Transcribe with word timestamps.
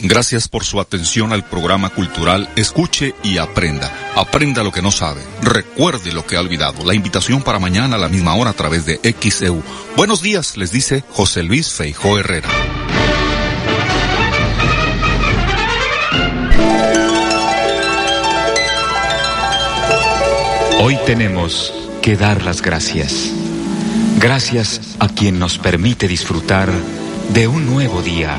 Gracias 0.00 0.46
por 0.46 0.64
su 0.64 0.80
atención 0.80 1.32
al 1.32 1.44
programa 1.44 1.90
cultural 1.90 2.48
Escuche 2.54 3.16
y 3.24 3.38
Aprenda. 3.38 3.92
Aprenda 4.14 4.62
lo 4.62 4.70
que 4.70 4.80
no 4.80 4.92
sabe. 4.92 5.20
Recuerde 5.42 6.12
lo 6.12 6.24
que 6.24 6.36
ha 6.36 6.40
olvidado. 6.40 6.84
La 6.84 6.94
invitación 6.94 7.42
para 7.42 7.58
mañana 7.58 7.96
a 7.96 7.98
la 7.98 8.08
misma 8.08 8.36
hora 8.36 8.50
a 8.50 8.52
través 8.52 8.86
de 8.86 9.00
XEU. 9.02 9.60
Buenos 9.96 10.22
días, 10.22 10.56
les 10.56 10.70
dice 10.70 11.02
José 11.10 11.42
Luis 11.42 11.72
Feijó 11.72 12.16
Herrera. 12.16 12.48
Hoy 20.80 20.96
tenemos 21.06 21.74
que 22.02 22.16
dar 22.16 22.44
las 22.44 22.62
gracias. 22.62 23.32
Gracias 24.20 24.80
a 25.00 25.08
quien 25.08 25.40
nos 25.40 25.58
permite 25.58 26.06
disfrutar 26.06 26.70
de 27.30 27.48
un 27.48 27.66
nuevo 27.66 28.00
día 28.00 28.38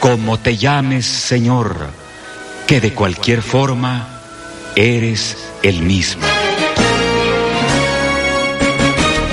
como 0.00 0.38
te 0.38 0.56
llames, 0.56 1.06
Señor, 1.06 1.90
que 2.66 2.80
de 2.80 2.92
cualquier 2.92 3.42
forma 3.42 4.06
eres 4.76 5.36
el 5.62 5.82
mismo. 5.82 6.26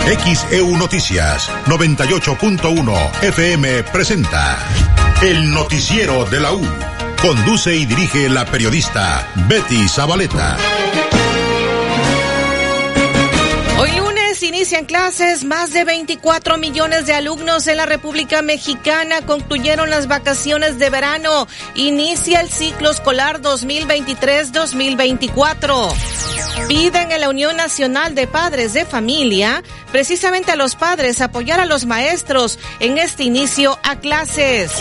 XEU 0.06 0.78
Noticias 0.78 1.50
98.1 1.66 3.24
FM 3.24 3.84
presenta 3.84 4.58
El 5.22 5.52
Noticiero 5.52 6.26
de 6.26 6.40
la 6.40 6.54
U. 6.54 6.62
Conduce 7.22 7.76
y 7.76 7.86
dirige 7.86 8.30
la 8.30 8.46
periodista 8.46 9.28
Betty 9.48 9.88
Zabaleta. 9.88 10.58
Inician 14.66 14.86
clases, 14.86 15.44
más 15.44 15.74
de 15.74 15.84
24 15.84 16.58
millones 16.58 17.06
de 17.06 17.14
alumnos 17.14 17.68
en 17.68 17.78
la 17.78 17.86
República 17.86 18.42
Mexicana 18.42 19.22
concluyeron 19.22 19.92
las 19.92 20.08
vacaciones 20.08 20.80
de 20.80 20.90
verano. 20.90 21.48
Inicia 21.76 22.42
el 22.42 22.50
ciclo 22.50 22.90
escolar 22.90 23.44
2023-2024. 23.44 25.94
Piden 26.68 27.12
en 27.12 27.22
la 27.22 27.30
Unión 27.30 27.56
Nacional 27.56 28.16
de 28.16 28.26
Padres 28.26 28.74
de 28.74 28.86
Familia, 28.86 29.62
precisamente 29.92 30.54
a 30.54 30.56
los 30.56 30.76
padres, 30.76 31.22
apoyar 31.22 31.60
a 31.60 31.66
los 31.66 31.86
maestros 31.86 32.58
en 32.80 32.98
este 32.98 33.22
inicio 33.22 33.78
a 33.84 34.00
clases. 34.00 34.72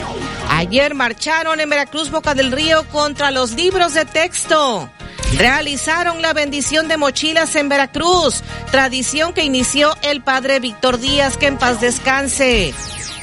Ayer 0.49 0.95
marcharon 0.95 1.61
en 1.61 1.69
Veracruz, 1.69 2.11
Boca 2.11 2.33
del 2.33 2.53
Río, 2.53 2.89
contra 2.89 3.31
los 3.31 3.53
libros 3.53 3.93
de 3.93 4.07
texto 4.07 4.89
realizaron 5.37 6.23
la 6.23 6.33
bendición 6.33 6.89
de 6.89 6.97
mochilas 6.97 7.55
en 7.57 7.69
Veracruz, 7.69 8.43
tradición 8.71 9.33
que 9.33 9.45
inició 9.45 9.97
el 10.03 10.23
padre 10.23 10.61
Víctor 10.61 10.99
Díaz, 10.99 11.37
que 11.37 11.47
en 11.47 11.59
paz 11.59 11.81
descanse. 11.81 12.73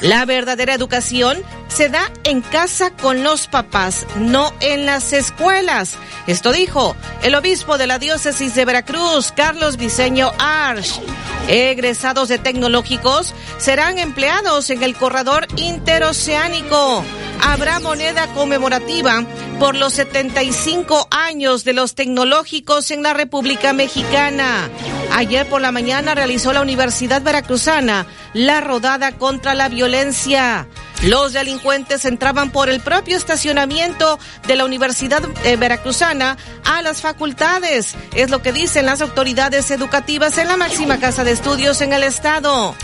La 0.01 0.25
verdadera 0.25 0.73
educación 0.73 1.44
se 1.67 1.89
da 1.89 2.12
en 2.23 2.41
casa 2.41 2.89
con 2.89 3.23
los 3.23 3.47
papás, 3.47 4.07
no 4.16 4.51
en 4.59 4.88
las 4.88 5.13
escuelas. 5.13 5.95
Esto 6.25 6.51
dijo 6.51 6.95
el 7.22 7.35
obispo 7.35 7.78
de 7.78 7.85
la 7.85 8.00
diócesis 8.00 8.56
de 8.56 8.66
Veracruz, 8.66 9.31
Carlos 9.31 9.78
Viceño 9.78 10.31
Arch. 10.40 11.00
Egresados 11.47 12.29
de 12.29 12.40
tecnológicos 12.40 13.35
serán 13.59 14.00
empleados 14.00 14.72
en 14.72 14.81
el 14.81 14.95
corredor 14.95 15.47
interoceánico. 15.56 17.03
Habrá 17.44 17.79
moneda 17.79 18.28
conmemorativa 18.34 19.23
por 19.59 19.75
los 19.75 19.94
75 19.94 21.07
años 21.11 21.63
de 21.63 21.73
los 21.73 21.94
tecnológicos 21.94 22.90
en 22.90 23.03
la 23.03 23.13
República 23.13 23.73
Mexicana. 23.73 24.69
Ayer 25.13 25.45
por 25.47 25.61
la 25.61 25.72
mañana 25.72 26.16
realizó 26.16 26.53
la 26.53 26.61
Universidad 26.61 27.22
Veracruzana 27.22 28.05
la 28.33 28.61
rodada 28.61 29.11
contra 29.11 29.53
la 29.53 29.67
violencia. 29.67 30.67
Los 31.03 31.34
delincuentes 31.34 32.06
entraban 32.06 32.51
por 32.51 32.69
el 32.69 32.79
propio 32.79 33.17
estacionamiento 33.17 34.19
de 34.45 34.56
la 34.56 34.66
Universidad 34.66 35.23
eh, 35.44 35.56
Veracruzana 35.56 36.38
a 36.63 36.84
las 36.84 37.01
facultades. 37.01 37.95
Es 38.16 38.29
lo 38.29 38.44
que 38.44 38.53
dicen 38.53 38.85
las 38.85 39.01
autoridades 39.01 39.72
educativas 39.72 40.38
en 40.38 40.47
la 40.47 40.57
máxima 40.57 41.00
casa 41.00 41.23
de 41.23 41.31
estudios 41.31 41.81
en 41.81 41.94
el 41.94 42.03
estado. 42.03 42.75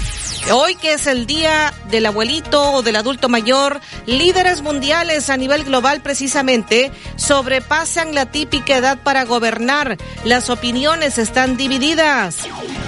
Hoy 0.51 0.75
que 0.75 0.93
es 0.93 1.07
el 1.07 1.27
día 1.27 1.73
del 1.91 2.05
abuelito 2.05 2.71
o 2.71 2.81
del 2.81 2.95
adulto 2.95 3.27
mayor, 3.27 3.81
líderes 4.05 4.61
mundiales 4.61 5.29
a 5.29 5.35
nivel 5.35 5.65
global 5.65 6.01
precisamente 6.01 6.91
sobrepasan 7.17 8.15
la 8.15 8.27
típica 8.27 8.77
edad 8.77 8.97
para 8.97 9.25
gobernar. 9.25 9.97
Las 10.23 10.49
opiniones 10.49 11.17
están 11.17 11.57
divididas. 11.57 12.37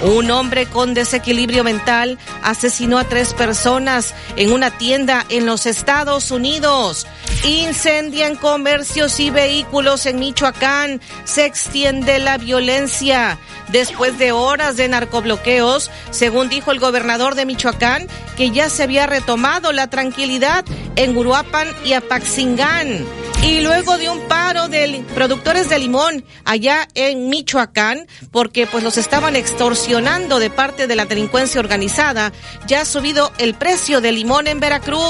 Un 0.02 0.30
hombre 0.30 0.66
con 0.66 0.94
desequilibrio 0.94 1.62
mental 1.62 2.18
asesinó 2.42 2.98
a 2.98 3.04
tres 3.04 3.34
personas 3.34 4.14
en 4.36 4.52
una 4.52 4.70
tienda 4.78 5.19
en 5.28 5.46
los 5.46 5.66
Estados 5.66 6.30
Unidos. 6.30 7.06
Incendian 7.44 8.36
comercios 8.36 9.20
y 9.20 9.30
vehículos 9.30 10.06
en 10.06 10.18
Michoacán. 10.18 11.00
Se 11.24 11.44
extiende 11.44 12.18
la 12.18 12.38
violencia 12.38 13.38
después 13.68 14.18
de 14.18 14.32
horas 14.32 14.76
de 14.76 14.88
narcobloqueos, 14.88 15.90
según 16.10 16.48
dijo 16.48 16.72
el 16.72 16.80
gobernador 16.80 17.34
de 17.34 17.46
Michoacán, 17.46 18.08
que 18.36 18.50
ya 18.50 18.68
se 18.68 18.82
había 18.82 19.06
retomado 19.06 19.72
la 19.72 19.88
tranquilidad 19.88 20.64
en 20.96 21.16
Uruapan 21.16 21.68
y 21.84 21.92
Apaxingán. 21.92 23.06
Y 23.42 23.62
luego 23.62 23.96
de 23.96 24.10
un 24.10 24.20
paro 24.28 24.68
de 24.68 25.02
productores 25.14 25.70
de 25.70 25.78
limón 25.78 26.24
allá 26.44 26.86
en 26.94 27.30
Michoacán, 27.30 28.06
porque 28.30 28.66
pues 28.66 28.84
los 28.84 28.98
estaban 28.98 29.34
extorsionando 29.34 30.38
de 30.38 30.50
parte 30.50 30.86
de 30.86 30.94
la 30.94 31.06
delincuencia 31.06 31.58
organizada, 31.58 32.32
ya 32.66 32.82
ha 32.82 32.84
subido 32.84 33.32
el 33.38 33.54
precio 33.54 34.02
del 34.02 34.16
limón 34.16 34.46
en 34.46 34.60
Veracruz. 34.60 35.00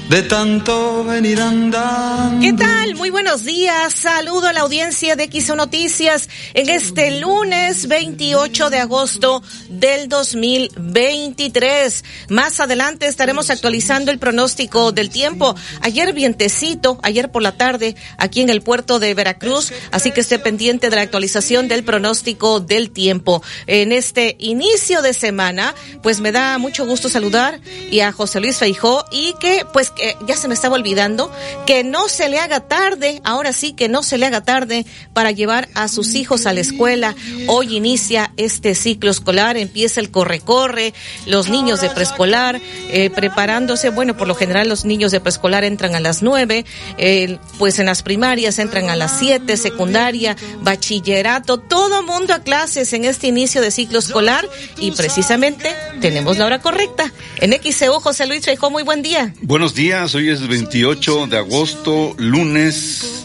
de 0.10 0.22
tanto 0.24 1.04
venir 1.06 1.40
andando. 1.40 2.42
¿Qué 2.42 2.54
tal? 2.54 2.96
Muy 2.96 3.10
buenos 3.10 3.46
días. 3.46 3.94
Saludo 3.94 4.48
a 4.48 4.54
la 4.54 4.62
audiencia 4.62 5.16
de 5.16 5.30
XO 5.32 5.56
Noticias 5.56 6.30
en 6.54 6.70
este 6.70 7.20
lunes 7.20 7.88
28 7.88 8.70
de 8.70 8.80
agosto 8.80 9.42
del 9.70 10.10
2023. 10.10 12.04
Más 12.30 12.60
adelante 12.60 13.08
estaremos 13.08 13.50
actualizando 13.50 14.12
el 14.12 14.20
pronóstico 14.20 14.92
del 14.92 15.10
tiempo. 15.10 15.56
Ayer 15.82 16.14
vientecito, 16.14 17.00
ayer 17.02 17.32
por 17.32 17.42
la 17.42 17.54
tarde, 17.54 17.96
aquí 18.18 18.42
en 18.42 18.50
el 18.50 18.62
puerto 18.62 19.00
de 19.00 19.14
Veracruz, 19.14 19.72
así 19.92 20.12
que 20.12 20.22
esté 20.22 20.38
pendiente 20.38 20.90
de 20.90 20.98
la 20.98 21.02
actualización 21.04 21.68
del 21.68 21.84
pronóstico 21.84 22.60
del 22.60 22.92
tiempo. 22.92 23.42
En 23.68 23.92
este 23.92 24.36
inicio 24.40 25.02
de 25.02 25.14
semana, 25.14 25.74
pues 26.02 26.20
me 26.20 26.32
da 26.32 26.58
mucho 26.58 26.86
gusto 26.86 27.10
saludar 27.10 27.62
y 27.90 28.02
a 28.02 28.12
José 28.12 28.42
Luis 28.42 28.58
Feijó 28.58 29.06
y 29.12 29.34
que 29.40 29.66
pues 29.72 29.92
que 29.92 30.03
ya 30.26 30.36
se 30.36 30.48
me 30.48 30.54
estaba 30.54 30.76
olvidando, 30.76 31.32
que 31.66 31.84
no 31.84 32.10
se 32.10 32.30
le 32.30 32.40
haga 32.40 32.62
tarde, 32.62 33.22
ahora 33.24 33.54
sí 33.54 33.74
que 33.74 33.88
no 33.88 34.04
se 34.04 34.18
le 34.18 34.26
haga 34.26 34.42
tarde 34.42 34.86
para 35.14 35.32
llevar 35.32 35.70
a 35.76 35.88
sus 35.88 36.16
hijos 36.16 36.46
a 36.46 36.54
la 36.54 36.60
escuela. 36.60 37.16
Hoy 37.48 37.78
inicia 37.78 38.32
este 38.38 38.76
ciclo 38.76 39.12
escolar, 39.12 39.58
empieza 39.58 40.00
el 40.00 40.12
corre-corre, 40.12 40.94
los 41.26 41.50
niños 41.50 41.82
de 41.82 41.90
preescolar 41.90 42.60
eh, 42.90 43.10
preparándose, 43.10 43.90
bueno, 43.90 44.18
por 44.18 44.28
lo 44.28 44.36
general 44.36 44.70
los 44.70 44.86
niños 44.86 45.12
de 45.12 45.20
preescolar 45.20 45.64
entran 45.64 45.96
a 45.96 46.00
las 46.00 46.22
nueve, 46.22 46.66
eh, 46.98 47.38
pues 47.58 47.80
en 47.80 47.86
las 47.86 48.04
primarias 48.04 48.60
entran 48.60 48.90
a 48.90 48.96
las 48.96 49.20
siete, 49.20 49.58
secundaria, 49.58 50.36
bachillerato, 50.62 51.60
todo 51.60 52.04
mundo 52.04 52.34
a 52.34 52.40
clases 52.40 52.94
en 52.94 53.06
este 53.06 53.28
inicio 53.28 53.62
de 53.62 53.72
ciclo 53.72 54.00
escolar 54.00 54.48
y 54.78 54.92
precisamente 54.92 55.74
tenemos 56.02 56.38
la 56.38 56.46
hora 56.46 56.62
correcta. 56.62 57.12
En 57.40 57.54
XEU, 57.54 58.00
José 58.00 58.26
Luis 58.26 58.42
Trejo, 58.42 58.70
muy 58.70 58.84
buen 58.84 59.02
día. 59.02 59.34
Buenos 59.42 59.74
días 59.74 59.83
hoy 59.92 60.30
es 60.30 60.48
28 60.48 61.28
de 61.28 61.38
agosto, 61.38 62.16
lunes. 62.18 63.24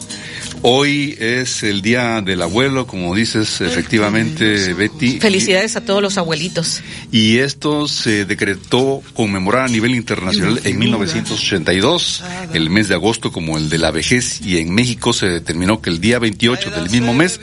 Hoy 0.63 1.17
es 1.21 1.63
el 1.63 1.83
día 1.83 2.21
del 2.21 2.43
abuelo, 2.43 2.89
como 2.89 3.15
dices 3.15 3.61
efectivamente, 3.61 4.75
Betty. 4.75 5.21
Felicidades 5.21 5.77
a 5.77 5.83
todos 5.83 6.03
los 6.03 6.19
abuelitos. 6.19 6.81
Y 7.13 7.39
esto 7.39 7.87
se 7.87 8.25
decretó 8.25 9.03
conmemorar 9.15 9.67
a 9.67 9.69
nivel 9.69 9.95
internacional 9.95 10.61
en 10.65 10.79
1982, 10.81 12.25
el 12.53 12.71
mes 12.71 12.89
de 12.89 12.95
agosto 12.95 13.31
como 13.31 13.57
el 13.57 13.69
de 13.69 13.79
la 13.79 13.93
vejez, 13.93 14.41
y 14.45 14.59
en 14.59 14.75
México 14.75 15.13
se 15.13 15.29
determinó 15.29 15.81
que 15.81 15.91
el 15.91 16.01
día 16.01 16.19
28 16.19 16.71
del 16.71 16.91
mismo 16.91 17.15
mes 17.15 17.41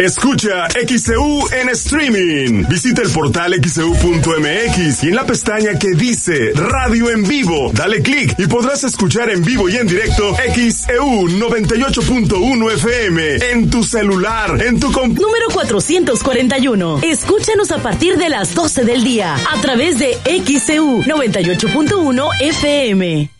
Escucha 0.00 0.66
XCU 0.70 1.46
en 1.52 1.68
streaming. 1.68 2.64
Visita 2.70 3.02
el 3.02 3.10
portal 3.10 3.52
xcu.mx 3.52 5.04
y 5.04 5.08
en 5.08 5.14
la 5.14 5.26
pestaña 5.26 5.78
que 5.78 5.90
dice 5.90 6.52
Radio 6.54 7.10
en 7.10 7.22
vivo, 7.22 7.70
dale 7.74 8.00
clic 8.00 8.34
y 8.38 8.46
podrás 8.46 8.82
escuchar 8.82 9.28
en 9.28 9.44
vivo 9.44 9.68
y 9.68 9.76
en 9.76 9.86
directo 9.86 10.34
XEU 10.54 11.28
98.1 11.28 12.72
FM 12.72 13.52
en 13.52 13.68
tu 13.68 13.84
celular, 13.84 14.62
en 14.62 14.80
tu 14.80 14.90
comp 14.90 15.18
Número 15.18 15.48
441. 15.52 17.00
Escúchanos 17.02 17.70
a 17.70 17.82
partir 17.82 18.16
de 18.16 18.30
las 18.30 18.54
12 18.54 18.84
del 18.86 19.04
día 19.04 19.34
a 19.34 19.60
través 19.60 19.98
de 19.98 20.16
XEU 20.24 21.02
98.1 21.02 22.30
FM. 22.40 23.39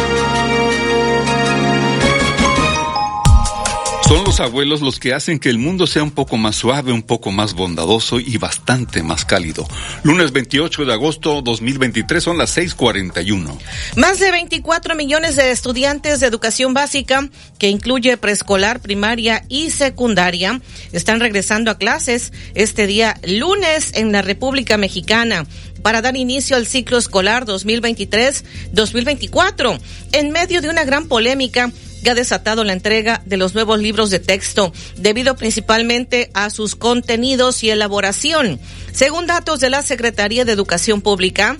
Son 4.11 4.25
los 4.25 4.41
abuelos 4.41 4.81
los 4.81 4.99
que 4.99 5.13
hacen 5.13 5.39
que 5.39 5.47
el 5.47 5.57
mundo 5.57 5.87
sea 5.87 6.03
un 6.03 6.11
poco 6.11 6.35
más 6.35 6.57
suave, 6.57 6.91
un 6.91 7.01
poco 7.01 7.31
más 7.31 7.53
bondadoso 7.53 8.19
y 8.19 8.35
bastante 8.35 9.03
más 9.03 9.23
cálido. 9.23 9.65
Lunes 10.03 10.33
28 10.33 10.83
de 10.83 10.91
agosto 10.91 11.41
2023 11.41 12.21
son 12.21 12.37
las 12.37 12.57
6:41. 12.57 13.57
Más 13.95 14.19
de 14.19 14.31
24 14.31 14.95
millones 14.95 15.37
de 15.37 15.51
estudiantes 15.51 16.19
de 16.19 16.27
educación 16.27 16.73
básica, 16.73 17.29
que 17.57 17.69
incluye 17.69 18.17
preescolar, 18.17 18.81
primaria 18.81 19.45
y 19.47 19.69
secundaria, 19.69 20.59
están 20.91 21.21
regresando 21.21 21.71
a 21.71 21.77
clases 21.77 22.33
este 22.53 22.87
día 22.87 23.17
lunes 23.23 23.93
en 23.93 24.11
la 24.11 24.21
República 24.21 24.75
Mexicana 24.75 25.45
para 25.83 26.01
dar 26.01 26.17
inicio 26.17 26.57
al 26.57 26.67
ciclo 26.67 26.97
escolar 26.97 27.45
2023-2024 27.45 29.79
en 30.11 30.31
medio 30.31 30.61
de 30.61 30.67
una 30.67 30.83
gran 30.83 31.07
polémica 31.07 31.71
que 32.03 32.09
ha 32.09 32.15
desatado 32.15 32.63
la 32.63 32.73
entrega 32.73 33.21
de 33.25 33.37
los 33.37 33.53
nuevos 33.53 33.79
libros 33.79 34.09
de 34.09 34.19
texto, 34.19 34.73
debido 34.97 35.35
principalmente 35.35 36.29
a 36.33 36.49
sus 36.49 36.75
contenidos 36.75 37.63
y 37.63 37.69
elaboración. 37.69 38.59
Según 38.91 39.27
datos 39.27 39.59
de 39.59 39.69
la 39.69 39.81
Secretaría 39.81 40.45
de 40.45 40.51
Educación 40.51 41.01
Pública, 41.01 41.57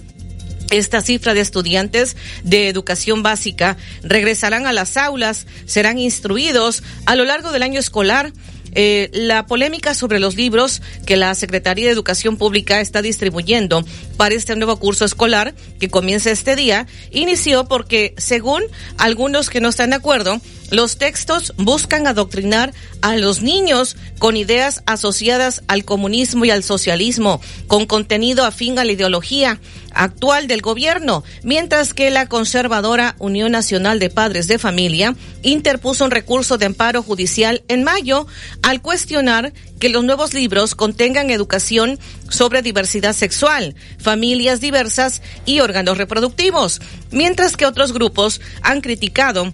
esta 0.72 1.02
cifra 1.02 1.34
de 1.34 1.42
estudiantes 1.42 2.16
de 2.44 2.70
educación 2.70 3.24
básica 3.24 3.78
regresarán 4.04 4.66
a 4.66 4.74
las 4.74 4.96
aulas, 4.98 5.46
serán 5.66 6.00
instruidos 6.00 6.82
a 7.06 7.16
lo 7.16 7.26
largo 7.26 7.52
del 7.52 7.64
año 7.64 7.80
escolar 7.80 8.32
eh, 8.74 9.10
la 9.14 9.46
polémica 9.46 9.94
sobre 9.94 10.20
los 10.20 10.36
libros 10.36 10.82
que 11.06 11.18
la 11.18 11.34
Secretaría 11.36 11.86
de 11.86 11.92
Educación 11.92 12.38
Pública 12.38 12.82
está 12.82 13.02
distribuyendo 13.02 13.84
para 14.18 14.36
este 14.36 14.56
nuevo 14.56 14.78
curso 14.78 15.06
escolar 15.06 15.54
que 15.80 15.90
comienza 15.90 16.32
este 16.32 16.56
día 16.56 16.88
inició 17.12 17.66
porque, 17.66 18.14
según 18.18 18.64
algunos 18.98 19.50
que 19.50 19.62
no 19.62 19.70
están 19.70 19.92
de 19.92 19.98
acuerdo, 19.98 20.40
los 20.72 20.98
textos 20.98 21.54
buscan 21.58 22.08
adoctrinar 22.08 22.74
a 23.02 23.16
los 23.18 23.42
niños 23.42 23.98
con 24.18 24.38
ideas 24.38 24.82
asociadas 24.86 25.64
al 25.68 25.86
comunismo 25.86 26.46
y 26.46 26.50
al 26.50 26.64
socialismo, 26.64 27.42
con 27.68 27.86
contenido 27.86 28.46
afín 28.46 28.80
a 28.80 28.86
la 28.86 28.94
ideología 28.94 29.60
actual 29.94 30.48
del 30.48 30.62
gobierno, 30.62 31.24
mientras 31.44 31.94
que 31.94 32.10
la 32.10 32.28
conservadora 32.28 33.16
Unión 33.20 33.52
Nacional 33.52 34.00
de 34.00 34.10
Padres 34.10 34.48
de 34.48 34.58
Familia 34.58 35.16
interpuso 35.44 36.06
un 36.06 36.12
recurso 36.12 36.58
de 36.58 36.68
amparo 36.68 37.04
judicial 37.04 37.64
en 37.68 37.84
mayo 37.84 38.26
al 38.62 38.82
cuestionar 38.82 39.54
que 39.80 39.90
los 39.90 40.04
nuevos 40.04 40.34
libros 40.34 40.76
contengan 40.76 41.32
educación 41.32 42.00
sobre 42.30 42.62
diversidad 42.62 43.14
sexual, 43.14 43.76
familias 43.98 44.62
diversas 44.62 45.22
y 45.46 45.60
órganos 45.60 45.98
reproductivos, 45.98 46.82
mientras 47.12 47.58
que 47.58 47.66
otros 47.66 47.92
grupos 47.92 48.40
han 48.62 48.80
criticado 48.80 49.54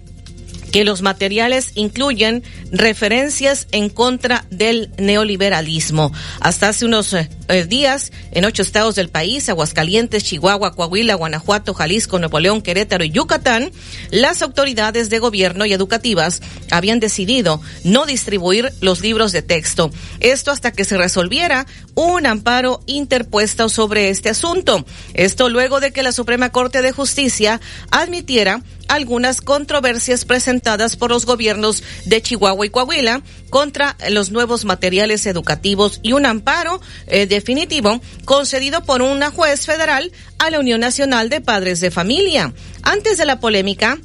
que 0.72 0.84
los 0.84 1.02
materiales 1.02 1.72
incluyen 1.74 2.42
referencias 2.70 3.66
en 3.72 3.88
contra 3.88 4.44
del 4.50 4.90
neoliberalismo. 4.98 6.12
Hasta 6.40 6.68
hace 6.68 6.84
unos 6.84 7.12
eh, 7.14 7.28
eh, 7.48 7.64
días, 7.64 8.12
en 8.32 8.44
ocho 8.44 8.62
estados 8.62 8.94
del 8.94 9.08
país, 9.08 9.48
Aguascalientes, 9.48 10.24
Chihuahua, 10.24 10.74
Coahuila, 10.74 11.14
Guanajuato, 11.14 11.74
Jalisco, 11.74 12.18
Nuevo 12.18 12.40
León, 12.40 12.62
Querétaro 12.62 13.04
y 13.04 13.10
Yucatán, 13.10 13.70
las 14.10 14.42
autoridades 14.42 15.10
de 15.10 15.18
gobierno 15.18 15.64
y 15.64 15.72
educativas 15.72 16.42
habían 16.70 17.00
decidido 17.00 17.60
no 17.84 18.06
distribuir 18.06 18.72
los 18.80 19.00
libros 19.00 19.32
de 19.32 19.42
texto. 19.42 19.90
Esto 20.20 20.50
hasta 20.50 20.72
que 20.72 20.84
se 20.84 20.98
resolviera 20.98 21.66
un 21.94 22.26
amparo 22.26 22.80
interpuesto 22.86 23.68
sobre 23.68 24.10
este 24.10 24.28
asunto. 24.28 24.84
Esto 25.14 25.48
luego 25.48 25.80
de 25.80 25.92
que 25.92 26.02
la 26.02 26.12
Suprema 26.12 26.50
Corte 26.50 26.82
de 26.82 26.92
Justicia 26.92 27.60
admitiera 27.90 28.62
algunas 28.88 29.40
controversias 29.40 30.24
presentadas 30.24 30.57
por 30.98 31.10
los 31.10 31.24
gobiernos 31.24 31.82
de 32.04 32.20
Chihuahua 32.20 32.66
y 32.66 32.70
Coahuila 32.70 33.22
contra 33.50 33.96
los 34.10 34.30
nuevos 34.30 34.64
materiales 34.64 35.24
educativos 35.26 36.00
y 36.02 36.12
un 36.12 36.26
amparo 36.26 36.80
eh, 37.06 37.26
definitivo 37.26 38.00
concedido 38.24 38.82
por 38.82 39.02
una 39.02 39.30
juez 39.30 39.66
federal 39.66 40.12
a 40.38 40.50
la 40.50 40.60
Unión 40.60 40.80
Nacional 40.80 41.30
de 41.30 41.40
Padres 41.40 41.80
de 41.80 41.90
Familia. 41.90 42.52
Antes 42.82 43.18
de 43.18 43.26
la 43.26 43.40
polémica, 43.40 43.98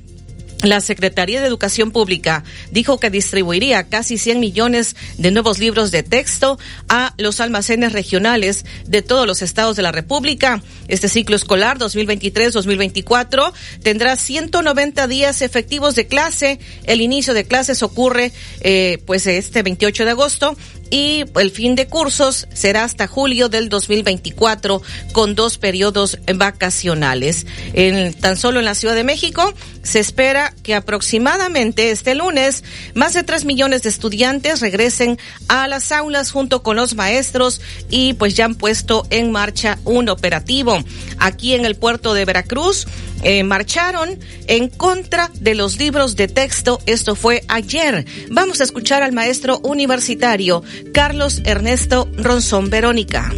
la 0.64 0.82
Secretaría 0.82 1.42
de 1.42 1.48
Educación 1.48 1.92
Pública 1.92 2.44
dijo 2.72 3.00
que 3.00 3.10
distribuiría 3.10 3.84
casi 3.90 4.18
100 4.18 4.40
millones 4.40 4.96
de 5.18 5.32
nuevos 5.32 5.60
libros 5.60 5.92
de 5.92 6.04
texto 6.04 6.58
a 6.90 7.14
los 7.18 7.40
almacenes 7.40 7.92
regionales 7.92 8.66
de 8.88 9.02
todos 9.02 9.28
los 9.28 9.42
estados 9.42 9.76
de 9.76 9.84
la 9.84 9.92
República. 9.92 10.64
Este 10.88 11.10
ciclo 11.10 11.36
escolar 11.36 11.78
2023-2024 11.80 13.54
tendrá 13.84 14.16
190 14.16 15.08
días 15.08 15.42
efectivos 15.42 15.96
de 15.96 16.08
clase. 16.08 16.60
El 16.86 17.02
inicio 17.02 17.34
de 17.34 17.46
clases 17.46 17.84
ocurre 17.84 18.32
eh, 18.62 19.00
pues 19.06 19.28
este 19.28 19.64
28 19.64 20.06
de 20.06 20.12
agosto 20.12 20.58
y 20.94 21.26
el 21.38 21.50
fin 21.50 21.74
de 21.74 21.88
cursos 21.88 22.48
será 22.54 22.84
hasta 22.84 23.08
julio 23.08 23.50
del 23.50 23.68
2024 23.68 24.80
con 25.12 25.34
dos 25.34 25.58
periodos 25.58 26.20
vacacionales. 26.36 27.48
En, 27.74 28.14
tan 28.14 28.38
solo 28.38 28.60
en 28.60 28.66
la 28.66 28.76
Ciudad 28.76 28.94
de 28.94 29.04
México 29.04 29.56
se 29.82 30.00
espera 30.00 30.54
que 30.62 30.76
aproximadamente 30.76 31.90
este 31.90 32.14
lunes 32.14 32.64
más 32.94 33.16
de 33.16 33.24
tres 33.24 33.44
millones 33.44 33.82
de 33.82 33.90
estudiantes 33.90 34.62
regresen 34.62 35.18
a 35.48 35.68
las 35.68 35.92
aulas 35.92 36.30
junto 36.30 36.62
con 36.62 36.76
los 36.76 36.94
maestros 36.94 37.60
y 37.90 38.14
pues 38.14 38.36
ya 38.36 38.46
han 38.46 38.54
puesto 38.54 39.08
en 39.10 39.32
marcha 39.32 39.80
un 39.86 40.10
operativo. 40.10 40.78
Aquí 41.18 41.56
en 41.56 41.66
el 41.66 41.76
puerto 41.76 42.14
de 42.14 42.26
Veracruz 42.26 42.86
eh, 43.24 43.44
marcharon 43.44 44.20
en 44.48 44.70
contra 44.70 45.32
de 45.40 45.56
los 45.56 45.78
libros 45.78 46.16
de 46.16 46.28
texto. 46.28 46.80
Esto 46.86 47.16
fue 47.16 47.44
ayer. 47.48 48.06
Vamos 48.30 48.62
a 48.62 48.64
escuchar 48.64 49.04
al 49.04 49.12
maestro 49.12 49.60
universitario 49.60 50.64
Carlos 50.94 51.42
Ernesto 51.46 52.10
Ronzón 52.18 52.70
Verónica. 52.70 53.32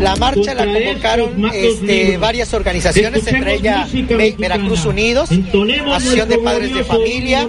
La 0.00 0.16
marcha 0.16 0.54
la 0.54 0.64
convocaron 0.64 1.50
este, 1.52 2.18
varias 2.18 2.52
organizaciones, 2.54 3.26
entre 3.26 3.54
ellas 3.54 3.88
Veracruz 4.38 4.84
Unidos, 4.84 5.30
Asociación 5.30 6.28
de 6.28 6.38
Padres 6.38 6.74
de 6.74 6.84
Familia 6.84 7.48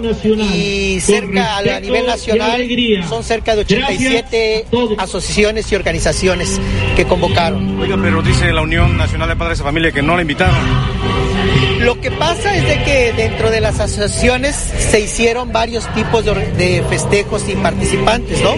y 0.54 1.00
cerca 1.00 1.58
a 1.58 1.80
nivel 1.80 2.06
nacional 2.06 2.62
son 3.08 3.24
cerca 3.24 3.54
de 3.54 3.62
87 3.62 4.66
asociaciones 4.98 5.70
y 5.70 5.74
organizaciones 5.74 6.60
que 6.96 7.04
convocaron. 7.04 7.80
Oiga, 7.80 7.96
pero 8.00 8.22
dice 8.22 8.52
la 8.52 8.62
Unión 8.62 8.96
Nacional 8.96 9.28
de 9.28 9.36
Padres 9.36 9.58
de 9.58 9.64
Familia 9.64 9.92
que 9.92 10.02
no 10.02 10.16
la 10.16 10.22
invitaron. 10.22 10.56
Lo 11.80 12.00
que 12.00 12.10
pasa 12.10 12.56
es 12.56 12.66
de 12.66 12.82
que 12.82 13.12
dentro 13.12 13.50
de 13.50 13.60
las 13.60 13.78
asociaciones 13.78 14.56
se 14.56 15.00
hicieron 15.00 15.52
varios 15.52 15.86
tipos 15.94 16.24
de, 16.24 16.84
festejos 16.88 17.48
y 17.48 17.54
participantes, 17.54 18.42
¿no? 18.42 18.56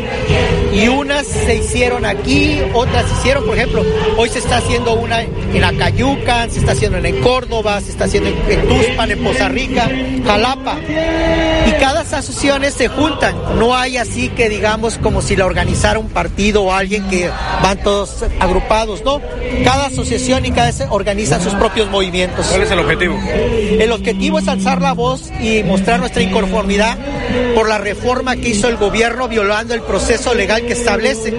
Y 0.72 0.88
unas 0.88 1.26
se 1.26 1.56
hicieron 1.56 2.06
aquí, 2.06 2.60
otras 2.72 3.06
se 3.06 3.14
hicieron, 3.18 3.44
por 3.44 3.56
ejemplo, 3.56 3.79
hoy 4.16 4.28
se 4.28 4.38
está 4.38 4.58
haciendo 4.58 4.94
una 4.94 5.22
en 5.22 5.64
Acayucan, 5.64 6.50
se 6.50 6.60
está 6.60 6.72
haciendo 6.72 6.98
en 6.98 7.20
Córdoba, 7.20 7.80
se 7.80 7.90
está 7.90 8.04
haciendo 8.04 8.30
en 8.30 8.68
Tuspan, 8.68 9.10
en 9.10 9.24
Poza 9.24 9.48
Rica, 9.48 9.88
Jalapa. 10.24 10.78
Y 11.66 11.72
cada 11.72 12.00
asociación 12.00 12.64
se 12.70 12.88
juntan, 12.88 13.34
no 13.58 13.76
hay 13.76 13.96
así 13.96 14.28
que 14.30 14.48
digamos 14.48 14.98
como 14.98 15.22
si 15.22 15.36
la 15.36 15.46
organizara 15.46 15.98
un 15.98 16.08
partido 16.08 16.62
o 16.62 16.72
alguien 16.72 17.08
que 17.08 17.30
van 17.62 17.82
todos 17.82 18.24
agrupados, 18.38 19.04
¿no? 19.04 19.20
Cada 19.64 19.86
asociación 19.86 20.46
y 20.46 20.50
cada 20.50 20.70
organiza 20.90 21.40
sus 21.40 21.54
propios 21.54 21.90
movimientos. 21.90 22.46
¿Cuál 22.46 22.62
es 22.62 22.70
el 22.70 22.78
objetivo? 22.78 23.18
El 23.28 23.92
objetivo 23.92 24.38
es 24.38 24.48
alzar 24.48 24.80
la 24.80 24.92
voz 24.92 25.30
y 25.40 25.62
mostrar 25.62 26.00
nuestra 26.00 26.22
inconformidad 26.22 26.96
por 27.54 27.68
la 27.68 27.78
reforma 27.78 28.36
que 28.36 28.50
hizo 28.50 28.68
el 28.68 28.76
gobierno 28.76 29.28
violando 29.28 29.74
el 29.74 29.82
proceso 29.82 30.34
legal 30.34 30.62
que 30.62 30.72
establece 30.72 31.34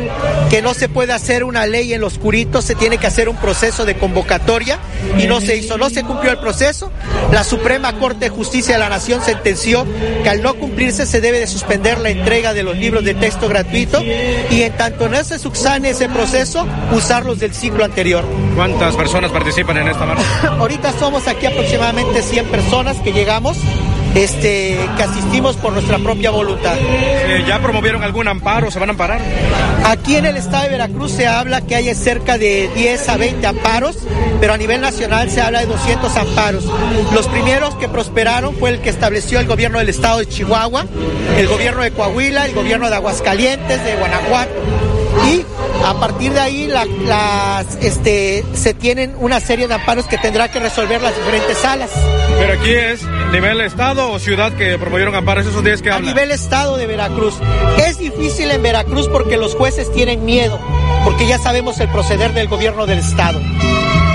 que 0.49 0.61
no 0.61 0.73
se 0.73 0.89
puede 0.89 1.13
hacer 1.13 1.43
una 1.43 1.65
ley 1.65 1.93
en 1.93 2.01
los 2.01 2.17
se 2.61 2.75
tiene 2.75 2.97
que 2.97 3.07
hacer 3.07 3.27
un 3.27 3.35
proceso 3.35 3.83
de 3.83 3.97
convocatoria 3.97 4.79
y 5.19 5.27
no 5.27 5.41
se 5.41 5.57
hizo, 5.57 5.77
no 5.77 5.89
se 5.89 6.03
cumplió 6.03 6.31
el 6.31 6.37
proceso. 6.37 6.89
La 7.31 7.43
Suprema 7.43 7.99
Corte 7.99 8.25
de 8.25 8.29
Justicia 8.29 8.75
de 8.75 8.79
la 8.79 8.87
Nación 8.87 9.21
sentenció 9.21 9.85
que 10.23 10.29
al 10.29 10.41
no 10.41 10.53
cumplirse 10.53 11.05
se 11.05 11.19
debe 11.19 11.39
de 11.39 11.47
suspender 11.47 11.99
la 11.99 12.09
entrega 12.09 12.53
de 12.53 12.63
los 12.63 12.77
libros 12.77 13.03
de 13.03 13.15
texto 13.15 13.49
gratuito 13.49 14.01
y 14.01 14.61
en 14.61 14.71
tanto 14.77 15.09
no 15.09 15.21
se 15.25 15.39
subsane 15.39 15.89
ese 15.89 16.07
proceso, 16.07 16.65
usarlos 16.93 17.39
del 17.39 17.53
ciclo 17.53 17.83
anterior. 17.83 18.23
¿Cuántas 18.55 18.95
personas 18.95 19.29
participan 19.31 19.77
en 19.77 19.89
esta 19.89 20.05
marcha? 20.05 20.23
Ahorita 20.57 20.93
somos 20.97 21.27
aquí 21.27 21.47
aproximadamente 21.47 22.21
100 22.21 22.45
personas 22.45 22.97
que 22.99 23.11
llegamos 23.11 23.57
este, 24.15 24.77
que 24.97 25.03
asistimos 25.03 25.55
por 25.57 25.73
nuestra 25.73 25.97
propia 25.99 26.31
voluntad. 26.31 26.75
Eh, 26.77 27.43
¿Ya 27.47 27.59
promovieron 27.59 28.03
algún 28.03 28.27
amparo? 28.27 28.71
¿Se 28.71 28.79
van 28.79 28.89
a 28.89 28.91
amparar? 28.91 29.21
Aquí 29.85 30.15
en 30.15 30.25
el 30.25 30.37
estado 30.37 30.63
de 30.63 30.69
Veracruz 30.69 31.11
se 31.11 31.27
habla 31.27 31.61
que 31.61 31.75
hay 31.75 31.93
cerca 31.95 32.37
de 32.37 32.69
10 32.75 33.09
a 33.09 33.17
20 33.17 33.47
amparos, 33.47 33.97
pero 34.39 34.53
a 34.53 34.57
nivel 34.57 34.81
nacional 34.81 35.29
se 35.29 35.41
habla 35.41 35.59
de 35.59 35.65
200 35.67 36.15
amparos. 36.17 36.65
Los 37.13 37.27
primeros 37.27 37.75
que 37.75 37.87
prosperaron 37.87 38.55
fue 38.55 38.71
el 38.71 38.81
que 38.81 38.89
estableció 38.89 39.39
el 39.39 39.47
gobierno 39.47 39.79
del 39.79 39.89
estado 39.89 40.19
de 40.19 40.27
Chihuahua, 40.27 40.85
el 41.37 41.47
gobierno 41.47 41.83
de 41.83 41.91
Coahuila, 41.91 42.45
el 42.45 42.53
gobierno 42.53 42.89
de 42.89 42.95
Aguascalientes, 42.95 43.83
de 43.83 43.95
Guanajuato 43.95 44.51
Y 45.31 45.45
a 45.85 45.93
partir 45.99 46.33
de 46.33 46.39
ahí 46.39 46.67
la, 46.67 46.85
las, 46.85 47.75
este, 47.81 48.43
se 48.53 48.73
tienen 48.73 49.15
una 49.19 49.39
serie 49.39 49.67
de 49.67 49.73
amparos 49.73 50.05
que 50.05 50.17
tendrá 50.17 50.51
que 50.51 50.59
resolver 50.59 51.01
las 51.01 51.15
diferentes 51.15 51.57
salas. 51.57 51.89
Pero 52.39 52.53
aquí 52.53 52.71
es 52.71 53.03
nivel 53.31 53.61
estado 53.61 54.11
o 54.11 54.19
ciudad 54.19 54.51
que 54.53 54.77
promovieron 54.77 55.15
amparos 55.15 55.45
esos 55.45 55.63
días 55.63 55.81
que 55.81 55.89
A 55.91 55.95
hablan. 55.95 56.13
nivel 56.13 56.31
estado 56.31 56.77
de 56.77 56.87
Veracruz. 56.87 57.35
Es 57.85 57.97
difícil 57.99 58.51
en 58.51 58.61
Veracruz 58.63 59.07
porque 59.07 59.37
los 59.37 59.55
jueces 59.55 59.91
tienen 59.91 60.25
miedo, 60.25 60.59
porque 61.03 61.27
ya 61.27 61.37
sabemos 61.37 61.79
el 61.79 61.89
proceder 61.89 62.33
del 62.33 62.47
gobierno 62.47 62.85
del 62.87 62.99
estado 62.99 63.39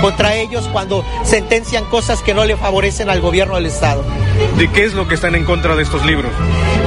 contra 0.01 0.35
ellos 0.35 0.69
cuando 0.71 1.03
sentencian 1.23 1.83
cosas 1.85 2.21
que 2.21 2.35
no 2.35 2.45
le 2.45 2.55
favorecen 2.55 3.09
al 3.09 3.19
gobierno 3.19 3.55
del 3.55 3.65
estado. 3.65 4.03
¿De 4.57 4.69
qué 4.71 4.85
es 4.85 4.93
lo 4.93 5.07
que 5.07 5.15
están 5.15 5.35
en 5.35 5.45
contra 5.45 5.75
de 5.75 5.83
estos 5.83 6.05
libros? 6.05 6.31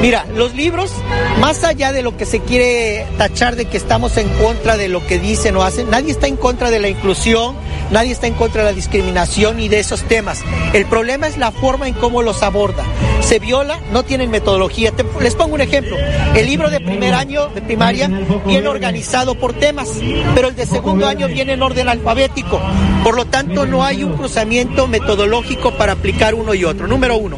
Mira, 0.01 0.27
los 0.35 0.55
libros, 0.55 0.93
más 1.41 1.63
allá 1.65 1.93
de 1.93 2.03
lo 2.03 2.17
que 2.17 2.25
se 2.25 2.41
quiere 2.41 3.07
tachar 3.19 3.57
de 3.57 3.67
que 3.67 3.77
estamos 3.77 4.17
en 4.17 4.29
contra 4.29 4.77
de 4.77 4.89
lo 4.89 5.07
que 5.07 5.19
dicen 5.19 5.57
o 5.57 5.63
hacen, 5.63 5.91
nadie 5.91 6.13
está 6.13 6.27
en 6.27 6.37
contra 6.37 6.71
de 6.71 6.79
la 6.79 6.89
inclusión, 6.89 7.55
nadie 7.91 8.13
está 8.13 8.27
en 8.27 8.35
contra 8.35 8.65
de 8.65 8.71
la 8.71 8.75
discriminación 8.75 9.61
y 9.61 9.69
de 9.69 9.79
esos 9.81 10.03
temas. 10.03 10.43
El 10.73 10.87
problema 10.87 11.27
es 11.29 11.37
la 11.37 11.53
forma 11.53 11.87
en 11.87 11.95
cómo 11.95 12.23
los 12.23 12.43
aborda. 12.43 12.85
Se 13.21 13.39
viola, 13.39 13.79
no 13.93 14.03
tienen 14.05 14.31
metodología. 14.31 14.93
Les 15.21 15.35
pongo 15.37 15.55
un 15.55 15.61
ejemplo. 15.61 15.97
El 16.35 16.47
libro 16.47 16.69
de 16.69 16.81
primer 16.81 17.15
año 17.15 17.47
de 17.49 17.63
primaria 17.63 18.09
viene 18.47 18.67
organizado 18.67 19.35
por 19.37 19.53
temas, 19.53 19.89
pero 20.35 20.49
el 20.49 20.57
de 20.57 20.67
segundo 20.67 21.07
año 21.07 21.29
viene 21.29 21.53
en 21.53 21.63
orden 21.63 21.89
alfabético. 21.89 22.61
Por 23.05 23.15
lo 23.17 23.27
tanto, 23.27 23.67
no 23.67 23.85
hay 23.85 24.03
un 24.03 24.15
cruzamiento 24.17 24.89
metodológico 24.89 25.73
para 25.73 25.93
aplicar 25.93 26.35
uno 26.35 26.55
y 26.55 26.65
otro. 26.65 26.87
Número 26.89 27.17
uno. 27.17 27.37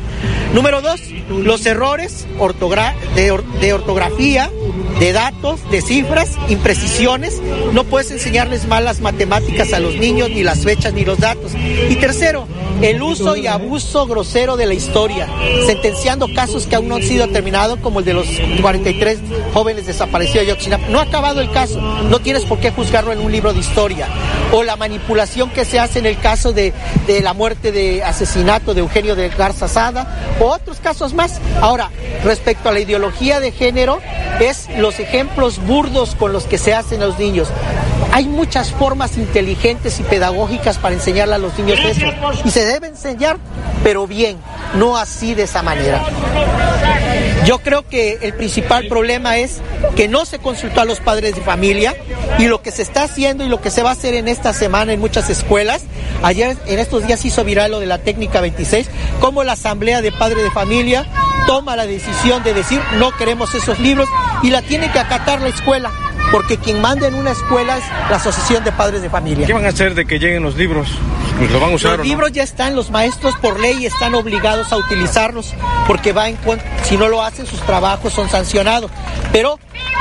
Número 0.55 0.81
dos, 0.83 1.01
los 1.31 1.65
errores 1.67 2.27
ortogra- 2.39 2.95
de, 3.15 3.31
or- 3.31 3.45
de 3.61 3.73
ortografía, 3.73 4.51
de 5.01 5.13
datos, 5.13 5.61
de 5.71 5.81
cifras, 5.83 6.31
imprecisiones. 6.49 7.41
No 7.73 7.85
puedes 7.85 8.11
enseñarles 8.11 8.67
mal 8.67 8.85
las 8.85 9.01
matemáticas 9.01 9.73
a 9.73 9.81
los 9.81 9.97
niños, 9.97 10.29
ni 10.31 10.43
las 10.43 10.61
fechas, 10.61 10.93
ni 10.93 11.05
los 11.05 11.19
datos. 11.19 11.53
Y 11.89 11.97
tercero, 11.97 12.47
el 12.83 13.03
uso 13.03 13.35
y 13.37 13.47
abuso 13.47 14.07
grosero 14.07 14.57
de 14.57 14.67
la 14.67 14.75
historia, 14.75 15.27
sentenciando 15.73 16.29
casos 16.35 16.67
que 16.67 16.77
aún 16.77 16.89
no 16.89 16.97
han 16.97 17.03
sido 17.03 17.27
terminados, 17.29 17.79
como 17.79 18.01
el 18.01 18.05
de 18.05 18.13
los 18.13 18.27
43 18.61 19.21
jóvenes 19.55 19.87
desaparecidos 19.87 20.45
de 20.45 20.53
Ayotzinapa. 20.53 20.87
No 20.89 20.99
ha 20.99 21.05
acabado 21.05 21.41
el 21.41 21.51
caso, 21.51 21.81
no 21.81 22.19
tienes 22.19 22.45
por 22.45 22.59
qué 22.59 22.71
juzgarlo 22.71 23.11
en 23.11 23.21
un 23.21 23.33
libro 23.33 23.55
de 23.55 23.61
historia. 23.61 24.07
O 24.53 24.65
la 24.65 24.77
manipulación 24.77 25.49
que 25.49 25.65
se 25.65 25.81
hace 25.81 25.99
en 26.01 26.05
el 26.05 26.19
caso 26.19 26.53
de, 26.53 26.75
la 27.23 27.33
muerte 27.33 27.73
de 27.73 28.05
asesinato 28.05 28.75
de 28.75 28.81
Eugenio 28.81 29.17
de 29.17 29.31
Garza 29.31 29.67
Sada, 29.67 30.37
o 30.41 30.45
otros 30.49 30.79
casos 30.79 31.15
más. 31.15 31.41
Ahora, 31.63 31.91
respecto 32.23 32.69
a 32.69 32.73
la 32.73 32.81
ideología 32.81 33.41
de 33.41 33.51
género, 33.51 33.99
es 34.41 34.69
los 34.77 35.01
ejemplos 35.01 35.59
burdos 35.59 36.15
con 36.17 36.35
los 36.35 36.45
que 36.45 36.59
se 36.59 36.75
hacen 36.75 37.01
los 37.01 37.19
niños. 37.19 37.49
Hay 38.13 38.27
muchas 38.27 38.71
formas 38.71 39.17
inteligentes 39.17 39.99
y 39.99 40.03
pedagógicas 40.03 40.79
para 40.79 40.95
enseñarle 40.95 41.35
a 41.35 41.39
los 41.39 41.59
niños 41.59 41.79
eso. 41.83 42.07
Y 42.45 42.51
se 42.51 42.65
debe 42.65 42.89
enseñar, 42.89 43.39
pero 43.83 44.07
bien, 44.07 44.37
no 44.75 44.99
así 44.99 45.35
de 45.35 45.45
esa 45.45 45.63
manera. 45.63 46.05
Yo 47.47 47.59
creo 47.59 47.89
que 47.89 48.19
el 48.23 48.35
principal 48.35 48.87
problema 48.87 49.39
es 49.39 49.61
que 49.97 50.09
no 50.09 50.25
se 50.27 50.39
consultó 50.39 50.83
a 50.83 50.85
los 50.85 51.01
padres 51.01 51.35
de 51.35 51.41
familia 51.41 51.97
y 52.39 52.47
lo 52.47 52.63
que 52.63 52.71
se 52.71 52.83
está 52.83 53.03
haciendo 53.05 53.45
y 53.45 53.49
lo 53.49 53.61
que 53.61 53.71
se 53.71 53.83
va 53.83 53.91
a 53.91 53.93
hacer 53.95 54.15
en 54.15 54.29
esta 54.29 54.53
semana 54.53 54.93
en 54.93 55.01
muchas 55.01 55.29
escuelas, 55.29 55.83
ayer 56.23 56.57
en 56.67 56.79
estos 56.79 57.07
días 57.07 57.25
hizo 57.25 57.45
viral 57.45 57.73
lo 57.73 57.81
de 57.81 57.87
la 57.87 57.99
técnica 57.99 58.41
26, 58.41 58.89
como 59.21 59.43
la 59.43 59.53
asamblea 59.53 60.03
de 60.03 60.13
padres 60.13 60.45
de 60.45 60.51
familia 60.51 61.07
toma 61.47 61.75
la 61.75 61.87
decisión 61.87 62.43
de 62.45 62.55
decir 62.55 62.81
no 62.99 63.11
queremos 63.17 63.55
esos 63.55 63.81
libros 63.81 64.09
y 64.43 64.51
la 64.51 64.63
tiene 64.63 64.93
que 64.93 64.99
acatar 64.99 65.41
la 65.41 65.49
escuela, 65.49 65.91
porque 66.33 66.57
quien 66.57 66.81
manda 66.81 67.07
en 67.07 67.15
una 67.15 67.31
escuela 67.31 67.77
es 67.77 67.85
la 68.11 68.17
asociación 68.17 68.65
de 68.65 68.73
padres 68.73 69.03
de 69.03 69.11
familia. 69.11 69.47
¿Qué 69.47 69.53
van 69.53 69.67
a 69.67 69.69
hacer 69.69 69.95
de 69.95 70.07
que 70.07 70.19
lleguen 70.19 70.43
los 70.43 70.57
libros? 70.57 70.89
Pues 71.39 71.51
lo 71.51 71.61
van 71.61 71.73
a 71.73 71.75
usar 71.75 71.91
Los 71.93 71.99
no? 71.99 72.05
libros 72.05 72.33
ya 72.33 72.43
están, 72.43 72.75
los 72.75 72.91
maestros 72.91 73.35
por 73.37 73.61
ley 73.61 73.85
están 73.85 74.15
obligados 74.15 74.73
a 74.73 74.77
utilizarlos 74.79 75.53
porque 75.87 76.13
va 76.13 76.29
en 76.29 76.39
si 76.85 76.97
no 76.97 77.09
lo 77.09 77.23
hacen 77.23 77.47
sus 77.47 77.61
trabajos 77.61 78.13
son 78.13 78.29
sancionados. 78.31 78.91
Pero 79.31 79.59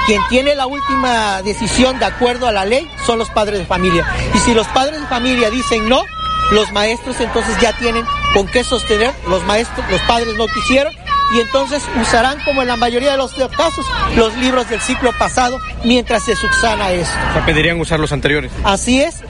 quien 0.07 0.21
tiene 0.29 0.55
la 0.55 0.67
última 0.67 1.41
decisión 1.41 1.99
de 1.99 2.05
acuerdo 2.05 2.47
a 2.47 2.51
la 2.51 2.65
ley 2.65 2.89
son 3.05 3.19
los 3.19 3.29
padres 3.29 3.59
de 3.59 3.65
familia. 3.65 4.05
Y 4.33 4.37
si 4.39 4.53
los 4.53 4.67
padres 4.67 5.01
de 5.01 5.07
familia 5.07 5.49
dicen 5.49 5.89
no, 5.89 6.03
los 6.51 6.71
maestros 6.71 7.19
entonces 7.19 7.59
ya 7.59 7.73
tienen 7.73 8.05
con 8.33 8.47
qué 8.47 8.63
sostener, 8.63 9.13
los 9.27 9.43
maestros, 9.45 9.85
los 9.89 10.01
padres 10.01 10.35
no 10.37 10.47
quisieron 10.47 10.93
y 11.33 11.39
entonces 11.39 11.83
usarán 12.01 12.39
como 12.43 12.61
en 12.61 12.67
la 12.67 12.75
mayoría 12.75 13.11
de 13.11 13.17
los 13.17 13.33
casos 13.33 13.85
los 14.15 14.35
libros 14.37 14.69
del 14.69 14.81
ciclo 14.81 15.11
pasado 15.17 15.59
mientras 15.83 16.23
se 16.23 16.35
subsana 16.35 16.91
eso. 16.91 17.11
O 17.29 17.33
sea, 17.33 17.45
pedirían 17.45 17.79
usar 17.79 17.99
los 17.99 18.11
anteriores. 18.11 18.51
Así 18.63 19.01
es. 19.01 19.21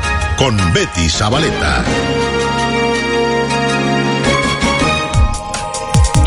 con 0.41 0.57
Betty 0.73 1.07
Zabaleta. 1.07 2.20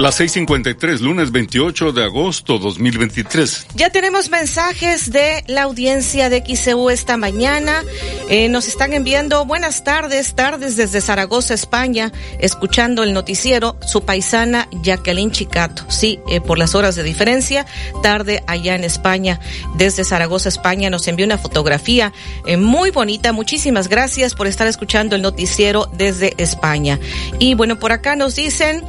Las 0.05 0.21
6:53, 0.21 1.01
lunes 1.01 1.33
28 1.33 1.93
de 1.93 2.05
agosto 2.05 2.59
2023. 2.59 3.69
Ya 3.75 3.88
tenemos 3.88 4.29
mensajes 4.29 5.11
de 5.11 5.43
la 5.47 5.62
audiencia 5.62 6.29
de 6.29 6.45
XCU 6.45 6.90
esta 6.90 7.17
mañana. 7.17 7.83
Eh, 8.29 8.51
nos 8.51 8.69
están 8.69 8.93
enviando 8.93 9.47
buenas 9.47 9.83
tardes, 9.83 10.35
tardes 10.35 10.77
desde 10.77 11.01
Zaragoza, 11.01 11.55
España, 11.55 12.12
escuchando 12.38 13.03
el 13.03 13.14
noticiero. 13.14 13.79
Su 13.81 14.03
paisana 14.03 14.69
Jacqueline 14.83 15.31
Chicato. 15.31 15.87
Sí, 15.88 16.21
eh, 16.29 16.43
por 16.43 16.59
las 16.59 16.75
horas 16.75 16.97
de 16.97 17.03
diferencia, 17.03 17.64
tarde 18.03 18.45
allá 18.47 18.75
en 18.75 18.85
España. 18.85 19.40
Desde 19.75 20.05
Zaragoza, 20.05 20.51
España, 20.51 20.90
nos 20.90 21.09
envió 21.09 21.25
una 21.25 21.38
fotografía 21.38 22.12
eh, 22.45 22.59
muy 22.59 22.90
bonita. 22.90 23.33
Muchísimas 23.33 23.88
gracias 23.88 24.35
por 24.35 24.49
estar 24.49 24.67
escuchando 24.67 25.17
el 25.17 25.23
noticiero 25.23 25.88
desde 25.95 26.35
España. 26.37 27.01
Y 27.38 27.55
bueno, 27.55 27.79
por 27.79 27.93
acá 27.93 28.17
nos 28.17 28.37
dicen. 28.37 28.85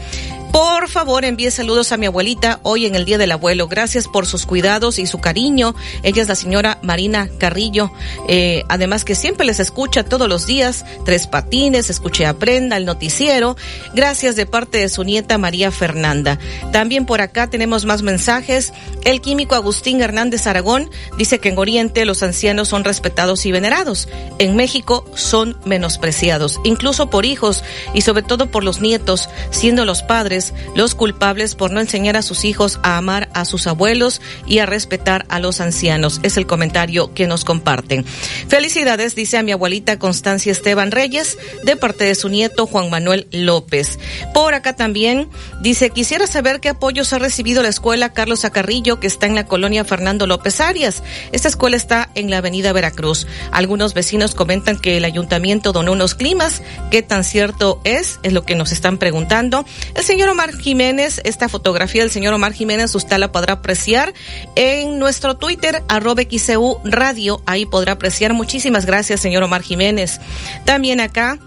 Por 0.56 0.88
favor, 0.88 1.26
envíe 1.26 1.52
saludos 1.52 1.92
a 1.92 1.98
mi 1.98 2.06
abuelita 2.06 2.62
hoy 2.64 2.86
en 2.86 2.96
el 2.96 3.04
Día 3.04 3.18
del 3.18 3.34
Abuelo. 3.34 3.68
Gracias 3.68 4.08
por 4.08 4.26
sus 4.26 4.46
cuidados 4.46 5.00
y 5.00 5.06
su 5.06 5.20
cariño. 5.20 5.76
Ella 6.02 6.22
es 6.22 6.30
la 6.30 6.36
señora 6.36 6.80
Marina 6.82 7.30
Carrillo. 7.40 7.92
Eh, 8.30 8.64
además 8.70 9.04
que 9.04 9.16
siempre 9.16 9.46
les 9.46 9.60
escucha 9.60 10.06
todos 10.06 10.30
los 10.30 10.48
días. 10.48 10.86
Tres 11.04 11.28
patines, 11.28 11.90
escuche 11.90 12.26
Aprenda, 12.26 12.78
el 12.78 12.86
noticiero. 12.86 13.58
Gracias 13.94 14.38
de 14.38 14.46
parte 14.46 14.78
de 14.78 14.88
su 14.88 15.04
nieta 15.04 15.38
María 15.38 15.72
Fernanda. 15.72 16.40
También 16.72 17.06
por 17.06 17.20
acá 17.20 17.50
tenemos 17.50 17.84
más 17.84 18.02
mensajes. 18.02 18.72
El 19.04 19.20
químico 19.20 19.56
Agustín 19.56 20.00
Hernández 20.00 20.48
Aragón 20.48 20.90
dice 21.18 21.40
que 21.40 21.50
en 21.50 21.58
Oriente 21.58 22.06
los 22.06 22.24
ancianos 22.24 22.70
son 22.70 22.86
respetados 22.86 23.46
y 23.46 23.52
venerados. 23.52 24.08
En 24.40 24.56
México 24.56 25.06
son 25.16 25.58
menospreciados, 25.66 26.62
incluso 26.64 27.10
por 27.10 27.26
hijos 27.26 27.62
y 27.94 28.02
sobre 28.02 28.24
todo 28.24 28.46
por 28.46 28.64
los 28.64 28.80
nietos, 28.80 29.28
siendo 29.52 29.84
los 29.84 30.02
padres 30.02 30.45
los 30.76 30.96
culpables 30.96 31.56
por 31.56 31.72
no 31.72 31.80
enseñar 31.80 32.18
a 32.18 32.22
sus 32.22 32.46
hijos 32.46 32.80
a 32.84 32.98
amar 32.98 33.30
a 33.34 33.46
sus 33.46 33.68
abuelos 33.68 34.22
y 34.48 34.60
a 34.60 34.66
respetar 34.66 35.26
a 35.30 35.40
los 35.40 35.62
ancianos. 35.62 36.20
Es 36.24 36.38
el 36.38 36.48
comentario 36.48 37.14
que 37.14 37.28
nos 37.28 37.46
comparten. 37.46 38.06
Felicidades, 38.48 39.16
dice 39.16 39.38
a 39.38 39.44
mi 39.44 39.52
abuelita 39.52 40.00
Constancia 40.00 40.52
Esteban 40.52 40.92
Reyes, 40.92 41.38
de 41.64 41.76
parte 41.76 42.04
de 42.04 42.16
su 42.16 42.30
nieto 42.30 42.68
Juan 42.68 42.90
Manuel 42.90 43.28
López. 43.32 44.00
Por 44.34 44.54
acá 44.54 44.76
también 44.76 45.30
dice, 45.62 45.90
quisiera 45.90 46.28
saber 46.28 46.60
qué 46.60 46.70
apoyos 46.70 47.14
ha 47.14 47.20
recibido 47.20 47.62
la 47.62 47.70
escuela 47.70 48.14
Carlos 48.14 48.46
Acarrillo, 48.46 49.00
que 49.00 49.08
está 49.08 49.26
en 49.26 49.36
la 49.36 49.46
colonia 49.46 49.86
Fernando 49.86 50.28
López 50.28 50.62
Arias. 50.62 51.04
Esta 51.32 51.48
escuela 51.48 51.78
está 51.78 52.10
en 52.16 52.30
la 52.30 52.38
avenida 52.38 52.74
Veracruz. 52.74 53.28
Algunos 53.52 53.94
vecinos 53.94 54.36
comentan 54.36 54.80
que 54.80 54.98
el 54.98 55.06
ayuntamiento 55.06 55.72
donó 55.72 55.92
unos 55.92 56.16
climas. 56.16 56.62
¿Qué 56.92 57.02
tan 57.02 57.24
cierto 57.24 57.82
es? 57.84 58.20
Es 58.24 58.34
lo 58.34 58.44
que 58.44 58.56
nos 58.56 58.72
están 58.72 58.98
preguntando. 58.98 59.66
El 59.96 60.04
señor 60.04 60.25
Omar 60.30 60.56
Jiménez, 60.56 61.22
esta 61.24 61.50
fotografía 61.50 62.02
del 62.02 62.12
señor 62.12 62.34
Omar 62.34 62.54
Jiménez, 62.54 62.94
usted 62.96 63.18
la 63.18 63.32
podrá 63.32 63.54
apreciar 63.54 64.14
en 64.56 65.00
nuestro 65.00 65.38
Twitter, 65.38 65.84
arroba 65.88 66.24
XCU 66.24 66.80
Radio. 66.84 67.42
Ahí 67.46 67.66
podrá 67.66 67.94
apreciar. 67.94 68.34
Muchísimas 68.34 68.86
gracias, 68.86 69.20
señor 69.20 69.44
Omar 69.44 69.62
Jiménez. 69.62 70.20
También 70.66 71.00
acá 71.00 71.40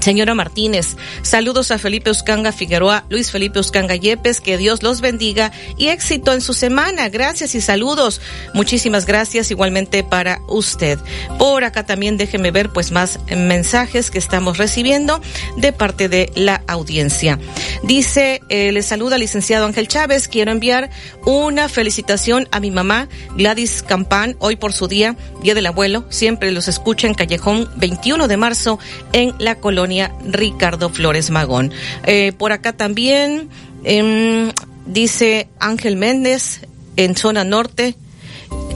Señora 0.00 0.34
Martínez, 0.34 0.96
saludos 1.22 1.70
a 1.70 1.78
Felipe 1.78 2.10
Uscanga 2.10 2.52
Figueroa, 2.52 3.06
Luis 3.08 3.30
Felipe 3.30 3.58
Uscanga 3.58 3.94
Yepes, 3.94 4.40
que 4.40 4.58
Dios 4.58 4.82
los 4.82 5.00
bendiga 5.00 5.52
y 5.78 5.88
éxito 5.88 6.32
en 6.32 6.40
su 6.40 6.52
semana. 6.52 7.08
Gracias 7.08 7.54
y 7.54 7.60
saludos. 7.60 8.20
Muchísimas 8.52 9.06
gracias 9.06 9.50
igualmente 9.50 10.04
para 10.04 10.40
usted. 10.48 10.98
Por 11.38 11.64
acá 11.64 11.86
también 11.86 12.16
déjeme 12.16 12.50
ver 12.50 12.70
pues 12.70 12.90
más 12.90 13.18
mensajes 13.34 14.10
que 14.10 14.18
estamos 14.18 14.58
recibiendo 14.58 15.20
de 15.56 15.72
parte 15.72 16.08
de 16.08 16.30
la 16.34 16.62
audiencia. 16.66 17.38
Dice, 17.82 18.42
eh, 18.48 18.72
le 18.72 18.82
saluda 18.82 19.16
licenciado 19.16 19.64
Ángel 19.64 19.88
Chávez, 19.88 20.28
quiero 20.28 20.50
enviar 20.50 20.90
una 21.24 21.68
felicitación 21.68 22.48
a 22.50 22.60
mi 22.60 22.70
mamá 22.70 23.08
Gladys 23.36 23.82
Campán, 23.82 24.36
hoy 24.38 24.56
por 24.56 24.72
su 24.72 24.88
día, 24.88 25.16
Día 25.42 25.54
del 25.54 25.66
Abuelo. 25.66 26.04
Siempre 26.10 26.52
los 26.52 26.68
escucha 26.68 27.06
en 27.06 27.14
Callejón 27.14 27.70
21 27.76 28.28
de 28.28 28.36
marzo 28.36 28.78
en 29.12 29.34
la 29.38 29.56
colonia 29.56 29.83
Ricardo 30.24 30.90
Flores 30.90 31.30
Magón. 31.30 31.72
Eh, 32.04 32.32
por 32.36 32.52
acá 32.52 32.72
también 32.72 33.48
em, 33.84 34.52
dice 34.86 35.48
Ángel 35.58 35.96
Méndez 35.96 36.60
en 36.96 37.16
zona 37.16 37.44
norte 37.44 37.96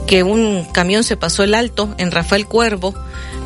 que 0.07 0.23
un 0.23 0.65
camión 0.73 1.03
se 1.03 1.17
pasó 1.17 1.43
el 1.43 1.53
alto 1.53 1.93
en 1.97 2.11
Rafael 2.11 2.47
Cuervo 2.47 2.95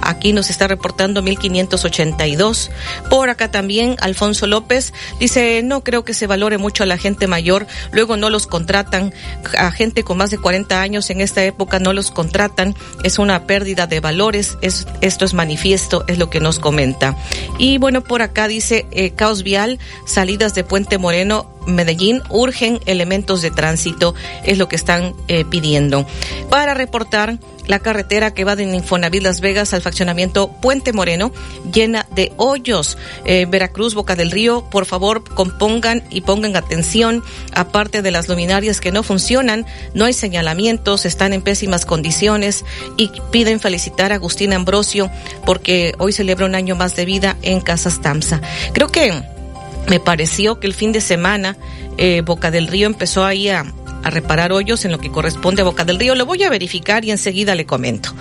Aquí 0.01 0.33
nos 0.33 0.49
está 0.49 0.67
reportando 0.67 1.21
1582. 1.21 2.71
Por 3.09 3.29
acá 3.29 3.51
también 3.51 3.95
Alfonso 4.01 4.47
López 4.47 4.93
dice, 5.19 5.61
no 5.63 5.83
creo 5.83 6.03
que 6.03 6.13
se 6.13 6.27
valore 6.27 6.57
mucho 6.57 6.83
a 6.83 6.85
la 6.85 6.97
gente 6.97 7.27
mayor, 7.27 7.67
luego 7.91 8.17
no 8.17 8.29
los 8.29 8.47
contratan, 8.47 9.13
a 9.57 9.71
gente 9.71 10.03
con 10.03 10.17
más 10.17 10.31
de 10.31 10.37
40 10.37 10.81
años 10.81 11.09
en 11.09 11.21
esta 11.21 11.43
época 11.43 11.79
no 11.79 11.93
los 11.93 12.11
contratan, 12.11 12.75
es 13.03 13.19
una 13.19 13.45
pérdida 13.45 13.87
de 13.87 13.99
valores, 13.99 14.57
es, 14.61 14.87
esto 15.01 15.25
es 15.25 15.33
manifiesto, 15.33 16.03
es 16.07 16.17
lo 16.17 16.29
que 16.29 16.39
nos 16.39 16.59
comenta. 16.59 17.17
Y 17.57 17.77
bueno, 17.77 18.01
por 18.01 18.21
acá 18.21 18.47
dice, 18.47 18.85
eh, 18.91 19.11
caos 19.11 19.43
vial, 19.43 19.79
salidas 20.05 20.53
de 20.53 20.63
Puente 20.63 20.97
Moreno, 20.97 21.49
Medellín 21.65 22.21
urgen 22.29 22.79
elementos 22.85 23.41
de 23.41 23.51
tránsito, 23.51 24.15
es 24.43 24.57
lo 24.57 24.67
que 24.67 24.75
están 24.75 25.15
eh, 25.27 25.45
pidiendo. 25.45 26.05
Para 26.49 26.73
reportar 26.73 27.39
la 27.67 27.79
carretera 27.79 28.33
que 28.33 28.43
va 28.43 28.55
de 28.55 28.63
Infonavit 28.63 29.23
Las 29.23 29.41
Vegas 29.41 29.73
al 29.73 29.81
faccionamiento 29.81 30.49
Puente 30.61 30.93
Moreno 30.93 31.31
llena 31.71 32.05
de 32.11 32.31
hoyos. 32.37 32.97
Eh, 33.25 33.45
Veracruz, 33.49 33.93
Boca 33.93 34.15
del 34.15 34.31
Río, 34.31 34.69
por 34.69 34.85
favor, 34.85 35.23
compongan 35.23 36.03
y 36.09 36.21
pongan 36.21 36.55
atención. 36.55 37.23
Aparte 37.53 38.01
de 38.01 38.11
las 38.11 38.27
luminarias 38.27 38.81
que 38.81 38.91
no 38.91 39.03
funcionan, 39.03 39.65
no 39.93 40.05
hay 40.05 40.13
señalamientos, 40.13 41.05
están 41.05 41.33
en 41.33 41.41
pésimas 41.41 41.85
condiciones 41.85 42.65
y 42.97 43.11
piden 43.31 43.59
felicitar 43.59 44.11
a 44.11 44.15
Agustín 44.15 44.53
Ambrosio 44.53 45.09
porque 45.45 45.93
hoy 45.97 46.13
celebra 46.13 46.45
un 46.45 46.55
año 46.55 46.75
más 46.75 46.95
de 46.95 47.05
vida 47.05 47.37
en 47.41 47.61
Casas 47.61 48.01
Tamsa. 48.01 48.41
Creo 48.73 48.87
que 48.87 49.23
me 49.87 49.99
pareció 49.99 50.59
que 50.59 50.67
el 50.67 50.73
fin 50.73 50.91
de 50.91 51.01
semana 51.01 51.57
eh, 51.97 52.21
Boca 52.21 52.51
del 52.51 52.67
Río 52.67 52.87
empezó 52.87 53.25
ahí 53.25 53.49
a, 53.49 53.65
a, 54.03 54.09
reparar 54.09 54.51
hoyos 54.51 54.85
en 54.85 54.91
lo 54.91 54.99
que 54.99 55.11
corresponde 55.11 55.61
a 55.61 55.65
Boca 55.65 55.85
del 55.85 55.99
Río. 55.99 56.15
Lo 56.15 56.25
voy 56.25 56.43
a 56.43 56.49
verificar 56.49 57.05
y 57.05 57.11
enseguida 57.11 57.55
le 57.55 57.65
comento, 57.65 58.13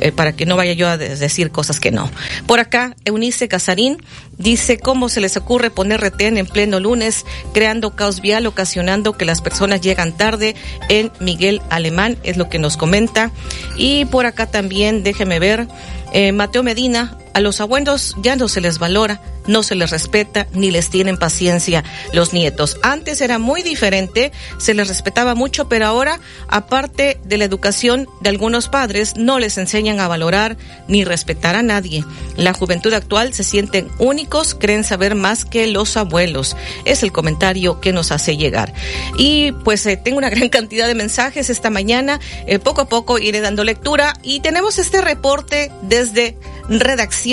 eh, 0.00 0.12
para 0.12 0.32
que 0.32 0.46
no 0.46 0.56
vaya 0.56 0.72
yo 0.72 0.88
a 0.88 0.96
decir 0.96 1.50
cosas 1.50 1.80
que 1.80 1.90
no. 1.90 2.10
Por 2.46 2.60
acá, 2.60 2.96
Eunice 3.04 3.48
Casarín 3.48 4.02
dice 4.36 4.78
cómo 4.78 5.08
se 5.08 5.20
les 5.20 5.36
ocurre 5.36 5.70
poner 5.70 6.00
retén 6.00 6.38
en 6.38 6.46
pleno 6.46 6.80
lunes, 6.80 7.24
creando 7.52 7.94
caos 7.94 8.20
vial, 8.20 8.46
ocasionando 8.46 9.14
que 9.14 9.24
las 9.24 9.40
personas 9.40 9.80
llegan 9.80 10.16
tarde 10.16 10.54
en 10.88 11.10
Miguel 11.20 11.60
Alemán, 11.70 12.18
es 12.22 12.36
lo 12.36 12.48
que 12.48 12.58
nos 12.58 12.76
comenta. 12.76 13.32
Y 13.76 14.04
por 14.06 14.26
acá 14.26 14.46
también, 14.46 15.02
déjeme 15.02 15.38
ver, 15.38 15.68
eh, 16.12 16.32
Mateo 16.32 16.62
Medina, 16.62 17.18
a 17.34 17.40
los 17.40 17.60
abuelos 17.60 18.14
ya 18.22 18.36
no 18.36 18.48
se 18.48 18.60
les 18.60 18.78
valora, 18.78 19.20
no 19.46 19.62
se 19.62 19.74
les 19.74 19.90
respeta 19.90 20.46
ni 20.52 20.70
les 20.70 20.90
tienen 20.90 21.16
paciencia 21.16 21.84
los 22.12 22.32
nietos. 22.32 22.78
Antes 22.82 23.20
era 23.20 23.38
muy 23.38 23.62
diferente, 23.62 24.32
se 24.58 24.74
les 24.74 24.88
respetaba 24.88 25.34
mucho, 25.34 25.68
pero 25.68 25.86
ahora, 25.86 26.20
aparte 26.48 27.18
de 27.24 27.38
la 27.38 27.44
educación 27.44 28.08
de 28.20 28.30
algunos 28.30 28.68
padres, 28.68 29.14
no 29.16 29.38
les 29.38 29.58
enseñan 29.58 30.00
a 30.00 30.08
valorar 30.08 30.56
ni 30.86 31.04
respetar 31.04 31.56
a 31.56 31.62
nadie. 31.62 32.04
La 32.36 32.52
juventud 32.52 32.92
actual 32.92 33.32
se 33.34 33.44
sienten 33.44 33.88
únicos, 33.98 34.54
creen 34.54 34.84
saber 34.84 35.14
más 35.14 35.44
que 35.44 35.66
los 35.66 35.96
abuelos. 35.96 36.56
Es 36.84 37.02
el 37.02 37.12
comentario 37.12 37.80
que 37.80 37.92
nos 37.92 38.12
hace 38.12 38.36
llegar. 38.36 38.72
Y 39.16 39.52
pues 39.64 39.84
eh, 39.86 39.96
tengo 39.96 40.18
una 40.18 40.30
gran 40.38 40.48
cantidad 40.48 40.86
de 40.86 40.94
mensajes 40.94 41.50
esta 41.50 41.70
mañana. 41.70 42.20
Eh, 42.46 42.58
poco 42.58 42.82
a 42.82 42.88
poco 42.88 43.18
iré 43.18 43.40
dando 43.40 43.64
lectura 43.64 44.14
y 44.22 44.40
tenemos 44.40 44.78
este 44.78 45.00
reporte 45.00 45.72
desde 45.82 46.36
redacción. 46.68 47.27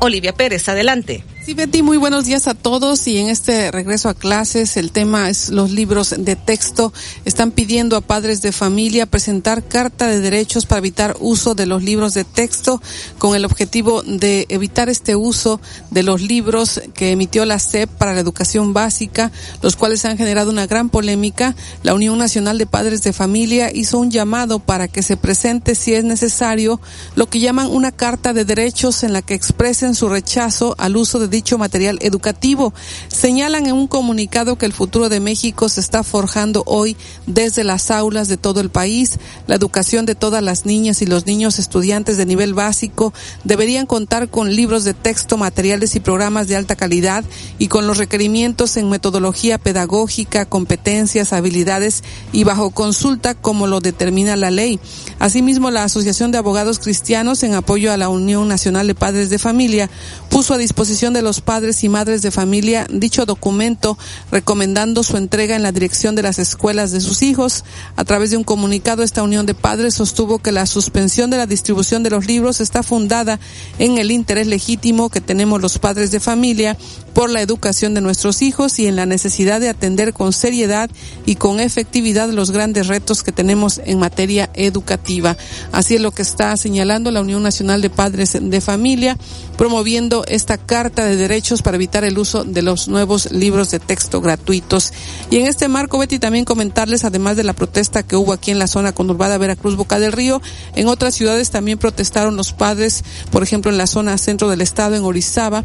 Olivia 0.00 0.32
Pérez, 0.32 0.68
adelante. 0.68 1.22
Sí, 1.46 1.54
Betty, 1.54 1.80
muy 1.80 1.96
buenos 1.96 2.24
días 2.24 2.48
a 2.48 2.54
todos 2.54 3.06
y 3.06 3.18
en 3.18 3.28
este 3.28 3.70
regreso 3.70 4.08
a 4.08 4.14
clases 4.14 4.76
el 4.76 4.90
tema 4.90 5.30
es 5.30 5.48
los 5.50 5.70
libros 5.70 6.12
de 6.18 6.34
texto. 6.34 6.92
Están 7.24 7.52
pidiendo 7.52 7.96
a 7.96 8.00
padres 8.00 8.42
de 8.42 8.50
familia 8.50 9.06
presentar 9.06 9.62
carta 9.62 10.08
de 10.08 10.18
derechos 10.18 10.66
para 10.66 10.80
evitar 10.80 11.16
uso 11.20 11.54
de 11.54 11.66
los 11.66 11.84
libros 11.84 12.14
de 12.14 12.24
texto 12.24 12.82
con 13.18 13.36
el 13.36 13.44
objetivo 13.44 14.02
de 14.02 14.46
evitar 14.48 14.88
este 14.88 15.14
uso 15.14 15.60
de 15.92 16.02
los 16.02 16.20
libros 16.20 16.80
que 16.94 17.12
emitió 17.12 17.44
la 17.44 17.60
SEP 17.60 17.90
para 17.90 18.12
la 18.12 18.18
educación 18.18 18.72
básica, 18.72 19.30
los 19.62 19.76
cuales 19.76 20.04
han 20.04 20.18
generado 20.18 20.50
una 20.50 20.66
gran 20.66 20.88
polémica. 20.88 21.54
La 21.84 21.94
Unión 21.94 22.18
Nacional 22.18 22.58
de 22.58 22.66
Padres 22.66 23.04
de 23.04 23.12
Familia 23.12 23.70
hizo 23.72 24.00
un 24.00 24.10
llamado 24.10 24.58
para 24.58 24.88
que 24.88 25.04
se 25.04 25.16
presente, 25.16 25.76
si 25.76 25.94
es 25.94 26.02
necesario, 26.02 26.80
lo 27.14 27.28
que 27.28 27.38
llaman 27.38 27.68
una 27.68 27.92
carta 27.92 28.32
de 28.32 28.44
derechos 28.44 29.04
en 29.04 29.12
la 29.12 29.22
que 29.22 29.34
expresen 29.34 29.94
su 29.94 30.08
rechazo 30.08 30.74
al 30.76 30.96
uso 30.96 31.20
de 31.20 31.35
dicho 31.36 31.58
material 31.58 31.98
educativo. 32.00 32.72
Señalan 33.08 33.66
en 33.66 33.74
un 33.74 33.88
comunicado 33.88 34.56
que 34.56 34.64
el 34.64 34.72
futuro 34.72 35.10
de 35.10 35.20
México 35.20 35.68
se 35.68 35.80
está 35.80 36.02
forjando 36.02 36.62
hoy 36.66 36.96
desde 37.26 37.62
las 37.62 37.90
aulas 37.90 38.28
de 38.28 38.38
todo 38.38 38.60
el 38.60 38.70
país. 38.70 39.18
La 39.46 39.54
educación 39.54 40.06
de 40.06 40.14
todas 40.14 40.42
las 40.42 40.64
niñas 40.64 41.02
y 41.02 41.06
los 41.06 41.26
niños 41.26 41.58
estudiantes 41.58 42.16
de 42.16 42.24
nivel 42.24 42.54
básico 42.54 43.12
deberían 43.44 43.84
contar 43.84 44.30
con 44.30 44.54
libros 44.54 44.84
de 44.84 44.94
texto, 44.94 45.36
materiales 45.36 45.94
y 45.94 46.00
programas 46.00 46.48
de 46.48 46.56
alta 46.56 46.74
calidad 46.74 47.22
y 47.58 47.68
con 47.68 47.86
los 47.86 47.98
requerimientos 47.98 48.78
en 48.78 48.88
metodología 48.88 49.58
pedagógica, 49.58 50.46
competencias, 50.46 51.34
habilidades 51.34 52.02
y 52.32 52.44
bajo 52.44 52.70
consulta 52.70 53.34
como 53.34 53.66
lo 53.66 53.80
determina 53.80 54.36
la 54.36 54.50
ley. 54.50 54.80
Asimismo, 55.18 55.70
la 55.70 55.84
Asociación 55.84 56.32
de 56.32 56.38
Abogados 56.38 56.78
Cristianos, 56.78 57.42
en 57.42 57.52
apoyo 57.52 57.92
a 57.92 57.98
la 57.98 58.08
Unión 58.08 58.48
Nacional 58.48 58.86
de 58.86 58.94
Padres 58.94 59.28
de 59.28 59.38
Familia, 59.38 59.90
puso 60.36 60.52
a 60.52 60.58
disposición 60.58 61.14
de 61.14 61.22
los 61.22 61.40
padres 61.40 61.82
y 61.82 61.88
madres 61.88 62.20
de 62.20 62.30
familia 62.30 62.86
dicho 62.90 63.24
documento 63.24 63.96
recomendando 64.30 65.02
su 65.02 65.16
entrega 65.16 65.56
en 65.56 65.62
la 65.62 65.72
dirección 65.72 66.14
de 66.14 66.20
las 66.20 66.38
escuelas 66.38 66.90
de 66.92 67.00
sus 67.00 67.22
hijos. 67.22 67.64
A 67.96 68.04
través 68.04 68.32
de 68.32 68.36
un 68.36 68.44
comunicado, 68.44 69.02
esta 69.02 69.22
Unión 69.22 69.46
de 69.46 69.54
Padres 69.54 69.94
sostuvo 69.94 70.38
que 70.38 70.52
la 70.52 70.66
suspensión 70.66 71.30
de 71.30 71.38
la 71.38 71.46
distribución 71.46 72.02
de 72.02 72.10
los 72.10 72.26
libros 72.26 72.60
está 72.60 72.82
fundada 72.82 73.40
en 73.78 73.96
el 73.96 74.10
interés 74.10 74.46
legítimo 74.46 75.08
que 75.08 75.22
tenemos 75.22 75.62
los 75.62 75.78
padres 75.78 76.10
de 76.10 76.20
familia 76.20 76.76
por 77.14 77.30
la 77.30 77.40
educación 77.40 77.94
de 77.94 78.02
nuestros 78.02 78.42
hijos 78.42 78.78
y 78.78 78.86
en 78.86 78.94
la 78.94 79.06
necesidad 79.06 79.58
de 79.58 79.70
atender 79.70 80.12
con 80.12 80.34
seriedad 80.34 80.90
y 81.24 81.36
con 81.36 81.60
efectividad 81.60 82.28
los 82.28 82.50
grandes 82.50 82.88
retos 82.88 83.22
que 83.22 83.32
tenemos 83.32 83.80
en 83.86 83.98
materia 83.98 84.50
educativa. 84.52 85.34
Así 85.72 85.94
es 85.94 86.02
lo 86.02 86.10
que 86.10 86.20
está 86.20 86.54
señalando 86.58 87.10
la 87.10 87.22
Unión 87.22 87.42
Nacional 87.42 87.80
de 87.80 87.88
Padres 87.88 88.36
de 88.38 88.60
Familia, 88.60 89.16
promoviendo 89.56 90.25
esta 90.26 90.58
Carta 90.58 91.04
de 91.04 91.16
Derechos 91.16 91.62
para 91.62 91.76
evitar 91.76 92.04
el 92.04 92.18
uso 92.18 92.44
de 92.44 92.62
los 92.62 92.88
nuevos 92.88 93.30
libros 93.32 93.70
de 93.70 93.78
texto 93.78 94.20
gratuitos. 94.20 94.92
Y 95.30 95.36
en 95.36 95.46
este 95.46 95.68
marco, 95.68 95.98
Betty, 95.98 96.18
también 96.18 96.44
comentarles, 96.44 97.04
además 97.04 97.36
de 97.36 97.44
la 97.44 97.52
protesta 97.52 98.02
que 98.02 98.16
hubo 98.16 98.32
aquí 98.32 98.50
en 98.50 98.58
la 98.58 98.66
zona 98.66 98.92
conurbada 98.92 99.38
Veracruz, 99.38 99.76
Boca 99.76 99.98
del 99.98 100.12
Río, 100.12 100.42
en 100.74 100.88
otras 100.88 101.14
ciudades 101.14 101.50
también 101.50 101.78
protestaron 101.78 102.36
los 102.36 102.52
padres, 102.52 103.04
por 103.30 103.42
ejemplo, 103.42 103.70
en 103.70 103.78
la 103.78 103.86
zona 103.86 104.18
centro 104.18 104.48
del 104.48 104.60
estado, 104.60 104.96
en 104.96 105.04
Orizaba, 105.04 105.64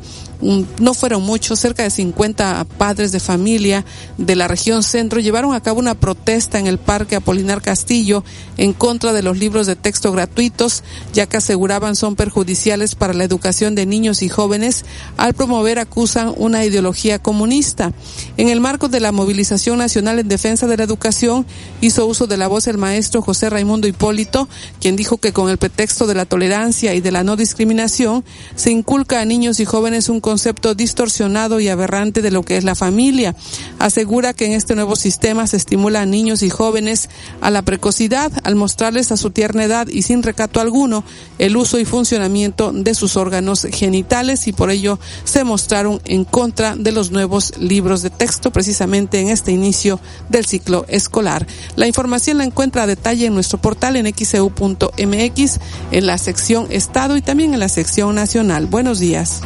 no 0.79 0.93
fueron 0.95 1.21
muchos, 1.21 1.59
cerca 1.59 1.83
de 1.83 1.91
50 1.91 2.65
padres 2.77 3.11
de 3.11 3.19
familia 3.19 3.85
de 4.17 4.35
la 4.35 4.47
región 4.47 4.81
centro 4.81 5.19
llevaron 5.19 5.53
a 5.53 5.61
cabo 5.61 5.79
una 5.79 5.93
protesta 5.93 6.57
en 6.57 6.65
el 6.65 6.79
Parque 6.79 7.15
Apolinar 7.15 7.61
Castillo 7.61 8.23
en 8.57 8.73
contra 8.73 9.13
de 9.13 9.21
los 9.21 9.37
libros 9.37 9.67
de 9.67 9.75
texto 9.75 10.11
gratuitos, 10.11 10.83
ya 11.13 11.27
que 11.27 11.37
aseguraban 11.37 11.95
son 11.95 12.15
perjudiciales 12.15 12.95
para 12.95 13.13
la 13.13 13.23
educación 13.23 13.75
de 13.75 13.85
niños 13.85 14.23
y 14.23 14.29
jóvenes 14.29 14.50
al 15.17 15.33
promover 15.33 15.79
acusan 15.79 16.33
una 16.35 16.65
ideología 16.65 17.19
comunista. 17.19 17.93
En 18.37 18.49
el 18.49 18.59
marco 18.59 18.89
de 18.89 18.99
la 18.99 19.11
movilización 19.11 19.77
nacional 19.77 20.19
en 20.19 20.27
defensa 20.27 20.67
de 20.67 20.77
la 20.77 20.83
educación, 20.83 21.45
hizo 21.79 22.05
uso 22.05 22.27
de 22.27 22.37
la 22.37 22.47
voz 22.47 22.67
el 22.67 22.77
maestro 22.77 23.21
José 23.21 23.49
Raimundo 23.49 23.87
Hipólito, 23.87 24.49
quien 24.79 24.95
dijo 24.95 25.17
que 25.17 25.31
con 25.31 25.49
el 25.49 25.57
pretexto 25.57 26.07
de 26.07 26.15
la 26.15 26.25
tolerancia 26.25 26.93
y 26.93 27.01
de 27.01 27.11
la 27.11 27.23
no 27.23 27.35
discriminación 27.35 28.25
se 28.55 28.71
inculca 28.71 29.21
a 29.21 29.25
niños 29.25 29.59
y 29.59 29.65
jóvenes 29.65 30.09
un 30.09 30.19
concepto 30.19 30.75
distorsionado 30.75 31.59
y 31.59 31.69
aberrante 31.69 32.21
de 32.21 32.31
lo 32.31 32.43
que 32.43 32.57
es 32.57 32.63
la 32.63 32.75
familia. 32.75 33.35
Asegura 33.79 34.33
que 34.33 34.45
en 34.45 34.53
este 34.53 34.75
nuevo 34.75 34.95
sistema 34.95 35.47
se 35.47 35.57
estimula 35.57 36.01
a 36.01 36.05
niños 36.05 36.43
y 36.43 36.49
jóvenes 36.49 37.09
a 37.39 37.49
la 37.51 37.61
precocidad 37.61 38.31
al 38.43 38.55
mostrarles 38.55 39.11
a 39.11 39.17
su 39.17 39.31
tierna 39.31 39.63
edad 39.63 39.87
y 39.87 40.01
sin 40.01 40.23
recato 40.23 40.59
alguno 40.59 41.03
el 41.39 41.55
uso 41.57 41.79
y 41.79 41.85
funcionamiento 41.85 42.71
de 42.73 42.93
sus 42.93 43.17
órganos 43.17 43.67
genitales 43.71 44.30
y 44.47 44.53
por 44.53 44.71
ello 44.71 44.99
se 45.23 45.43
mostraron 45.43 46.01
en 46.05 46.23
contra 46.23 46.75
de 46.75 46.91
los 46.91 47.11
nuevos 47.11 47.57
libros 47.57 48.01
de 48.01 48.09
texto 48.09 48.51
precisamente 48.51 49.19
en 49.19 49.29
este 49.29 49.51
inicio 49.51 49.99
del 50.29 50.45
ciclo 50.45 50.85
escolar. 50.87 51.45
La 51.75 51.87
información 51.87 52.37
la 52.37 52.45
encuentra 52.45 52.83
a 52.83 52.87
detalle 52.87 53.25
en 53.25 53.33
nuestro 53.33 53.59
portal 53.59 53.95
en 53.95 54.11
xeu.mx 54.13 55.59
e 55.91 55.97
en 55.97 56.05
la 56.05 56.17
sección 56.17 56.67
Estado 56.69 57.17
y 57.17 57.21
también 57.21 57.53
en 57.53 57.59
la 57.59 57.69
sección 57.69 58.15
Nacional. 58.15 58.65
Buenos 58.67 58.99
días. 58.99 59.41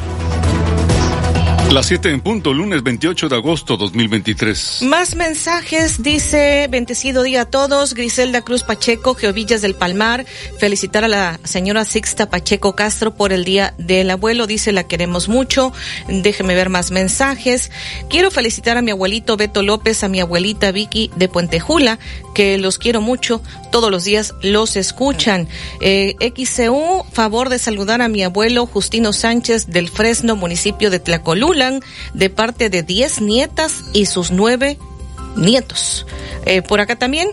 Las 1.76 1.88
7 1.88 2.10
en 2.10 2.22
punto, 2.22 2.54
lunes 2.54 2.84
28 2.84 3.28
de 3.28 3.36
agosto 3.36 3.76
2023. 3.76 4.84
Más 4.84 5.14
mensajes, 5.18 6.02
dice, 6.02 6.70
bendecido 6.72 7.22
día 7.22 7.42
a 7.42 7.46
todos, 7.50 7.96
Griselda 7.96 8.44
Cruz 8.44 8.64
Pacheco, 8.64 9.14
Geovillas 9.14 9.62
del 9.62 9.76
Palmar, 9.76 10.26
felicitar 10.58 11.04
a 11.04 11.10
la 11.10 11.38
señora 11.44 11.84
Sixta 11.84 12.30
Pacheco 12.30 12.78
Castro 12.78 13.14
por 13.16 13.34
el 13.34 13.44
Día 13.44 13.74
del 13.78 14.10
Abuelo, 14.10 14.48
dice, 14.48 14.72
la 14.72 14.88
queremos 14.88 15.28
mucho, 15.28 15.74
déjeme 16.08 16.56
ver 16.56 16.70
más 16.70 16.92
mensajes. 16.92 17.72
Quiero 18.10 18.32
felicitar 18.32 18.78
a 18.78 18.82
mi 18.82 18.92
abuelito 18.92 19.36
Beto 19.36 19.62
López, 19.62 20.02
a 20.06 20.08
mi 20.08 20.22
abuelita 20.22 20.72
Vicky 20.72 21.12
de 21.18 21.28
Puentejula, 21.28 22.00
que 22.34 22.58
los 22.58 22.78
quiero 22.78 23.02
mucho, 23.02 23.42
todos 23.74 23.92
los 23.92 24.06
días 24.06 24.34
los 24.42 24.78
escuchan. 24.78 25.50
Eh, 25.82 26.16
XCU, 26.22 27.05
favor 27.16 27.48
de 27.48 27.60
saludar 27.60 28.02
a 28.02 28.10
mi 28.10 28.24
abuelo 28.24 28.66
Justino 28.66 29.14
Sánchez 29.14 29.68
del 29.68 29.88
Fresno, 29.88 30.36
municipio 30.36 30.90
de 30.92 31.00
Tlacolulan, 31.00 31.80
de 32.14 32.30
parte 32.30 32.70
de 32.70 32.84
diez 32.84 33.22
nietas 33.22 33.86
y 33.94 34.08
sus 34.08 34.32
nueve 34.32 34.78
nietos. 35.38 36.06
Eh, 36.46 36.62
por 36.62 36.82
acá 36.82 36.98
también 36.98 37.30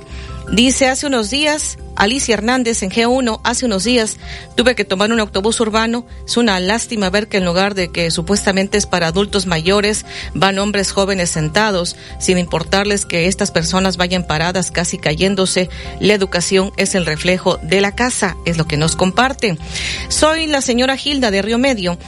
dice 0.52 0.86
hace 0.86 1.06
unos 1.06 1.30
días 1.30 1.78
Alicia 1.96 2.34
Hernández 2.34 2.82
en 2.82 2.90
G1, 2.90 3.40
hace 3.44 3.66
unos 3.66 3.84
días 3.84 4.16
tuve 4.54 4.74
que 4.74 4.84
tomar 4.84 5.12
un 5.12 5.20
autobús 5.20 5.60
urbano. 5.60 6.06
Es 6.26 6.36
una 6.36 6.58
lástima 6.58 7.10
ver 7.10 7.28
que 7.28 7.36
en 7.36 7.44
lugar 7.44 7.74
de 7.74 7.88
que 7.88 8.10
supuestamente 8.10 8.78
es 8.78 8.86
para 8.86 9.08
adultos 9.08 9.46
mayores, 9.46 10.04
van 10.34 10.58
hombres 10.58 10.90
jóvenes 10.90 11.30
sentados, 11.30 11.96
sin 12.18 12.38
importarles 12.38 13.04
que 13.04 13.28
estas 13.28 13.50
personas 13.50 13.96
vayan 13.96 14.26
paradas 14.26 14.70
casi 14.70 14.98
cayéndose. 14.98 15.68
La 16.00 16.14
educación 16.14 16.72
es 16.76 16.94
el 16.94 17.06
reflejo 17.06 17.58
de 17.58 17.80
la 17.80 17.94
casa, 17.94 18.36
es 18.46 18.56
lo 18.56 18.66
que 18.66 18.76
nos 18.76 18.96
comparten. 18.96 19.58
Soy 20.08 20.46
la 20.46 20.62
señora 20.62 20.96
Gilda 20.96 21.30
de 21.30 21.42
Río 21.42 21.58
Medio 21.58 21.98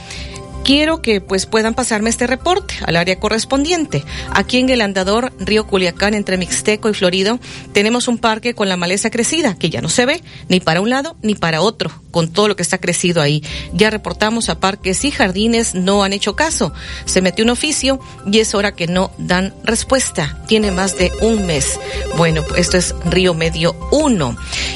quiero 0.65 1.01
que 1.01 1.21
pues 1.21 1.45
puedan 1.45 1.75
pasarme 1.75 2.09
este 2.09 2.25
reporte 2.25 2.73
al 2.85 2.95
área 2.95 3.19
correspondiente. 3.19 4.03
Aquí 4.31 4.57
en 4.57 4.69
el 4.69 4.81
andador 4.81 5.31
Río 5.39 5.67
Culiacán 5.67 6.15
entre 6.15 6.37
Mixteco 6.37 6.89
y 6.89 6.93
Florido 6.93 7.39
tenemos 7.71 8.07
un 8.07 8.17
parque 8.17 8.55
con 8.55 8.67
la 8.67 8.75
maleza 8.75 9.11
crecida 9.11 9.55
que 9.57 9.69
ya 9.69 9.81
no 9.81 9.89
se 9.89 10.07
ve 10.07 10.23
ni 10.49 10.59
para 10.59 10.81
un 10.81 10.89
lado 10.89 11.15
ni 11.21 11.35
para 11.35 11.61
otro 11.61 11.91
con 12.09 12.33
todo 12.33 12.47
lo 12.47 12.55
que 12.55 12.63
está 12.63 12.79
crecido 12.79 13.21
ahí. 13.21 13.43
Ya 13.73 13.91
reportamos 13.91 14.49
a 14.49 14.59
parques 14.59 15.05
y 15.05 15.11
jardines 15.11 15.75
no 15.75 16.03
han 16.03 16.13
hecho 16.13 16.35
caso. 16.35 16.73
Se 17.05 17.21
metió 17.21 17.45
un 17.45 17.51
oficio 17.51 17.99
y 18.25 18.39
es 18.39 18.55
hora 18.55 18.73
que 18.73 18.87
no 18.87 19.11
dan 19.19 19.53
respuesta. 19.63 20.41
Tiene 20.47 20.71
más 20.71 20.97
de 20.97 21.11
un 21.21 21.45
mes. 21.45 21.79
Bueno, 22.17 22.43
esto 22.57 22.77
es 22.77 22.95
Río 23.05 23.35
Medio 23.35 23.75
1. 23.91 24.35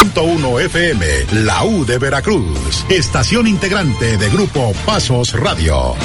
FM, 0.59 1.05
la 1.45 1.63
U 1.63 1.85
de 1.85 1.99
Veracruz, 1.99 2.83
estación 2.89 3.47
integrante 3.47 4.17
de 4.17 4.29
Grupo 4.29 4.73
Pasos 4.85 5.31
Radio. 5.31 5.95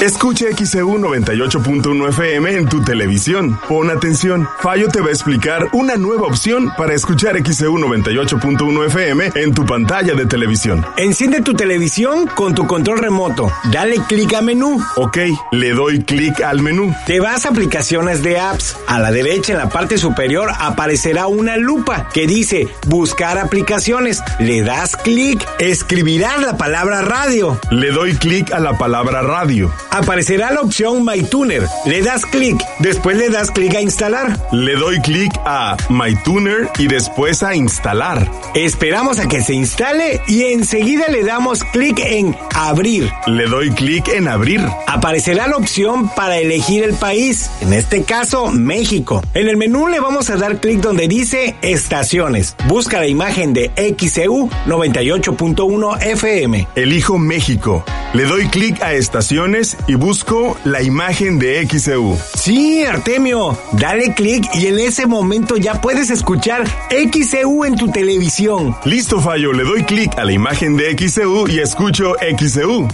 Escuche 0.00 0.52
XEU 0.54 0.98
98.1 0.98 2.08
FM 2.10 2.50
en 2.50 2.68
tu 2.68 2.82
televisión. 2.82 3.58
Pon 3.66 3.88
atención. 3.88 4.46
Fallo 4.60 4.88
te 4.88 5.00
va 5.00 5.08
a 5.08 5.12
explicar 5.12 5.68
una 5.72 5.96
nueva 5.96 6.26
opción 6.26 6.70
para 6.76 6.92
escuchar 6.92 7.34
XEU 7.42 7.78
98.1 7.78 8.86
FM 8.86 9.30
en 9.34 9.54
tu 9.54 9.64
pantalla 9.64 10.14
de 10.14 10.26
televisión. 10.26 10.84
Enciende 10.98 11.40
tu 11.40 11.54
televisión 11.54 12.26
con 12.26 12.54
tu 12.54 12.66
control 12.66 12.98
remoto. 12.98 13.50
Dale 13.72 13.96
clic 14.06 14.34
a 14.34 14.42
menú. 14.42 14.78
Ok, 14.96 15.16
le 15.52 15.70
doy 15.70 16.04
clic 16.04 16.42
al 16.42 16.60
menú. 16.60 16.94
Te 17.06 17.18
vas 17.18 17.46
a 17.46 17.48
aplicaciones 17.48 18.22
de 18.22 18.38
apps. 18.38 18.76
A 18.86 19.00
la 19.00 19.10
derecha 19.10 19.52
en 19.52 19.58
la 19.58 19.70
parte 19.70 19.96
superior 19.96 20.50
aparecerá 20.58 21.26
una 21.26 21.56
lupa 21.56 22.10
que 22.12 22.26
dice 22.26 22.68
buscar 22.86 23.38
aplicaciones. 23.38 24.22
Le 24.40 24.60
das 24.60 24.94
clic. 24.94 25.42
Escribirás 25.58 26.42
la 26.42 26.58
palabra 26.58 27.00
radio. 27.00 27.58
Le 27.70 27.90
doy 27.92 28.14
clic 28.14 28.52
a 28.52 28.60
la 28.60 28.76
palabra 28.76 29.22
radio 29.22 29.72
aparecerá 29.90 30.50
la 30.50 30.60
opción 30.60 31.04
MyTuner. 31.04 31.66
Le 31.84 32.02
das 32.02 32.24
clic, 32.26 32.56
después 32.80 33.16
le 33.16 33.30
das 33.30 33.50
clic 33.50 33.74
a 33.74 33.80
instalar. 33.80 34.38
Le 34.52 34.74
doy 34.76 35.00
clic 35.00 35.32
a 35.44 35.76
MyTuner 35.88 36.70
y 36.78 36.86
después 36.86 37.42
a 37.42 37.54
instalar. 37.54 38.30
Esperamos 38.54 39.18
a 39.18 39.28
que 39.28 39.42
se 39.42 39.54
instale 39.54 40.20
y 40.26 40.44
enseguida 40.44 41.08
le 41.08 41.22
damos 41.24 41.64
clic 41.64 41.98
en 42.00 42.36
abrir. 42.54 43.10
Le 43.26 43.46
doy 43.46 43.70
clic 43.70 44.08
en 44.08 44.28
abrir. 44.28 44.60
Aparecerá 44.86 45.46
la 45.46 45.56
opción 45.56 46.08
para 46.14 46.38
elegir 46.38 46.84
el 46.84 46.94
país, 46.94 47.50
en 47.60 47.72
este 47.72 48.02
caso 48.02 48.50
México. 48.50 49.22
En 49.34 49.48
el 49.48 49.56
menú 49.56 49.88
le 49.88 50.00
vamos 50.00 50.30
a 50.30 50.36
dar 50.36 50.60
clic 50.60 50.80
donde 50.80 51.08
dice 51.08 51.56
estaciones. 51.62 52.56
Busca 52.68 52.98
la 52.98 53.06
imagen 53.06 53.52
de 53.52 53.70
XEU 53.98 54.48
98.1 54.66 56.02
FM. 56.02 56.68
Elijo 56.74 57.18
México. 57.18 57.84
Le 58.14 58.24
doy 58.24 58.48
clic 58.48 58.80
a 58.82 58.94
estaciones 58.94 59.75
y 59.86 59.94
busco 59.94 60.56
la 60.64 60.82
imagen 60.82 61.38
de 61.38 61.66
XEU. 61.66 62.18
Sí, 62.34 62.84
Artemio, 62.84 63.58
dale 63.72 64.14
clic 64.14 64.44
y 64.54 64.66
en 64.66 64.78
ese 64.78 65.06
momento 65.06 65.56
ya 65.56 65.80
puedes 65.80 66.10
escuchar 66.10 66.64
XEU 66.90 67.64
en 67.64 67.76
tu 67.76 67.88
televisión. 67.90 68.76
Listo, 68.84 69.20
Fallo, 69.20 69.52
le 69.52 69.64
doy 69.64 69.84
clic 69.84 70.16
a 70.18 70.24
la 70.24 70.32
imagen 70.32 70.76
de 70.76 70.96
XEU 70.96 71.48
y 71.48 71.60
escucho 71.60 72.14
XEU. 72.38 72.88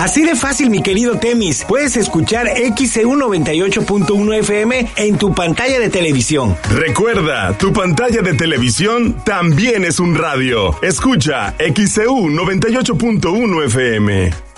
Así 0.00 0.22
de 0.24 0.34
fácil, 0.34 0.70
mi 0.70 0.82
querido 0.82 1.18
Temis. 1.18 1.62
Puedes 1.68 1.94
escuchar 1.96 2.48
XEU 2.48 3.16
98.1 3.16 4.34
FM 4.38 4.88
en 4.96 5.18
tu 5.18 5.34
pantalla 5.34 5.78
de 5.78 5.90
televisión. 5.90 6.56
Recuerda, 6.70 7.56
tu 7.58 7.72
pantalla 7.74 8.22
de 8.22 8.32
televisión 8.32 9.22
también 9.24 9.84
es 9.84 10.00
un 10.00 10.14
radio. 10.14 10.74
Escucha 10.82 11.54
XEU 11.58 12.28
98.1 12.30 13.64
FM. 13.66 14.49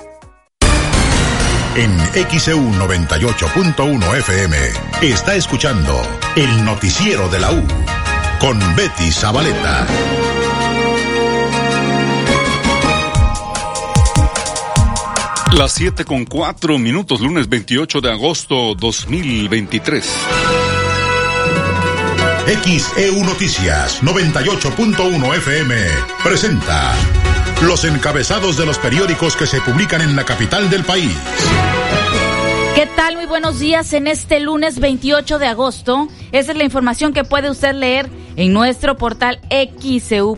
En 1.75 1.99
XEU 2.39 2.61
98.1 2.73 4.19
FM 4.19 4.57
está 5.01 5.35
escuchando 5.37 6.03
el 6.37 6.65
noticiero 6.67 7.31
de 7.31 7.41
la 7.41 7.51
U 7.51 7.67
con 8.39 8.59
Betty 8.77 9.11
Zabaleta. 9.11 9.87
Las 15.57 15.73
7 15.73 16.05
con 16.05 16.27
4 16.27 16.79
minutos, 16.79 17.23
lunes 17.23 17.49
28 17.49 18.03
de 18.03 18.11
agosto 18.13 18.75
2023. 18.75 20.11
XEU 22.63 23.25
Noticias 23.25 24.03
98.1 24.03 25.37
FM 25.37 25.75
presenta 26.23 26.93
los 27.63 27.85
encabezados 27.85 28.57
de 28.57 28.67
los 28.67 28.79
periódicos 28.79 29.37
que 29.37 29.47
se 29.47 29.61
publican 29.61 30.01
en 30.01 30.17
la 30.17 30.25
capital 30.25 30.69
del 30.69 30.85
país. 30.85 31.17
¿Qué 32.75 32.89
tal? 32.97 33.17
Muy 33.17 33.27
buenos 33.27 33.59
días 33.61 33.93
en 33.93 34.07
este 34.07 34.41
lunes 34.41 34.81
28 34.81 35.39
de 35.39 35.47
agosto. 35.47 36.09
Esa 36.33 36.53
es 36.53 36.59
la 36.59 36.65
información 36.65 37.13
que 37.13 37.25
puede 37.25 37.51
usted 37.51 37.75
leer 37.75 38.11
en 38.37 38.53
nuestro 38.53 38.97
portal 38.97 39.41
xcu.mx. 39.51 40.31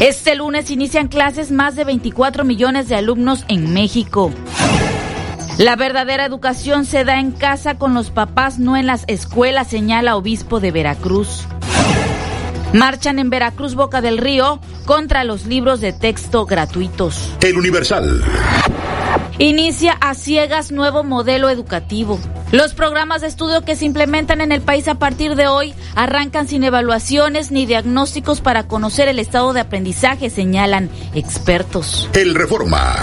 Este 0.00 0.34
lunes 0.34 0.70
inician 0.70 1.08
clases 1.08 1.50
más 1.50 1.76
de 1.76 1.84
24 1.84 2.44
millones 2.44 2.88
de 2.88 2.96
alumnos 2.96 3.44
en 3.48 3.72
México. 3.72 4.32
La 5.58 5.76
verdadera 5.76 6.24
educación 6.26 6.84
se 6.84 7.04
da 7.04 7.20
en 7.20 7.30
casa 7.30 7.78
con 7.78 7.94
los 7.94 8.10
papás, 8.10 8.58
no 8.58 8.76
en 8.76 8.86
las 8.86 9.04
escuelas, 9.06 9.68
señala 9.68 10.16
obispo 10.16 10.60
de 10.60 10.72
Veracruz. 10.72 11.46
Marchan 12.72 13.18
en 13.18 13.30
Veracruz 13.30 13.74
Boca 13.74 14.00
del 14.00 14.18
Río 14.18 14.60
contra 14.86 15.24
los 15.24 15.46
libros 15.46 15.80
de 15.80 15.92
texto 15.92 16.46
gratuitos. 16.46 17.32
El 17.42 17.58
Universal. 17.58 18.22
Inicia 19.38 19.92
a 20.00 20.14
ciegas 20.14 20.72
nuevo 20.72 21.04
modelo 21.04 21.50
educativo. 21.50 22.18
Los 22.50 22.74
programas 22.74 23.22
de 23.22 23.28
estudio 23.28 23.64
que 23.64 23.76
se 23.76 23.84
implementan 23.84 24.40
en 24.40 24.52
el 24.52 24.60
país 24.60 24.88
a 24.88 24.96
partir 24.96 25.36
de 25.36 25.48
hoy 25.48 25.74
arrancan 25.94 26.48
sin 26.48 26.64
evaluaciones 26.64 27.50
ni 27.50 27.66
diagnósticos 27.66 28.40
para 28.40 28.68
conocer 28.68 29.08
el 29.08 29.18
estado 29.18 29.52
de 29.52 29.60
aprendizaje, 29.60 30.30
señalan 30.30 30.90
expertos. 31.14 32.08
El 32.14 32.34
Reforma. 32.34 32.94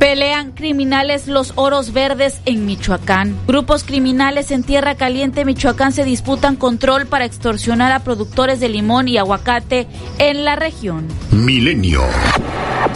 Pelean 0.00 0.52
criminales 0.52 1.28
los 1.28 1.52
oros 1.56 1.92
verdes 1.92 2.40
en 2.46 2.64
Michoacán. 2.64 3.36
Grupos 3.46 3.84
criminales 3.84 4.50
en 4.50 4.62
Tierra 4.62 4.94
Caliente, 4.94 5.44
Michoacán, 5.44 5.92
se 5.92 6.04
disputan 6.04 6.56
control 6.56 7.04
para 7.04 7.26
extorsionar 7.26 7.92
a 7.92 7.98
productores 7.98 8.60
de 8.60 8.70
limón 8.70 9.08
y 9.08 9.18
aguacate 9.18 9.86
en 10.18 10.46
la 10.46 10.56
región. 10.56 11.06
Milenio. 11.32 12.02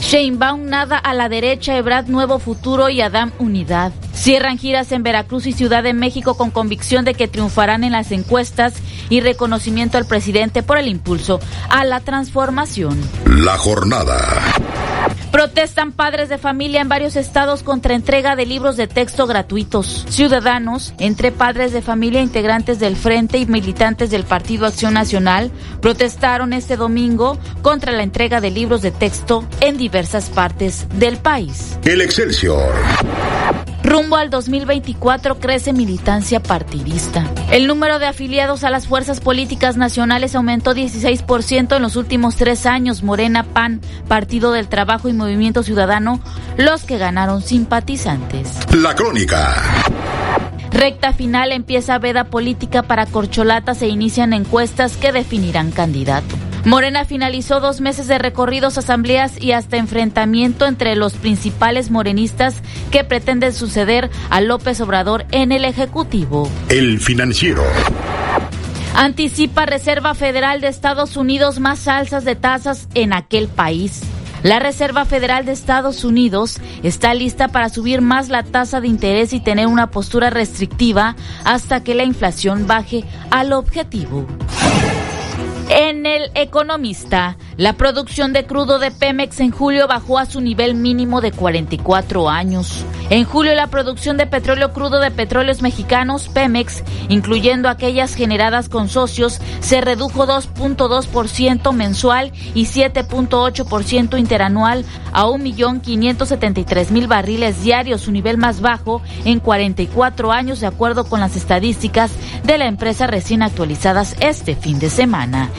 Sheinbaum 0.00 0.64
nada 0.64 0.96
a 0.96 1.12
la 1.12 1.28
derecha, 1.28 1.76
Ebrad 1.76 2.06
Nuevo 2.06 2.38
Futuro 2.38 2.88
y 2.88 3.02
Adam 3.02 3.32
Unidad. 3.38 3.92
Cierran 4.14 4.56
giras 4.56 4.90
en 4.90 5.02
Veracruz 5.02 5.46
y 5.46 5.52
Ciudad 5.52 5.82
de 5.82 5.92
México 5.92 6.38
con 6.38 6.50
convicción 6.50 7.04
de 7.04 7.12
que 7.12 7.28
triunfarán 7.28 7.84
en 7.84 7.92
las 7.92 8.12
encuestas 8.12 8.72
y 9.10 9.20
reconocimiento 9.20 9.98
al 9.98 10.06
presidente 10.06 10.62
por 10.62 10.78
el 10.78 10.88
impulso 10.88 11.38
a 11.68 11.84
la 11.84 12.00
transformación. 12.00 12.98
La 13.26 13.58
jornada. 13.58 14.16
Protestan 15.34 15.90
padres 15.90 16.28
de 16.28 16.38
familia 16.38 16.80
en 16.80 16.88
varios 16.88 17.16
estados 17.16 17.64
contra 17.64 17.96
entrega 17.96 18.36
de 18.36 18.46
libros 18.46 18.76
de 18.76 18.86
texto 18.86 19.26
gratuitos. 19.26 20.06
Ciudadanos, 20.08 20.94
entre 21.00 21.32
padres 21.32 21.72
de 21.72 21.82
familia, 21.82 22.22
integrantes 22.22 22.78
del 22.78 22.94
Frente 22.94 23.38
y 23.38 23.46
militantes 23.46 24.10
del 24.12 24.22
Partido 24.22 24.64
Acción 24.64 24.94
Nacional, 24.94 25.50
protestaron 25.82 26.52
este 26.52 26.76
domingo 26.76 27.36
contra 27.62 27.90
la 27.90 28.04
entrega 28.04 28.40
de 28.40 28.52
libros 28.52 28.80
de 28.80 28.92
texto 28.92 29.44
en 29.60 29.76
diversas 29.76 30.30
partes 30.30 30.86
del 30.90 31.16
país. 31.16 31.80
El 31.84 32.00
Excelsior. 32.00 32.72
Rumbo 33.94 34.16
al 34.16 34.28
2024 34.28 35.38
crece 35.38 35.72
militancia 35.72 36.42
partidista. 36.42 37.30
El 37.52 37.68
número 37.68 38.00
de 38.00 38.06
afiliados 38.06 38.64
a 38.64 38.70
las 38.70 38.88
fuerzas 38.88 39.20
políticas 39.20 39.76
nacionales 39.76 40.34
aumentó 40.34 40.74
16% 40.74 41.76
en 41.76 41.80
los 41.80 41.94
últimos 41.94 42.34
tres 42.34 42.66
años. 42.66 43.04
Morena, 43.04 43.44
PAN, 43.44 43.80
Partido 44.08 44.50
del 44.50 44.66
Trabajo 44.66 45.08
y 45.08 45.12
Movimiento 45.12 45.62
Ciudadano, 45.62 46.18
los 46.56 46.82
que 46.82 46.98
ganaron 46.98 47.40
simpatizantes. 47.40 48.50
La 48.72 48.96
crónica. 48.96 49.54
Recta 50.72 51.12
final 51.12 51.52
empieza 51.52 51.96
veda 52.00 52.24
política 52.24 52.82
para 52.82 53.06
corcholatas 53.06 53.80
e 53.80 53.86
inician 53.86 54.32
encuestas 54.32 54.96
que 54.96 55.12
definirán 55.12 55.70
candidato. 55.70 56.34
Morena 56.64 57.04
finalizó 57.04 57.60
dos 57.60 57.82
meses 57.82 58.06
de 58.06 58.18
recorridos, 58.18 58.78
asambleas 58.78 59.40
y 59.40 59.52
hasta 59.52 59.76
enfrentamiento 59.76 60.66
entre 60.66 60.96
los 60.96 61.12
principales 61.12 61.90
morenistas 61.90 62.56
que 62.90 63.04
pretenden 63.04 63.52
suceder 63.52 64.10
a 64.30 64.40
López 64.40 64.80
Obrador 64.80 65.26
en 65.30 65.52
el 65.52 65.66
Ejecutivo. 65.66 66.50
El 66.70 67.00
financiero. 67.00 67.62
Anticipa 68.94 69.66
Reserva 69.66 70.14
Federal 70.14 70.62
de 70.62 70.68
Estados 70.68 71.18
Unidos 71.18 71.60
más 71.60 71.86
alzas 71.86 72.24
de 72.24 72.34
tasas 72.34 72.88
en 72.94 73.12
aquel 73.12 73.48
país. 73.48 74.00
La 74.42 74.58
Reserva 74.58 75.04
Federal 75.04 75.44
de 75.44 75.52
Estados 75.52 76.04
Unidos 76.04 76.60
está 76.82 77.12
lista 77.12 77.48
para 77.48 77.68
subir 77.68 78.00
más 78.00 78.28
la 78.30 78.42
tasa 78.42 78.80
de 78.80 78.88
interés 78.88 79.32
y 79.32 79.40
tener 79.40 79.66
una 79.66 79.90
postura 79.90 80.30
restrictiva 80.30 81.16
hasta 81.44 81.82
que 81.82 81.94
la 81.94 82.04
inflación 82.04 82.66
baje 82.66 83.04
al 83.30 83.52
objetivo. 83.52 84.26
En 85.70 86.04
el 86.04 86.30
Economista, 86.34 87.36
la 87.56 87.72
producción 87.72 88.32
de 88.32 88.44
crudo 88.44 88.78
de 88.78 88.90
Pemex 88.90 89.40
en 89.40 89.50
julio 89.50 89.88
bajó 89.88 90.18
a 90.18 90.26
su 90.26 90.40
nivel 90.40 90.74
mínimo 90.74 91.22
de 91.22 91.32
44 91.32 92.28
años. 92.28 92.84
En 93.10 93.24
julio, 93.24 93.54
la 93.54 93.68
producción 93.68 94.16
de 94.16 94.26
petróleo 94.26 94.72
crudo 94.72 94.98
de 94.98 95.10
petróleos 95.10 95.62
mexicanos, 95.62 96.28
Pemex, 96.28 96.82
incluyendo 97.08 97.68
aquellas 97.68 98.14
generadas 98.14 98.68
con 98.68 98.88
socios, 98.88 99.40
se 99.60 99.80
redujo 99.80 100.26
2.2% 100.26 101.72
mensual 101.72 102.32
y 102.54 102.64
7.8% 102.66 104.18
interanual 104.18 104.84
a 105.12 105.24
1.573.000 105.26 107.08
barriles 107.08 107.62
diarios, 107.62 108.02
su 108.02 108.12
nivel 108.12 108.36
más 108.36 108.60
bajo 108.60 109.02
en 109.24 109.40
44 109.40 110.32
años, 110.32 110.60
de 110.60 110.66
acuerdo 110.66 111.04
con 111.04 111.20
las 111.20 111.36
estadísticas 111.36 112.10
de 112.42 112.58
la 112.58 112.66
empresa 112.66 113.06
recién 113.06 113.42
actualizadas 113.42 114.16
este 114.20 114.56
fin 114.56 114.78
de 114.78 114.90
semana. 114.90 115.50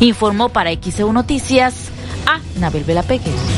Informó 0.00 0.48
para 0.48 0.72
XEU 0.72 1.12
Noticias 1.12 1.90
a 2.26 2.40
Nabel 2.58 2.84
Vela 2.84 3.02
Pegueros. 3.02 3.51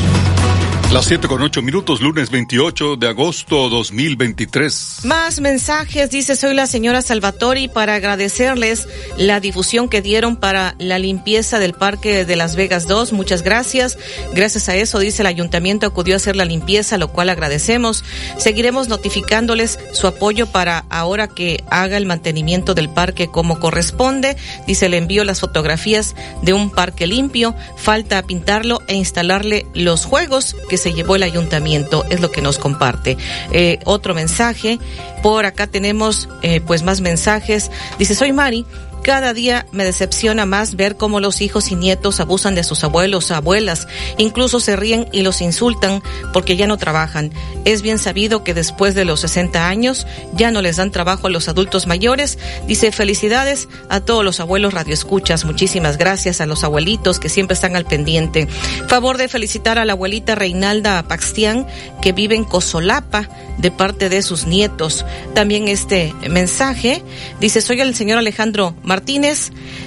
Las 0.95 1.07
7 1.07 1.27
con 1.27 1.41
8 1.41 1.61
minutos, 1.61 1.99
lunes 1.99 2.29
28 2.29 2.95
de 2.95 3.09
agosto 3.09 3.67
2023. 3.67 5.01
Más 5.03 5.41
mensajes, 5.41 6.09
dice, 6.09 6.37
soy 6.37 6.53
la 6.53 6.67
señora 6.67 7.01
Salvatori 7.01 7.67
para 7.67 7.95
agradecerles 7.95 8.87
la 9.17 9.41
difusión 9.41 9.89
que 9.89 10.01
dieron 10.01 10.37
para 10.37 10.73
la 10.79 10.97
limpieza 10.97 11.59
del 11.59 11.73
Parque 11.73 12.23
de 12.23 12.35
Las 12.37 12.55
Vegas 12.55 12.87
2. 12.87 13.11
Muchas 13.11 13.41
gracias. 13.41 13.97
Gracias 14.33 14.69
a 14.69 14.77
eso, 14.77 14.97
dice, 14.99 15.21
el 15.21 15.27
ayuntamiento 15.27 15.85
acudió 15.85 16.13
a 16.13 16.15
hacer 16.15 16.37
la 16.37 16.45
limpieza, 16.45 16.97
lo 16.97 17.09
cual 17.09 17.29
agradecemos. 17.29 18.05
Seguiremos 18.37 18.87
notificándoles 18.87 19.77
su 19.91 20.07
apoyo 20.07 20.47
para 20.47 20.85
ahora 20.89 21.27
que 21.27 21.61
haga 21.69 21.97
el 21.97 22.05
mantenimiento 22.05 22.73
del 22.73 22.87
parque 22.87 23.27
como 23.27 23.59
corresponde. 23.59 24.37
Dice, 24.65 24.87
le 24.87 24.95
envío 24.95 25.25
las 25.25 25.41
fotografías 25.41 26.15
de 26.41 26.53
un 26.53 26.71
parque 26.71 27.05
limpio. 27.05 27.53
Falta 27.75 28.23
pintarlo 28.23 28.79
e 28.87 28.95
instalarle 28.95 29.65
los 29.73 30.05
juegos 30.05 30.55
que 30.69 30.77
se 30.77 30.84
llevó 30.93 31.15
el 31.15 31.23
ayuntamiento, 31.23 32.05
es 32.09 32.21
lo 32.21 32.31
que 32.31 32.41
nos 32.41 32.57
comparte. 32.57 33.17
Eh, 33.51 33.79
otro 33.85 34.13
mensaje, 34.13 34.79
por 35.21 35.45
acá 35.45 35.67
tenemos 35.67 36.29
eh, 36.41 36.61
pues 36.61 36.83
más 36.83 37.01
mensajes. 37.01 37.71
Dice, 37.97 38.15
soy 38.15 38.33
Mari, 38.33 38.65
cada 39.05 39.35
día 39.35 39.67
me 39.71 39.85
decepciona 39.85 40.47
más 40.47 40.75
ver 40.75 40.97
cómo 40.97 41.19
los 41.19 41.41
hijos 41.41 41.71
y 41.71 41.75
nietos 41.75 42.19
abusan 42.19 42.55
de 42.55 42.63
sus 42.63 42.83
abuelos, 42.83 43.29
abuelas, 43.29 43.87
incluso 44.17 44.59
se 44.59 44.75
ríen 44.75 45.07
y 45.11 45.21
los 45.21 45.41
insultan 45.41 46.01
porque 46.33 46.57
ya 46.57 46.65
no 46.65 46.77
trabajan. 46.77 47.31
Es 47.65 47.83
bien 47.83 47.99
sabido 47.99 48.43
que 48.43 48.55
después 48.55 48.95
de 48.95 49.05
los 49.05 49.19
60 49.19 49.67
años 49.67 50.07
ya 50.33 50.49
no 50.49 50.63
les 50.63 50.77
dan 50.77 50.89
trabajo 50.89 51.27
a 51.27 51.29
los 51.29 51.47
adultos 51.47 51.85
mayores. 51.85 52.39
Dice 52.65 52.91
felicidades 52.91 53.67
a 53.89 53.99
todos 53.99 54.25
los 54.25 54.39
abuelos 54.39 54.73
radioescuchas. 54.73 55.45
Muchísimas 55.45 55.99
gracias 55.99 56.41
a 56.41 56.47
los 56.47 56.63
abuelitos 56.63 57.19
que 57.19 57.29
siempre 57.29 57.53
están 57.53 57.75
al 57.75 57.85
pendiente. 57.85 58.47
Favor 58.87 59.19
de 59.19 59.27
felicitar 59.27 59.77
a 59.77 59.85
la 59.85 59.93
abuelita 59.93 60.33
Reinalda 60.33 61.07
Paxtián 61.07 61.67
que 62.01 62.11
vive 62.11 62.33
en 62.33 62.43
Cosolapa 62.43 63.29
de 63.59 63.69
parte 63.69 64.09
de 64.09 64.21
sus 64.21 64.47
nietos. 64.47 65.05
También 65.33 65.67
este 65.67 66.13
mensaje 66.27 67.03
dice, 67.39 67.61
soy 67.61 67.81
el 67.81 67.95
señor 67.95 68.17
Alejandro. 68.17 68.75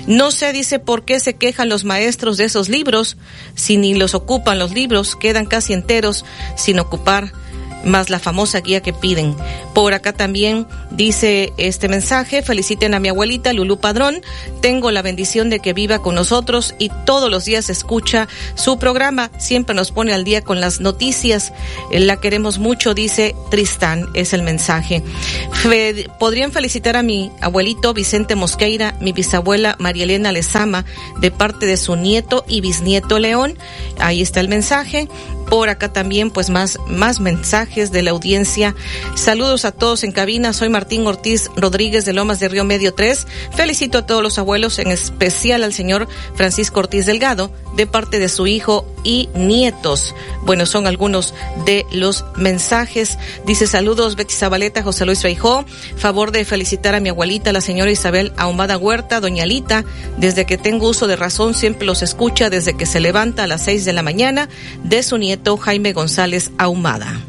No 0.06 0.30
se 0.30 0.52
dice 0.52 0.78
por 0.78 1.04
qué 1.04 1.20
se 1.20 1.34
quejan 1.34 1.68
los 1.68 1.84
maestros 1.84 2.36
de 2.36 2.44
esos 2.44 2.68
libros, 2.68 3.16
si 3.54 3.76
ni 3.76 3.94
los 3.94 4.14
ocupan 4.14 4.58
los 4.58 4.72
libros, 4.72 5.16
quedan 5.16 5.46
casi 5.46 5.72
enteros 5.72 6.24
sin 6.56 6.78
ocupar 6.78 7.32
más 7.84 8.10
la 8.10 8.18
famosa 8.18 8.60
guía 8.60 8.80
que 8.80 8.92
piden. 8.92 9.36
Por 9.74 9.94
acá 9.94 10.12
también 10.12 10.66
dice 10.90 11.52
este 11.56 11.88
mensaje, 11.88 12.42
feliciten 12.42 12.94
a 12.94 13.00
mi 13.00 13.08
abuelita 13.08 13.52
Lulú 13.52 13.78
Padrón, 13.78 14.22
tengo 14.60 14.90
la 14.90 15.02
bendición 15.02 15.50
de 15.50 15.60
que 15.60 15.72
viva 15.72 16.00
con 16.00 16.14
nosotros 16.14 16.74
y 16.78 16.90
todos 17.04 17.30
los 17.30 17.44
días 17.44 17.70
escucha 17.70 18.28
su 18.54 18.78
programa, 18.78 19.30
siempre 19.38 19.74
nos 19.74 19.92
pone 19.92 20.12
al 20.12 20.24
día 20.24 20.42
con 20.42 20.60
las 20.60 20.80
noticias, 20.80 21.52
la 21.90 22.20
queremos 22.20 22.58
mucho, 22.58 22.94
dice 22.94 23.34
Tristán, 23.50 24.06
es 24.14 24.32
el 24.32 24.42
mensaje. 24.42 25.02
Podrían 26.18 26.52
felicitar 26.52 26.96
a 26.96 27.02
mi 27.02 27.30
abuelito 27.40 27.94
Vicente 27.94 28.34
Mosqueira, 28.34 28.96
mi 29.00 29.12
bisabuela 29.12 29.76
María 29.78 30.04
Elena 30.04 30.32
Lezama, 30.32 30.84
de 31.20 31.30
parte 31.30 31.66
de 31.66 31.76
su 31.76 31.96
nieto 31.96 32.44
y 32.48 32.60
bisnieto 32.60 33.18
León, 33.18 33.56
ahí 33.98 34.22
está 34.22 34.40
el 34.40 34.48
mensaje. 34.48 35.08
Por 35.48 35.70
acá 35.70 35.90
también, 35.90 36.30
pues 36.30 36.50
más, 36.50 36.78
más 36.88 37.20
mensajes 37.20 37.90
de 37.90 38.02
la 38.02 38.10
audiencia. 38.10 38.74
Saludos 39.14 39.64
a 39.64 39.72
todos 39.72 40.04
en 40.04 40.12
cabina. 40.12 40.52
Soy 40.52 40.68
Martín 40.68 41.06
Ortiz 41.06 41.50
Rodríguez 41.56 42.04
de 42.04 42.12
Lomas 42.12 42.38
de 42.38 42.48
Río 42.48 42.64
Medio 42.64 42.92
3. 42.92 43.26
Felicito 43.54 43.98
a 43.98 44.06
todos 44.06 44.22
los 44.22 44.38
abuelos, 44.38 44.78
en 44.78 44.88
especial 44.88 45.64
al 45.64 45.72
señor 45.72 46.06
Francisco 46.34 46.80
Ortiz 46.80 47.06
Delgado, 47.06 47.50
de 47.76 47.86
parte 47.86 48.18
de 48.18 48.28
su 48.28 48.46
hijo 48.46 48.86
y 49.04 49.30
nietos. 49.34 50.14
Bueno, 50.44 50.66
son 50.66 50.86
algunos 50.86 51.32
de 51.64 51.86
los 51.92 52.26
mensajes. 52.36 53.18
Dice 53.46 53.66
saludos 53.66 54.16
Betty 54.16 54.34
Zabaleta, 54.34 54.82
José 54.82 55.06
Luis 55.06 55.22
Feijó. 55.22 55.64
Favor 55.96 56.30
de 56.30 56.44
felicitar 56.44 56.94
a 56.94 57.00
mi 57.00 57.08
abuelita, 57.08 57.54
la 57.54 57.62
señora 57.62 57.90
Isabel 57.90 58.34
Ahumada 58.36 58.76
Huerta, 58.76 59.20
doña 59.20 59.46
Lita. 59.46 59.86
Desde 60.18 60.44
que 60.44 60.58
tengo 60.58 60.88
uso 60.88 61.06
de 61.06 61.16
razón, 61.16 61.54
siempre 61.54 61.86
los 61.86 62.02
escucha 62.02 62.50
desde 62.50 62.76
que 62.76 62.84
se 62.84 63.00
levanta 63.00 63.44
a 63.44 63.46
las 63.46 63.64
seis 63.64 63.86
de 63.86 63.94
la 63.94 64.02
mañana 64.02 64.50
de 64.84 65.02
su 65.02 65.16
nieto 65.16 65.37
Jaime 65.56 65.92
González 65.92 66.50
Ahumada. 66.58 67.20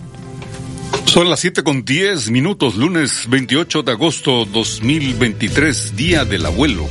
Son 1.05 1.29
las 1.29 1.39
7 1.39 1.63
con 1.63 1.85
10 1.85 2.29
minutos, 2.29 2.75
lunes 2.75 3.25
28 3.29 3.83
de 3.83 3.91
agosto 3.91 4.45
2023, 4.45 5.95
Día 5.95 6.25
del 6.25 6.45
Abuelo. 6.45 6.87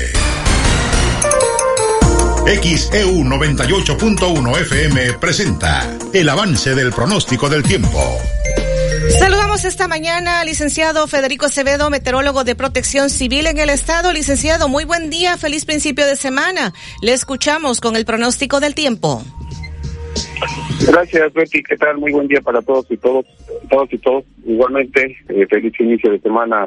XEU 2.47 3.25
98.1 3.25 4.61
FM 4.61 5.15
presenta 5.15 5.99
el 6.13 6.29
avance 6.29 6.77
del 6.77 6.93
pronóstico 6.93 7.49
del 7.49 7.65
tiempo. 7.65 8.21
Saludamos 9.11 9.65
esta 9.65 9.89
mañana 9.89 10.41
al 10.41 10.47
licenciado 10.47 11.07
Federico 11.07 11.47
Acevedo, 11.47 11.91
meteorólogo 11.91 12.45
de 12.45 12.55
protección 12.55 13.11
civil 13.11 13.47
en 13.47 13.59
el 13.59 13.71
estado. 13.71 14.13
Licenciado, 14.13 14.69
muy 14.69 14.85
buen 14.85 15.11
día, 15.11 15.37
feliz 15.37 15.65
principio 15.65 16.07
de 16.07 16.17
semana. 16.17 16.73
Le 17.03 17.13
escuchamos 17.13 17.81
con 17.81 17.97
el 17.97 18.05
pronóstico 18.05 18.61
del 18.61 18.75
tiempo. 18.75 19.23
Gracias, 20.87 21.33
Betty. 21.33 21.63
¿Qué 21.63 21.77
tal? 21.77 21.99
Muy 21.99 22.13
buen 22.13 22.29
día 22.29 22.41
para 22.41 22.63
todos 22.63 22.87
y 22.91 22.97
todos, 22.97 23.27
todos 23.69 23.93
y 23.93 23.99
todos. 23.99 24.25
Igualmente, 24.47 25.17
eh, 25.29 25.47
feliz 25.49 25.73
inicio 25.81 26.11
de 26.11 26.21
semana 26.21 26.67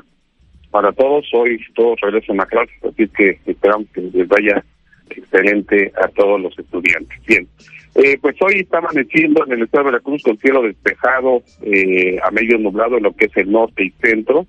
para 0.71 0.91
todos. 0.91 1.25
Hoy 1.33 1.59
todos 1.73 1.99
regresan 2.01 2.41
a 2.41 2.45
clases, 2.45 2.75
así 2.83 3.07
que 3.09 3.39
esperamos 3.45 3.87
que 3.93 4.01
les 4.01 4.27
vaya 4.27 4.63
excelente 5.09 5.91
a 6.01 6.07
todos 6.09 6.41
los 6.41 6.57
estudiantes. 6.57 7.17
Bien. 7.25 7.47
Eh, 7.95 8.17
pues 8.21 8.35
hoy 8.41 8.59
está 8.59 8.79
amaneciendo 8.79 9.45
en 9.45 9.53
el 9.53 9.63
estado 9.63 9.85
de 9.85 9.91
Veracruz 9.91 10.21
con 10.21 10.37
cielo 10.39 10.63
despejado 10.63 11.43
eh, 11.61 12.17
a 12.21 12.29
medio 12.29 12.57
nublado 12.57 12.97
en 12.97 13.03
lo 13.03 13.15
que 13.15 13.27
es 13.27 13.37
el 13.37 13.49
norte 13.49 13.85
y 13.85 13.91
centro, 14.05 14.45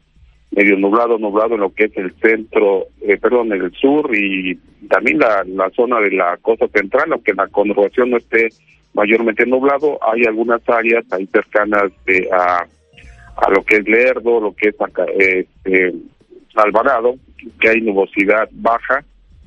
medio 0.51 0.77
nublado, 0.77 1.17
nublado 1.17 1.55
en 1.55 1.61
lo 1.61 1.73
que 1.73 1.85
es 1.85 1.97
el 1.97 2.13
centro, 2.21 2.87
eh, 3.03 3.17
perdón, 3.19 3.53
el 3.53 3.71
sur 3.71 4.11
y 4.17 4.59
también 4.89 5.21
la, 5.21 5.45
la 5.47 5.71
zona 5.71 6.01
de 6.01 6.11
la 6.11 6.37
costa 6.39 6.67
central, 6.69 7.13
aunque 7.13 7.35
la 7.35 7.47
conurbación 7.47 8.11
no 8.11 8.17
esté 8.17 8.49
mayormente 8.95 9.47
nublado, 9.47 10.01
hay 10.03 10.25
algunas 10.25 10.69
áreas 10.69 11.05
ahí 11.13 11.27
cercanas 11.27 11.93
de, 12.05 12.29
a, 12.33 12.67
a 13.37 13.51
lo 13.51 13.63
que 13.63 13.77
es 13.77 13.87
Lerdo, 13.87 14.41
lo 14.41 14.57
que 14.57 14.71
es 14.71 14.77
este, 15.19 15.95
Alvarado, 16.57 17.15
que 17.61 17.69
hay 17.69 17.81
nubosidad 17.81 18.49
baja 18.51 19.05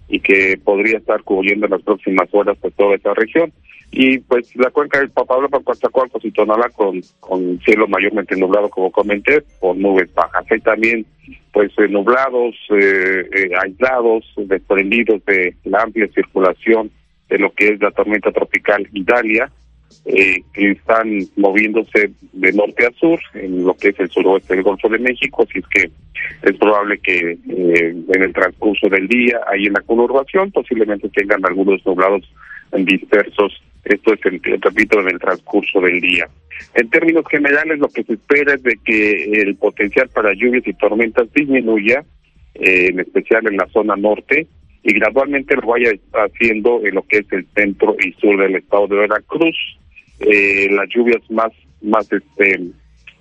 y 0.08 0.22
que 0.22 0.58
podría 0.64 1.00
estar 1.00 1.22
cubriendo 1.24 1.66
en 1.66 1.74
las 1.74 1.82
próximas 1.82 2.30
horas 2.32 2.58
por 2.60 2.72
toda 2.72 2.96
esta 2.96 3.14
región 3.14 3.52
y 3.92 4.20
pues 4.20 4.56
la 4.56 4.70
cuenca 4.70 5.00
del 5.00 5.10
Papalopa, 5.10 5.60
Coatzacoalcos 5.62 6.24
y 6.24 6.32
Tonalá 6.32 6.70
con, 6.70 7.02
con 7.20 7.60
cielo 7.62 7.88
mayormente 7.88 8.36
nublado, 8.36 8.70
como 8.70 8.92
comenté, 8.92 9.42
por 9.60 9.76
nubes 9.76 10.14
bajas. 10.14 10.46
Hay 10.50 10.60
también 10.60 11.06
pues 11.52 11.72
eh, 11.78 11.88
nublados, 11.88 12.56
eh, 12.70 13.26
eh, 13.36 13.50
aislados, 13.60 14.26
desprendidos 14.38 15.26
de 15.26 15.56
la 15.64 15.82
amplia 15.82 16.08
circulación 16.14 16.92
de 17.30 17.40
lo 17.40 17.52
que 17.52 17.70
es 17.70 17.82
la 17.82 17.92
tormenta 17.92 18.32
tropical 18.32 18.88
Idalia, 18.94 19.52
que 20.06 20.72
están 20.72 21.20
moviéndose 21.36 22.12
de 22.34 22.54
norte 22.54 22.86
a 22.88 22.92
sur 22.92 23.20
en 23.34 23.64
lo 23.64 23.76
que 23.76 23.90
es 23.90 24.00
el 24.00 24.10
suroeste 24.10 24.56
del 24.56 24.64
Golfo 24.64 24.88
de 24.88 24.98
México, 24.98 25.46
así 25.48 25.60
es 25.60 25.68
que 25.68 25.92
es 26.50 26.58
probable 26.58 26.98
que 27.00 27.38
en 27.48 28.24
el 28.24 28.34
transcurso 28.34 28.88
del 28.88 29.08
día, 29.08 29.42
ahí 29.48 29.66
en 29.66 29.74
la 29.74 29.82
conurbación, 29.82 30.52
posiblemente 30.52 31.10
tengan 31.10 31.46
algunos 31.46 31.86
nublados 31.86 32.24
dispersos 32.72 33.62
esto 33.86 34.14
es, 34.14 34.20
el, 34.26 34.42
repito, 34.62 35.00
en 35.00 35.10
el 35.10 35.20
transcurso 35.20 35.82
del 35.82 36.00
día. 36.02 36.28
En 36.74 36.90
términos 36.90 37.26
generales, 37.30 37.80
lo 37.80 37.88
que 37.88 38.04
se 38.04 38.14
espera 38.14 38.54
es 38.54 38.64
de 38.64 38.78
que 38.84 39.24
el 39.42 39.56
potencial 39.56 40.10
para 40.10 40.34
lluvias 40.34 40.68
y 40.68 40.74
tormentas 40.74 41.32
disminuya, 41.34 42.04
eh, 42.56 42.88
en 42.90 43.00
especial 43.00 43.48
en 43.48 43.58
la 43.58 43.68
zona 43.68 43.96
norte, 43.96 44.48
y 44.84 44.94
gradualmente 44.94 45.56
lo 45.56 45.68
vaya 45.68 45.92
haciendo 46.14 46.82
en 46.86 46.96
lo 46.96 47.04
que 47.04 47.20
es 47.20 47.32
el 47.32 47.46
centro 47.56 47.96
y 48.00 48.12
sur 48.14 48.38
del 48.38 48.56
estado 48.56 48.88
de 48.88 48.96
Veracruz. 48.96 49.56
Eh, 50.20 50.68
las 50.72 50.88
lluvias 50.90 51.22
más, 51.30 51.52
más 51.82 52.12
este, 52.12 52.60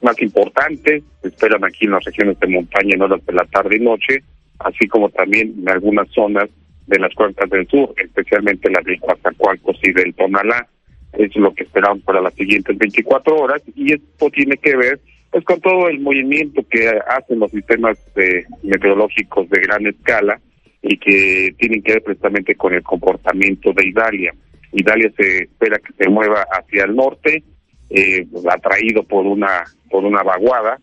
más 0.02 0.20
importantes 0.20 1.02
se 1.22 1.28
esperan 1.28 1.64
aquí 1.64 1.84
en 1.84 1.92
las 1.92 2.04
regiones 2.04 2.38
de 2.40 2.46
montaña 2.48 2.94
en 2.94 3.02
horas 3.02 3.24
de 3.24 3.32
la 3.32 3.44
tarde 3.46 3.76
y 3.76 3.80
noche, 3.80 4.22
así 4.58 4.86
como 4.88 5.08
también 5.10 5.54
en 5.60 5.68
algunas 5.68 6.08
zonas 6.10 6.48
de 6.88 6.98
las 6.98 7.14
cuencas 7.14 7.48
del 7.50 7.66
sur, 7.68 7.94
especialmente 8.02 8.70
las 8.70 8.84
de 8.84 8.98
Coatzacoalcos 8.98 9.78
y 9.82 9.92
del 9.92 10.14
Tonalá. 10.14 10.66
Es 11.12 11.34
lo 11.36 11.54
que 11.54 11.64
esperamos 11.64 12.02
para 12.02 12.20
las 12.20 12.34
siguientes 12.34 12.76
24 12.76 13.36
horas 13.36 13.62
y 13.74 13.94
esto 13.94 14.30
tiene 14.30 14.56
que 14.56 14.76
ver 14.76 15.00
pues 15.30 15.44
con 15.44 15.60
todo 15.60 15.88
el 15.88 16.00
movimiento 16.00 16.62
que 16.70 16.88
hacen 16.88 17.38
los 17.38 17.50
sistemas 17.50 17.98
eh, 18.16 18.44
meteorológicos 18.62 19.48
de 19.50 19.60
gran 19.60 19.86
escala 19.86 20.40
y 20.82 20.96
que 20.96 21.54
tienen 21.58 21.82
que 21.82 21.92
ver 21.92 22.02
precisamente 22.02 22.54
con 22.54 22.72
el 22.72 22.82
comportamiento 22.82 23.72
de 23.74 23.88
Italia. 23.88 24.34
Italia 24.72 25.10
se 25.16 25.42
espera 25.44 25.78
que 25.78 25.92
se 25.92 26.08
mueva 26.08 26.46
hacia 26.50 26.84
el 26.84 26.96
norte, 26.96 27.42
eh, 27.90 28.26
atraído 28.50 29.02
por 29.02 29.26
una 29.26 29.64
por 29.90 30.04
una 30.04 30.22
vaguada 30.22 30.78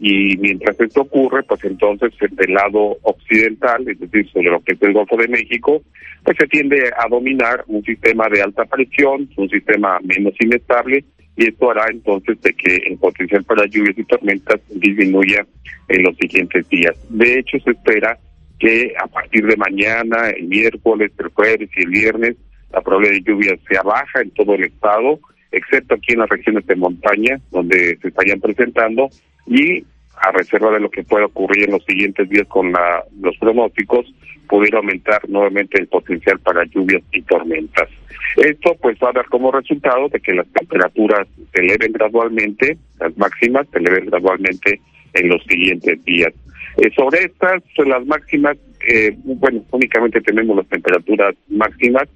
y 0.00 0.36
mientras 0.38 0.78
esto 0.80 1.02
ocurre, 1.02 1.42
pues 1.44 1.64
entonces 1.64 2.12
del 2.32 2.52
lado 2.52 2.98
occidental, 3.02 3.88
es 3.88 3.98
decir, 4.00 4.28
sobre 4.30 4.50
lo 4.50 4.60
que 4.60 4.72
es 4.72 4.82
el 4.82 4.92
Golfo 4.92 5.16
de 5.16 5.28
México, 5.28 5.82
pues 6.24 6.36
se 6.38 6.46
tiende 6.46 6.90
a 6.98 7.08
dominar 7.08 7.64
un 7.68 7.82
sistema 7.84 8.28
de 8.28 8.42
alta 8.42 8.64
presión, 8.64 9.28
un 9.36 9.48
sistema 9.48 10.00
menos 10.02 10.34
inestable, 10.40 11.04
y 11.36 11.48
esto 11.48 11.70
hará 11.70 11.86
entonces 11.90 12.40
de 12.42 12.52
que 12.54 12.76
el 12.76 12.96
potencial 12.98 13.44
para 13.44 13.66
lluvias 13.66 13.98
y 13.98 14.04
tormentas 14.04 14.60
disminuya 14.70 15.46
en 15.88 16.02
los 16.02 16.16
siguientes 16.16 16.68
días. 16.68 16.96
De 17.08 17.38
hecho, 17.38 17.58
se 17.60 17.70
espera 17.70 18.18
que 18.58 18.94
a 18.98 19.06
partir 19.06 19.46
de 19.46 19.56
mañana, 19.56 20.30
el 20.30 20.44
miércoles, 20.44 21.12
el 21.18 21.28
jueves 21.28 21.68
y 21.76 21.82
el 21.82 21.90
viernes, 21.90 22.36
la 22.72 22.80
probabilidad 22.80 23.14
de 23.14 23.30
lluvia 23.30 23.56
sea 23.68 23.82
baja 23.82 24.20
en 24.20 24.30
todo 24.30 24.54
el 24.54 24.64
estado, 24.64 25.20
excepto 25.50 25.94
aquí 25.94 26.12
en 26.12 26.20
las 26.20 26.28
regiones 26.28 26.66
de 26.66 26.76
montaña, 26.76 27.40
donde 27.50 27.96
se 28.00 28.08
estarían 28.08 28.40
presentando, 28.40 29.10
y 29.46 29.84
a 30.16 30.30
reserva 30.32 30.70
de 30.72 30.80
lo 30.80 30.90
que 30.90 31.02
pueda 31.02 31.26
ocurrir 31.26 31.64
en 31.64 31.72
los 31.72 31.84
siguientes 31.84 32.28
días 32.28 32.46
con 32.48 32.72
la, 32.72 33.04
los 33.20 33.36
pronósticos, 33.38 34.06
pudiera 34.48 34.78
aumentar 34.78 35.28
nuevamente 35.28 35.80
el 35.80 35.88
potencial 35.88 36.38
para 36.40 36.64
lluvias 36.64 37.02
y 37.12 37.22
tormentas. 37.22 37.88
Esto 38.36 38.76
pues 38.80 38.96
va 39.02 39.10
a 39.10 39.12
dar 39.12 39.26
como 39.26 39.50
resultado 39.52 40.08
de 40.08 40.20
que 40.20 40.34
las 40.34 40.46
temperaturas 40.48 41.26
se 41.52 41.60
eleven 41.60 41.92
gradualmente, 41.92 42.76
las 43.00 43.16
máximas 43.16 43.66
se 43.72 43.78
eleven 43.78 44.06
gradualmente 44.06 44.80
en 45.14 45.28
los 45.28 45.42
siguientes 45.44 46.04
días. 46.04 46.32
Eh, 46.76 46.90
sobre 46.96 47.24
estas, 47.24 47.62
las 47.86 48.04
máximas, 48.06 48.56
eh, 48.88 49.16
bueno, 49.24 49.64
únicamente 49.70 50.20
tenemos 50.20 50.56
las 50.56 50.66
temperaturas 50.68 51.34
máximas, 51.48 52.08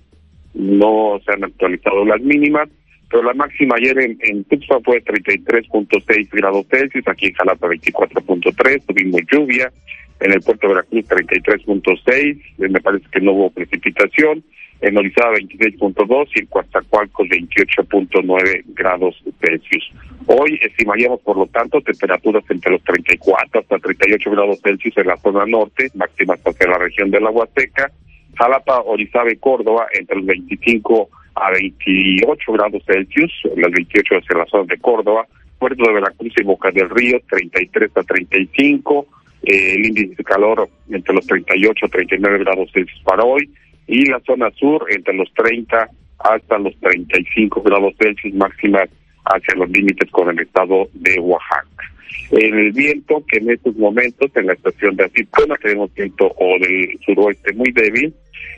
no 0.55 1.21
se 1.25 1.33
han 1.33 1.45
actualizado 1.45 2.05
las 2.05 2.21
mínimas, 2.21 2.69
pero 3.11 3.23
la 3.23 3.35
máxima 3.35 3.77
ayer 3.77 3.99
en, 3.99 4.19
en 4.23 4.45
Tuxpan 4.45 4.83
fue 4.85 5.03
33.6 5.03 6.29
grados 6.31 6.67
Celsius, 6.71 7.09
aquí 7.09 7.27
en 7.27 7.35
Jalapa 7.35 7.69
24.3, 7.69 8.83
tuvimos 8.87 9.21
lluvia, 9.31 9.73
en 10.21 10.33
el 10.33 10.41
puerto 10.41 10.69
de 10.69 10.75
Veracruz 10.75 11.05
33.6, 11.07 12.07
eh, 12.15 12.69
me 12.69 12.81
parece 12.81 13.07
que 13.11 13.21
no 13.21 13.33
hubo 13.33 13.51
precipitación, 13.51 14.43
en 14.81 14.97
Orizaba 14.97 15.35
26.2 15.35 16.29
y 16.35 16.39
en 16.41 16.47
Coatzacoalcos 16.47 17.29
28.9 17.29 18.63
grados 18.69 19.17
Celsius. 19.41 19.93
Hoy 20.27 20.59
estimaríamos, 20.63 21.21
por 21.23 21.37
lo 21.37 21.47
tanto, 21.47 21.81
temperaturas 21.81 22.45
entre 22.49 22.73
los 22.73 22.83
34 22.85 23.61
hasta 23.61 23.79
38 23.79 24.31
grados 24.31 24.61
Celsius 24.63 24.97
en 24.99 25.07
la 25.09 25.17
zona 25.17 25.47
norte, 25.47 25.91
máximas 25.95 26.41
hacia 26.45 26.69
la 26.69 26.79
región 26.79 27.11
de 27.11 27.21
la 27.21 27.31
Huasteca, 27.31 27.91
Jalapa, 28.37 28.83
Orizaba 28.83 29.33
y 29.33 29.37
Córdoba 29.37 29.87
entre 29.95 30.17
los 30.17 30.27
25 30.27 31.09
a 31.35 31.51
28 31.51 32.53
grados 32.53 32.83
Celsius, 32.87 33.33
las 33.57 33.71
28 33.71 34.17
hacia 34.17 34.39
la 34.39 34.47
zona 34.47 34.65
de 34.65 34.79
Córdoba, 34.79 35.27
Puerto 35.59 35.83
de 35.85 35.93
Veracruz 35.93 36.33
y 36.37 36.45
Boca 36.45 36.71
del 36.71 36.89
Río 36.91 37.21
33 37.29 37.91
a 37.97 38.03
35, 38.03 39.07
eh, 39.43 39.75
el 39.75 39.87
índice 39.87 40.15
de 40.17 40.25
calor 40.25 40.69
entre 40.91 41.15
los 41.15 41.27
38 41.27 41.87
a 41.87 41.89
39 41.89 42.39
grados 42.39 42.71
Celsius 42.73 43.03
para 43.03 43.25
hoy, 43.25 43.49
y 43.87 44.05
la 44.07 44.21
zona 44.21 44.51
sur 44.53 44.87
entre 44.91 45.15
los 45.15 45.33
30 45.35 45.89
hasta 46.19 46.59
los 46.59 46.77
35 46.81 47.63
grados 47.63 47.95
Celsius 47.99 48.35
máximas 48.35 48.89
hacia 49.25 49.55
los 49.57 49.71
límites 49.71 50.11
con 50.11 50.31
el 50.31 50.41
estado 50.41 50.89
de 50.95 51.19
Oaxaca. 51.21 51.85
El 52.31 52.73
viento 52.73 53.23
que 53.27 53.39
en 53.39 53.51
estos 53.51 53.75
momentos 53.77 54.31
en 54.35 54.47
la 54.47 54.53
estación 54.53 54.97
de 54.97 55.05
Atipona 55.05 55.57
tenemos 55.57 55.93
viento 55.95 56.31
o 56.37 56.59
del 56.59 56.99
suroeste 57.05 57.53
muy 57.55 57.73
débil, 57.73 58.15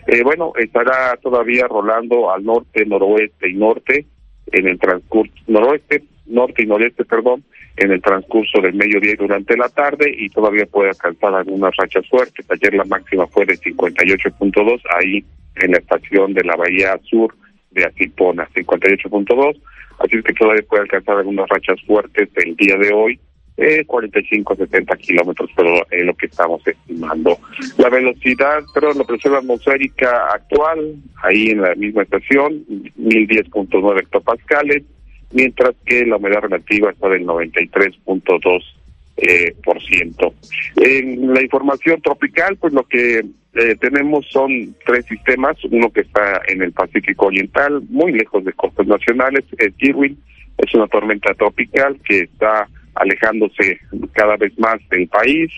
eh, 0.07 0.23
bueno, 0.23 0.53
estará 0.59 1.17
todavía 1.23 1.67
rolando 1.69 2.33
al 2.33 2.45
norte, 2.45 2.85
noroeste 2.87 3.49
y 3.49 3.55
norte 3.55 4.07
en 4.53 4.69
el 4.69 4.79
transcurso, 4.79 5.35
noroeste, 5.47 6.03
norte 6.27 6.63
y 6.63 6.67
noreste, 6.67 7.05
perdón, 7.05 7.45
en 7.77 7.93
el 7.93 8.03
transcurso 8.03 8.61
del 8.61 8.75
mediodía 8.75 9.13
y 9.13 9.17
durante 9.17 9.57
la 9.57 9.69
tarde 9.69 10.13
y 10.17 10.29
todavía 10.29 10.67
puede 10.67 10.91
alcanzar 10.91 11.35
algunas 11.35 11.75
rachas 11.77 12.09
fuertes. 12.09 12.47
Ayer 12.51 12.75
la 12.75 12.85
máxima 12.85 13.27
fue 13.27 13.47
de 13.47 13.55
58.2 13.55 14.81
ahí 14.99 15.25
en 15.57 15.71
la 15.73 15.79
estación 15.79 16.35
de 16.35 16.45
la 16.45 16.57
Bahía 16.57 16.99
Sur 17.05 17.35
de 17.71 17.85
Atipona, 17.85 18.49
58.2, 18.55 19.61
así 20.01 20.17
es 20.17 20.25
que 20.25 20.33
todavía 20.33 20.65
puede 20.69 20.83
alcanzar 20.83 21.19
algunas 21.19 21.49
rachas 21.49 21.81
fuertes 21.87 22.29
el 22.37 22.57
día 22.57 22.77
de 22.77 22.93
hoy 22.93 23.21
eh, 23.61 23.85
45 23.85 24.57
70 24.57 24.97
kilómetros 24.97 25.51
por 25.55 25.67
hora 25.67 25.87
es 25.91 26.05
lo 26.05 26.15
que 26.15 26.27
estamos 26.27 26.67
estimando. 26.67 27.39
La 27.77 27.91
velocidad, 27.91 28.63
perdón, 28.73 28.99
la 28.99 29.05
presión 29.05 29.35
atmosférica 29.35 30.33
actual, 30.33 30.97
ahí 31.23 31.51
en 31.51 31.61
la 31.61 31.75
misma 31.75 32.03
estación, 32.03 32.65
1010.9 32.99 34.01
hectopascales, 34.01 34.83
mientras 35.33 35.75
que 35.85 36.07
la 36.07 36.17
humedad 36.17 36.41
relativa 36.41 36.91
está 36.91 37.11
del 37.11 37.27
93.2 37.27 38.63
eh, 39.19 39.55
por 39.63 39.83
ciento. 39.83 40.33
En 40.77 41.35
la 41.35 41.43
información 41.43 42.01
tropical, 42.01 42.57
pues 42.57 42.73
lo 42.73 42.85
que 42.85 43.19
eh, 43.19 43.77
tenemos 43.79 44.27
son 44.31 44.75
tres 44.87 45.05
sistemas, 45.05 45.59
uno 45.71 45.91
que 45.91 46.01
está 46.01 46.41
en 46.49 46.63
el 46.63 46.73
Pacífico 46.73 47.27
Oriental, 47.27 47.83
muy 47.91 48.13
lejos 48.13 48.43
de 48.43 48.55
costas 48.55 48.87
nacionales, 48.87 49.45
el 49.59 49.75
Kirwin, 49.75 50.19
es 50.57 50.75
una 50.75 50.87
tormenta 50.87 51.35
tropical 51.35 52.01
que 52.03 52.23
está 52.23 52.67
alejándose 52.95 53.81
cada 54.13 54.37
vez 54.37 54.59
más 54.59 54.81
del 54.89 55.09
país. 55.09 55.51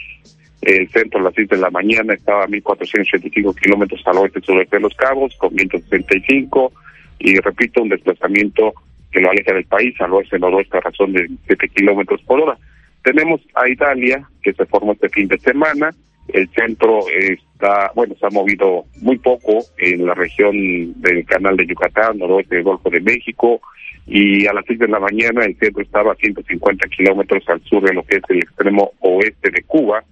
El 0.60 0.88
centro 0.90 1.20
a 1.20 1.24
las 1.24 1.34
6 1.34 1.48
de 1.48 1.56
la 1.56 1.70
mañana 1.70 2.14
estaba 2.14 2.44
a 2.44 2.48
1.485 2.48 3.58
kilómetros 3.60 4.00
al 4.06 4.18
oeste 4.18 4.40
sureste 4.40 4.76
de 4.76 4.82
Los 4.82 4.94
Cabos, 4.94 5.34
con 5.36 5.50
165, 5.50 6.72
y 7.18 7.38
repito, 7.40 7.82
un 7.82 7.88
desplazamiento 7.88 8.72
que 9.10 9.20
lo 9.20 9.30
aleja 9.30 9.52
del 9.52 9.64
país 9.64 9.94
al 10.00 10.12
oeste-noroeste 10.12 10.78
a 10.78 10.80
razón 10.80 11.12
de 11.12 11.28
7 11.46 11.68
kilómetros 11.68 12.22
por 12.22 12.40
hora. 12.40 12.56
Tenemos 13.02 13.40
a 13.54 13.68
Italia, 13.68 14.26
que 14.42 14.52
se 14.52 14.64
formó 14.66 14.92
este 14.92 15.08
fin 15.08 15.28
de 15.28 15.38
semana. 15.38 15.90
El 16.28 16.48
centro 16.50 17.00
está, 17.08 17.90
bueno, 17.94 18.14
se 18.18 18.26
ha 18.26 18.30
movido 18.30 18.84
muy 19.00 19.18
poco 19.18 19.64
en 19.78 20.06
la 20.06 20.14
región 20.14 20.54
del 21.00 21.24
canal 21.26 21.56
de 21.56 21.66
Yucatán, 21.66 22.18
noroeste 22.18 22.54
del 22.54 22.64
Golfo 22.64 22.88
de 22.88 23.00
México, 23.00 23.60
y 24.06 24.46
a 24.46 24.52
las 24.52 24.64
6 24.66 24.80
de 24.80 24.88
la 24.88 24.98
mañana 24.98 25.44
el 25.44 25.56
centro 25.58 25.82
estaba 25.82 26.12
a 26.12 26.16
150 26.16 26.88
kilómetros 26.88 27.48
al 27.48 27.60
sur 27.62 27.82
de 27.82 27.94
lo 27.94 28.02
que 28.02 28.16
es 28.16 28.22
el 28.28 28.38
extremo 28.38 28.92
oeste 29.00 29.50
de 29.50 29.62
Cuba, 29.62 30.02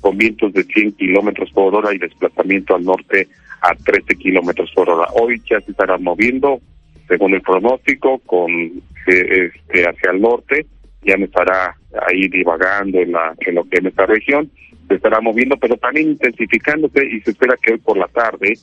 con 0.00 0.18
vientos 0.18 0.52
de 0.52 0.64
100 0.64 0.92
kilómetros 0.92 1.50
por 1.52 1.74
hora 1.74 1.94
y 1.94 1.98
desplazamiento 1.98 2.74
al 2.74 2.84
norte 2.84 3.28
a 3.62 3.74
13 3.74 4.16
kilómetros 4.16 4.70
por 4.74 4.90
hora. 4.90 5.08
Hoy 5.14 5.40
ya 5.48 5.60
se 5.60 5.70
estará 5.70 5.96
moviendo, 5.98 6.60
según 7.08 7.34
el 7.34 7.42
pronóstico, 7.42 8.18
con 8.20 8.50
eh, 8.50 9.50
este, 9.54 9.88
hacia 9.88 10.10
el 10.10 10.20
norte, 10.20 10.66
ya 11.02 11.16
me 11.16 11.26
estará 11.26 11.76
ahí 12.08 12.28
divagando 12.28 12.98
en, 12.98 13.12
la, 13.12 13.34
en 13.38 13.54
lo 13.54 13.64
que 13.64 13.78
en 13.78 13.86
esta 13.86 14.06
región, 14.06 14.50
se 14.88 14.94
estará 14.94 15.20
moviendo, 15.20 15.56
pero 15.56 15.76
también 15.76 16.10
intensificándose 16.10 17.04
y 17.06 17.20
se 17.20 17.30
espera 17.30 17.56
que 17.60 17.72
hoy 17.72 17.78
por 17.78 17.96
la 17.96 18.08
tarde 18.08 18.54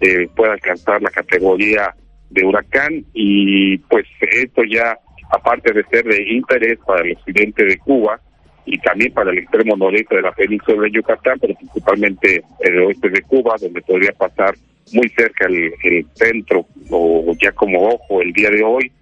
eh, 0.00 0.28
pueda 0.34 0.52
alcanzar 0.52 1.02
la 1.02 1.10
categoría 1.10 1.94
de 2.30 2.44
huracán 2.44 3.04
y 3.14 3.78
pues 3.78 4.06
esto 4.20 4.62
ya 4.64 4.98
aparte 5.30 5.72
de 5.72 5.84
ser 5.84 6.04
de 6.04 6.22
interés 6.22 6.78
para 6.86 7.02
el 7.02 7.16
occidente 7.16 7.64
de 7.64 7.78
Cuba 7.78 8.20
y 8.64 8.78
también 8.78 9.12
para 9.12 9.30
el 9.30 9.38
extremo 9.38 9.76
noreste 9.76 10.16
de 10.16 10.22
la 10.22 10.32
península 10.32 10.82
de 10.82 10.90
Yucatán, 10.90 11.38
pero 11.40 11.54
principalmente 11.54 12.42
el 12.60 12.78
oeste 12.80 13.08
de 13.08 13.22
Cuba, 13.22 13.56
donde 13.60 13.80
podría 13.80 14.12
pasar 14.12 14.54
muy 14.92 15.08
cerca 15.10 15.46
el, 15.46 15.72
el 15.82 16.06
centro 16.14 16.66
o 16.90 17.34
ya 17.40 17.52
como 17.52 17.88
ojo 17.88 18.20
el 18.20 18.32
día 18.32 18.50
de 18.50 18.62
hoy, 18.62 18.92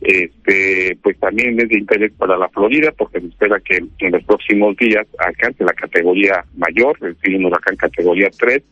este 0.00 0.96
pues 1.02 1.18
también 1.18 1.58
es 1.58 1.68
de 1.68 1.78
interés 1.78 2.12
para 2.12 2.36
la 2.36 2.48
Florida 2.50 2.92
porque 2.96 3.20
se 3.20 3.28
espera 3.28 3.58
que 3.60 3.78
en 3.98 4.12
los 4.12 4.22
próximos 4.24 4.76
días 4.76 5.06
alcance 5.18 5.64
la 5.64 5.72
categoría 5.72 6.44
mayor, 6.56 6.96
es 6.96 7.16
decir, 7.16 7.36
un 7.36 7.46
huracán 7.46 7.76
categoría 7.76 8.28
3 8.38 8.62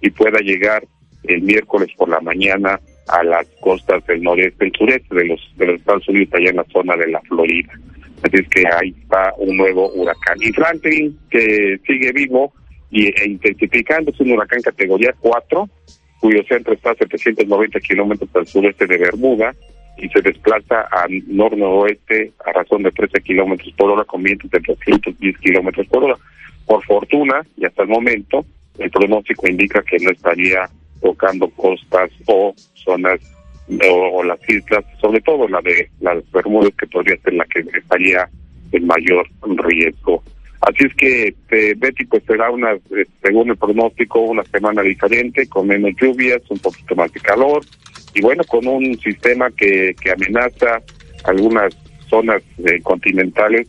y 0.00 0.10
pueda 0.10 0.40
llegar 0.40 0.84
el 1.24 1.42
miércoles 1.42 1.88
por 1.96 2.08
la 2.08 2.20
mañana 2.20 2.80
a 3.08 3.22
las 3.24 3.46
costas 3.60 4.04
del 4.06 4.22
noreste, 4.22 4.66
el 4.66 4.72
sureste 4.72 5.14
de 5.14 5.24
los, 5.26 5.52
de 5.56 5.66
los 5.66 5.80
Estados 5.80 6.08
Unidos, 6.08 6.34
allá 6.34 6.50
en 6.50 6.56
la 6.56 6.64
zona 6.72 6.96
de 6.96 7.08
la 7.08 7.20
Florida. 7.22 7.72
Así 8.22 8.36
es 8.36 8.48
que 8.48 8.64
ahí 8.66 8.94
está 9.02 9.34
un 9.38 9.56
nuevo 9.56 9.90
huracán. 9.92 10.36
Y 10.40 10.52
Franklin, 10.52 11.18
que 11.28 11.78
sigue 11.86 12.12
vivo 12.12 12.52
y, 12.90 13.06
e 13.06 13.26
intensificando, 13.26 14.10
es 14.10 14.20
un 14.20 14.32
huracán 14.32 14.62
categoría 14.62 15.12
4, 15.18 15.68
cuyo 16.20 16.42
centro 16.44 16.72
está 16.74 16.92
a 16.92 16.94
790 16.94 17.80
kilómetros 17.80 18.30
al 18.34 18.46
sureste 18.46 18.86
de 18.86 18.96
Bermuda 18.96 19.52
y 19.98 20.08
se 20.08 20.22
desplaza 20.22 20.82
a 20.90 21.06
nor-noroeste 21.26 22.32
a 22.46 22.52
razón 22.52 22.84
de 22.84 22.92
13 22.92 23.20
kilómetros 23.22 23.72
por 23.76 23.90
hora 23.90 24.04
con 24.04 24.22
vientos 24.22 24.50
de 24.50 24.60
210 24.60 25.38
kilómetros 25.38 25.86
por 25.88 26.04
hora. 26.04 26.16
Por 26.66 26.84
fortuna, 26.84 27.44
y 27.56 27.66
hasta 27.66 27.82
el 27.82 27.88
momento, 27.88 28.46
el 28.78 28.90
pronóstico 28.90 29.48
indica 29.48 29.82
que 29.82 29.98
no 29.98 30.10
estaría 30.10 30.68
tocando 31.02 31.48
costas 31.50 32.10
o 32.26 32.54
zonas 32.74 33.20
o, 33.90 34.22
las 34.22 34.38
islas, 34.48 34.84
sobre 35.00 35.20
todo 35.20 35.48
la 35.48 35.60
de 35.60 35.88
las 36.00 36.18
Bermudas, 36.32 36.72
que 36.78 36.86
podría 36.86 37.16
ser 37.18 37.34
la 37.34 37.44
que 37.46 37.60
estaría 37.76 38.28
en 38.72 38.86
mayor 38.86 39.28
riesgo. 39.64 40.22
Así 40.60 40.84
es 40.84 40.94
que, 40.94 41.28
este, 41.28 41.74
Betty, 41.74 42.04
pues 42.04 42.22
será 42.24 42.50
una, 42.50 42.72
eh, 42.72 43.06
según 43.22 43.50
el 43.50 43.56
pronóstico, 43.56 44.20
una 44.20 44.44
semana 44.44 44.82
diferente, 44.82 45.48
con 45.48 45.66
menos 45.66 45.92
lluvias, 46.00 46.40
un 46.50 46.58
poquito 46.58 46.94
más 46.94 47.12
de 47.12 47.20
calor, 47.20 47.64
y 48.14 48.20
bueno, 48.20 48.44
con 48.44 48.66
un 48.66 48.96
sistema 49.00 49.50
que, 49.50 49.94
que 50.00 50.12
amenaza 50.12 50.80
algunas 51.24 51.74
zonas 52.08 52.42
eh, 52.58 52.80
continentales, 52.82 53.66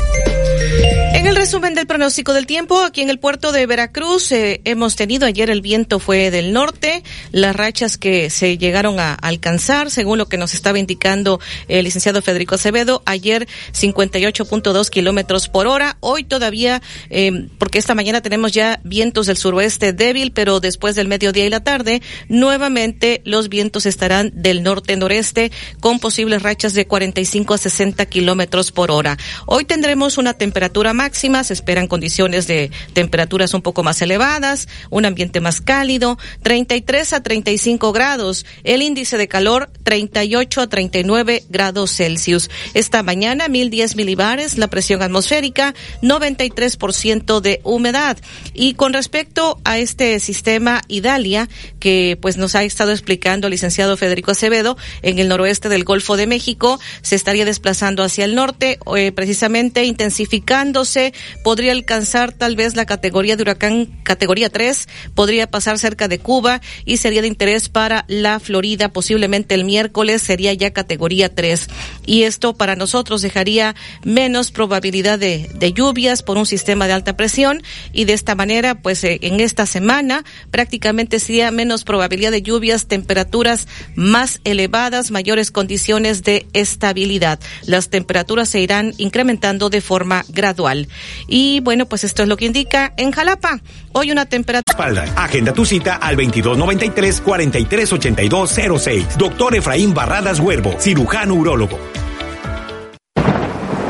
En 1.14 1.26
el 1.26 1.36
resumen 1.36 1.74
del 1.74 1.86
pronóstico 1.86 2.32
del 2.32 2.46
tiempo, 2.46 2.80
aquí 2.80 3.00
en 3.00 3.10
el 3.10 3.18
puerto 3.18 3.52
de 3.52 3.66
Veracruz 3.66 4.30
eh, 4.32 4.60
hemos 4.64 4.94
tenido 4.94 5.26
ayer 5.26 5.50
el 5.50 5.60
viento 5.60 5.98
fue 5.98 6.30
del 6.30 6.52
norte, 6.52 7.02
las 7.32 7.56
rachas 7.56 7.98
que 7.98 8.30
se 8.30 8.56
llegaron 8.56 9.00
a 9.00 9.14
alcanzar, 9.14 9.90
según 9.90 10.18
lo 10.18 10.28
que 10.28 10.36
nos 10.36 10.54
estaba 10.54 10.78
indicando 10.78 11.40
el 11.66 11.84
licenciado 11.84 12.22
Federico 12.22 12.54
Acevedo, 12.54 13.02
ayer 13.04 13.48
58.2 13.72 14.88
kilómetros 14.90 15.48
por 15.48 15.66
hora, 15.66 15.96
hoy 16.00 16.24
todavía, 16.24 16.82
eh, 17.10 17.48
porque 17.58 17.78
esta 17.78 17.94
mañana 17.94 18.20
tenemos 18.20 18.52
ya 18.52 18.77
vientos 18.84 19.26
del 19.26 19.36
suroeste 19.36 19.92
débil, 19.92 20.32
pero 20.32 20.60
después 20.60 20.94
del 20.96 21.08
mediodía 21.08 21.46
y 21.46 21.50
la 21.50 21.60
tarde, 21.60 22.02
nuevamente 22.28 23.22
los 23.24 23.48
vientos 23.48 23.86
estarán 23.86 24.30
del 24.34 24.62
norte-noreste 24.62 25.52
con 25.80 25.98
posibles 25.98 26.42
rachas 26.42 26.74
de 26.74 26.86
45 26.86 27.54
a 27.54 27.58
60 27.58 28.06
kilómetros 28.06 28.72
por 28.72 28.90
hora. 28.90 29.16
Hoy 29.46 29.64
tendremos 29.64 30.18
una 30.18 30.34
temperatura 30.34 30.92
máxima, 30.92 31.44
se 31.44 31.54
esperan 31.54 31.86
condiciones 31.86 32.46
de 32.46 32.70
temperaturas 32.92 33.54
un 33.54 33.62
poco 33.62 33.82
más 33.82 34.00
elevadas, 34.02 34.68
un 34.90 35.04
ambiente 35.04 35.40
más 35.40 35.60
cálido, 35.60 36.18
33 36.42 37.12
a 37.12 37.22
35 37.22 37.92
grados, 37.92 38.46
el 38.64 38.82
índice 38.82 39.18
de 39.18 39.28
calor 39.28 39.70
38 39.84 40.60
a 40.60 40.66
39 40.68 41.44
grados 41.48 41.94
Celsius. 41.94 42.50
Esta 42.74 43.02
mañana 43.02 43.48
1010 43.48 43.96
milibares, 43.96 44.58
la 44.58 44.68
presión 44.68 45.02
atmosférica, 45.02 45.74
93% 46.02 47.40
de 47.40 47.60
humedad. 47.64 48.18
Y 48.60 48.74
con 48.74 48.92
respecto 48.92 49.60
a 49.62 49.78
este 49.78 50.18
sistema 50.18 50.82
Idalia, 50.88 51.48
que 51.78 52.18
pues 52.20 52.36
nos 52.38 52.56
ha 52.56 52.64
estado 52.64 52.90
explicando 52.90 53.46
el 53.46 53.52
licenciado 53.52 53.96
Federico 53.96 54.32
Acevedo, 54.32 54.76
en 55.02 55.20
el 55.20 55.28
noroeste 55.28 55.68
del 55.68 55.84
Golfo 55.84 56.16
de 56.16 56.26
México, 56.26 56.80
se 57.00 57.14
estaría 57.14 57.44
desplazando 57.44 58.02
hacia 58.02 58.24
el 58.24 58.34
norte, 58.34 58.80
eh, 58.96 59.12
precisamente 59.12 59.84
intensificándose, 59.84 61.14
podría 61.44 61.70
alcanzar 61.70 62.32
tal 62.32 62.56
vez 62.56 62.74
la 62.74 62.84
categoría 62.84 63.36
de 63.36 63.42
huracán 63.42 63.86
categoría 64.02 64.50
3, 64.50 64.88
podría 65.14 65.48
pasar 65.48 65.78
cerca 65.78 66.08
de 66.08 66.18
Cuba 66.18 66.60
y 66.84 66.96
sería 66.96 67.22
de 67.22 67.28
interés 67.28 67.68
para 67.68 68.06
la 68.08 68.40
Florida, 68.40 68.88
posiblemente 68.88 69.54
el 69.54 69.66
miércoles 69.66 70.20
sería 70.20 70.52
ya 70.52 70.72
categoría 70.72 71.32
3. 71.32 71.68
Y 72.06 72.24
esto 72.24 72.54
para 72.54 72.74
nosotros 72.74 73.22
dejaría 73.22 73.76
menos 74.02 74.50
probabilidad 74.50 75.20
de, 75.20 75.48
de 75.54 75.72
lluvias 75.72 76.24
por 76.24 76.38
un 76.38 76.46
sistema 76.46 76.88
de 76.88 76.94
alta 76.94 77.16
presión 77.16 77.62
y 77.92 78.04
de 78.04 78.14
esta 78.14 78.34
manera, 78.34 78.47
pues 78.82 79.04
eh, 79.04 79.18
en 79.22 79.40
esta 79.40 79.64
semana 79.66 80.24
prácticamente 80.50 81.20
sería 81.20 81.50
menos 81.50 81.84
probabilidad 81.84 82.30
de 82.30 82.42
lluvias, 82.42 82.86
temperaturas 82.86 83.68
más 83.94 84.40
elevadas, 84.44 85.10
mayores 85.10 85.50
condiciones 85.50 86.22
de 86.22 86.46
estabilidad. 86.52 87.40
Las 87.66 87.88
temperaturas 87.90 88.48
se 88.48 88.60
irán 88.60 88.94
incrementando 88.98 89.70
de 89.70 89.80
forma 89.80 90.24
gradual. 90.28 90.88
Y 91.26 91.58
bueno, 91.60 91.86
pues 91.86 92.04
esto 92.04 92.22
es 92.22 92.28
lo 92.28 92.36
que 92.36 92.44
indica 92.46 92.92
en 92.96 93.10
Jalapa. 93.12 93.60
Hoy 93.92 94.12
una 94.12 94.26
temperatura. 94.26 94.72
Espalda. 94.72 95.04
Agenda 95.16 95.52
tu 95.52 95.64
cita 95.64 95.96
al 95.96 96.16
2293-438206. 96.16 99.16
Doctor 99.16 99.56
Efraín 99.56 99.94
Barradas 99.94 100.40
Huervo, 100.40 100.74
cirujano 100.78 101.34
urólogo. 101.34 101.78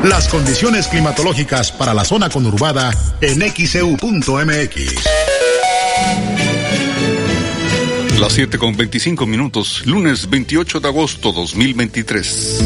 Las 0.03 0.29
condiciones 0.29 0.87
climatológicas 0.87 1.73
para 1.73 1.93
la 1.93 2.05
zona 2.05 2.29
conurbada 2.29 2.91
en 3.19 3.41
xeu.mx. 3.41 4.95
Las 8.17 8.31
7 8.31 8.57
con 8.57 8.77
25 8.77 9.25
minutos, 9.25 9.85
lunes 9.85 10.29
28 10.29 10.79
de 10.79 10.87
agosto 10.87 11.33
2023. 11.33 12.63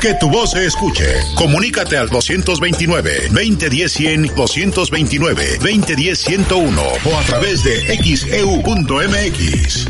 Que 0.00 0.14
tu 0.14 0.30
voz 0.30 0.52
se 0.52 0.64
escuche. 0.64 1.04
Comunícate 1.34 1.96
al 1.96 2.08
229-2010-100, 2.10 4.32
229-2010-101 4.32 7.00
o 7.04 7.18
a 7.18 7.22
través 7.22 7.64
de 7.64 7.96
xeu.mx. 7.96 9.88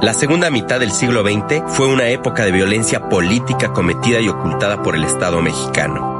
La 0.00 0.14
segunda 0.14 0.48
mitad 0.50 0.78
del 0.78 0.92
siglo 0.92 1.22
XX 1.22 1.64
fue 1.74 1.88
una 1.88 2.06
época 2.08 2.44
de 2.44 2.52
violencia 2.52 3.08
política 3.08 3.72
cometida 3.72 4.20
y 4.20 4.28
ocultada 4.28 4.80
por 4.82 4.94
el 4.94 5.02
Estado 5.04 5.42
mexicano. 5.42 6.19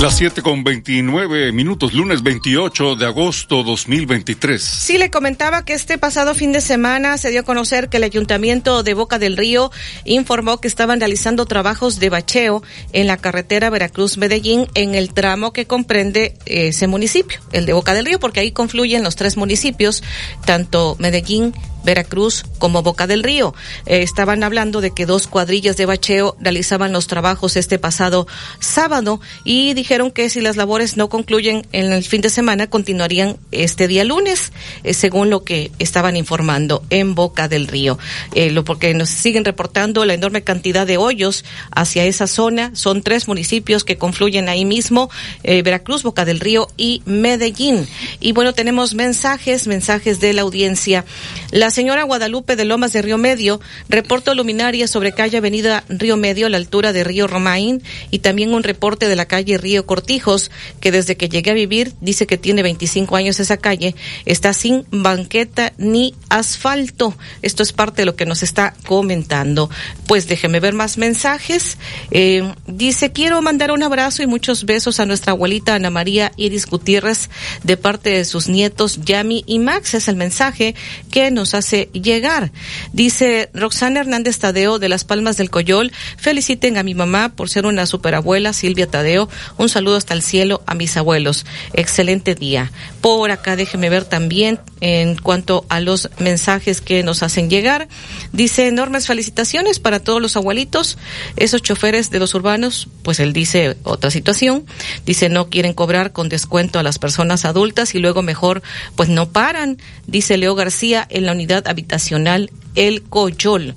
Las 0.00 0.16
7 0.16 0.42
con 0.42 0.62
29 0.62 1.50
minutos, 1.50 1.92
lunes 1.92 2.22
28 2.22 2.94
de 2.94 3.06
agosto 3.06 3.64
2023. 3.64 4.62
Sí, 4.62 4.96
le 4.96 5.10
comentaba 5.10 5.64
que 5.64 5.72
este 5.72 5.98
pasado 5.98 6.36
fin 6.36 6.52
de 6.52 6.60
semana 6.60 7.18
se 7.18 7.30
dio 7.30 7.40
a 7.40 7.42
conocer 7.42 7.88
que 7.88 7.96
el 7.96 8.04
Ayuntamiento 8.04 8.84
de 8.84 8.94
Boca 8.94 9.18
del 9.18 9.36
Río 9.36 9.72
informó 10.04 10.60
que 10.60 10.68
estaban 10.68 11.00
realizando 11.00 11.46
trabajos 11.46 11.98
de 11.98 12.10
bacheo 12.10 12.62
en 12.92 13.08
la 13.08 13.16
carretera 13.16 13.70
Veracruz-Medellín 13.70 14.68
en 14.74 14.94
el 14.94 15.12
tramo 15.12 15.52
que 15.52 15.66
comprende 15.66 16.38
ese 16.46 16.86
municipio, 16.86 17.40
el 17.50 17.66
de 17.66 17.72
Boca 17.72 17.92
del 17.92 18.06
Río, 18.06 18.20
porque 18.20 18.38
ahí 18.38 18.52
confluyen 18.52 19.02
los 19.02 19.16
tres 19.16 19.36
municipios, 19.36 20.04
tanto 20.46 20.94
Medellín, 21.00 21.54
Veracruz 21.88 22.44
como 22.58 22.82
Boca 22.82 23.06
del 23.06 23.22
Río. 23.22 23.54
Eh, 23.86 24.02
estaban 24.02 24.44
hablando 24.44 24.82
de 24.82 24.90
que 24.90 25.06
dos 25.06 25.26
cuadrillas 25.26 25.78
de 25.78 25.86
bacheo 25.86 26.36
realizaban 26.38 26.92
los 26.92 27.06
trabajos 27.06 27.56
este 27.56 27.78
pasado 27.78 28.26
sábado 28.60 29.22
y 29.42 29.72
dijeron 29.72 30.10
que 30.10 30.28
si 30.28 30.42
las 30.42 30.56
labores 30.56 30.98
no 30.98 31.08
concluyen 31.08 31.66
en 31.72 31.90
el 31.90 32.04
fin 32.04 32.20
de 32.20 32.28
semana 32.28 32.66
continuarían 32.66 33.38
este 33.52 33.88
día 33.88 34.04
lunes, 34.04 34.52
eh, 34.84 34.92
según 34.92 35.30
lo 35.30 35.44
que 35.44 35.70
estaban 35.78 36.14
informando 36.14 36.82
en 36.90 37.14
Boca 37.14 37.48
del 37.48 37.66
Río. 37.66 37.98
Eh, 38.34 38.50
lo 38.50 38.64
porque 38.64 38.92
nos 38.92 39.08
siguen 39.08 39.46
reportando 39.46 40.04
la 40.04 40.12
enorme 40.12 40.44
cantidad 40.44 40.86
de 40.86 40.98
hoyos 40.98 41.42
hacia 41.70 42.04
esa 42.04 42.26
zona. 42.26 42.70
Son 42.74 43.00
tres 43.00 43.28
municipios 43.28 43.84
que 43.84 43.96
confluyen 43.96 44.50
ahí 44.50 44.66
mismo, 44.66 45.08
Veracruz, 45.42 46.02
Boca 46.02 46.26
del 46.26 46.40
Río 46.40 46.68
y 46.76 47.00
Medellín. 47.06 47.88
Y 48.20 48.32
bueno, 48.32 48.52
tenemos 48.52 48.92
mensajes, 48.92 49.66
mensajes 49.66 50.20
de 50.20 50.34
la 50.34 50.42
audiencia. 50.42 51.06
La 51.50 51.70
señora 51.78 52.02
Guadalupe 52.02 52.56
de 52.56 52.64
Lomas 52.64 52.92
de 52.92 53.02
Río 53.02 53.18
Medio 53.18 53.60
reporta 53.88 54.34
luminaria 54.34 54.88
sobre 54.88 55.12
calle 55.12 55.36
Avenida 55.36 55.84
Río 55.88 56.16
Medio 56.16 56.48
a 56.48 56.50
la 56.50 56.56
altura 56.56 56.92
de 56.92 57.04
Río 57.04 57.28
Romaín 57.28 57.84
y 58.10 58.18
también 58.18 58.52
un 58.52 58.64
reporte 58.64 59.06
de 59.06 59.14
la 59.14 59.26
calle 59.26 59.58
Río 59.58 59.86
Cortijos 59.86 60.50
que 60.80 60.90
desde 60.90 61.16
que 61.16 61.28
llegué 61.28 61.52
a 61.52 61.54
vivir 61.54 61.92
dice 62.00 62.26
que 62.26 62.36
tiene 62.36 62.64
25 62.64 63.14
años 63.14 63.38
esa 63.38 63.58
calle 63.58 63.94
está 64.24 64.54
sin 64.54 64.86
banqueta 64.90 65.72
ni 65.78 66.16
asfalto. 66.30 67.16
Esto 67.42 67.62
es 67.62 67.72
parte 67.72 68.02
de 68.02 68.06
lo 68.06 68.16
que 68.16 68.26
nos 68.26 68.42
está 68.42 68.74
comentando. 68.84 69.70
Pues 70.08 70.26
déjeme 70.26 70.58
ver 70.58 70.74
más 70.74 70.98
mensajes. 70.98 71.78
Eh, 72.10 72.42
dice 72.66 73.12
quiero 73.12 73.40
mandar 73.40 73.70
un 73.70 73.84
abrazo 73.84 74.24
y 74.24 74.26
muchos 74.26 74.64
besos 74.64 74.98
a 74.98 75.06
nuestra 75.06 75.30
abuelita 75.30 75.76
Ana 75.76 75.90
María 75.90 76.32
Iris 76.36 76.66
Gutiérrez 76.66 77.30
de 77.62 77.76
parte 77.76 78.10
de 78.10 78.24
sus 78.24 78.48
nietos 78.48 78.98
Yami 79.04 79.44
y 79.46 79.60
Max. 79.60 79.94
Es 79.94 80.08
el 80.08 80.16
mensaje 80.16 80.74
que 81.12 81.30
nos 81.30 81.54
hace 81.54 81.67
llegar. 81.70 82.52
Dice 82.92 83.50
Roxana 83.54 84.00
Hernández 84.00 84.38
Tadeo 84.38 84.78
de 84.78 84.88
Las 84.88 85.04
Palmas 85.04 85.36
del 85.36 85.50
Coyol, 85.50 85.92
feliciten 86.16 86.76
a 86.78 86.82
mi 86.82 86.94
mamá 86.94 87.30
por 87.34 87.48
ser 87.48 87.66
una 87.66 87.86
superabuela, 87.86 88.52
Silvia 88.52 88.86
Tadeo. 88.86 89.28
Un 89.56 89.68
saludo 89.68 89.96
hasta 89.96 90.14
el 90.14 90.22
cielo 90.22 90.62
a 90.66 90.74
mis 90.74 90.96
abuelos. 90.96 91.46
Excelente 91.72 92.34
día. 92.34 92.72
Por 93.00 93.30
acá 93.30 93.56
déjeme 93.56 93.90
ver 93.90 94.04
también 94.04 94.60
en 94.80 95.16
cuanto 95.16 95.64
a 95.68 95.80
los 95.80 96.10
mensajes 96.18 96.80
que 96.80 97.02
nos 97.02 97.22
hacen 97.22 97.50
llegar. 97.50 97.88
Dice 98.32 98.68
enormes 98.68 99.06
felicitaciones 99.06 99.78
para 99.78 100.00
todos 100.00 100.22
los 100.22 100.36
abuelitos, 100.36 100.98
esos 101.36 101.62
choferes 101.62 102.10
de 102.10 102.18
los 102.18 102.34
urbanos, 102.34 102.88
pues 103.02 103.20
él 103.20 103.32
dice 103.32 103.76
otra 103.82 104.10
situación. 104.10 104.66
Dice 105.06 105.28
no 105.28 105.48
quieren 105.48 105.74
cobrar 105.74 106.12
con 106.12 106.28
descuento 106.28 106.78
a 106.78 106.82
las 106.82 106.98
personas 106.98 107.44
adultas 107.44 107.94
y 107.94 107.98
luego 107.98 108.22
mejor 108.22 108.62
pues 108.96 109.08
no 109.08 109.30
paran. 109.30 109.78
Dice 110.06 110.36
Leo 110.36 110.54
García 110.54 111.06
en 111.10 111.26
la 111.26 111.32
habitacional 111.52 112.50
El 112.74 113.02
Coyol. 113.02 113.74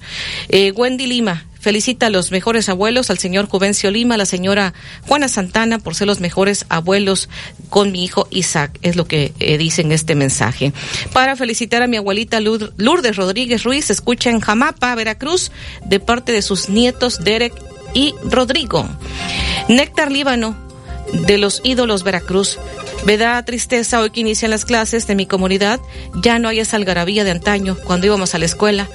Eh, 0.49 0.71
Wendy 0.71 1.07
Lima, 1.07 1.45
felicita 1.61 2.07
a 2.07 2.09
los 2.09 2.31
mejores 2.31 2.67
abuelos, 2.69 3.09
al 3.09 3.19
señor 3.19 3.47
Juvencio 3.47 3.91
Lima, 3.91 4.15
a 4.15 4.17
la 4.17 4.25
señora 4.25 4.73
Juana 5.07 5.27
Santana 5.27 5.79
por 5.79 5.95
ser 5.95 6.07
los 6.07 6.19
mejores 6.19 6.65
abuelos 6.69 7.29
con 7.69 7.91
mi 7.91 8.03
hijo 8.03 8.27
Isaac, 8.31 8.77
es 8.81 8.95
lo 8.95 9.07
que 9.07 9.31
eh, 9.39 9.57
dice 9.57 9.83
en 9.83 9.91
este 9.91 10.15
mensaje. 10.15 10.73
Para 11.13 11.35
felicitar 11.35 11.83
a 11.83 11.87
mi 11.87 11.97
abuelita 11.97 12.39
Lourdes 12.41 13.15
Rodríguez 13.15 13.63
Ruiz, 13.63 13.89
escucha 13.89 14.31
en 14.31 14.39
Jamapa, 14.39 14.93
Veracruz, 14.95 15.51
de 15.85 15.99
parte 15.99 16.31
de 16.31 16.41
sus 16.41 16.67
nietos 16.67 17.23
Derek 17.23 17.53
y 17.93 18.15
Rodrigo. 18.23 18.89
Néctar 19.69 20.11
Líbano, 20.11 20.70
de 21.13 21.37
los 21.37 21.61
ídolos 21.63 22.03
Veracruz. 22.03 22.57
Me 23.05 23.17
da 23.17 23.43
tristeza 23.43 23.99
hoy 23.99 24.11
que 24.11 24.21
inician 24.21 24.51
las 24.51 24.65
clases 24.65 25.07
de 25.07 25.15
mi 25.15 25.25
comunidad. 25.25 25.79
Ya 26.21 26.39
no 26.39 26.49
hay 26.49 26.59
esa 26.59 26.77
algarabía 26.77 27.23
de 27.23 27.31
antaño 27.31 27.77
cuando 27.83 28.07
íbamos 28.07 28.35
a 28.35 28.37
la 28.37 28.45
escuela. 28.45 28.89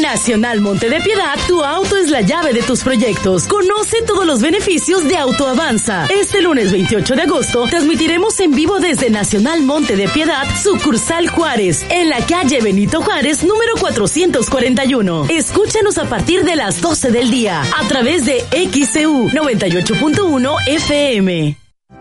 Nacional 0.00 0.60
Monte 0.60 0.88
de 0.88 1.00
Piedad, 1.00 1.38
tu 1.46 1.62
auto 1.62 1.96
es 1.96 2.10
la 2.10 2.22
llave 2.22 2.52
de 2.52 2.62
tus 2.62 2.82
proyectos. 2.82 3.46
Conoce 3.46 4.02
todos 4.06 4.24
los 4.24 4.40
beneficios 4.40 5.06
de 5.06 5.16
Autoavanza. 5.16 6.06
Este 6.06 6.40
lunes 6.40 6.72
28 6.72 7.14
de 7.14 7.22
agosto 7.22 7.66
transmitiremos 7.68 8.40
en 8.40 8.52
vivo 8.52 8.80
desde 8.80 9.10
Nacional 9.10 9.62
Monte 9.62 9.96
de 9.96 10.08
Piedad, 10.08 10.44
sucursal 10.62 11.28
Juárez, 11.28 11.84
en 11.90 12.08
la 12.08 12.24
calle 12.26 12.60
Benito 12.60 13.02
Juárez, 13.02 13.44
número 13.44 13.74
441. 13.78 15.26
Escúchanos 15.28 15.98
a 15.98 16.08
partir 16.08 16.44
de 16.44 16.56
las 16.56 16.80
12 16.80 17.10
del 17.10 17.30
día 17.30 17.62
a 17.62 17.86
través 17.86 18.24
de 18.24 18.40
XCU 18.50 19.28
98.1 19.28 20.56
FM. 20.66 21.59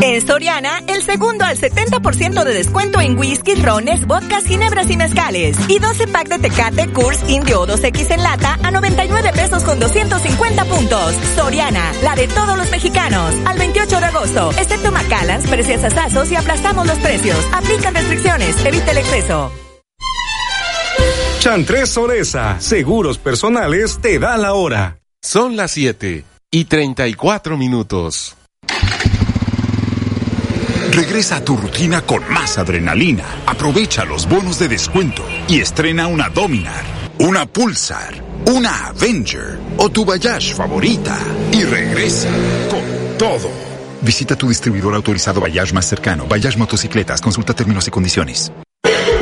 En 0.00 0.26
Soriana, 0.26 0.82
el 0.86 1.02
segundo 1.02 1.44
al 1.44 1.58
70% 1.58 2.42
de 2.42 2.54
descuento 2.54 3.00
en 3.00 3.18
whisky, 3.18 3.54
rones, 3.56 4.06
vodkas, 4.06 4.44
ginebras 4.44 4.90
y 4.90 4.96
mezcales. 4.96 5.56
Y 5.68 5.78
12 5.78 6.08
pack 6.08 6.28
de 6.28 6.38
Tecate, 6.38 6.88
Kurs, 6.88 7.22
Indio 7.28 7.66
2X 7.66 8.10
en 8.12 8.22
lata 8.22 8.58
a 8.62 8.70
99 8.70 9.32
pesos 9.34 9.62
con 9.62 9.78
250 9.78 10.64
puntos. 10.64 11.14
Soriana, 11.36 11.92
la 12.02 12.16
de 12.16 12.28
todos 12.28 12.56
los 12.56 12.70
mexicanos. 12.70 13.34
Al 13.44 13.58
28 13.58 14.00
de 14.00 14.06
agosto, 14.06 14.50
excepto 14.52 14.90
Macalans, 14.90 15.46
precios 15.48 15.84
asazos 15.84 16.32
y 16.32 16.36
aplastamos 16.36 16.86
los 16.86 16.98
precios. 16.98 17.38
Aplican 17.52 17.94
restricciones, 17.94 18.64
evita 18.64 18.90
el 18.92 18.98
exceso. 18.98 19.52
Chantres 21.40 21.90
Soresa, 21.90 22.58
seguros 22.58 23.18
personales, 23.18 23.98
te 24.00 24.18
da 24.18 24.38
la 24.38 24.54
hora. 24.54 24.98
Son 25.20 25.56
las 25.56 25.72
7 25.72 26.24
y 26.50 26.64
34 26.64 27.58
minutos. 27.58 28.34
Regresa 30.94 31.38
a 31.38 31.44
tu 31.44 31.56
rutina 31.56 32.02
con 32.02 32.22
más 32.32 32.56
adrenalina. 32.56 33.24
Aprovecha 33.46 34.04
los 34.04 34.28
bonos 34.28 34.60
de 34.60 34.68
descuento 34.68 35.24
y 35.48 35.58
estrena 35.58 36.06
una 36.06 36.28
Dominar, 36.28 36.84
una 37.18 37.46
Pulsar, 37.46 38.22
una 38.46 38.86
Avenger 38.86 39.58
o 39.76 39.90
tu 39.90 40.04
Bayash 40.04 40.54
favorita. 40.54 41.18
Y 41.50 41.64
regresa 41.64 42.30
con 42.70 43.18
todo. 43.18 43.50
Visita 44.02 44.36
tu 44.36 44.48
distribuidor 44.48 44.94
autorizado 44.94 45.40
Bayash 45.40 45.72
más 45.72 45.84
cercano. 45.84 46.26
Bayash 46.28 46.56
Motocicletas. 46.56 47.20
Consulta 47.20 47.54
términos 47.54 47.88
y 47.88 47.90
condiciones. 47.90 48.52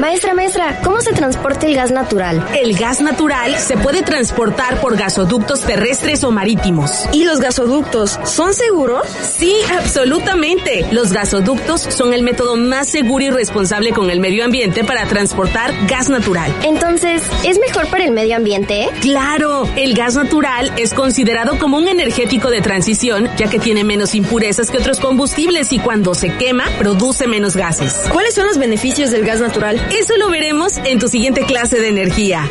Maestra, 0.03 0.35
maestra, 0.35 0.81
¿cómo 0.83 1.01
se 1.01 1.13
transporta 1.13 1.65
el 1.65 1.77
gas 1.77 1.93
natural? 1.93 2.45
El 2.61 2.77
gas 2.77 3.01
natural 3.01 3.57
se 3.57 3.77
puede 3.77 4.03
transportar 4.03 4.81
por 4.81 4.97
gasoductos 4.97 5.61
terrestres 5.61 6.25
o 6.25 6.33
marítimos. 6.33 7.07
¿Y 7.13 7.23
los 7.23 7.39
gasoductos 7.39 8.19
son 8.25 8.53
seguros? 8.53 9.07
Sí, 9.23 9.55
absolutamente. 9.79 10.89
Los 10.91 11.13
gasoductos 11.13 11.83
son 11.83 12.13
el 12.15 12.25
método 12.25 12.57
más 12.57 12.89
seguro 12.89 13.27
y 13.27 13.31
responsable 13.31 13.93
con 13.93 14.11
el 14.11 14.19
medio 14.19 14.45
ambiente 14.45 14.83
para 14.83 15.07
transportar 15.07 15.73
gas 15.87 16.09
natural. 16.09 16.53
Entonces, 16.65 17.23
¿es 17.45 17.61
mejor 17.61 17.87
para 17.87 18.03
el 18.03 18.11
medio 18.11 18.35
ambiente? 18.35 18.89
Claro, 19.03 19.69
el 19.77 19.95
gas 19.95 20.17
natural 20.17 20.73
es 20.79 20.95
considerado 20.95 21.61
como 21.61 21.77
un 21.77 21.87
energético 21.87 22.51
de 22.51 22.61
transición, 22.61 23.31
ya 23.37 23.49
que 23.49 23.61
tiene 23.61 23.85
menos 23.85 24.17
impurezas 24.17 24.69
que 24.69 24.79
otros 24.79 24.99
combustibles 24.99 25.73
y 25.73 25.79
cuando 25.79 26.13
se 26.17 26.37
quema, 26.37 26.65
produce 26.77 27.29
menos 27.29 27.55
gases. 27.55 27.95
¿Cuáles 28.11 28.35
son 28.35 28.49
los 28.49 28.59
beneficios 28.59 29.13
del 29.13 29.25
gas 29.25 29.39
natural? 29.39 29.81
Eso 29.99 30.17
lo 30.17 30.31
veremos 30.31 30.79
en 30.79 30.99
tu 30.99 31.09
siguiente 31.09 31.45
clase 31.45 31.79
de 31.79 31.89
energía. 31.89 32.51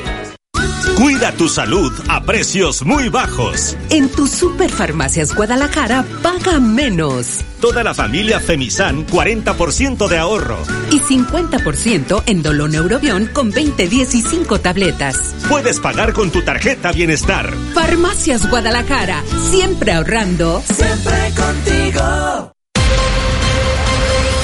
Cuida 0.96 1.32
tu 1.32 1.50
salud 1.50 1.92
a 2.10 2.24
precios 2.24 2.84
muy 2.86 3.10
bajos. 3.10 3.76
En 3.90 4.08
tu 4.10 4.28
Superfarmacias 4.28 5.34
Guadalajara 5.34 6.06
paga 6.22 6.60
menos. 6.60 7.40
Toda 7.60 7.84
la 7.84 7.96
familia 7.96 8.40
Femisan 8.40 9.08
40% 9.08 10.08
de 10.08 10.18
ahorro. 10.20 10.60
Y 10.92 11.00
50% 11.00 12.24
en 12.28 12.44
Doloneurobión 12.44 13.28
con 13.34 13.50
20, 13.50 13.90
15 13.90 14.60
tabletas. 14.62 15.34
Puedes 15.50 15.80
pagar 15.80 16.14
con 16.14 16.30
tu 16.30 16.44
tarjeta 16.44 16.92
Bienestar. 16.92 17.52
Farmacias 17.74 18.48
Guadalajara, 18.48 19.24
siempre 19.50 19.94
ahorrando. 19.94 20.62
Siempre 20.62 21.34
contigo. 21.36 22.54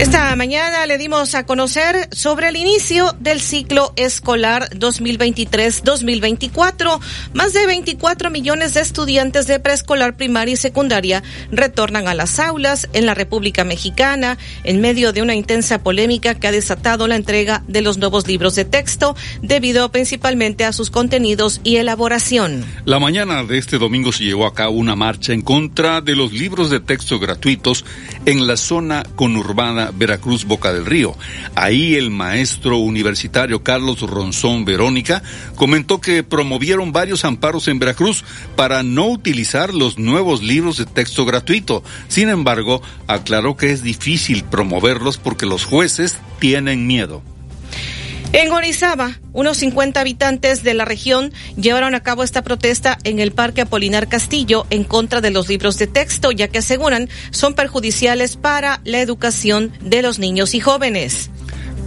Esta 0.00 0.34
mañana 0.34 0.86
le 0.86 0.98
dimos 0.98 1.36
a 1.36 1.46
conocer 1.46 2.08
sobre 2.10 2.48
el 2.48 2.56
inicio 2.56 3.14
del 3.20 3.40
ciclo 3.40 3.92
escolar 3.94 4.68
2023-2024. 4.70 6.98
Más 7.32 7.52
de 7.52 7.64
24 7.64 8.28
millones 8.28 8.74
de 8.74 8.80
estudiantes 8.80 9.46
de 9.46 9.60
preescolar, 9.60 10.16
primaria 10.16 10.54
y 10.54 10.56
secundaria 10.56 11.22
retornan 11.52 12.08
a 12.08 12.14
las 12.14 12.40
aulas 12.40 12.88
en 12.92 13.06
la 13.06 13.14
República 13.14 13.62
Mexicana 13.62 14.36
en 14.64 14.80
medio 14.80 15.12
de 15.12 15.22
una 15.22 15.36
intensa 15.36 15.80
polémica 15.80 16.34
que 16.34 16.48
ha 16.48 16.52
desatado 16.52 17.06
la 17.06 17.14
entrega 17.14 17.62
de 17.68 17.80
los 17.80 17.96
nuevos 17.96 18.26
libros 18.26 18.56
de 18.56 18.64
texto 18.64 19.14
debido 19.42 19.92
principalmente 19.92 20.64
a 20.64 20.72
sus 20.72 20.90
contenidos 20.90 21.60
y 21.62 21.76
elaboración. 21.76 22.64
La 22.84 22.98
mañana 22.98 23.44
de 23.44 23.58
este 23.58 23.78
domingo 23.78 24.10
se 24.10 24.24
llevó 24.24 24.46
a 24.46 24.54
cabo 24.54 24.72
una 24.72 24.96
marcha 24.96 25.32
en 25.32 25.42
contra 25.42 26.00
de 26.00 26.16
los 26.16 26.32
libros 26.32 26.68
de 26.68 26.80
texto 26.80 27.20
gratuitos 27.20 27.84
en 28.26 28.48
la 28.48 28.56
zona 28.56 29.04
conurbada 29.14 29.83
Veracruz 29.92 30.44
Boca 30.44 30.72
del 30.72 30.86
Río. 30.86 31.16
Ahí 31.54 31.94
el 31.94 32.10
maestro 32.10 32.78
universitario 32.78 33.62
Carlos 33.62 34.00
Ronzón 34.00 34.64
Verónica 34.64 35.22
comentó 35.56 36.00
que 36.00 36.22
promovieron 36.22 36.92
varios 36.92 37.24
amparos 37.24 37.68
en 37.68 37.78
Veracruz 37.78 38.24
para 38.56 38.82
no 38.82 39.08
utilizar 39.08 39.74
los 39.74 39.98
nuevos 39.98 40.42
libros 40.42 40.76
de 40.76 40.86
texto 40.86 41.24
gratuito. 41.24 41.82
Sin 42.08 42.28
embargo, 42.28 42.82
aclaró 43.06 43.56
que 43.56 43.72
es 43.72 43.82
difícil 43.82 44.44
promoverlos 44.44 45.18
porque 45.18 45.46
los 45.46 45.64
jueces 45.64 46.18
tienen 46.38 46.86
miedo. 46.86 47.22
En 48.32 48.50
Orizaba, 48.52 49.18
unos 49.32 49.58
50 49.58 50.00
habitantes 50.00 50.62
de 50.62 50.74
la 50.74 50.84
región 50.84 51.32
llevaron 51.56 51.94
a 51.94 52.02
cabo 52.02 52.22
esta 52.22 52.42
protesta 52.42 52.98
en 53.04 53.20
el 53.20 53.32
Parque 53.32 53.60
Apolinar 53.60 54.08
Castillo 54.08 54.66
en 54.70 54.84
contra 54.84 55.20
de 55.20 55.30
los 55.30 55.48
libros 55.48 55.78
de 55.78 55.86
texto, 55.86 56.32
ya 56.32 56.48
que 56.48 56.58
aseguran 56.58 57.08
son 57.30 57.54
perjudiciales 57.54 58.36
para 58.36 58.80
la 58.84 59.00
educación 59.00 59.72
de 59.80 60.02
los 60.02 60.18
niños 60.18 60.54
y 60.54 60.60
jóvenes. 60.60 61.30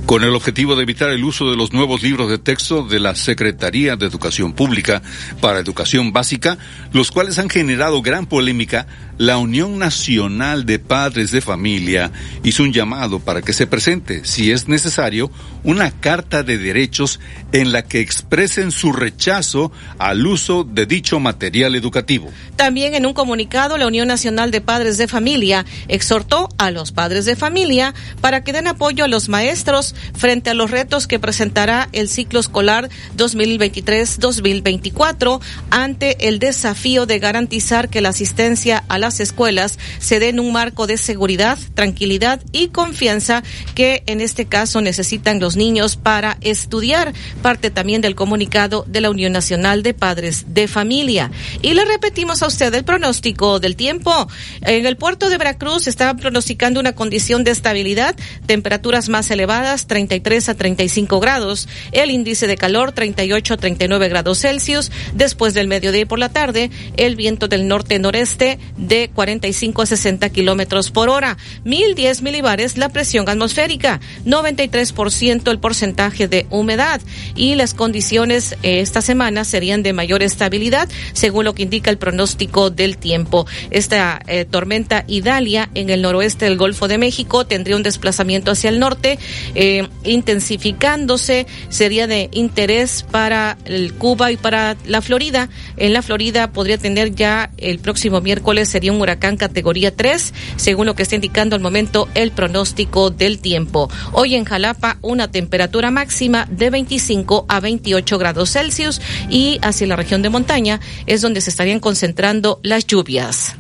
Con 0.08 0.24
el 0.24 0.34
objetivo 0.36 0.78
de 0.78 0.84
evitar 0.84 1.10
el 1.10 1.26
uso 1.26 1.50
de 1.52 1.58
los 1.58 1.74
nuevos 1.74 2.02
libros 2.02 2.30
de 2.30 2.38
texto 2.38 2.84
de 2.84 3.02
la 3.02 3.14
Secretaría 3.14 3.98
de 3.98 4.06
Educación 4.06 4.54
Pública 4.54 5.02
para 5.42 5.60
Educación 5.60 6.14
Básica, 6.14 6.58
los 6.94 7.12
cuales 7.12 7.40
han 7.40 7.50
generado 7.50 8.02
gran 8.02 8.26
polémica, 8.26 8.88
la 9.18 9.38
Unión 9.38 9.80
Nacional 9.80 10.66
de 10.66 10.80
Padres 10.80 11.32
de 11.32 11.42
Familia 11.42 12.12
hizo 12.44 12.64
un 12.64 12.74
llamado 12.74 13.20
para 13.20 13.42
que 13.42 13.54
se 13.54 13.68
presente, 13.68 14.26
si 14.26 14.52
es 14.52 14.68
necesario, 14.68 15.32
una 15.64 15.92
carta 15.92 16.44
de 16.44 16.58
derechos 16.58 17.20
en 17.52 17.72
la 17.72 17.84
que 17.84 18.00
expresen 18.00 18.72
su 18.72 18.94
rechazo 18.94 19.72
al 19.98 20.26
uso 20.26 20.64
de 20.64 20.86
dicho 20.86 21.20
material 21.20 21.76
educativo. 21.76 22.30
También 22.56 22.96
en 22.96 23.06
un 23.06 23.14
comunicado, 23.14 23.78
la 23.78 23.88
Unión 23.88 24.08
Nacional 24.08 24.52
de 24.52 24.62
Padres 24.62 24.98
de 24.98 25.08
Familia 25.08 25.66
exhortó 25.88 26.50
a 26.58 26.72
los 26.72 26.92
padres 26.92 27.26
de 27.26 27.36
familia 27.36 27.94
para 28.22 28.44
que 28.44 28.54
den 28.54 28.68
apoyo 28.68 29.04
a 29.04 29.08
los 29.08 29.30
maestros 29.30 29.96
frente 30.16 30.52
a 30.52 30.54
los 30.54 30.72
retos 30.72 31.08
que 31.08 31.20
presentará 31.20 31.90
el 31.92 32.08
ciclo 32.08 32.40
escolar 32.40 32.90
2023-2024 33.18 35.42
ante 35.70 36.28
el 36.28 36.40
desafío 36.40 37.06
de 37.06 37.20
garantizar 37.20 37.90
que 37.90 38.02
la 38.02 38.10
asistencia 38.10 38.84
a 38.88 38.98
las 39.08 39.22
escuelas 39.22 39.80
se 40.00 40.20
dé 40.20 40.28
en 40.28 40.42
un 40.42 40.52
marco 40.52 40.86
de 40.86 40.98
seguridad, 40.98 41.58
tranquilidad 41.76 42.42
y 42.52 42.68
confianza 42.68 43.42
que 43.74 44.04
en 44.06 44.20
este 44.20 44.48
caso 44.48 44.82
necesitan 44.82 45.40
los 45.40 45.56
niños 45.56 45.96
para 45.96 46.38
estudiar. 46.42 47.14
Parte 47.42 47.72
también 47.72 48.02
del 48.02 48.16
comunicado 48.16 48.84
de 48.86 49.00
la 49.00 49.10
Unión 49.10 49.32
Nacional 49.32 49.82
de 49.82 49.94
Padres 49.94 50.48
de 50.50 50.68
Familia. 50.68 51.32
Y 51.62 51.74
le 51.74 51.86
repetimos 51.86 52.44
a 52.44 52.48
usted 52.48 52.74
el 52.76 52.84
pronóstico 52.84 53.62
del 53.62 53.78
tiempo. 53.78 54.28
En 54.60 54.86
el 54.86 54.98
puerto 54.98 55.30
de 55.30 55.38
Veracruz 55.38 55.88
está 55.88 56.14
pronosticando 56.16 56.82
una 56.82 56.94
condición 56.94 57.46
de 57.46 57.52
estabilidad, 57.52 58.14
temperaturas 58.46 59.08
más 59.08 59.32
elevadas, 59.32 59.88
33 59.88 60.50
a 60.50 60.56
35 60.56 61.22
grados, 61.22 61.70
el 61.94 62.12
índice 62.12 62.46
de 62.46 62.58
calor 62.58 62.92
38 62.92 63.54
a 63.54 63.58
39 63.58 64.10
grados 64.10 64.40
Celsius, 64.40 64.92
después 65.14 65.54
del 65.54 65.70
mediodía 65.70 66.02
y 66.02 66.06
por 66.06 66.20
la 66.20 66.28
tarde, 66.28 66.72
el 66.98 67.16
viento 67.16 67.48
del 67.48 67.70
norte-noreste 67.70 68.60
de 68.76 68.97
45 69.14 69.82
a 69.82 69.86
60 69.86 70.30
kilómetros 70.30 70.92
por 70.92 71.10
hora, 71.10 71.38
1010 71.64 72.22
milibares 72.22 72.78
la 72.78 72.90
presión 72.90 73.30
atmosférica, 73.30 74.00
93% 74.26 75.50
el 75.52 75.60
porcentaje 75.60 76.28
de 76.28 76.46
humedad 76.50 77.02
y 77.36 77.56
las 77.56 77.74
condiciones 77.74 78.54
eh, 78.64 78.82
esta 78.82 79.02
semana 79.02 79.46
serían 79.46 79.84
de 79.84 79.94
mayor 79.94 80.24
estabilidad, 80.24 80.90
según 81.14 81.46
lo 81.46 81.54
que 81.54 81.64
indica 81.64 81.90
el 81.90 81.98
pronóstico 81.98 82.70
del 82.70 82.98
tiempo. 82.98 83.46
Esta 83.72 84.20
eh, 84.28 84.46
tormenta 84.46 85.04
Idalia 85.08 85.70
en 85.74 85.90
el 85.90 86.02
noroeste 86.02 86.46
del 86.46 86.58
Golfo 86.58 86.88
de 86.88 86.98
México 86.98 87.46
tendría 87.46 87.76
un 87.76 87.84
desplazamiento 87.84 88.52
hacia 88.52 88.70
el 88.70 88.80
norte. 88.80 89.20
Eh, 89.56 89.88
intensificándose, 90.04 91.48
sería 91.70 92.08
de 92.08 92.30
interés 92.32 93.06
para 93.12 93.58
Cuba 93.98 94.32
y 94.32 94.38
para 94.38 94.76
la 94.86 95.02
Florida. 95.02 95.50
En 95.78 95.94
la 95.94 96.02
Florida 96.02 96.52
podría 96.52 96.78
tener 96.78 97.16
ya 97.16 97.52
el 97.58 97.80
próximo 97.80 98.22
miércoles, 98.22 98.70
sería 98.70 98.87
un 98.90 99.02
huracán 99.02 99.38
categoría 99.38 99.96
3, 99.96 100.34
según 100.56 100.86
lo 100.86 100.96
que 100.96 101.04
está 101.04 101.16
indicando 101.16 101.56
al 101.56 101.62
momento 101.62 102.08
el 102.14 102.32
pronóstico 102.32 103.10
del 103.10 103.40
tiempo. 103.40 103.90
Hoy 104.14 104.36
en 104.36 104.46
Jalapa 104.46 104.98
una 105.02 105.30
temperatura 105.30 105.92
máxima 105.92 106.48
de 106.50 106.70
25 106.70 107.46
a 107.48 107.60
28 107.60 108.18
grados 108.18 108.52
Celsius 108.52 109.02
y 109.30 109.60
hacia 109.62 109.88
la 109.88 109.96
región 109.96 110.22
de 110.22 110.30
montaña 110.30 110.80
es 111.06 111.22
donde 111.22 111.42
se 111.42 111.50
estarían 111.50 111.80
concentrando 111.80 112.60
las 112.64 112.86
lluvias. 112.88 113.56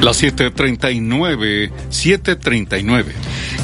Las 0.00 0.22
7:39, 0.22 1.70
7:39. 1.90 3.12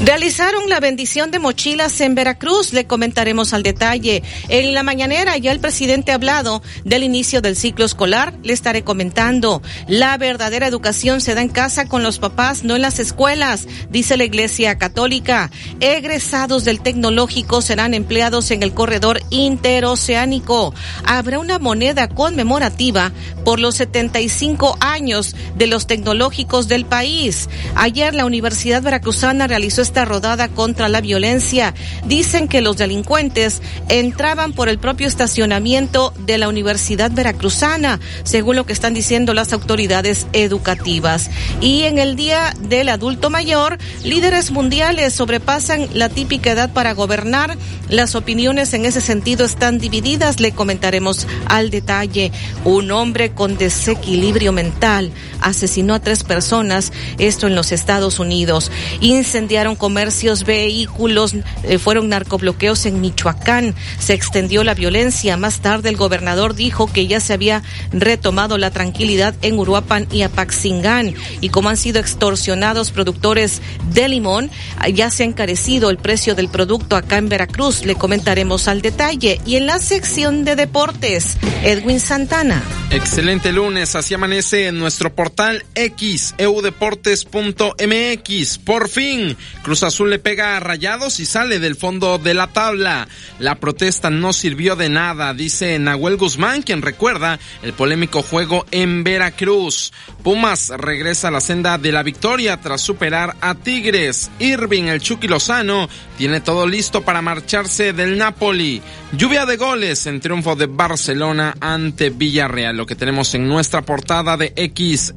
Realizaron 0.03 0.67
la 0.69 0.79
bendición 0.79 1.29
de 1.29 1.37
mochilas 1.37 2.01
en 2.01 2.15
Veracruz, 2.15 2.73
le 2.73 2.87
comentaremos 2.87 3.53
al 3.53 3.61
detalle. 3.61 4.23
En 4.47 4.73
la 4.73 4.81
mañanera 4.81 5.37
ya 5.37 5.51
el 5.51 5.59
presidente 5.59 6.11
ha 6.11 6.15
hablado 6.15 6.63
del 6.83 7.03
inicio 7.03 7.41
del 7.41 7.55
ciclo 7.55 7.85
escolar, 7.85 8.33
le 8.41 8.53
estaré 8.53 8.83
comentando. 8.83 9.61
La 9.87 10.17
verdadera 10.17 10.65
educación 10.65 11.21
se 11.21 11.35
da 11.35 11.41
en 11.41 11.49
casa 11.49 11.87
con 11.87 12.01
los 12.01 12.17
papás, 12.17 12.63
no 12.63 12.75
en 12.75 12.81
las 12.81 12.97
escuelas, 12.97 13.67
dice 13.91 14.17
la 14.17 14.23
Iglesia 14.23 14.79
Católica. 14.79 15.51
Egresados 15.79 16.65
del 16.65 16.81
tecnológico 16.81 17.61
serán 17.61 17.93
empleados 17.93 18.49
en 18.49 18.63
el 18.63 18.73
corredor 18.73 19.21
interoceánico. 19.29 20.73
Habrá 21.05 21.37
una 21.37 21.59
moneda 21.59 22.07
conmemorativa 22.07 23.11
por 23.45 23.59
los 23.59 23.75
75 23.75 24.77
años 24.79 25.35
de 25.55 25.67
los 25.67 25.85
tecnológicos 25.85 26.20
del 26.29 26.85
país. 26.85 27.49
Ayer 27.73 28.13
la 28.13 28.25
Universidad 28.25 28.83
Veracruzana 28.83 29.47
realizó 29.47 29.81
esta 29.81 30.05
rodada 30.05 30.49
contra 30.49 30.87
la 30.87 31.01
violencia. 31.01 31.73
Dicen 32.05 32.47
que 32.47 32.61
los 32.61 32.77
delincuentes 32.77 33.63
entraban 33.89 34.53
por 34.53 34.69
el 34.69 34.77
propio 34.77 35.07
estacionamiento 35.07 36.13
de 36.19 36.37
la 36.37 36.47
Universidad 36.47 37.09
Veracruzana, 37.11 37.99
según 38.23 38.55
lo 38.55 38.67
que 38.67 38.73
están 38.73 38.93
diciendo 38.93 39.33
las 39.33 39.51
autoridades 39.51 40.27
educativas. 40.31 41.31
Y 41.59 41.83
en 41.83 41.97
el 41.97 42.15
Día 42.15 42.53
del 42.69 42.89
Adulto 42.89 43.31
Mayor, 43.31 43.79
líderes 44.03 44.51
mundiales 44.51 45.13
sobrepasan 45.13 45.87
la 45.95 46.09
típica 46.09 46.51
edad 46.51 46.71
para 46.71 46.93
gobernar. 46.93 47.57
Las 47.89 48.13
opiniones 48.13 48.75
en 48.75 48.85
ese 48.85 49.01
sentido 49.01 49.43
están 49.43 49.79
divididas, 49.79 50.39
le 50.39 50.51
comentaremos 50.51 51.27
al 51.47 51.71
detalle. 51.71 52.31
Un 52.63 52.91
hombre 52.91 53.31
con 53.31 53.57
desequilibrio 53.57 54.51
mental 54.51 55.11
asesinó 55.41 55.95
a 55.95 55.99
tres 55.99 56.10
personas, 56.23 56.91
esto 57.17 57.47
en 57.47 57.55
los 57.55 57.71
Estados 57.71 58.19
Unidos. 58.19 58.71
Incendiaron 58.99 59.75
comercios, 59.75 60.43
vehículos, 60.43 61.35
eh, 61.63 61.77
fueron 61.79 62.09
narcobloqueos 62.09 62.85
en 62.85 63.01
Michoacán, 63.01 63.75
se 63.99 64.13
extendió 64.13 64.63
la 64.63 64.73
violencia. 64.73 65.37
Más 65.37 65.59
tarde 65.61 65.89
el 65.89 65.97
gobernador 65.97 66.55
dijo 66.55 66.87
que 66.87 67.07
ya 67.07 67.19
se 67.19 67.33
había 67.33 67.63
retomado 67.91 68.57
la 68.57 68.71
tranquilidad 68.71 69.33
en 69.41 69.57
Uruapan 69.57 70.07
y 70.11 70.21
Apaxingán. 70.21 71.15
Y 71.39 71.49
como 71.49 71.69
han 71.69 71.77
sido 71.77 71.99
extorsionados 71.99 72.91
productores 72.91 73.61
de 73.93 74.09
limón, 74.09 74.51
ya 74.93 75.09
se 75.09 75.23
ha 75.23 75.25
encarecido 75.25 75.89
el 75.89 75.97
precio 75.97 76.35
del 76.35 76.49
producto 76.49 76.95
acá 76.95 77.17
en 77.17 77.29
Veracruz. 77.29 77.85
Le 77.85 77.95
comentaremos 77.95 78.67
al 78.67 78.81
detalle. 78.81 79.39
Y 79.45 79.55
en 79.55 79.65
la 79.65 79.79
sección 79.79 80.43
de 80.43 80.55
deportes, 80.55 81.37
Edwin 81.63 81.99
Santana. 81.99 82.63
Excelente 82.89 83.51
lunes, 83.51 83.95
así 83.95 84.13
amanece 84.13 84.67
en 84.67 84.77
nuestro 84.77 85.13
portal 85.13 85.63
X, 85.75 86.00
eudeportes.mx. 86.37 88.57
Por 88.59 88.89
fin, 88.89 89.37
Cruz 89.61 89.83
Azul 89.83 90.09
le 90.09 90.19
pega 90.19 90.57
a 90.57 90.59
Rayados 90.59 91.19
y 91.19 91.25
sale 91.25 91.59
del 91.59 91.75
fondo 91.75 92.17
de 92.17 92.33
la 92.33 92.47
tabla. 92.47 93.07
La 93.39 93.55
protesta 93.55 94.09
no 94.09 94.33
sirvió 94.33 94.75
de 94.75 94.89
nada, 94.89 95.33
dice 95.33 95.77
Nahuel 95.77 96.17
Guzmán, 96.17 96.63
quien 96.63 96.81
recuerda 96.81 97.39
el 97.61 97.73
polémico 97.73 98.23
juego 98.23 98.65
en 98.71 99.03
Veracruz. 99.03 99.93
Pumas 100.23 100.69
regresa 100.69 101.27
a 101.27 101.31
la 101.31 101.41
senda 101.41 101.77
de 101.77 101.91
la 101.91 102.03
victoria 102.03 102.57
tras 102.57 102.81
superar 102.81 103.35
a 103.41 103.55
Tigres. 103.55 104.31
Irving, 104.39 104.85
el 104.85 105.01
Chucky 105.01 105.27
Lozano, 105.27 105.89
tiene 106.17 106.41
todo 106.41 106.67
listo 106.67 107.03
para 107.03 107.21
marcharse 107.21 107.93
del 107.93 108.17
Napoli. 108.17 108.81
Lluvia 109.11 109.45
de 109.45 109.57
goles 109.57 110.07
en 110.07 110.19
triunfo 110.19 110.55
de 110.55 110.65
Barcelona 110.65 111.55
ante 111.59 112.09
Villarreal, 112.09 112.77
lo 112.77 112.85
que 112.85 112.95
tenemos 112.95 113.33
en 113.35 113.47
nuestra 113.47 113.81
portada 113.81 114.37
de 114.37 114.53
X, 114.55 115.13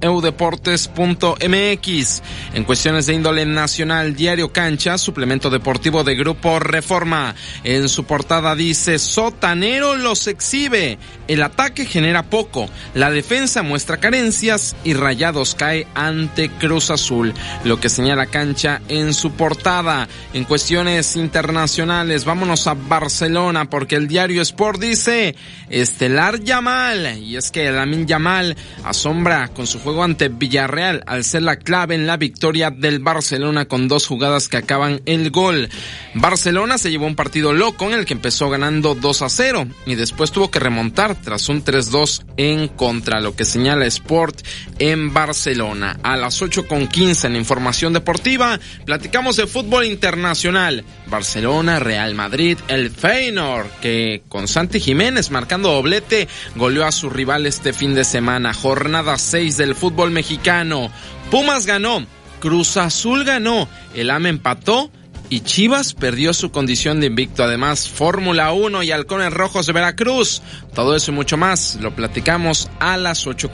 eudeportes.mx. 0.75 2.23
En 2.55 2.65
cuestiones 2.65 3.07
de 3.07 3.15
índole 3.15 3.47
nacional, 3.47 4.15
Diario 4.15 4.53
Cancha, 4.53 4.99
suplemento 4.99 5.51
deportivo 5.51 6.05
de 6.05 6.15
Grupo 6.15 6.59
Reforma. 6.59 7.35
En 7.63 7.89
su 7.89 8.05
portada 8.05 8.55
dice, 8.55 8.99
Sotanero 8.99 9.97
los 9.97 10.27
exhibe. 10.27 10.99
El 11.27 11.43
ataque 11.43 11.87
genera 11.87 12.25
poco, 12.25 12.69
la 12.95 13.11
defensa 13.11 13.63
muestra 13.63 13.97
carencias 13.97 14.77
y 14.85 14.93
Rayados 14.93 15.55
cae 15.55 15.87
ante 15.95 16.51
Cruz 16.51 16.91
Azul, 16.91 17.33
lo 17.65 17.81
que 17.81 17.89
señala 17.89 18.27
Cancha 18.27 18.83
en 18.89 19.15
su 19.15 19.33
portada. 19.33 20.07
En 20.35 20.45
cuestiones 20.45 21.17
internacionales, 21.17 22.27
vámonos 22.27 22.67
a 22.67 22.75
Barcelona 22.75 23.71
porque 23.71 23.97
el 23.97 24.07
diario 24.07 24.43
Sport 24.43 24.81
dice, 24.81 25.35
Estelar 25.71 26.41
Yamal, 26.41 27.19
y 27.19 27.37
es 27.37 27.51
que 27.51 27.71
Lamin 27.71 28.07
Yamal 28.07 28.55
asombra 28.85 29.49
con 29.49 29.67
su 29.67 29.79
juego 29.81 30.05
ante 30.05 30.29
Villarreal 30.29 30.64
al 31.07 31.25
ser 31.25 31.43
la 31.43 31.57
clave 31.57 31.95
en 31.95 32.07
la 32.07 32.17
victoria 32.17 32.71
del 32.71 32.99
Barcelona 32.99 33.67
con 33.67 33.89
dos 33.89 34.07
jugadas 34.07 34.49
que 34.49 34.57
acaban 34.57 35.03
el 35.05 35.31
gol. 35.31 35.69
Barcelona 36.15 36.79
se 36.79 36.91
llevó 36.91 37.07
un 37.07 37.17
partido 37.17 37.53
loco 37.53 37.87
en 37.87 37.95
el 37.95 38.07
que 38.07 38.15
empezó 38.15 38.49
ganando 38.49 38.95
2 38.95 39.23
a 39.23 39.29
0 39.29 39.67
y 39.87 39.95
después 39.95 40.33
tuvo 40.33 40.51
que 40.51 40.61
remontar 40.61 41.21
tras 41.21 41.49
un 41.49 41.65
3-2 41.65 42.25
en 42.37 42.69
contra, 42.69 43.21
lo 43.21 43.37
que 43.37 43.45
señala 43.45 43.87
Sport 43.87 44.41
en 44.79 45.13
Barcelona. 45.13 45.99
A 46.03 46.17
las 46.17 46.41
8 46.41 46.67
con 46.67 46.89
15 46.89 47.27
en 47.27 47.37
información 47.37 47.93
deportiva, 47.93 48.59
platicamos 48.85 49.37
de 49.37 49.47
fútbol 49.47 49.85
internacional. 49.85 50.85
Barcelona, 51.15 51.79
Real 51.79 52.13
Madrid, 52.17 52.59
el 52.67 52.91
Feyenoord, 52.91 53.69
que 53.81 54.23
con 54.29 54.49
Santi 54.49 54.81
Jiménez 54.81 55.31
marcando 55.31 55.71
doblete, 55.71 56.27
goleó 56.57 56.85
a 56.85 56.91
su 56.91 57.09
rival 57.09 57.47
este 57.47 57.73
fin 57.73 57.95
de 57.95 58.03
semana. 58.03 58.53
Jornada 58.53 59.17
6 59.17 59.57
del 59.57 59.77
fútbol 59.77 60.11
mexicano. 60.11 60.91
Pumas 61.31 61.67
ganó, 61.67 62.05
Cruz 62.41 62.77
Azul 62.77 63.23
ganó, 63.23 63.69
el 63.95 64.11
AME 64.11 64.31
empató 64.31 64.91
y 65.31 65.43
Chivas 65.43 65.95
perdió 65.95 66.35
su 66.35 66.51
condición 66.51 67.01
de 67.01 67.07
invicto. 67.07 67.45
Además, 67.45 67.89
Fórmula 67.89 68.53
1 68.53 68.83
y 68.83 68.91
Halcones 68.91 69.33
Rojos 69.33 69.67
de 69.67 69.73
Veracruz. 69.73 70.43
Todo 70.75 70.97
eso 70.97 71.13
y 71.13 71.15
mucho 71.15 71.37
más 71.37 71.77
lo 71.77 71.95
platicamos 71.95 72.69
a 72.81 72.97
las 72.97 73.29
8 73.29 73.53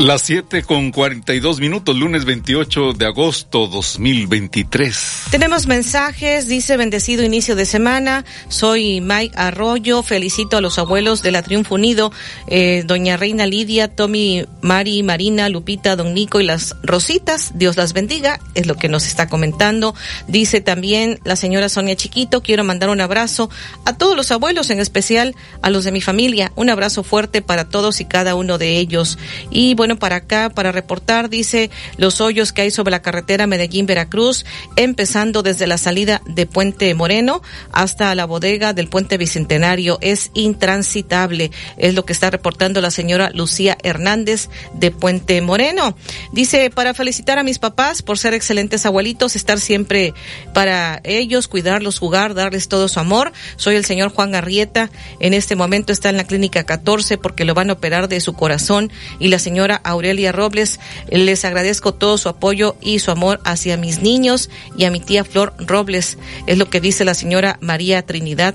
Las 0.00 0.22
7 0.22 0.64
con 0.64 0.90
42 0.90 1.60
minutos, 1.60 1.96
lunes 1.96 2.24
28 2.24 2.94
de 2.94 3.06
agosto 3.06 3.68
2023. 3.68 5.26
Tenemos 5.30 5.68
mensajes, 5.68 6.48
dice 6.48 6.76
bendecido 6.76 7.22
inicio 7.22 7.54
de 7.54 7.64
semana. 7.64 8.24
Soy 8.48 9.00
Mike 9.00 9.36
Arroyo, 9.38 10.02
felicito 10.02 10.56
a 10.56 10.60
los 10.60 10.80
abuelos 10.80 11.22
de 11.22 11.30
la 11.30 11.42
Triunfo 11.42 11.76
Unido, 11.76 12.10
eh, 12.48 12.82
doña 12.84 13.16
Reina 13.16 13.46
Lidia, 13.46 13.86
Tommy, 13.86 14.44
Mari, 14.62 15.04
Marina, 15.04 15.48
Lupita, 15.48 15.94
Don 15.94 16.12
Nico 16.12 16.40
y 16.40 16.44
las 16.44 16.74
Rositas. 16.82 17.52
Dios 17.54 17.76
las 17.76 17.92
bendiga, 17.92 18.40
es 18.54 18.66
lo 18.66 18.74
que 18.74 18.88
nos 18.88 19.06
está 19.06 19.28
comentando. 19.28 19.94
Dice 20.26 20.60
también 20.60 21.20
la 21.24 21.36
señora 21.36 21.68
Sonia 21.68 21.94
Chiquito, 21.94 22.42
quiero 22.42 22.64
mandar 22.64 22.90
un 22.90 23.00
abrazo 23.00 23.48
a 23.84 23.96
todos 23.96 24.16
los 24.16 24.32
abuelos, 24.32 24.70
en 24.70 24.80
especial 24.80 25.36
a 25.62 25.70
los 25.70 25.84
de 25.84 25.92
mi 25.92 26.00
familia. 26.00 26.50
Un 26.56 26.68
abrazo 26.68 27.04
fuerte 27.04 27.42
para 27.42 27.68
todos 27.68 28.00
y 28.00 28.06
cada 28.06 28.34
uno 28.34 28.58
de 28.58 28.78
ellos. 28.78 29.18
Y 29.52 29.74
para 29.98 30.16
acá, 30.16 30.50
para 30.50 30.72
reportar, 30.72 31.28
dice 31.28 31.70
los 31.98 32.20
hoyos 32.20 32.52
que 32.52 32.62
hay 32.62 32.70
sobre 32.70 32.90
la 32.90 33.02
carretera 33.02 33.46
Medellín-Veracruz, 33.46 34.44
empezando 34.76 35.42
desde 35.42 35.66
la 35.66 35.78
salida 35.78 36.22
de 36.26 36.46
Puente 36.46 36.92
Moreno 36.94 37.42
hasta 37.70 38.14
la 38.14 38.24
bodega 38.24 38.72
del 38.72 38.88
Puente 38.88 39.18
Bicentenario. 39.18 39.98
Es 40.00 40.30
intransitable, 40.34 41.50
es 41.76 41.94
lo 41.94 42.04
que 42.04 42.14
está 42.14 42.30
reportando 42.30 42.80
la 42.80 42.90
señora 42.90 43.30
Lucía 43.34 43.76
Hernández 43.82 44.48
de 44.72 44.90
Puente 44.90 45.40
Moreno. 45.42 45.96
Dice, 46.32 46.70
para 46.70 46.94
felicitar 46.94 47.38
a 47.38 47.42
mis 47.42 47.58
papás 47.58 48.02
por 48.02 48.18
ser 48.18 48.34
excelentes 48.34 48.86
abuelitos, 48.86 49.36
estar 49.36 49.60
siempre 49.60 50.14
para 50.54 51.00
ellos, 51.04 51.48
cuidarlos, 51.48 51.98
jugar, 51.98 52.34
darles 52.34 52.68
todo 52.68 52.88
su 52.88 53.00
amor. 53.00 53.32
Soy 53.56 53.76
el 53.76 53.84
señor 53.84 54.10
Juan 54.10 54.34
Arrieta. 54.34 54.90
En 55.20 55.34
este 55.34 55.56
momento 55.56 55.92
está 55.92 56.08
en 56.08 56.16
la 56.16 56.24
clínica 56.24 56.64
14 56.64 57.18
porque 57.18 57.44
lo 57.44 57.54
van 57.54 57.70
a 57.70 57.74
operar 57.74 58.08
de 58.08 58.20
su 58.20 58.32
corazón 58.32 58.90
y 59.18 59.28
la 59.28 59.38
señora 59.38 59.73
Aurelia 59.82 60.32
Robles. 60.32 60.80
Les 61.08 61.44
agradezco 61.44 61.94
todo 61.94 62.18
su 62.18 62.28
apoyo 62.28 62.76
y 62.80 62.98
su 62.98 63.10
amor 63.10 63.40
hacia 63.44 63.76
mis 63.76 64.00
niños 64.00 64.50
y 64.76 64.84
a 64.84 64.90
mi 64.90 65.00
tía 65.00 65.24
Flor 65.24 65.54
Robles. 65.58 66.18
Es 66.46 66.58
lo 66.58 66.70
que 66.70 66.80
dice 66.80 67.04
la 67.04 67.14
señora 67.14 67.58
María 67.60 68.02
Trinidad 68.02 68.54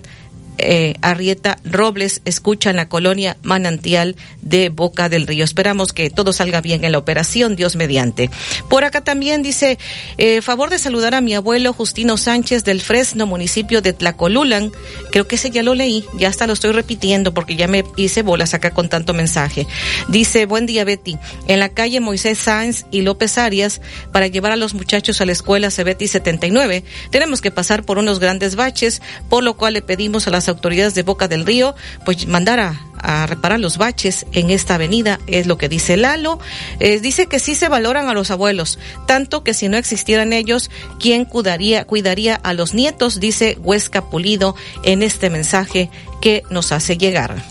eh, 0.60 0.96
Arrieta 1.02 1.60
Robles 1.64 2.22
escucha 2.26 2.70
en 2.70 2.76
la 2.76 2.90
colonia 2.90 3.38
Manantial 3.44 4.16
de 4.42 4.70
Boca 4.70 5.10
del 5.10 5.28
Río. 5.28 5.44
Esperamos 5.44 5.94
que 5.94 6.10
todo 6.10 6.34
salga 6.34 6.62
bien 6.62 6.84
en 6.84 6.92
la 6.92 6.98
operación, 6.98 7.56
Dios 7.56 7.76
mediante. 7.76 8.30
Por 8.70 8.84
acá 8.84 9.02
también 9.02 9.42
dice, 9.42 9.78
eh, 10.18 10.42
favor 10.42 10.70
de 10.70 10.80
saludar 10.80 11.16
a 11.16 11.22
mi 11.22 11.34
abuelo 11.34 11.74
Justino 11.74 12.18
Sánchez 12.18 12.64
del 12.64 12.82
Fresno, 12.82 13.26
municipio 13.26 13.82
de 13.82 13.94
Tlacolulan. 13.94 14.72
Creo 15.12 15.28
que 15.28 15.36
ese 15.36 15.50
ya 15.50 15.64
lo 15.64 15.76
leí, 15.76 16.06
ya 16.18 16.28
hasta 16.30 16.48
lo 16.48 16.54
estoy 16.54 16.72
repitiendo 16.72 17.34
porque 17.34 17.56
ya 17.56 17.68
me 17.68 17.84
hice 17.96 18.22
bolas 18.22 18.54
acá 18.54 18.72
con 18.72 18.90
tanto 18.90 19.14
mensaje. 19.14 19.68
Dice, 20.08 20.46
buen 20.46 20.66
día 20.66 20.84
Betty, 20.84 21.18
en 21.48 21.60
la 21.60 21.70
calle 21.70 22.00
Moisés 22.00 22.38
Sáenz 22.38 22.86
y 22.92 23.02
López 23.02 23.38
Arias, 23.38 23.82
para 24.12 24.28
llevar 24.28 24.52
a 24.52 24.58
los 24.58 24.74
muchachos 24.74 25.22
a 25.22 25.26
la 25.26 25.32
escuela 25.32 25.72
Cebeti 25.72 26.08
79, 26.08 26.84
tenemos 27.12 27.42
que 27.42 27.52
pasar 27.52 27.84
por 27.84 27.98
unos 27.98 28.20
grandes 28.20 28.56
baches, 28.56 29.02
por 29.30 29.44
lo 29.44 29.56
cual 29.56 29.74
le 29.74 29.82
pedimos 29.82 30.28
a 30.28 30.32
las 30.32 30.49
autoridades 30.50 30.96
de 30.96 31.04
Boca 31.04 31.28
del 31.28 31.46
Río, 31.46 31.76
pues 32.06 32.28
mandar 32.28 32.60
a, 32.60 32.86
reparar 33.28 33.62
los 33.62 33.78
baches 33.78 34.26
en 34.34 34.50
esta 34.50 34.76
avenida, 34.76 35.20
es 35.26 35.48
lo 35.48 35.58
que 35.58 35.70
dice 35.70 35.96
Lalo. 35.96 36.38
Eh, 36.82 37.00
dice 37.00 37.28
que 37.28 37.40
sí 37.40 37.56
se 37.56 37.70
valoran 37.70 38.10
a 38.10 38.14
los 38.14 38.30
abuelos, 38.30 38.78
tanto 39.08 39.42
que 39.42 39.54
si 39.54 39.70
no 39.70 39.78
existieran 39.78 40.34
ellos, 40.34 40.70
¿quién 41.00 41.24
cuidaría, 41.24 41.86
cuidaría 41.86 42.36
a 42.36 42.54
los 42.54 42.74
nietos? 42.74 43.22
Dice 43.22 43.58
Huesca 43.62 44.10
Pulido 44.10 44.56
en 44.84 45.02
este 45.02 45.30
mensaje 45.30 45.90
que 46.22 46.44
nos 46.50 46.74
hace 46.74 46.98
llegar. 46.98 47.42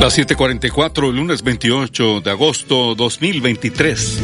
Las 0.00 0.18
7:44, 0.18 1.12
lunes 1.12 1.42
28 1.42 2.20
de 2.20 2.30
agosto 2.30 2.94
2023. 2.94 4.20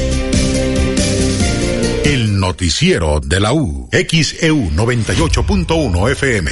El 2.03 2.37
noticiero 2.37 3.21
de 3.21 3.39
la 3.39 3.53
U, 3.53 3.87
XEU 3.91 4.71
98.1 4.71 6.11
FM. 6.11 6.51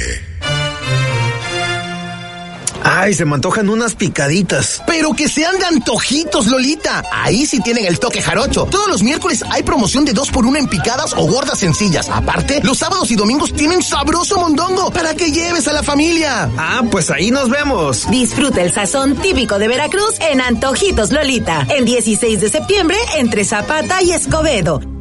Ay, 2.84 3.12
se 3.12 3.26
me 3.26 3.34
antojan 3.34 3.68
unas 3.68 3.94
picaditas. 3.94 4.82
Pero 4.86 5.12
que 5.12 5.28
sean 5.28 5.58
de 5.58 5.66
antojitos, 5.66 6.46
Lolita. 6.46 7.04
Ahí 7.12 7.44
sí 7.44 7.60
tienen 7.60 7.84
el 7.84 7.98
toque 7.98 8.22
jarocho. 8.22 8.64
Todos 8.64 8.88
los 8.88 9.02
miércoles 9.02 9.44
hay 9.50 9.62
promoción 9.62 10.06
de 10.06 10.14
dos 10.14 10.30
por 10.30 10.46
una 10.46 10.58
en 10.58 10.68
picadas 10.68 11.12
o 11.12 11.26
gordas 11.26 11.58
sencillas. 11.58 12.08
Aparte, 12.08 12.60
los 12.62 12.78
sábados 12.78 13.10
y 13.10 13.16
domingos 13.16 13.52
tienen 13.52 13.82
sabroso 13.82 14.38
mondongo 14.38 14.90
para 14.90 15.14
que 15.14 15.30
lleves 15.30 15.68
a 15.68 15.74
la 15.74 15.82
familia. 15.82 16.50
Ah, 16.56 16.82
pues 16.90 17.10
ahí 17.10 17.30
nos 17.30 17.50
vemos. 17.50 18.10
Disfruta 18.10 18.62
el 18.62 18.72
sazón 18.72 19.16
típico 19.16 19.58
de 19.58 19.68
Veracruz 19.68 20.18
en 20.30 20.40
Antojitos 20.40 21.12
Lolita. 21.12 21.66
El 21.68 21.84
16 21.84 22.40
de 22.40 22.48
septiembre 22.48 22.96
entre 23.16 23.44
Zapata 23.44 24.02
y 24.02 24.12
Escobedo. 24.12 24.91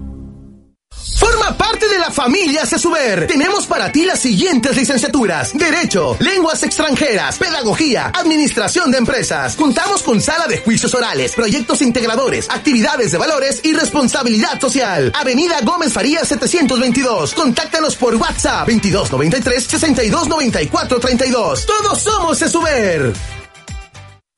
Forma 1.41 1.57
parte 1.57 1.87
de 1.87 1.97
la 1.97 2.11
familia 2.11 2.67
Cesuber. 2.67 3.25
Tenemos 3.25 3.65
para 3.65 3.91
ti 3.91 4.05
las 4.05 4.19
siguientes 4.19 4.77
licenciaturas: 4.77 5.57
Derecho, 5.57 6.15
Lenguas 6.19 6.61
extranjeras, 6.61 7.39
Pedagogía, 7.39 8.11
Administración 8.13 8.91
de 8.91 8.99
empresas. 8.99 9.55
Contamos 9.55 10.03
con 10.03 10.21
sala 10.21 10.45
de 10.45 10.59
juicios 10.59 10.93
orales, 10.93 11.33
proyectos 11.33 11.81
integradores, 11.81 12.47
actividades 12.47 13.11
de 13.11 13.17
valores 13.17 13.61
y 13.63 13.73
responsabilidad 13.73 14.61
social. 14.61 15.11
Avenida 15.15 15.61
Gómez 15.63 15.93
Faría 15.93 16.23
722. 16.23 17.33
Contáctanos 17.33 17.95
por 17.95 18.13
WhatsApp 18.17 18.67
2293 18.67 19.63
6294 19.63 20.99
32. 20.99 21.65
Todos 21.65 22.01
somos 22.01 22.37
Cesuber. 22.37 23.40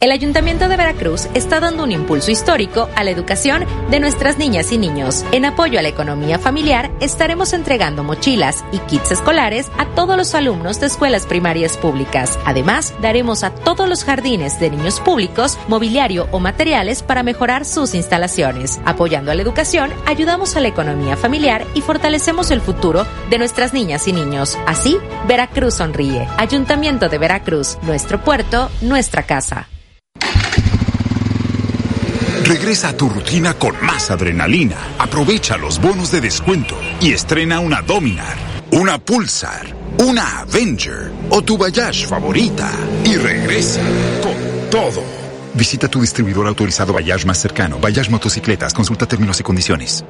El 0.03 0.11
Ayuntamiento 0.11 0.67
de 0.67 0.75
Veracruz 0.75 1.29
está 1.33 1.61
dando 1.61 1.83
un 1.83 1.93
impulso 1.93 2.29
histórico 2.29 2.89
a 2.93 3.05
la 3.05 3.11
educación 3.11 3.65
de 3.89 4.01
nuestras 4.01 4.37
niñas 4.37 4.73
y 4.73 4.77
niños. 4.77 5.23
En 5.31 5.45
apoyo 5.45 5.79
a 5.79 5.81
la 5.81 5.87
economía 5.87 6.37
familiar, 6.37 6.91
estaremos 6.99 7.53
entregando 7.53 8.03
mochilas 8.03 8.65
y 8.73 8.79
kits 8.79 9.13
escolares 9.13 9.71
a 9.77 9.85
todos 9.95 10.17
los 10.17 10.35
alumnos 10.35 10.81
de 10.81 10.87
escuelas 10.87 11.25
primarias 11.25 11.77
públicas. 11.77 12.37
Además, 12.43 12.93
daremos 13.01 13.45
a 13.45 13.51
todos 13.55 13.87
los 13.87 14.03
jardines 14.03 14.59
de 14.59 14.71
niños 14.71 14.99
públicos 14.99 15.57
mobiliario 15.69 16.27
o 16.31 16.39
materiales 16.41 17.01
para 17.01 17.23
mejorar 17.23 17.63
sus 17.63 17.95
instalaciones. 17.95 18.81
Apoyando 18.83 19.31
a 19.31 19.35
la 19.35 19.41
educación, 19.41 19.93
ayudamos 20.05 20.57
a 20.57 20.59
la 20.59 20.67
economía 20.67 21.15
familiar 21.15 21.65
y 21.75 21.79
fortalecemos 21.79 22.51
el 22.51 22.59
futuro 22.59 23.07
de 23.29 23.37
nuestras 23.37 23.73
niñas 23.73 24.05
y 24.09 24.11
niños. 24.11 24.57
Así, 24.67 24.97
Veracruz 25.29 25.75
sonríe. 25.75 26.27
Ayuntamiento 26.35 27.07
de 27.07 27.19
Veracruz, 27.19 27.77
nuestro 27.83 28.21
puerto, 28.21 28.69
nuestra 28.81 29.23
casa. 29.23 29.69
Regresa 32.53 32.89
a 32.89 32.93
tu 32.95 33.09
rutina 33.09 33.55
con 33.55 33.73
más 33.83 34.11
adrenalina. 34.11 34.77
Aprovecha 34.99 35.57
los 35.57 35.81
bonos 35.81 36.11
de 36.11 36.21
descuento 36.21 36.75
y 37.01 37.11
estrena 37.11 37.59
una 37.59 37.81
Dominar, 37.81 38.37
una 38.69 38.99
Pulsar, 38.99 39.75
una 39.97 40.41
Avenger 40.41 41.11
o 41.31 41.41
tu 41.41 41.57
Bayash 41.57 42.05
favorita. 42.05 42.69
Y 43.05 43.15
regresa 43.15 43.81
con 44.21 44.69
todo 44.69 45.01
Visita 45.55 45.87
tu 45.87 45.99
distribuidor 46.01 46.45
autorizado 46.45 46.93
Bayash 46.93 47.25
más 47.25 47.39
cercano. 47.39 47.79
Bayash 47.79 48.09
Motocicletas. 48.09 48.75
Consulta 48.75 49.07
términos 49.07 49.39
y 49.39 49.43
condiciones. 49.43 50.05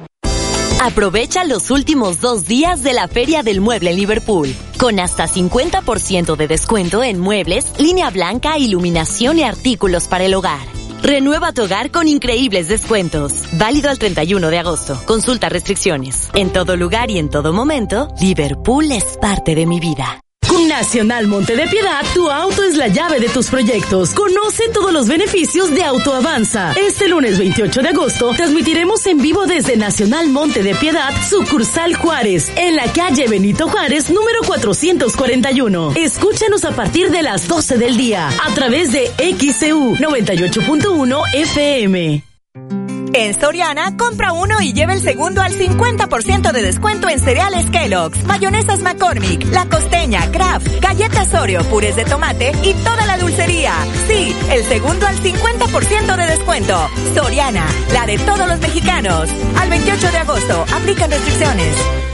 Aprovecha 0.82 1.44
los 1.44 1.70
últimos 1.70 2.20
dos 2.20 2.46
días 2.46 2.82
de 2.82 2.92
la 2.92 3.08
Feria 3.08 3.42
del 3.42 3.62
Mueble 3.62 3.92
en 3.92 3.96
Liverpool, 3.96 4.54
con 4.78 5.00
hasta 5.00 5.26
50% 5.26 6.36
de 6.36 6.46
descuento 6.46 7.02
en 7.02 7.20
muebles, 7.20 7.72
línea 7.78 8.10
blanca, 8.10 8.58
iluminación 8.58 9.38
y 9.38 9.44
artículos 9.44 10.08
para 10.08 10.24
el 10.24 10.34
hogar. 10.34 10.83
Renueva 11.04 11.52
tu 11.52 11.64
hogar 11.64 11.90
con 11.90 12.08
increíbles 12.08 12.66
descuentos. 12.68 13.44
Válido 13.58 13.90
al 13.90 13.98
31 13.98 14.48
de 14.48 14.58
agosto. 14.58 14.98
Consulta 15.04 15.50
restricciones. 15.50 16.30
En 16.32 16.50
todo 16.50 16.78
lugar 16.78 17.10
y 17.10 17.18
en 17.18 17.28
todo 17.28 17.52
momento, 17.52 18.08
Liverpool 18.22 18.90
es 18.90 19.18
parte 19.20 19.54
de 19.54 19.66
mi 19.66 19.80
vida. 19.80 20.22
Nacional 20.62 21.26
Monte 21.26 21.56
de 21.56 21.66
Piedad, 21.66 22.04
tu 22.14 22.30
auto 22.30 22.62
es 22.62 22.76
la 22.76 22.88
llave 22.88 23.20
de 23.20 23.28
tus 23.28 23.48
proyectos. 23.48 24.10
Conoce 24.10 24.68
todos 24.72 24.92
los 24.92 25.08
beneficios 25.08 25.70
de 25.70 25.82
Auto 25.82 26.14
Avanza. 26.14 26.72
Este 26.72 27.08
lunes 27.08 27.38
28 27.38 27.82
de 27.82 27.88
agosto 27.88 28.32
transmitiremos 28.36 29.04
en 29.06 29.18
vivo 29.18 29.46
desde 29.46 29.76
Nacional 29.76 30.28
Monte 30.28 30.62
de 30.62 30.74
Piedad, 30.74 31.10
sucursal 31.28 31.94
Juárez, 31.94 32.52
en 32.56 32.76
la 32.76 32.92
calle 32.92 33.28
Benito 33.28 33.68
Juárez, 33.68 34.10
número 34.10 34.40
441. 34.46 35.92
Escúchanos 35.96 36.64
a 36.64 36.70
partir 36.70 37.10
de 37.10 37.22
las 37.22 37.48
12 37.48 37.76
del 37.78 37.96
día 37.96 38.28
a 38.28 38.54
través 38.54 38.92
de 38.92 39.06
XCU 39.18 39.96
98.1 39.96 41.22
FM. 41.34 42.33
En 43.16 43.32
Soriana, 43.32 43.96
compra 43.96 44.32
uno 44.32 44.60
y 44.60 44.72
lleva 44.72 44.92
el 44.92 45.00
segundo 45.00 45.40
al 45.40 45.52
50% 45.52 46.50
de 46.50 46.62
descuento 46.62 47.08
en 47.08 47.20
cereales 47.20 47.70
Kellogg's, 47.70 48.24
mayonesas 48.24 48.80
McCormick, 48.80 49.52
La 49.52 49.66
Costeña, 49.66 50.32
Kraft, 50.32 50.66
galletas 50.80 51.32
Oreo, 51.32 51.62
purés 51.70 51.94
de 51.94 52.04
tomate 52.04 52.50
y 52.64 52.74
toda 52.74 53.06
la 53.06 53.16
dulcería. 53.16 53.72
Sí, 54.08 54.34
el 54.50 54.64
segundo 54.64 55.06
al 55.06 55.14
50% 55.22 56.16
de 56.16 56.26
descuento. 56.26 56.88
Soriana, 57.14 57.64
la 57.92 58.04
de 58.04 58.18
todos 58.18 58.48
los 58.48 58.58
mexicanos. 58.58 59.30
Al 59.60 59.70
28 59.70 60.10
de 60.10 60.18
agosto, 60.18 60.64
aplican 60.74 61.12
restricciones. 61.12 62.13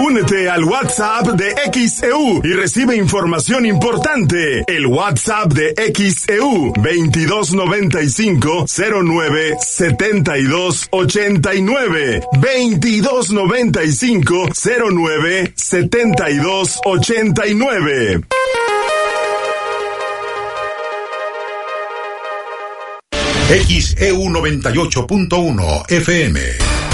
Únete 0.00 0.48
al 0.48 0.64
WhatsApp 0.64 1.26
de 1.32 1.54
XEU 1.72 2.40
y 2.42 2.54
recibe 2.54 2.96
información 2.96 3.66
importante. 3.66 4.64
El 4.66 4.86
WhatsApp 4.86 5.52
de 5.52 5.74
XEU 5.94 6.72
2295 6.74 8.64
09 9.04 9.56
72 9.60 10.88
89 10.90 12.22
2295 12.32 14.48
09 14.90 15.52
72 15.54 16.80
89. 16.84 18.20
XEU 23.50 24.30
98.1 24.30 25.90
FM. 25.90 26.89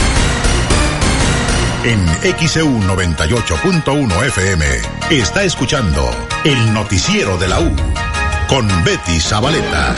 En 1.86 2.04
XEU 2.36 2.66
98.1 2.80 4.26
FM 4.26 4.64
está 5.08 5.44
escuchando 5.44 6.10
el 6.44 6.74
noticiero 6.74 7.38
de 7.38 7.46
la 7.46 7.60
U 7.60 7.72
con 8.48 8.66
Betty 8.82 9.20
Zabaleta. 9.20 9.94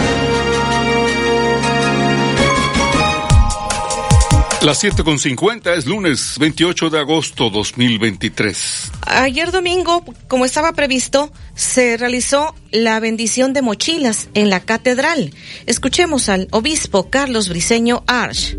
Las 4.61 4.85
7.50 4.85 5.79
es 5.79 5.87
lunes 5.87 6.37
28 6.39 6.91
de 6.91 6.99
agosto 6.99 7.49
2023. 7.49 8.93
Ayer 9.07 9.51
domingo, 9.51 10.05
como 10.27 10.45
estaba 10.45 10.73
previsto, 10.75 11.33
se 11.55 11.97
realizó 11.97 12.55
la 12.71 13.01
bendición 13.01 13.55
de 13.55 13.63
mochilas 13.63 14.29
en 14.35 14.51
la 14.51 14.61
catedral. 14.61 15.33
Escuchemos 15.65 16.29
al 16.29 16.49
obispo 16.51 17.09
Carlos 17.09 17.49
Briceño 17.49 18.05
Arch. 18.07 18.59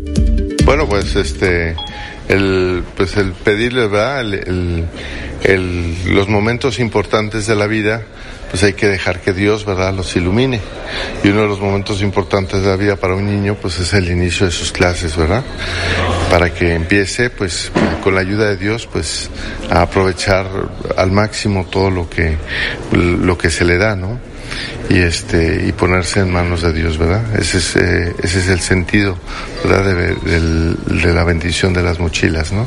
Bueno, 0.70 0.86
pues 0.88 1.16
este, 1.16 1.74
el, 2.28 2.84
pues 2.96 3.16
el 3.16 3.32
pedirle, 3.32 3.88
¿verdad? 3.88 4.20
El, 4.20 4.86
los 6.06 6.28
momentos 6.28 6.78
importantes 6.78 7.48
de 7.48 7.56
la 7.56 7.66
vida, 7.66 8.02
pues 8.50 8.62
hay 8.62 8.74
que 8.74 8.86
dejar 8.86 9.20
que 9.20 9.32
Dios, 9.32 9.64
¿verdad?, 9.66 9.92
los 9.92 10.14
ilumine. 10.14 10.60
Y 11.24 11.30
uno 11.30 11.42
de 11.42 11.48
los 11.48 11.58
momentos 11.58 12.02
importantes 12.02 12.62
de 12.62 12.68
la 12.68 12.76
vida 12.76 12.94
para 12.94 13.16
un 13.16 13.26
niño, 13.26 13.56
pues 13.60 13.80
es 13.80 13.92
el 13.94 14.08
inicio 14.12 14.46
de 14.46 14.52
sus 14.52 14.70
clases, 14.70 15.16
¿verdad? 15.16 15.42
Para 16.30 16.54
que 16.54 16.72
empiece, 16.72 17.30
pues, 17.30 17.72
con 18.04 18.14
la 18.14 18.20
ayuda 18.20 18.50
de 18.50 18.56
Dios, 18.56 18.86
pues, 18.86 19.28
a 19.70 19.82
aprovechar 19.82 20.46
al 20.96 21.10
máximo 21.10 21.66
todo 21.68 21.90
lo 21.90 22.08
que, 22.08 22.36
lo 22.92 23.36
que 23.36 23.50
se 23.50 23.64
le 23.64 23.76
da, 23.76 23.96
¿no? 23.96 24.29
Y 24.88 24.98
este 24.98 25.66
y 25.66 25.72
ponerse 25.72 26.20
en 26.20 26.32
manos 26.32 26.62
de 26.62 26.72
Dios, 26.72 26.98
¿verdad? 26.98 27.22
Ese 27.38 27.58
es 27.58 27.76
eh, 27.76 28.14
ese 28.22 28.40
es 28.40 28.48
el 28.48 28.60
sentido, 28.60 29.16
¿verdad? 29.64 29.84
De, 29.84 30.14
de, 30.14 30.74
de, 31.02 31.14
la 31.14 31.24
bendición 31.24 31.72
de 31.72 31.82
las 31.82 31.98
mochilas, 31.98 32.52
¿no? 32.52 32.66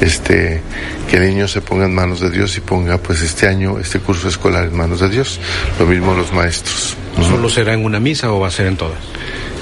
Este 0.00 0.62
que 1.10 1.16
el 1.16 1.28
niño 1.28 1.48
se 1.48 1.60
ponga 1.60 1.86
en 1.86 1.94
manos 1.94 2.20
de 2.20 2.30
Dios 2.30 2.56
y 2.56 2.60
ponga 2.60 2.98
pues 2.98 3.20
este 3.22 3.46
año 3.46 3.78
este 3.78 3.98
curso 3.98 4.28
escolar 4.28 4.66
en 4.66 4.76
manos 4.76 5.00
de 5.00 5.08
Dios. 5.08 5.40
Lo 5.78 5.86
mismo 5.86 6.14
los 6.14 6.32
maestros. 6.32 6.96
¿Solo 7.16 7.48
será 7.48 7.74
en 7.74 7.84
una 7.84 8.00
misa 8.00 8.32
o 8.32 8.40
va 8.40 8.48
a 8.48 8.50
ser 8.50 8.66
en 8.66 8.76
todas? 8.76 8.98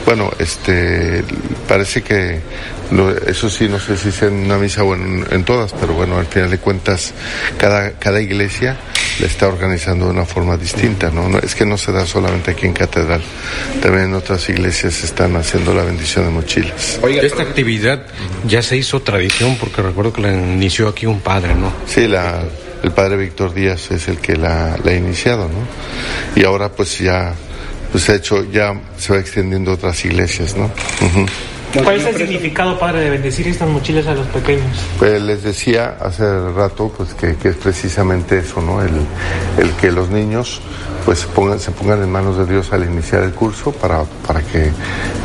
Bueno, 0.05 0.31
este 0.39 1.23
parece 1.67 2.03
que 2.03 2.41
eso 3.27 3.51
sí, 3.51 3.69
no 3.69 3.79
sé 3.79 3.97
si 3.97 4.11
sea 4.11 4.29
en 4.29 4.35
una 4.35 4.57
misa 4.57 4.83
o 4.83 4.95
en, 4.95 5.27
en, 5.31 5.45
todas, 5.45 5.73
pero 5.75 5.93
bueno, 5.93 6.19
al 6.19 6.27
final 6.27 6.51
de 6.51 6.59
cuentas, 6.59 7.13
cada, 7.59 7.93
cada 7.93 8.21
iglesia 8.21 8.77
la 9.21 9.27
está 9.27 9.49
organizando 9.49 10.07
de 10.07 10.13
una 10.13 10.25
forma 10.25 10.57
distinta, 10.57 11.11
¿no? 11.11 11.29
¿no? 11.29 11.39
Es 11.39 11.55
que 11.55 11.67
no 11.67 11.77
se 11.77 11.93
da 11.93 12.07
solamente 12.07 12.53
aquí 12.53 12.67
en 12.67 12.73
Catedral, 12.73 13.21
también 13.83 14.07
en 14.07 14.15
otras 14.15 14.49
iglesias 14.49 15.03
están 15.05 15.37
haciendo 15.37 15.75
la 15.75 15.83
bendición 15.83 16.25
de 16.25 16.31
mochilas. 16.31 16.99
Oiga, 17.03 17.23
esta 17.23 17.43
actividad 17.43 18.07
ya 18.47 18.63
se 18.63 18.77
hizo 18.77 19.01
tradición 19.01 19.57
porque 19.59 19.83
recuerdo 19.83 20.13
que 20.13 20.23
la 20.23 20.33
inició 20.33 20.89
aquí 20.89 21.07
un 21.07 21.21
padre, 21.21 21.55
¿no? 21.55 21.73
Sí, 21.87 22.07
la, 22.07 22.43
el 22.83 22.91
padre 22.93 23.17
Víctor 23.17 23.53
Díaz 23.53 23.91
es 23.91 24.09
el 24.09 24.19
que 24.19 24.37
la, 24.37 24.79
la 24.83 24.91
ha 24.91 24.95
iniciado, 24.95 25.49
¿no? 25.49 26.41
Y 26.41 26.45
ahora 26.45 26.71
pues 26.71 26.99
ya, 26.99 27.35
pues 27.93 28.09
ha 28.09 28.15
hecho, 28.15 28.51
ya 28.51 28.73
se 28.97 29.13
va 29.13 29.19
extendiendo 29.19 29.73
a 29.73 29.75
otras 29.75 30.03
iglesias, 30.05 30.57
¿no? 30.57 30.65
Uh 30.65 31.25
-huh. 31.25 31.29
¿Cuál 31.83 31.97
es 31.97 32.07
el 32.07 32.17
significado, 32.17 32.79
padre, 32.79 33.01
de 33.01 33.11
bendecir 33.11 33.47
estas 33.47 33.69
mochilas 33.69 34.07
a 34.07 34.15
los 34.15 34.27
pequeños? 34.29 34.65
Pues 34.99 35.21
les 35.21 35.43
decía 35.43 35.97
hace 36.01 36.25
rato 36.51 36.93
pues 36.97 37.15
que, 37.15 37.37
que 37.37 37.49
es 37.49 37.57
precisamente 37.57 38.39
eso, 38.39 38.61
¿no? 38.61 38.83
El, 38.83 38.95
el 39.59 39.73
que 39.75 39.93
los 39.93 40.09
niños 40.09 40.61
pues 41.05 41.21
se 41.21 41.27
pongan, 41.29 41.59
se 41.59 41.71
pongan 41.71 42.03
en 42.03 42.11
manos 42.11 42.37
de 42.37 42.45
Dios 42.45 42.73
al 42.73 42.85
iniciar 42.85 43.23
el 43.23 43.33
curso 43.33 43.73
para, 43.73 44.05
para 44.27 44.43
que 44.43 44.71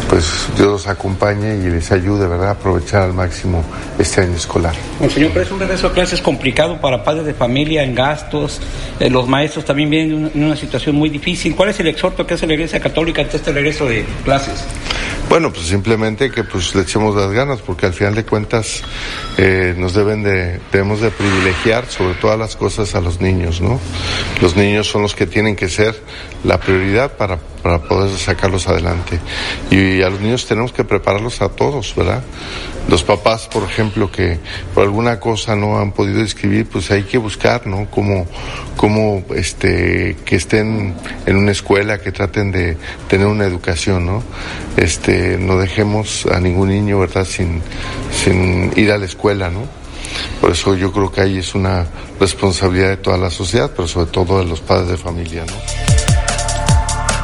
pues 0.09 0.47
Dios 0.55 0.67
los 0.69 0.87
acompañe 0.87 1.55
y 1.55 1.69
les 1.69 1.91
ayude, 1.91 2.27
¿verdad?, 2.27 2.49
a 2.49 2.51
aprovechar 2.51 3.01
al 3.01 3.13
máximo 3.13 3.63
este 3.99 4.21
año 4.21 4.35
escolar. 4.35 4.73
Monseñor, 4.99 5.31
pero 5.33 5.45
es 5.45 5.51
un 5.51 5.59
regreso 5.59 5.87
a 5.87 5.93
clases 5.93 6.21
complicado 6.21 6.79
para 6.79 7.03
padres 7.03 7.25
de 7.25 7.33
familia 7.33 7.83
en 7.83 7.95
gastos, 7.95 8.61
eh, 8.99 9.09
los 9.09 9.27
maestros 9.27 9.65
también 9.65 9.89
vienen 9.89 10.31
en 10.33 10.43
una 10.43 10.55
situación 10.55 10.95
muy 10.95 11.09
difícil. 11.09 11.55
¿Cuál 11.55 11.69
es 11.69 11.79
el 11.79 11.87
exhorto 11.87 12.25
que 12.25 12.35
hace 12.35 12.47
la 12.47 12.53
Iglesia 12.53 12.79
Católica 12.79 13.21
ante 13.21 13.37
este 13.37 13.51
regreso 13.51 13.85
de 13.85 14.05
clases? 14.23 14.63
Bueno, 15.27 15.51
pues 15.51 15.65
simplemente 15.65 16.31
que 16.33 16.43
pues 16.43 16.75
le 16.75 16.81
echemos 16.81 17.15
las 17.15 17.31
ganas, 17.31 17.61
porque 17.61 17.85
al 17.85 17.93
final 17.93 18.15
de 18.15 18.25
cuentas 18.25 18.81
eh, 19.37 19.73
nos 19.77 19.93
deben 19.93 20.23
de, 20.23 20.59
debemos 20.71 20.99
de 21.01 21.11
privilegiar 21.11 21.85
sobre 21.89 22.15
todas 22.15 22.37
las 22.37 22.55
cosas 22.55 22.95
a 22.95 23.01
los 23.01 23.21
niños, 23.21 23.61
¿no? 23.61 23.79
Los 24.41 24.55
niños 24.55 24.87
son 24.87 25.03
los 25.03 25.15
que 25.15 25.27
tienen 25.27 25.55
que 25.55 25.69
ser 25.69 25.95
la 26.43 26.59
prioridad 26.59 27.15
para, 27.15 27.37
para 27.37 27.81
poder 27.81 28.09
sacarlos 28.17 28.67
adelante. 28.67 29.19
Y 29.71 30.01
a 30.01 30.09
los 30.09 30.19
niños 30.19 30.45
tenemos 30.45 30.73
que 30.73 30.83
prepararlos 30.83 31.41
a 31.41 31.49
todos, 31.49 31.95
¿verdad? 31.95 32.23
Los 32.87 33.03
papás, 33.03 33.47
por 33.47 33.63
ejemplo, 33.63 34.11
que 34.11 34.39
por 34.73 34.83
alguna 34.83 35.19
cosa 35.19 35.55
no 35.55 35.79
han 35.79 35.93
podido 35.93 36.21
escribir, 36.21 36.67
pues 36.67 36.91
hay 36.91 37.03
que 37.03 37.17
buscar, 37.17 37.65
¿no? 37.65 37.87
Como, 37.89 39.23
este, 39.35 40.17
que 40.25 40.35
estén 40.35 40.93
en 41.25 41.35
una 41.35 41.51
escuela, 41.51 41.99
que 41.99 42.11
traten 42.11 42.51
de 42.51 42.77
tener 43.07 43.27
una 43.27 43.45
educación, 43.45 44.05
¿no? 44.05 44.23
Este, 44.75 45.37
no 45.37 45.57
dejemos 45.57 46.25
a 46.25 46.39
ningún 46.39 46.69
niño, 46.69 46.99
¿verdad? 46.99 47.25
Sin, 47.25 47.61
sin 48.11 48.71
ir 48.75 48.91
a 48.91 48.97
la 48.97 49.05
escuela, 49.05 49.49
¿no? 49.49 49.61
Por 50.41 50.51
eso 50.51 50.75
yo 50.75 50.91
creo 50.91 51.11
que 51.11 51.21
ahí 51.21 51.37
es 51.37 51.55
una 51.55 51.87
responsabilidad 52.19 52.89
de 52.89 52.97
toda 52.97 53.17
la 53.17 53.29
sociedad, 53.29 53.71
pero 53.75 53.87
sobre 53.87 54.11
todo 54.11 54.39
de 54.39 54.45
los 54.45 54.61
padres 54.61 54.89
de 54.89 54.97
familia, 54.97 55.45
¿no? 55.45 56.02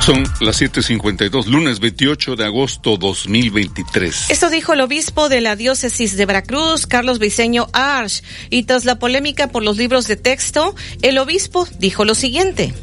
Son 0.10 0.24
las 0.42 0.60
7:52, 0.60 1.46
lunes 1.46 1.80
28 1.80 2.36
de 2.36 2.44
agosto 2.44 2.98
2023. 2.98 4.32
Esto 4.32 4.50
dijo 4.50 4.74
el 4.74 4.82
obispo 4.82 5.30
de 5.30 5.40
la 5.40 5.56
diócesis 5.56 6.18
de 6.18 6.26
Veracruz, 6.26 6.88
Carlos 6.88 7.20
Briceño 7.20 7.68
Arch, 7.74 8.24
y 8.50 8.64
tras 8.64 8.86
la 8.86 8.98
polémica 8.98 9.50
por 9.50 9.62
los 9.62 9.78
libros 9.78 10.08
de 10.08 10.16
texto, 10.16 10.74
el 11.04 11.20
obispo 11.20 11.68
dijo 11.78 12.06
lo 12.06 12.16
siguiente. 12.16 12.74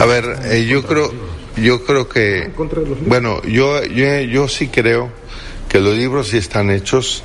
A 0.00 0.04
ver, 0.04 0.36
eh, 0.46 0.66
yo 0.68 0.84
creo, 0.84 1.12
yo 1.58 1.84
creo 1.84 2.08
que, 2.08 2.50
bueno, 3.06 3.40
yo, 3.44 3.84
yo, 3.84 4.22
yo 4.22 4.48
sí 4.48 4.66
creo 4.66 5.12
que 5.70 5.78
los 5.80 5.96
libros 5.96 6.28
sí 6.28 6.36
están 6.36 6.70
hechos 6.70 7.22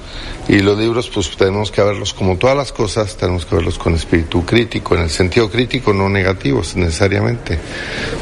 y 0.47 0.59
los 0.59 0.77
libros 0.77 1.09
pues 1.09 1.35
tenemos 1.35 1.71
que 1.71 1.81
verlos 1.81 2.13
como 2.13 2.37
todas 2.37 2.55
las 2.55 2.71
cosas, 2.71 3.17
tenemos 3.17 3.45
que 3.45 3.55
verlos 3.55 3.77
con 3.79 3.95
espíritu 3.95 4.45
crítico, 4.45 4.95
en 4.95 5.01
el 5.01 5.09
sentido 5.09 5.49
crítico, 5.49 5.91
no 5.93 6.07
negativo 6.07 6.61
necesariamente, 6.75 7.59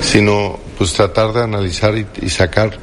sino 0.01 0.59
pues 0.77 0.93
tratar 0.93 1.33
de 1.33 1.43
analizar 1.43 1.95
y, 1.97 2.05
y 2.21 2.29
sacar 2.29 2.79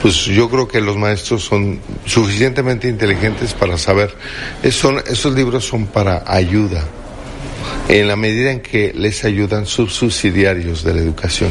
pues 0.00 0.26
yo 0.26 0.48
creo 0.48 0.68
que 0.68 0.80
los 0.80 0.96
maestros 0.96 1.42
son 1.44 1.80
suficientemente 2.04 2.86
inteligentes 2.86 3.52
para 3.54 3.76
saber, 3.78 4.14
son- 4.70 5.02
esos 5.06 5.34
libros 5.34 5.64
son 5.64 5.86
para 5.86 6.22
ayuda, 6.26 6.84
en 7.88 8.08
la 8.08 8.16
medida 8.16 8.50
en 8.50 8.60
que 8.60 8.92
les 8.94 9.24
ayudan 9.24 9.66
subsidiarios 9.66 10.82
de 10.82 10.94
la 10.94 11.00
educación. 11.00 11.50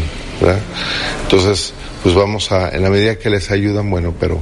Entonces, 1.24 1.74
pues 2.03 2.14
vamos 2.14 2.52
a, 2.52 2.70
en 2.70 2.84
la 2.84 2.90
medida 2.90 3.18
que 3.18 3.30
les 3.30 3.52
ayudan, 3.52 3.90
bueno, 3.90 4.14
pero 4.20 4.41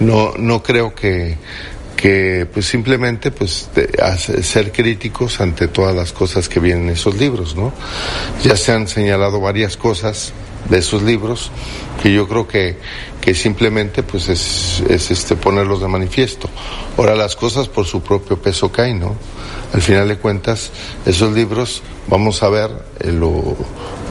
no, 0.00 0.34
no 0.36 0.62
creo 0.62 0.94
que, 0.94 1.36
que 1.96 2.46
pues 2.52 2.66
simplemente 2.66 3.30
pues 3.30 3.68
ser 4.42 4.72
críticos 4.72 5.40
ante 5.40 5.68
todas 5.68 5.94
las 5.94 6.12
cosas 6.12 6.48
que 6.48 6.60
vienen 6.60 6.84
en 6.84 6.90
esos 6.90 7.16
libros, 7.16 7.54
¿no? 7.54 7.72
Ya 8.42 8.56
se 8.56 8.72
han 8.72 8.88
señalado 8.88 9.40
varias 9.40 9.76
cosas 9.76 10.32
de 10.68 10.78
esos 10.78 11.02
libros 11.02 11.50
que 12.02 12.12
yo 12.12 12.28
creo 12.28 12.46
que, 12.46 12.78
que 13.20 13.34
simplemente 13.34 14.02
pues 14.02 14.28
es, 14.28 14.82
es 14.88 15.10
este 15.10 15.36
ponerlos 15.36 15.80
de 15.80 15.88
manifiesto. 15.88 16.48
Ahora 16.96 17.14
las 17.14 17.36
cosas 17.36 17.68
por 17.68 17.86
su 17.86 18.02
propio 18.02 18.40
peso 18.40 18.70
caen, 18.70 19.00
¿no? 19.00 19.14
Al 19.72 19.82
final 19.82 20.08
de 20.08 20.18
cuentas, 20.18 20.70
esos 21.04 21.32
libros 21.32 21.82
vamos 22.08 22.42
a 22.42 22.48
ver 22.48 22.70
eh, 23.00 23.10
lo, 23.10 23.56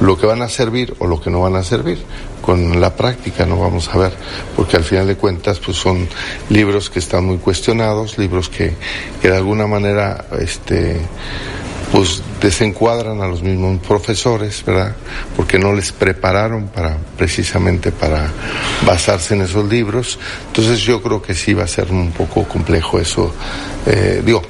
lo 0.01 0.17
que 0.17 0.25
van 0.25 0.41
a 0.41 0.49
servir 0.49 0.93
o 0.99 1.07
lo 1.07 1.21
que 1.21 1.29
no 1.29 1.41
van 1.41 1.55
a 1.55 1.63
servir. 1.63 2.03
Con 2.41 2.81
la 2.81 2.93
práctica 2.93 3.45
no 3.45 3.57
vamos 3.57 3.87
a 3.87 3.97
ver, 3.97 4.11
porque 4.57 4.75
al 4.75 4.83
final 4.83 5.07
de 5.07 5.15
cuentas 5.15 5.59
pues 5.59 5.77
son 5.77 6.09
libros 6.49 6.89
que 6.89 6.99
están 6.99 7.25
muy 7.25 7.37
cuestionados, 7.37 8.17
libros 8.17 8.49
que, 8.49 8.75
que 9.21 9.29
de 9.29 9.37
alguna 9.37 9.65
manera 9.65 10.25
este 10.41 10.99
pues 11.93 12.23
desencuadran 12.41 13.21
a 13.21 13.27
los 13.27 13.43
mismos 13.43 13.79
profesores, 13.87 14.65
¿verdad? 14.65 14.95
Porque 15.37 15.59
no 15.59 15.73
les 15.73 15.91
prepararon 15.91 16.69
para 16.69 16.97
precisamente 17.15 17.91
para 17.91 18.31
basarse 18.83 19.35
en 19.35 19.43
esos 19.43 19.69
libros. 19.69 20.17
Entonces 20.47 20.79
yo 20.79 21.03
creo 21.03 21.21
que 21.21 21.35
sí 21.35 21.53
va 21.53 21.65
a 21.65 21.67
ser 21.67 21.91
un 21.91 22.11
poco 22.11 22.45
complejo 22.45 22.99
eso. 22.99 23.31
Eh, 23.85 24.23
digo, 24.25 24.41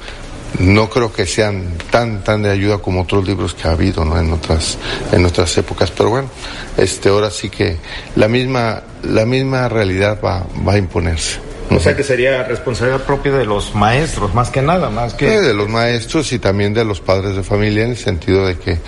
no 0.58 0.88
creo 0.88 1.12
que 1.12 1.26
sean 1.26 1.76
tan 1.90 2.24
tan 2.24 2.42
de 2.42 2.50
ayuda 2.50 2.78
como 2.78 3.02
otros 3.02 3.28
libros 3.28 3.52
que 3.52 3.68
ha 3.68 3.72
habido, 3.72 4.06
¿no? 4.06 4.18
En 4.18 4.32
otras 4.32 4.78
en 5.12 5.26
otras 5.26 5.54
épocas, 5.58 5.90
pero 5.90 6.08
bueno, 6.08 6.30
este 6.78 7.10
ahora 7.10 7.30
sí 7.30 7.50
que 7.50 7.76
la 8.16 8.26
misma 8.26 8.82
la 9.02 9.26
misma 9.26 9.68
realidad 9.68 10.18
va 10.24 10.46
va 10.66 10.72
a 10.72 10.78
imponerse. 10.78 11.53
O 11.74 11.80
sea 11.80 11.96
que 11.96 12.02
sería 12.02 12.44
responsabilidad 12.44 13.04
propia 13.04 13.32
de 13.32 13.44
los 13.44 13.74
maestros, 13.74 14.34
más 14.34 14.50
que 14.50 14.62
nada, 14.62 14.90
más 14.90 15.14
que... 15.14 15.40
De 15.40 15.54
los 15.54 15.68
maestros 15.68 16.32
y 16.32 16.38
también 16.38 16.72
de 16.72 16.84
los 16.84 17.00
padres 17.00 17.34
de 17.36 17.42
familia 17.42 17.84
en 17.84 17.90
el 17.90 17.96
sentido 17.96 18.46
de 18.46 18.56
que 18.58 18.78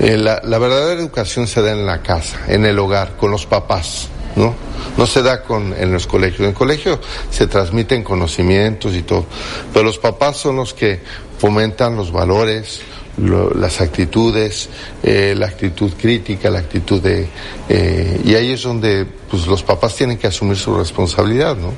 eh, 0.00 0.16
la, 0.16 0.40
la 0.44 0.58
verdadera 0.58 1.00
educación 1.00 1.46
se 1.46 1.60
da 1.62 1.72
en 1.72 1.84
la 1.84 2.02
casa, 2.02 2.40
en 2.48 2.64
el 2.64 2.78
hogar, 2.78 3.16
con 3.16 3.30
los 3.30 3.46
papás, 3.46 4.08
¿no? 4.36 4.54
No 4.96 5.06
se 5.06 5.22
da 5.22 5.42
con, 5.42 5.74
en 5.78 5.92
los 5.92 6.06
colegios. 6.06 6.40
En 6.40 6.46
el 6.46 6.54
colegio 6.54 7.00
se 7.30 7.46
transmiten 7.46 8.02
conocimientos 8.02 8.94
y 8.94 9.02
todo, 9.02 9.26
pero 9.72 9.84
los 9.84 9.98
papás 9.98 10.38
son 10.38 10.56
los 10.56 10.74
que 10.74 11.00
fomentan 11.38 11.96
los 11.96 12.12
valores, 12.12 12.80
lo- 13.18 13.50
las 13.54 13.80
actitudes, 13.80 14.68
eh, 15.02 15.34
la 15.36 15.46
actitud 15.46 15.92
crítica, 16.00 16.50
la 16.50 16.60
actitud 16.60 17.00
de... 17.00 17.26
eh, 17.68 18.20
y 18.24 18.34
ahí 18.34 18.52
es 18.52 18.62
donde 18.62 19.06
pues, 19.30 19.46
los 19.46 19.62
papás 19.62 19.94
tienen 19.96 20.18
que 20.18 20.26
asumir 20.26 20.56
su 20.56 20.74
responsabilidad, 20.74 21.56
¿no? 21.56 21.72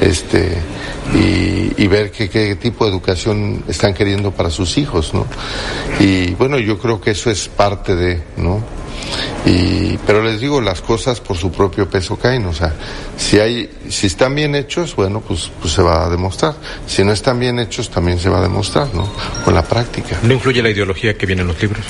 Este, 0.00 0.56
y, 1.14 1.72
y 1.82 1.86
ver 1.86 2.10
qué, 2.10 2.28
qué 2.28 2.56
tipo 2.56 2.84
de 2.84 2.90
educación 2.92 3.62
están 3.68 3.94
queriendo 3.94 4.30
para 4.32 4.50
sus 4.50 4.76
hijos, 4.78 5.12
¿no? 5.14 5.26
Y 6.00 6.34
bueno, 6.34 6.58
yo 6.58 6.78
creo 6.78 7.00
que 7.00 7.10
eso 7.12 7.30
es 7.30 7.48
parte 7.48 7.94
de, 7.94 8.22
¿no? 8.36 8.62
Y, 9.46 9.98
pero 10.06 10.22
les 10.22 10.40
digo, 10.40 10.60
las 10.60 10.80
cosas 10.80 11.20
por 11.20 11.36
su 11.36 11.50
propio 11.52 11.88
peso 11.88 12.16
caen, 12.16 12.46
o 12.46 12.52
sea, 12.54 12.72
si 13.16 13.38
hay, 13.38 13.70
si 13.90 14.06
están 14.06 14.34
bien 14.34 14.54
hechos, 14.54 14.96
bueno, 14.96 15.20
pues, 15.20 15.50
pues 15.60 15.74
se 15.74 15.82
va 15.82 16.06
a 16.06 16.10
demostrar. 16.10 16.54
Si 16.86 17.04
no 17.04 17.12
están 17.12 17.38
bien 17.38 17.58
hechos, 17.58 17.90
también 17.90 18.18
se 18.18 18.28
va 18.30 18.38
a 18.38 18.42
demostrar, 18.42 18.88
¿no? 18.94 19.06
Con 19.44 19.54
la 19.54 19.62
práctica. 19.62 20.18
¿No 20.22 20.32
influye 20.34 20.62
la 20.62 20.70
ideología 20.70 21.16
que 21.16 21.26
viene 21.26 21.42
en 21.42 21.48
los 21.48 21.60
libros? 21.60 21.84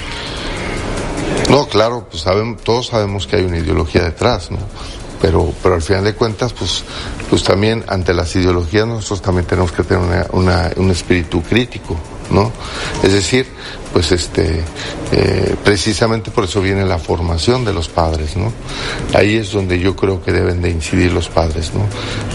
No, 1.51 1.67
claro, 1.69 2.07
pues 2.11 2.23
sabemos, 2.23 2.63
todos 2.63 2.89
sabemos 2.89 3.27
que 3.27 3.37
hay 3.37 3.45
una 3.45 3.59
ideología 3.59 4.03
detrás, 4.03 4.51
¿no? 4.51 4.59
Pero, 5.21 5.53
pero 5.63 5.77
al 5.77 5.83
final 5.83 6.05
de 6.05 6.15
cuentas, 6.15 6.53
pues, 6.53 6.85
pues 7.31 7.43
también 7.45 7.85
ante 7.89 8.13
las 8.13 8.35
ideologías 8.37 8.87
nosotros 8.87 9.23
también 9.23 9.47
tenemos 9.47 9.73
que 9.73 9.83
tener 9.85 10.03
una, 10.03 10.27
una- 10.33 10.71
un 10.77 10.91
espíritu 10.91 11.43
crítico, 11.43 11.97
¿no? 12.31 12.53
Es 13.03 13.13
decir, 13.13 13.47
pues 13.93 14.11
este, 14.11 14.63
eh, 15.13 15.55
precisamente 15.63 16.31
por 16.31 16.45
eso 16.45 16.61
viene 16.61 16.85
la 16.85 16.99
formación 16.99 17.65
de 17.65 17.73
los 17.73 17.89
padres, 17.89 18.37
¿no? 18.37 18.53
Ahí 19.15 19.37
es 19.37 19.53
donde 19.53 19.79
yo 19.79 19.95
creo 19.95 20.23
que 20.23 20.33
deben 20.33 20.61
de 20.63 20.71
incidir 20.71 21.13
los 21.13 21.29
padres, 21.29 21.73
¿no? 21.75 21.87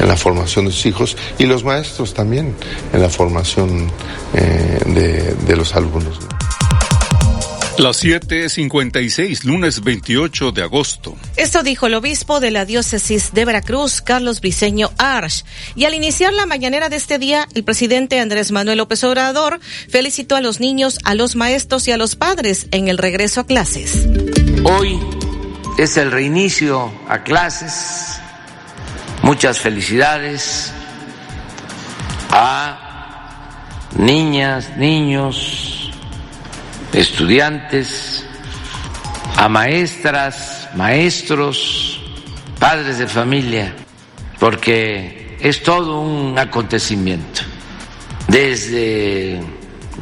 En 0.02 0.08
la 0.08 0.16
formación 0.16 0.66
de 0.66 0.72
sus 0.72 0.86
hijos 0.86 1.18
y 1.38 1.46
los 1.46 1.64
maestros 1.64 2.14
también 2.14 2.56
en 2.94 3.02
la 3.02 3.10
formación 3.10 3.92
eh, 4.34 5.36
de, 5.46 5.56
los 5.56 5.76
alumnos. 5.76 6.20
¿no? 6.22 6.59
Las 7.80 8.04
7:56, 8.04 9.46
lunes 9.46 9.82
28 9.82 10.52
de 10.52 10.64
agosto. 10.64 11.16
Esto 11.38 11.64
dijo 11.64 11.88
el 11.88 11.94
obispo 11.94 12.42
de 12.42 12.52
la 12.52 12.66
diócesis 12.66 13.34
de 13.34 13.46
Veracruz, 13.46 14.02
Carlos 14.02 14.42
Briceño 14.42 14.92
Arch. 14.98 15.46
Y 15.78 15.86
al 15.86 15.94
iniciar 15.94 16.34
la 16.34 16.46
mañanera 16.46 16.90
de 16.90 16.98
este 16.98 17.20
día, 17.20 17.48
el 17.56 17.64
presidente 17.64 18.20
Andrés 18.20 18.52
Manuel 18.52 18.80
López 18.80 19.02
Obrador 19.06 19.62
felicitó 19.88 20.36
a 20.36 20.42
los 20.42 20.60
niños, 20.60 21.00
a 21.06 21.16
los 21.16 21.38
maestros 21.38 21.88
y 21.88 21.94
a 21.94 21.98
los 21.98 22.18
padres 22.18 22.68
en 22.72 22.90
el 22.90 22.98
regreso 22.98 23.40
a 23.40 23.46
clases. 23.46 24.10
Hoy 24.66 25.00
es 25.78 25.96
el 25.96 26.12
reinicio 26.12 26.94
a 27.08 27.24
clases. 27.24 28.20
Muchas 29.24 29.58
felicidades 29.58 30.74
a 32.30 33.88
niñas, 33.96 34.76
niños, 34.76 35.79
estudiantes, 36.94 38.26
a 39.36 39.48
maestras, 39.48 40.70
maestros, 40.76 42.02
padres 42.60 42.98
de 42.98 43.08
familia. 43.08 43.74
porque 44.40 45.38
es 45.42 45.64
todo 45.64 46.00
un 46.00 46.38
acontecimiento. 46.38 47.42
Desde 48.28 49.42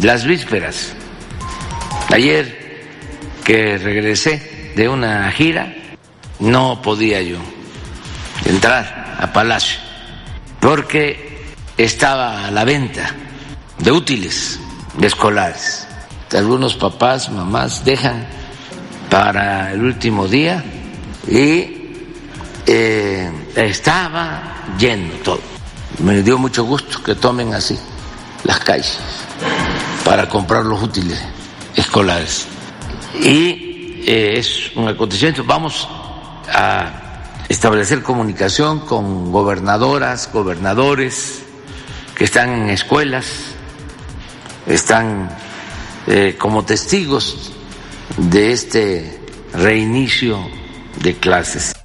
las 0.01 0.25
vísperas, 0.25 0.93
ayer 2.09 2.85
que 3.43 3.77
regresé 3.77 4.73
de 4.75 4.89
una 4.89 5.31
gira, 5.31 5.73
no 6.39 6.81
podía 6.81 7.21
yo 7.21 7.37
entrar 8.45 9.17
a 9.19 9.33
Palacio, 9.33 9.79
porque 10.59 11.41
estaba 11.77 12.47
a 12.47 12.51
la 12.51 12.63
venta 12.63 13.11
de 13.79 13.91
útiles 13.91 14.59
escolares. 15.01 15.86
Algunos 16.33 16.75
papás, 16.75 17.29
mamás 17.31 17.85
dejan 17.85 18.27
para 19.09 19.71
el 19.71 19.81
último 19.81 20.27
día 20.27 20.63
y 21.25 21.77
eh, 22.65 23.31
estaba 23.55 24.75
lleno 24.77 25.13
todo. 25.23 25.39
Me 25.99 26.21
dio 26.21 26.37
mucho 26.37 26.65
gusto 26.65 27.01
que 27.01 27.15
tomen 27.15 27.53
así 27.53 27.79
las 28.43 28.59
calles 28.59 28.99
para 30.03 30.27
comprar 30.27 30.65
los 30.65 30.83
útiles 30.83 31.17
escolares. 31.75 32.45
Y 33.21 34.03
eh, 34.05 34.37
es 34.37 34.75
un 34.75 34.89
acontecimiento. 34.89 35.45
Vamos 35.45 35.87
a 36.53 37.23
establecer 37.47 38.03
comunicación 38.03 38.81
con 38.81 39.31
gobernadoras, 39.31 40.29
gobernadores 40.33 41.43
que 42.15 42.25
están 42.25 42.49
en 42.49 42.69
escuelas, 42.69 43.25
están 44.65 45.29
eh, 46.07 46.35
como 46.37 46.63
testigos 46.65 47.51
de 48.17 48.53
este 48.53 49.19
reinicio 49.53 50.39
de 51.01 51.15
clases. 51.15 51.76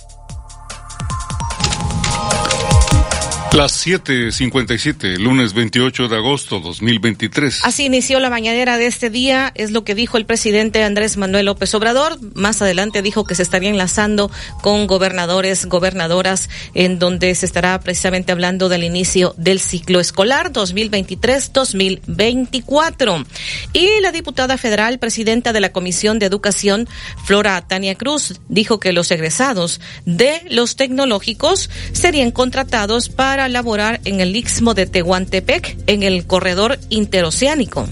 Las 3.55 3.87
7:57, 3.87 5.19
lunes 5.19 5.53
28 5.53 6.09
de 6.09 6.17
agosto 6.17 6.59
2023. 6.61 7.61
Así 7.65 7.85
inició 7.85 8.19
la 8.19 8.31
mañanera 8.31 8.79
de 8.79 8.87
este 8.87 9.11
día, 9.11 9.53
es 9.55 9.73
lo 9.73 9.85
que 9.85 9.95
dijo 9.95 10.17
el 10.17 10.25
presidente 10.25 10.83
Andrés 10.83 11.19
Manuel 11.19 11.45
López 11.45 11.75
Obrador. 11.75 12.19
Más 12.35 12.63
adelante 12.63 13.03
dijo 13.03 13.25
que 13.25 13.35
se 13.35 13.43
estaría 13.43 13.69
enlazando 13.69 14.31
con 14.63 14.87
gobernadores, 14.87 15.67
gobernadoras, 15.67 16.49
en 16.73 16.99
donde 16.99 17.35
se 17.35 17.45
estará 17.45 17.79
precisamente 17.81 18.33
hablando 18.33 18.71
del 18.71 18.85
inicio 18.85 19.35
del 19.37 19.61
ciclo 19.61 20.01
escolar 20.01 20.51
2023-2024. 20.55 23.27
Y 23.75 24.01
la 24.01 24.13
diputada 24.13 24.57
federal, 24.57 24.99
presidenta 24.99 25.53
de 25.53 25.61
la 25.61 25.73
Comisión 25.73 26.19
de 26.19 26.25
Educación, 26.25 26.89
Flora 27.27 27.61
Tania 27.61 27.97
Cruz, 27.97 28.41
dijo 28.49 28.81
que 28.81 28.95
los 28.95 29.11
egresados 29.11 29.83
de 30.07 30.41
los 30.49 30.77
tecnológicos 30.77 31.69
serían 31.93 32.31
contratados 32.31 33.11
para 33.11 33.42
laborar 33.49 34.01
en 34.05 34.21
el 34.21 34.35
Istmo 34.35 34.75
de 34.75 34.87
Tehuantepec, 34.87 35.77
en 35.87 36.03
el 36.03 36.27
corredor 36.27 36.79
interoceánico 36.89 37.89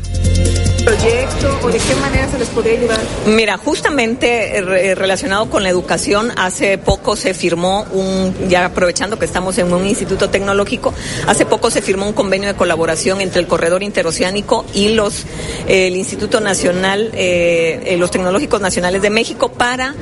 proyecto 0.81 1.59
o 1.63 1.71
de 1.71 1.79
qué 1.79 1.95
manera 1.97 2.29
se 2.31 2.39
les 2.39 2.49
podría 2.49 2.79
ayudar? 2.79 3.01
Mira, 3.27 3.57
justamente 3.57 4.59
eh, 4.59 4.95
relacionado 4.95 5.49
con 5.51 5.63
la 5.63 5.69
educación, 5.69 6.33
hace 6.37 6.79
poco 6.79 7.17
se 7.17 7.35
firmó 7.35 7.85
un, 7.93 8.35
ya 8.49 8.67
aprovechando 8.67 9.19
que 9.19 9.25
estamos 9.25 9.59
en 9.59 9.73
un 9.73 9.87
instituto 9.87 10.31
tecnológico, 10.31 10.95
hace 11.27 11.47
poco 11.47 11.71
se 11.71 11.83
firmó 11.83 12.07
un 12.07 12.13
convenio 12.13 12.49
de 12.49 12.55
colaboración 12.55 13.21
entre 13.21 13.41
el 13.41 13.47
Corredor 13.47 13.83
Interoceánico 13.83 14.65
y 14.75 14.91
los 14.91 15.25
eh, 15.69 15.89
el 15.89 15.97
Instituto 15.97 16.41
Nacional, 16.41 17.11
eh, 17.15 17.97
los 17.99 18.11
Tecnológicos 18.11 18.61
Nacionales 18.61 19.03
de 19.03 19.11
México 19.11 19.51
para 19.53 19.95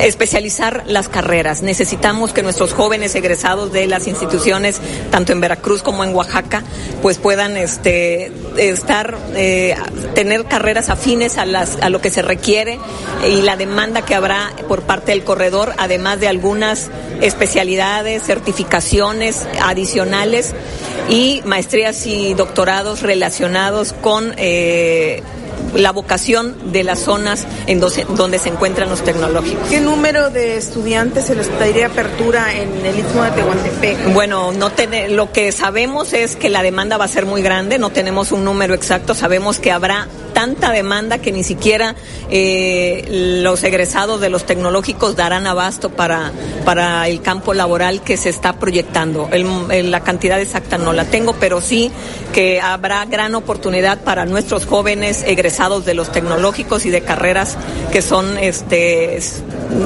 especializar 0.00 0.84
las 0.86 1.08
carreras. 1.08 1.62
Necesitamos 1.62 2.32
que 2.32 2.42
nuestros 2.42 2.72
jóvenes 2.72 3.14
egresados 3.14 3.72
de 3.72 3.86
las 3.86 4.06
instituciones, 4.06 4.80
tanto 5.10 5.32
en 5.32 5.40
Veracruz 5.40 5.82
como 5.82 6.04
en 6.04 6.14
Oaxaca, 6.14 6.62
pues 7.02 7.18
puedan 7.18 7.56
este, 7.56 8.32
estar, 8.56 9.16
eh, 9.34 9.74
tener 10.14 10.44
carreras 10.44 10.90
afines 10.90 11.38
a, 11.38 11.46
las, 11.46 11.76
a 11.80 11.90
lo 11.90 12.00
que 12.00 12.10
se 12.10 12.22
requiere 12.22 12.78
y 13.28 13.42
la 13.42 13.56
demanda 13.56 14.02
que 14.02 14.14
habrá 14.14 14.52
por 14.68 14.82
parte 14.82 15.12
del 15.12 15.24
corredor, 15.24 15.74
además 15.78 16.20
de 16.20 16.28
algunas 16.28 16.90
especialidades, 17.20 18.22
certificaciones 18.22 19.46
adicionales 19.62 20.54
y 21.08 21.42
maestrías 21.44 22.06
y 22.06 22.34
doctorados 22.34 23.02
relacionados 23.02 23.92
con 23.92 24.34
eh, 24.36 25.22
la 25.74 25.92
vocación 25.92 26.72
de 26.72 26.84
las 26.84 27.00
zonas 27.00 27.46
en 27.66 27.80
donde 27.80 28.38
se 28.38 28.48
encuentran 28.48 28.88
los 28.88 29.02
tecnológicos. 29.02 29.68
¿Qué 29.68 29.80
número 29.80 30.30
de 30.30 30.56
estudiantes 30.56 31.26
se 31.26 31.34
les 31.34 31.58
daría 31.58 31.86
apertura 31.86 32.54
en 32.54 32.84
el 32.84 32.98
Istmo 32.98 33.22
de 33.22 33.30
Tehuantepec? 33.30 34.12
Bueno, 34.12 34.52
no 34.52 34.70
lo 35.08 35.32
que 35.32 35.52
sabemos 35.52 36.12
es 36.12 36.36
que 36.36 36.48
la 36.48 36.62
demanda 36.62 36.96
va 36.96 37.06
a 37.06 37.08
ser 37.08 37.26
muy 37.26 37.42
grande, 37.42 37.78
no 37.78 37.90
tenemos 37.90 38.32
un 38.32 38.44
número 38.44 38.74
exacto, 38.74 39.14
sabemos 39.14 39.58
que 39.58 39.72
habrá 39.72 40.08
tanta 40.36 40.70
demanda 40.70 41.16
que 41.16 41.32
ni 41.32 41.42
siquiera 41.42 41.94
eh, 42.28 43.40
los 43.42 43.64
egresados 43.64 44.20
de 44.20 44.28
los 44.28 44.44
tecnológicos 44.44 45.16
darán 45.16 45.46
abasto 45.46 45.88
para, 45.88 46.30
para 46.66 47.08
el 47.08 47.22
campo 47.22 47.54
laboral 47.54 48.02
que 48.02 48.18
se 48.18 48.28
está 48.28 48.52
proyectando. 48.52 49.30
la 49.32 50.00
cantidad 50.00 50.38
exacta 50.38 50.76
no 50.76 50.92
la 50.92 51.06
tengo, 51.06 51.32
pero 51.40 51.62
sí 51.62 51.90
que 52.34 52.60
habrá 52.60 53.06
gran 53.06 53.34
oportunidad 53.34 54.00
para 54.00 54.26
nuestros 54.26 54.66
jóvenes 54.66 55.24
egresados 55.26 55.86
de 55.86 55.94
los 55.94 56.12
tecnológicos 56.12 56.84
y 56.84 56.90
de 56.90 57.00
carreras 57.00 57.56
que 57.90 58.02
son 58.02 58.36
este, 58.36 59.18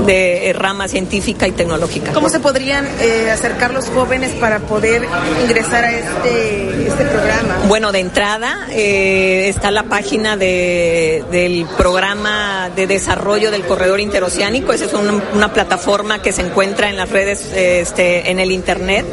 de 0.05 0.53
rama 0.53 0.89
científica 0.89 1.47
y 1.47 1.53
tecnológica. 1.53 2.13
¿Cómo 2.13 2.29
se 2.29 2.41
podrían 2.41 2.89
eh, 3.01 3.31
acercar 3.31 3.73
los 3.73 3.87
jóvenes 3.87 4.33
para 4.33 4.59
poder 4.59 5.07
ingresar 5.45 5.85
a 5.85 5.93
este, 5.93 6.89
este 6.89 7.05
programa? 7.05 7.61
Bueno, 7.69 7.93
de 7.93 8.01
entrada 8.01 8.67
eh, 8.73 9.49
está 9.49 9.71
la 9.71 9.85
página 9.85 10.37
del 10.41 11.67
programa 11.77 12.71
de 12.75 12.87
desarrollo 12.87 13.51
del 13.51 13.62
corredor 13.62 14.01
interoceánico. 14.01 14.73
Esa 14.73 14.87
es 14.87 14.95
una, 14.95 15.53
plataforma 15.53 16.23
que 16.23 16.33
se 16.33 16.43
encuentra 16.43 16.89
en 16.89 16.97
las 16.97 17.11
redes, 17.11 17.53
este, 17.55 18.31
en 18.31 18.41
el 18.41 18.51
internet, 18.51 19.05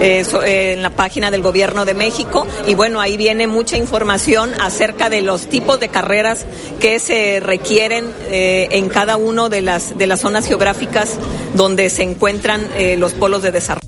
eh, 0.00 0.24
en 0.44 0.82
la 0.82 0.90
página 0.90 1.30
del 1.30 1.42
Gobierno 1.42 1.84
de 1.84 1.94
México. 1.94 2.46
Y 2.66 2.74
bueno, 2.74 3.00
ahí 3.00 3.16
viene 3.16 3.46
mucha 3.46 3.76
información 3.76 4.52
acerca 4.60 5.08
de 5.08 5.22
los 5.22 5.48
tipos 5.48 5.80
de 5.80 5.88
carreras 5.88 6.46
que 6.80 6.98
se 6.98 7.40
requieren 7.40 8.12
eh, 8.30 8.68
en 8.72 8.88
cada 8.88 9.16
uno 9.16 9.48
de 9.48 9.62
las 9.62 9.96
de 9.96 10.06
las 10.06 10.20
zonas 10.20 10.46
geográficas 10.46 11.18
donde 11.54 11.90
se 11.90 12.02
encuentran 12.02 12.68
eh, 12.76 12.96
los 12.96 13.12
polos 13.12 13.42
de 13.42 13.52
desarrollo. 13.52 13.83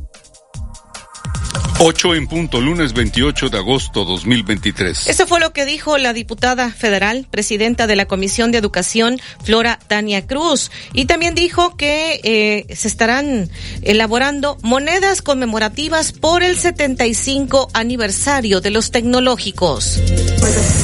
8 1.78 2.14
en 2.14 2.26
punto, 2.26 2.62
lunes 2.62 2.94
28 2.94 3.50
de 3.50 3.58
agosto 3.58 4.06
2023. 4.06 5.08
Eso 5.08 5.26
fue 5.26 5.40
lo 5.40 5.52
que 5.52 5.66
dijo 5.66 5.98
la 5.98 6.14
diputada 6.14 6.70
federal, 6.70 7.26
presidenta 7.30 7.86
de 7.86 7.96
la 7.96 8.06
Comisión 8.06 8.50
de 8.50 8.56
Educación, 8.56 9.20
Flora 9.44 9.78
Tania 9.86 10.26
Cruz. 10.26 10.70
Y 10.94 11.04
también 11.04 11.34
dijo 11.34 11.76
que 11.76 12.20
eh, 12.24 12.74
se 12.74 12.88
estarán 12.88 13.50
elaborando 13.82 14.56
monedas 14.62 15.20
conmemorativas 15.20 16.12
por 16.12 16.42
el 16.42 16.56
75 16.56 17.68
aniversario 17.74 18.62
de 18.62 18.70
los 18.70 18.90
tecnológicos. 18.90 20.00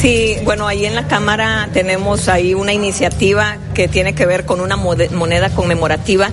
Sí, 0.03 0.37
bueno, 0.45 0.69
ahí 0.69 0.85
en 0.85 0.95
la 0.95 1.09
Cámara 1.09 1.71
tenemos 1.73 2.29
ahí 2.29 2.53
una 2.53 2.75
iniciativa 2.75 3.57
que 3.73 3.89
tiene 3.89 4.15
que 4.15 4.27
ver 4.27 4.45
con 4.45 4.61
una 4.61 4.77
moneda 4.77 5.49
conmemorativa 5.55 6.33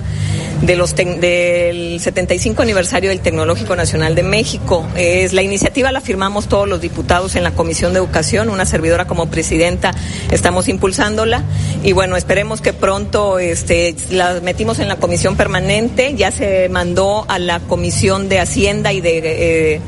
de 0.62 0.76
los 0.76 0.94
del 0.94 1.98
75 2.00 2.62
aniversario 2.62 3.10
del 3.10 3.20
Tecnológico 3.20 3.76
Nacional 3.76 4.14
de 4.14 4.22
México. 4.22 4.86
Es 4.96 5.32
la 5.32 5.42
iniciativa 5.42 5.90
la 5.92 6.00
firmamos 6.00 6.48
todos 6.48 6.68
los 6.68 6.80
diputados 6.80 7.36
en 7.36 7.44
la 7.44 7.52
Comisión 7.52 7.92
de 7.92 7.98
Educación, 7.98 8.50
una 8.50 8.66
servidora 8.66 9.06
como 9.06 9.30
presidenta 9.30 9.92
estamos 10.30 10.68
impulsándola 10.68 11.42
y 11.82 11.92
bueno, 11.92 12.16
esperemos 12.16 12.60
que 12.60 12.72
pronto 12.72 13.38
este 13.38 13.94
la 14.10 14.40
metimos 14.40 14.78
en 14.78 14.88
la 14.88 14.96
comisión 14.96 15.36
permanente, 15.36 16.14
ya 16.14 16.30
se 16.30 16.68
mandó 16.68 17.24
a 17.28 17.38
la 17.38 17.60
Comisión 17.60 18.28
de 18.28 18.40
Hacienda 18.40 18.92
y 18.92 19.00
de 19.00 19.74
eh, 19.74 19.80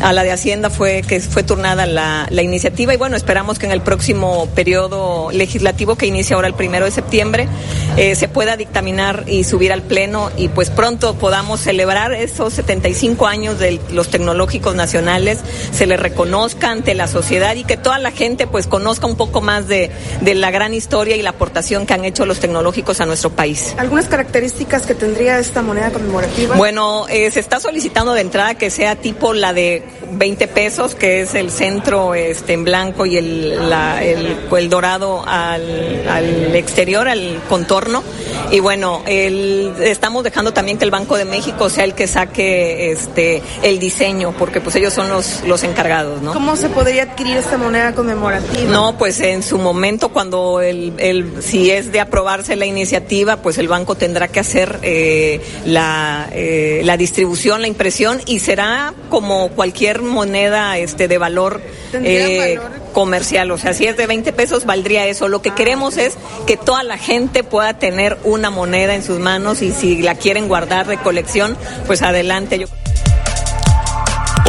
a 0.00 0.12
la 0.12 0.22
de 0.22 0.32
Hacienda 0.32 0.70
fue 0.70 1.02
que 1.02 1.20
fue 1.20 1.42
turnada 1.42 1.86
la, 1.86 2.26
la, 2.30 2.42
iniciativa 2.42 2.94
y 2.94 2.96
bueno, 2.96 3.16
esperamos 3.16 3.58
que 3.58 3.66
en 3.66 3.72
el 3.72 3.80
próximo 3.80 4.48
periodo 4.54 5.30
legislativo 5.32 5.96
que 5.96 6.06
inicia 6.06 6.36
ahora 6.36 6.48
el 6.48 6.54
primero 6.54 6.84
de 6.84 6.90
septiembre 6.90 7.48
eh, 7.96 8.14
se 8.14 8.28
pueda 8.28 8.56
dictaminar 8.56 9.24
y 9.26 9.44
subir 9.44 9.72
al 9.72 9.82
Pleno 9.82 10.30
y 10.36 10.48
pues 10.48 10.70
pronto 10.70 11.14
podamos 11.14 11.60
celebrar 11.60 12.12
esos 12.12 12.52
75 12.54 13.26
años 13.26 13.58
de 13.58 13.80
los 13.92 14.08
tecnológicos 14.08 14.74
nacionales, 14.74 15.40
se 15.72 15.86
les 15.86 15.98
reconozca 15.98 16.70
ante 16.70 16.94
la 16.94 17.08
sociedad 17.08 17.56
y 17.56 17.64
que 17.64 17.76
toda 17.76 17.98
la 17.98 18.10
gente 18.10 18.46
pues 18.46 18.66
conozca 18.66 19.06
un 19.06 19.16
poco 19.16 19.40
más 19.40 19.66
de, 19.66 19.90
de 20.20 20.34
la 20.34 20.50
gran 20.50 20.74
historia 20.74 21.16
y 21.16 21.22
la 21.22 21.30
aportación 21.30 21.86
que 21.86 21.94
han 21.94 22.04
hecho 22.04 22.26
los 22.26 22.38
tecnológicos 22.38 23.00
a 23.00 23.06
nuestro 23.06 23.30
país. 23.30 23.74
¿Algunas 23.78 24.06
características 24.06 24.86
que 24.86 24.94
tendría 24.94 25.38
esta 25.38 25.62
moneda 25.62 25.90
conmemorativa? 25.90 26.56
Bueno, 26.56 27.06
eh, 27.08 27.30
se 27.30 27.40
está 27.40 27.60
solicitando 27.60 28.12
de 28.12 28.20
entrada 28.20 28.54
que 28.54 28.70
sea 28.70 28.96
tipo 28.96 29.32
la 29.32 29.52
de 29.52 29.87
20 30.12 30.48
pesos, 30.48 30.94
que 30.94 31.20
es 31.20 31.34
el 31.34 31.50
centro 31.50 32.14
este, 32.14 32.52
en 32.52 32.64
blanco 32.64 33.06
y 33.06 33.16
el, 33.16 33.70
la, 33.70 34.02
el, 34.02 34.36
el 34.56 34.70
dorado 34.70 35.24
al, 35.26 36.06
al, 36.08 36.54
exterior, 36.54 37.08
al 37.08 37.40
contorno. 37.48 38.02
Y 38.50 38.60
bueno, 38.60 39.02
el, 39.06 39.74
estamos 39.80 40.24
dejando 40.24 40.52
también 40.52 40.78
que 40.78 40.84
el 40.84 40.90
Banco 40.90 41.16
de 41.16 41.24
México 41.24 41.68
sea 41.68 41.84
el 41.84 41.94
que 41.94 42.06
saque 42.06 42.92
este, 42.92 43.42
el 43.62 43.78
diseño, 43.78 44.34
porque 44.38 44.60
pues 44.60 44.76
ellos 44.76 44.94
son 44.94 45.08
los, 45.08 45.42
los 45.44 45.62
encargados, 45.64 46.22
¿no? 46.22 46.32
¿Cómo 46.32 46.56
se 46.56 46.68
podría 46.68 47.04
adquirir 47.04 47.36
esta 47.36 47.58
moneda 47.58 47.94
conmemorativa? 47.94 48.70
No, 48.70 48.96
pues 48.96 49.20
en 49.20 49.42
su 49.42 49.58
momento, 49.58 50.10
cuando 50.10 50.60
el, 50.60 50.94
el, 50.98 51.42
si 51.42 51.70
es 51.70 51.92
de 51.92 52.00
aprobarse 52.00 52.56
la 52.56 52.66
iniciativa, 52.66 53.36
pues 53.36 53.58
el 53.58 53.68
banco 53.68 53.94
tendrá 53.94 54.28
que 54.28 54.40
hacer 54.40 54.78
eh, 54.82 55.40
la, 55.66 56.28
eh, 56.32 56.82
la 56.84 56.96
distribución, 56.96 57.60
la 57.60 57.68
impresión 57.68 58.20
y 58.26 58.38
será 58.38 58.94
como 59.08 59.50
cualquier 59.50 59.77
moneda 60.02 60.78
este 60.78 61.08
de 61.08 61.18
valor, 61.18 61.60
eh, 61.92 62.56
valor, 62.58 62.72
comercial. 62.92 63.50
O 63.50 63.58
sea, 63.58 63.72
si 63.72 63.86
es 63.86 63.96
de 63.96 64.06
20 64.06 64.32
pesos, 64.32 64.64
valdría 64.64 65.06
eso. 65.06 65.28
Lo 65.28 65.42
que 65.42 65.50
ah, 65.50 65.54
queremos 65.54 65.96
es 65.96 66.16
que 66.46 66.56
toda 66.56 66.82
la 66.82 66.98
gente 66.98 67.44
pueda 67.44 67.78
tener 67.78 68.18
una 68.24 68.50
moneda 68.50 68.94
en 68.94 69.02
sus 69.02 69.18
manos 69.18 69.62
y 69.62 69.72
si 69.72 70.02
la 70.02 70.14
quieren 70.14 70.48
guardar 70.48 70.86
de 70.86 70.98
colección, 70.98 71.56
pues 71.86 72.02
adelante. 72.02 72.58
Yo... 72.58 72.66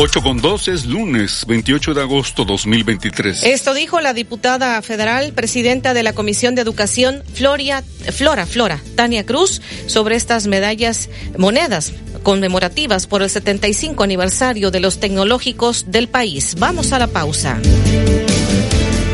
8 0.01 0.21
con 0.21 0.39
2 0.39 0.67
es 0.69 0.85
lunes 0.85 1.43
28 1.45 1.93
de 1.93 2.01
agosto 2.01 2.45
2023. 2.45 3.43
Esto 3.43 3.73
dijo 3.73 3.99
la 3.99 4.13
diputada 4.13 4.81
federal, 4.81 5.33
presidenta 5.33 5.93
de 5.93 6.03
la 6.03 6.13
Comisión 6.13 6.55
de 6.55 6.61
Educación, 6.61 7.21
Floria, 7.33 7.83
Flora, 8.13 8.45
Flora, 8.45 8.79
Tania 8.95 9.25
Cruz, 9.25 9.61
sobre 9.87 10.15
estas 10.15 10.47
medallas, 10.47 11.09
monedas 11.37 11.91
conmemorativas 12.19 13.07
por 13.07 13.21
el 13.21 13.29
75 13.29 14.03
aniversario 14.03 14.71
de 14.71 14.79
los 14.79 14.99
tecnológicos 14.99 15.91
del 15.91 16.07
país. 16.07 16.55
Vamos 16.59 16.93
a 16.93 16.99
la 16.99 17.07
pausa. 17.07 17.59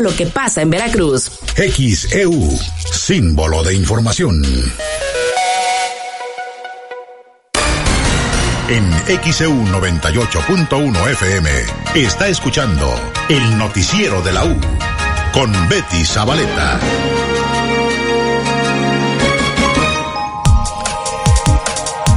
lo 0.00 0.14
que 0.14 0.26
pasa 0.26 0.62
en 0.62 0.70
Veracruz. 0.70 1.30
XEU, 1.56 2.58
símbolo 2.92 3.62
de 3.62 3.74
información. 3.74 4.42
En 8.68 8.90
XEU 9.32 9.52
98.1 9.52 11.10
FM 11.12 11.50
está 11.94 12.28
escuchando 12.28 12.92
el 13.28 13.58
noticiero 13.58 14.20
de 14.22 14.32
la 14.32 14.44
U 14.44 14.56
con 15.32 15.52
Betty 15.68 16.04
Zabaleta. 16.04 16.80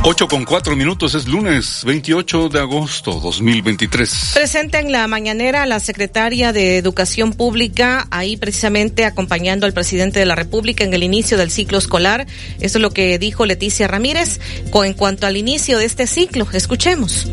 8 0.02 0.28
con 0.30 0.46
4 0.46 0.78
minutos 0.78 1.14
es 1.14 1.28
lunes 1.28 1.84
28 1.84 2.48
de 2.48 2.60
agosto 2.60 3.20
2023. 3.20 4.32
Presente 4.34 4.80
en 4.80 4.94
la 4.94 5.06
mañanera 5.08 5.66
la 5.66 5.82
secretaria 5.82 6.54
de 6.54 6.78
Educación 6.78 7.34
Pública, 7.34 8.08
ahí 8.10 8.38
precisamente 8.38 9.04
acompañando 9.04 9.66
al 9.66 9.74
presidente 9.74 10.20
de 10.20 10.26
la 10.26 10.36
República 10.36 10.86
en 10.86 10.94
el 10.94 11.04
inicio 11.04 11.38
del 11.38 11.52
ciclo 11.52 11.78
escolar. 11.78 12.28
Eso 12.62 12.78
es 12.78 12.82
lo 12.82 12.92
que 12.92 13.20
dijo 13.20 13.46
Leticia 13.46 13.90
Ramírez 13.90 14.40
en 14.74 14.94
cuanto 14.94 15.28
al 15.28 15.36
inicio 15.36 15.78
de 15.78 15.86
este 15.86 16.08
ciclo. 16.08 16.48
Escuchemos. 16.54 17.28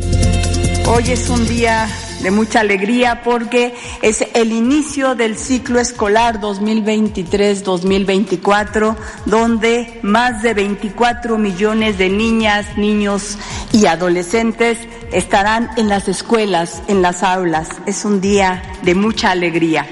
Hoy 0.89 1.11
es 1.11 1.29
un 1.31 1.49
día 1.49 1.89
de 2.23 2.31
mucha 2.31 2.61
alegría 2.61 3.23
porque 3.25 3.75
es 4.03 4.25
el 4.35 4.53
inicio 4.53 5.17
del 5.17 5.37
ciclo 5.37 5.81
escolar 5.81 6.41
2023-2024, 6.41 8.95
donde 9.25 9.99
más 10.03 10.45
de 10.45 10.55
24 10.55 11.39
millones 11.39 11.99
de 11.99 12.09
niñas, 12.09 12.77
niños 12.77 13.37
y 13.73 13.87
adolescentes 13.87 14.79
estarán 15.11 15.71
en 15.77 15.89
las 15.89 16.07
escuelas, 16.07 16.81
en 16.87 17.03
las 17.03 17.25
aulas. 17.25 17.69
Es 17.87 18.05
un 18.05 18.21
día 18.21 18.63
de 18.83 18.95
mucha 18.95 19.33
alegría. 19.33 19.89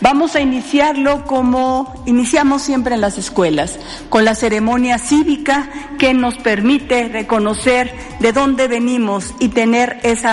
Vamos 0.00 0.36
a 0.36 0.40
iniciarlo 0.40 1.24
como 1.24 2.02
iniciamos 2.06 2.62
siempre 2.62 2.94
en 2.94 3.00
las 3.00 3.18
escuelas, 3.18 3.78
con 4.08 4.24
la 4.24 4.34
ceremonia 4.34 4.98
cívica 4.98 5.68
que 5.98 6.14
nos 6.14 6.36
permite 6.36 7.08
reconocer 7.08 7.94
de 8.20 8.32
dónde 8.32 8.68
venimos 8.68 9.34
y 9.40 9.48
tener 9.48 9.98
ese 10.02 10.28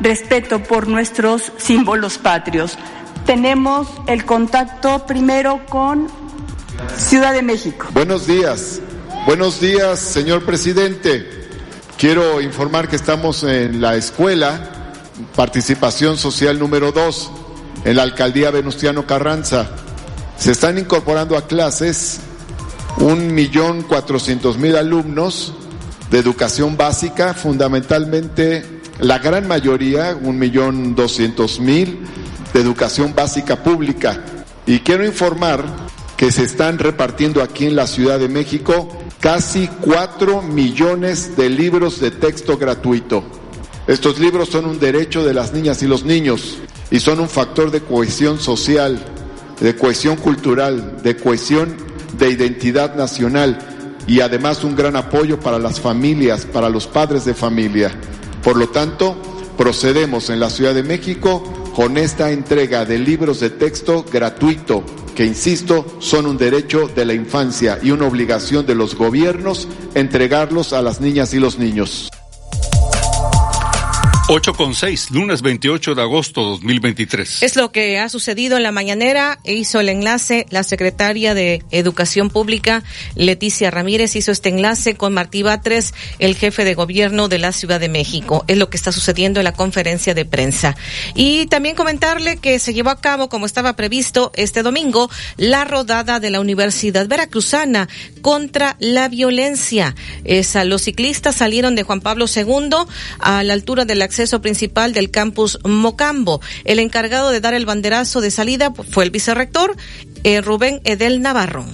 respeto 0.00 0.62
por 0.62 0.88
nuestros 0.88 1.52
símbolos 1.58 2.18
patrios. 2.18 2.78
Tenemos 3.26 3.88
el 4.06 4.24
contacto 4.24 5.04
primero 5.06 5.66
con 5.68 6.08
Ciudad 6.96 7.32
de 7.32 7.42
México. 7.42 7.88
Buenos 7.92 8.26
días. 8.26 8.80
Buenos 9.26 9.60
días, 9.60 9.98
señor 9.98 10.44
presidente. 10.44 11.28
Quiero 11.98 12.40
informar 12.40 12.88
que 12.88 12.96
estamos 12.96 13.42
en 13.42 13.80
la 13.80 13.96
escuela, 13.96 14.70
participación 15.34 16.16
social 16.16 16.58
número 16.58 16.92
dos 16.92 17.30
en 17.84 17.96
la 17.96 18.02
alcaldía 18.02 18.50
Venustiano 18.50 19.06
Carranza. 19.06 19.70
Se 20.36 20.52
están 20.52 20.78
incorporando 20.78 21.36
a 21.36 21.46
clases 21.46 22.20
un 22.98 23.34
millón 23.34 23.82
cuatrocientos 23.82 24.58
mil 24.58 24.76
alumnos 24.76 25.54
de 26.10 26.18
educación 26.18 26.76
básica, 26.76 27.34
fundamentalmente 27.34 28.80
la 28.98 29.18
gran 29.18 29.46
mayoría, 29.46 30.18
un 30.20 30.38
millón 30.38 30.94
doscientos 30.94 31.60
mil, 31.60 32.00
de 32.52 32.60
educación 32.60 33.14
básica 33.14 33.62
pública. 33.62 34.24
Y 34.66 34.80
quiero 34.80 35.04
informar 35.04 35.64
que 36.16 36.32
se 36.32 36.42
están 36.42 36.78
repartiendo 36.78 37.42
aquí 37.42 37.66
en 37.66 37.76
la 37.76 37.86
Ciudad 37.86 38.18
de 38.18 38.28
México 38.28 38.88
casi 39.20 39.68
cuatro 39.68 40.42
millones 40.42 41.36
de 41.36 41.48
libros 41.48 42.00
de 42.00 42.10
texto 42.10 42.58
gratuito. 42.58 43.24
Estos 43.88 44.18
libros 44.18 44.50
son 44.50 44.66
un 44.66 44.78
derecho 44.78 45.24
de 45.24 45.32
las 45.32 45.54
niñas 45.54 45.82
y 45.82 45.86
los 45.86 46.04
niños 46.04 46.58
y 46.90 47.00
son 47.00 47.20
un 47.20 47.28
factor 47.28 47.70
de 47.70 47.80
cohesión 47.80 48.38
social, 48.38 49.02
de 49.60 49.76
cohesión 49.76 50.16
cultural, 50.16 51.00
de 51.02 51.16
cohesión 51.16 51.74
de 52.18 52.28
identidad 52.28 52.96
nacional 52.96 53.58
y 54.06 54.20
además 54.20 54.62
un 54.62 54.76
gran 54.76 54.94
apoyo 54.94 55.40
para 55.40 55.58
las 55.58 55.80
familias, 55.80 56.44
para 56.44 56.68
los 56.68 56.86
padres 56.86 57.24
de 57.24 57.32
familia. 57.32 57.90
Por 58.42 58.58
lo 58.58 58.68
tanto, 58.68 59.16
procedemos 59.56 60.28
en 60.28 60.40
la 60.40 60.50
Ciudad 60.50 60.74
de 60.74 60.82
México 60.82 61.42
con 61.74 61.96
esta 61.96 62.30
entrega 62.30 62.84
de 62.84 62.98
libros 62.98 63.40
de 63.40 63.48
texto 63.48 64.04
gratuito 64.12 64.84
que, 65.14 65.24
insisto, 65.24 65.96
son 65.98 66.26
un 66.26 66.36
derecho 66.36 66.88
de 66.88 67.06
la 67.06 67.14
infancia 67.14 67.78
y 67.82 67.90
una 67.90 68.06
obligación 68.06 68.66
de 68.66 68.74
los 68.74 68.94
gobiernos 68.94 69.66
entregarlos 69.94 70.74
a 70.74 70.82
las 70.82 71.00
niñas 71.00 71.32
y 71.32 71.38
los 71.38 71.58
niños. 71.58 72.10
8 74.30 74.52
con 74.52 74.74
6, 74.74 75.10
lunes 75.12 75.40
28 75.40 75.94
de 75.94 76.02
agosto 76.02 76.42
2023. 76.42 77.42
Es 77.42 77.56
lo 77.56 77.72
que 77.72 77.98
ha 77.98 78.10
sucedido 78.10 78.58
en 78.58 78.62
la 78.62 78.72
mañanera. 78.72 79.38
E 79.42 79.54
hizo 79.54 79.80
el 79.80 79.88
enlace 79.88 80.44
la 80.50 80.64
secretaria 80.64 81.32
de 81.32 81.62
Educación 81.70 82.28
Pública, 82.28 82.84
Leticia 83.14 83.70
Ramírez, 83.70 84.16
hizo 84.16 84.30
este 84.30 84.50
enlace 84.50 84.96
con 84.96 85.14
Martí 85.14 85.42
Batres, 85.42 85.94
el 86.18 86.36
jefe 86.36 86.66
de 86.66 86.74
gobierno 86.74 87.28
de 87.28 87.38
la 87.38 87.52
Ciudad 87.52 87.80
de 87.80 87.88
México. 87.88 88.44
Es 88.48 88.58
lo 88.58 88.68
que 88.68 88.76
está 88.76 88.92
sucediendo 88.92 89.40
en 89.40 89.44
la 89.44 89.54
conferencia 89.54 90.12
de 90.12 90.26
prensa. 90.26 90.76
Y 91.14 91.46
también 91.46 91.74
comentarle 91.74 92.36
que 92.36 92.58
se 92.58 92.74
llevó 92.74 92.90
a 92.90 93.00
cabo, 93.00 93.30
como 93.30 93.46
estaba 93.46 93.76
previsto 93.76 94.30
este 94.34 94.62
domingo, 94.62 95.08
la 95.38 95.64
rodada 95.64 96.20
de 96.20 96.28
la 96.30 96.40
Universidad 96.40 97.08
Veracruzana 97.08 97.88
contra 98.20 98.76
la 98.78 99.08
violencia. 99.08 99.94
Esa, 100.24 100.64
los 100.64 100.82
ciclistas 100.82 101.36
salieron 101.36 101.74
de 101.74 101.82
Juan 101.82 102.02
Pablo 102.02 102.26
II 102.26 102.76
a 103.20 103.42
la 103.42 103.54
altura 103.54 103.86
del 103.86 104.02
principal 104.40 104.92
del 104.92 105.10
campus 105.10 105.58
Mocambo. 105.64 106.40
El 106.64 106.78
encargado 106.78 107.30
de 107.30 107.40
dar 107.40 107.54
el 107.54 107.66
banderazo 107.66 108.20
de 108.20 108.30
salida 108.30 108.72
fue 108.90 109.04
el 109.04 109.10
vicerrector 109.10 109.76
eh, 110.24 110.40
Rubén 110.40 110.80
Edel 110.84 111.22
Navarro. 111.22 111.64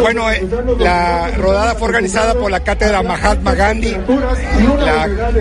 Bueno, 0.00 0.30
eh, 0.30 0.46
la 0.78 1.30
rodada 1.36 1.74
fue 1.74 1.88
organizada 1.88 2.34
por 2.34 2.50
la 2.50 2.60
cátedra 2.60 3.02
Mahatma 3.02 3.54
Gandhi. 3.54 3.96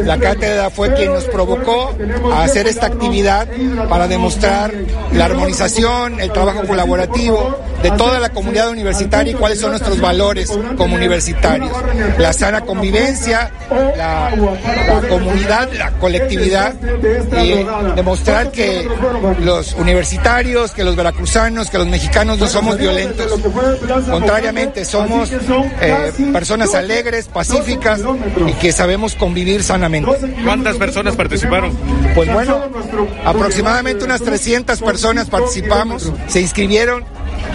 La, 0.06 0.18
cátedra 0.18 0.70
fue 0.70 0.94
quien 0.94 1.14
nos 1.14 1.26
provocó 1.26 1.96
a 2.32 2.44
hacer 2.44 2.68
esta 2.68 2.88
actividad 2.88 3.48
para 3.90 4.08
demostrar 4.08 4.74
la 5.12 5.26
armonización, 5.26 6.20
el 6.20 6.32
trabajo 6.32 6.64
colaborativo 6.66 7.58
de 7.82 7.92
toda 7.92 8.20
la 8.20 8.30
comunidad 8.30 8.70
universitaria 8.70 9.34
y 9.34 9.36
cuáles 9.36 9.60
son 9.60 9.72
nuestros 9.72 10.00
valores 10.00 10.50
como 10.78 10.96
universitarios. 10.96 11.72
La 12.18 12.32
sana 12.32 12.62
convivencia, 12.62 13.52
la 13.98 14.32
comunidad, 15.10 15.70
la 15.74 15.92
colectividad 15.92 16.74
y 17.42 17.66
demostrar 17.96 18.52
que 18.52 18.88
los 19.40 19.74
universitarios, 19.74 20.72
que 20.72 20.84
los 20.84 20.96
veracruzanos, 20.96 21.70
que 21.70 21.78
los 21.78 21.88
mexicanos 21.88 22.40
no 22.40 22.48
somos 22.48 22.78
violentos. 22.78 23.40
Contrariamente, 24.34 24.84
somos 24.84 25.32
eh, 25.32 26.12
personas 26.34 26.74
alegres, 26.74 27.28
pacíficas 27.28 28.02
y 28.48 28.54
que 28.54 28.72
sabemos 28.72 29.14
convivir 29.14 29.62
sanamente. 29.62 30.12
¿Cuántas 30.44 30.76
personas 30.78 31.16
participaron? 31.16 31.72
Pues 32.16 32.34
bueno, 32.34 32.60
aproximadamente 33.26 34.04
unas 34.04 34.24
300 34.24 34.82
personas 34.82 35.30
participamos, 35.30 36.12
se 36.28 36.42
inscribieron 36.42 37.06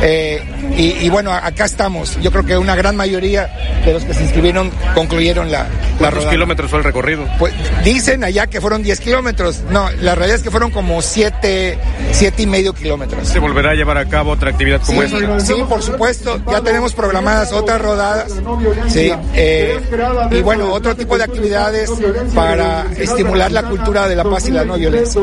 eh, 0.02 0.42
y, 0.76 1.04
y, 1.04 1.08
bueno, 1.08 1.32
acá 1.32 1.64
estamos. 1.64 2.18
Yo 2.20 2.30
creo 2.30 2.44
que 2.44 2.56
una 2.56 2.76
gran 2.76 2.96
mayoría 2.96 3.48
de 3.84 3.92
los 3.92 4.04
que 4.04 4.14
se 4.14 4.22
inscribieron 4.22 4.70
concluyeron 4.94 5.50
la, 5.50 5.64
la 5.98 6.10
¿Cuántos 6.10 6.26
kilómetros 6.26 6.70
fue 6.70 6.78
el 6.78 6.84
recorrido? 6.84 7.26
Pues 7.38 7.52
dicen 7.84 8.22
allá 8.22 8.46
que 8.46 8.60
fueron 8.60 8.82
10 8.82 9.00
kilómetros. 9.00 9.62
No, 9.70 9.90
la 10.00 10.14
realidad 10.14 10.36
es 10.36 10.42
que 10.42 10.50
fueron 10.50 10.70
como 10.70 11.02
7, 11.02 11.78
siete 12.12 12.42
y 12.42 12.46
medio 12.46 12.72
kilómetros. 12.72 13.26
¿Se 13.26 13.38
volverá 13.38 13.70
a 13.70 13.74
llevar 13.74 13.98
a 13.98 14.08
cabo 14.08 14.32
otra 14.32 14.50
actividad 14.50 14.80
como 14.84 15.02
sí, 15.02 15.16
esta? 15.16 15.40
Sí, 15.40 15.54
por 15.68 15.82
supuesto. 15.82 16.40
Ya 16.50 16.60
tenemos 16.60 16.94
programadas 16.94 17.52
otras 17.52 17.80
rodadas. 17.80 18.32
Sí. 18.88 19.12
Eh, 19.34 19.80
y 20.30 20.40
bueno, 20.42 20.72
otro 20.72 20.94
tipo 20.94 21.16
de 21.18 21.24
actividades 21.24 21.90
para 22.34 22.86
estimular 22.96 23.50
la 23.50 23.64
cultura 23.64 24.08
de 24.08 24.16
la 24.16 24.24
paz 24.24 24.48
y 24.48 24.52
la 24.52 24.64
no 24.64 24.76
violencia. 24.76 25.22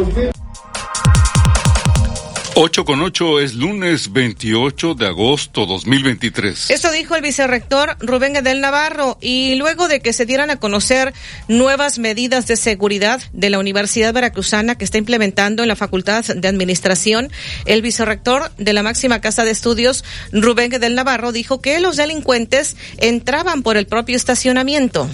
8 2.57 2.85
con 2.85 3.01
8 3.01 3.41
es 3.41 3.53
lunes 3.53 4.13
28 4.13 4.93
de 4.93 5.07
agosto 5.07 5.65
2023. 5.65 6.71
Esto 6.71 6.89
dijo 6.89 7.17
el 7.17 7.21
vicerrector 7.21 7.97
Rubén 7.99 8.37
Edel 8.37 8.61
Navarro 8.61 9.17
y 9.19 9.55
luego 9.55 9.89
de 9.89 9.99
que 9.99 10.13
se 10.13 10.25
dieran 10.25 10.49
a 10.49 10.55
conocer 10.55 11.13
nuevas 11.49 11.99
medidas 11.99 12.47
de 12.47 12.55
seguridad 12.55 13.21
de 13.33 13.49
la 13.49 13.59
Universidad 13.59 14.13
Veracruzana 14.13 14.77
que 14.77 14.85
está 14.85 14.97
implementando 14.97 15.63
en 15.63 15.67
la 15.67 15.75
Facultad 15.75 16.23
de 16.23 16.47
Administración, 16.47 17.29
el 17.65 17.81
vicerrector 17.81 18.49
de 18.55 18.71
la 18.71 18.83
máxima 18.83 19.19
casa 19.19 19.43
de 19.43 19.51
estudios 19.51 20.05
Rubén 20.31 20.71
Edel 20.71 20.95
Navarro 20.95 21.33
dijo 21.33 21.59
que 21.59 21.81
los 21.81 21.97
delincuentes 21.97 22.77
entraban 22.99 23.63
por 23.63 23.75
el 23.75 23.85
propio 23.85 24.15
estacionamiento. 24.15 25.09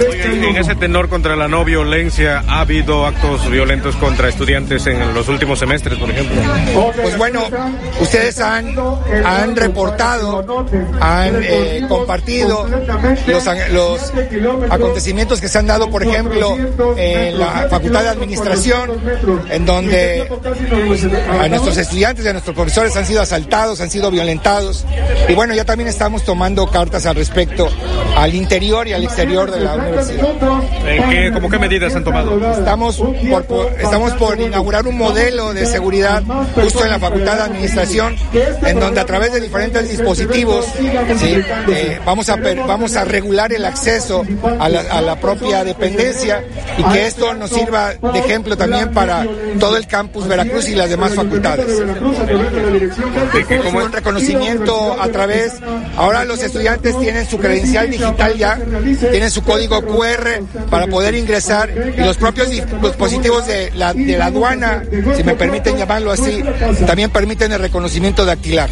En 0.00 0.56
ese 0.56 0.74
tenor 0.74 1.08
contra 1.08 1.36
la 1.36 1.48
no 1.48 1.64
violencia, 1.64 2.44
¿ha 2.46 2.60
habido 2.60 3.06
actos 3.06 3.48
violentos 3.50 3.96
contra 3.96 4.28
estudiantes 4.28 4.86
en 4.86 5.14
los 5.14 5.28
últimos 5.28 5.58
semestres, 5.58 5.98
por 5.98 6.10
ejemplo? 6.10 6.40
Pues 7.02 7.16
bueno, 7.18 7.42
ustedes 8.00 8.38
han, 8.40 8.74
han 9.24 9.56
reportado, 9.56 10.66
han 11.00 11.42
eh, 11.42 11.84
compartido 11.88 12.66
los, 13.26 13.44
los 13.70 14.12
acontecimientos 14.70 15.40
que 15.40 15.48
se 15.48 15.58
han 15.58 15.66
dado, 15.66 15.90
por 15.90 16.02
ejemplo, 16.02 16.56
en 16.96 17.38
la 17.38 17.68
Facultad 17.70 18.02
de 18.02 18.08
Administración, 18.08 18.92
en 19.50 19.66
donde 19.66 20.28
a 21.40 21.48
nuestros 21.48 21.76
estudiantes 21.76 22.24
y 22.24 22.28
a 22.28 22.32
nuestros 22.32 22.54
profesores 22.54 22.96
han 22.96 23.06
sido 23.06 23.22
asaltados, 23.22 23.80
han 23.80 23.90
sido 23.90 24.10
violentados. 24.10 24.84
Y 25.28 25.34
bueno, 25.34 25.54
ya 25.54 25.64
también 25.64 25.88
estamos 25.88 26.24
tomando 26.24 26.66
cartas 26.66 27.06
al 27.06 27.16
respecto 27.16 27.68
al 28.16 28.34
interior 28.34 28.88
y 28.88 28.92
al 28.92 29.04
exterior 29.04 29.50
de 29.50 29.60
la 29.60 29.76
universidad. 29.88 30.26
¿En 30.86 31.10
qué, 31.10 31.30
¿Cómo 31.32 31.48
qué 31.48 31.58
medidas 31.58 31.94
han 31.94 32.04
tomado? 32.04 32.52
Estamos 32.52 32.96
por, 33.30 33.44
por, 33.44 33.66
estamos 33.78 34.12
por 34.14 34.40
inaugurar 34.40 34.86
un 34.86 34.96
modelo 34.96 35.52
de 35.54 35.66
seguridad 35.66 36.22
justo 36.54 36.84
en 36.84 36.90
la 36.90 36.98
Facultad 36.98 37.36
de 37.36 37.42
Administración, 37.42 38.16
en 38.66 38.80
donde 38.80 39.00
a 39.00 39.04
través 39.04 39.32
de 39.32 39.40
diferentes 39.40 39.88
dispositivos 39.88 40.64
¿sí? 41.18 41.34
eh, 41.70 42.00
vamos, 42.04 42.28
a, 42.28 42.36
vamos 42.66 42.96
a 42.96 43.04
regular 43.04 43.52
el 43.52 43.64
acceso 43.64 44.24
a 44.58 44.68
la, 44.68 44.80
a 44.80 45.00
la 45.00 45.20
propia 45.20 45.64
dependencia 45.64 46.44
y 46.76 46.82
que 46.84 47.06
esto 47.06 47.34
nos 47.34 47.50
sirva 47.50 47.94
de 47.94 48.18
ejemplo 48.18 48.56
también 48.56 48.92
para 48.92 49.26
todo 49.58 49.76
el 49.76 49.86
campus 49.86 50.26
Veracruz 50.28 50.68
y 50.68 50.74
las 50.74 50.90
demás 50.90 51.14
facultades. 51.14 51.82
Como 53.64 53.78
un 53.78 53.92
reconocimiento 53.92 54.96
a 55.00 55.08
través, 55.08 55.54
ahora 55.96 56.24
los 56.24 56.42
estudiantes 56.42 56.98
tienen 56.98 57.26
su 57.26 57.38
credencial 57.38 57.90
digital 57.90 58.34
ya, 58.36 58.58
tienen 59.10 59.30
su 59.30 59.42
código 59.42 59.67
QR 59.68 60.42
para 60.70 60.86
poder 60.86 61.14
ingresar 61.14 61.70
y 61.96 62.00
los 62.00 62.16
propios 62.16 62.50
dispositivos 62.50 63.46
de 63.46 63.70
la, 63.74 63.94
de 63.94 64.16
la 64.16 64.26
aduana, 64.26 64.82
si 65.16 65.24
me 65.24 65.34
permiten 65.34 65.76
llamarlo 65.76 66.10
así, 66.10 66.42
también 66.86 67.10
permiten 67.10 67.52
el 67.52 67.60
reconocimiento 67.60 68.24
dactilar. 68.24 68.68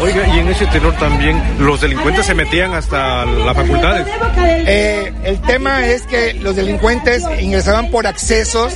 Oiga, 0.00 0.26
y 0.34 0.40
en 0.40 0.48
ese 0.48 0.66
tenor 0.66 0.96
también 0.96 1.40
los 1.58 1.80
delincuentes 1.80 2.26
se 2.26 2.34
metían 2.34 2.72
hasta 2.74 3.24
las 3.24 3.54
facultades. 3.54 4.06
Eh, 4.66 5.12
el 5.24 5.40
tema 5.42 5.86
es 5.86 6.02
que 6.02 6.34
los 6.34 6.56
delincuentes 6.56 7.22
ingresaban 7.40 7.90
por 7.90 8.06
accesos 8.06 8.74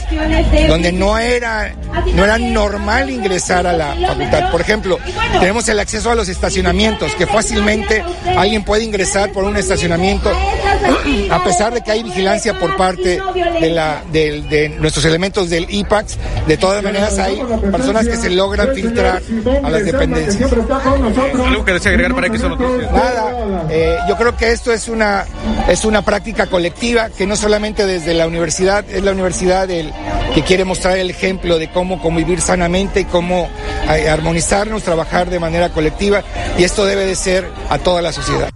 donde 0.69 0.93
no 0.93 1.19
era, 1.19 1.75
no 2.15 2.25
era 2.25 2.39
normal 2.39 3.11
ingresar 3.11 3.67
a 3.67 3.73
la 3.73 3.95
facultad. 3.95 4.51
Por 4.51 4.61
ejemplo, 4.61 4.99
tenemos 5.41 5.69
el 5.69 5.81
acceso 5.81 6.11
a 6.11 6.15
los 6.15 6.29
estacionamientos, 6.29 7.15
que 7.15 7.27
fácilmente 7.27 8.05
alguien 8.37 8.65
puede 8.65 8.85
ingresar 8.85 9.33
por 9.33 9.45
un 9.45 9.57
estacionamiento, 9.57 10.31
a 11.31 11.45
pesar 11.49 11.73
de 11.73 11.81
que 11.81 11.91
hay 11.91 12.03
vigilancia 12.03 12.59
por 12.59 12.77
parte 12.77 13.21
de, 13.61 13.71
la, 13.71 14.03
de, 14.13 14.43
de 14.43 14.69
nuestros 14.69 15.05
elementos 15.05 15.49
del 15.51 15.67
IPAX. 15.69 16.19
De 16.47 16.57
todas 16.57 16.83
maneras, 16.83 17.19
hay 17.19 17.37
personas 17.71 18.07
que 18.07 18.17
se 18.17 18.31
logran 18.31 18.75
filtrar 18.75 19.23
a 19.63 19.71
las 19.71 19.85
dependencias. 19.85 20.53
¿Algo 20.53 21.65
que 21.65 21.73
desea 21.73 21.93
agregar 21.93 22.15
para 22.15 22.29
que? 22.29 22.39
Nada, 22.39 23.67
eh, 23.71 23.97
yo 24.09 24.17
creo 24.17 24.37
que 24.37 24.53
esto 24.53 24.73
es 24.73 24.89
una, 24.89 25.25
es 25.69 25.85
una 25.85 26.03
práctica 26.03 26.47
colectiva 26.47 27.11
que 27.11 27.27
no 27.27 27.37
solamente 27.37 27.87
desde 27.87 28.15
la 28.15 28.27
universidad, 28.27 28.85
es 28.89 29.03
la 29.03 29.13
universidad 29.13 29.71
el 29.71 29.93
que 30.35 30.43
quiere 30.43 30.65
mostrar 30.65 30.99
el 30.99 31.11
ejemplo 31.11 31.59
de 31.59 31.71
cómo 31.71 32.01
convivir 32.01 32.41
sanamente 32.41 33.01
y 33.01 33.05
cómo 33.05 33.49
eh, 33.91 34.09
armonizarnos, 34.09 34.83
trabajar 34.83 35.31
de 35.31 35.41
manera 35.41 35.71
colectiva 35.71 36.23
y 36.59 36.65
esto 36.65 36.85
debe 36.85 37.07
de 37.07 37.15
ser 37.15 37.49
a 37.71 37.79
toda 37.79 38.03
la 38.03 38.13
sociedad. 38.13 38.51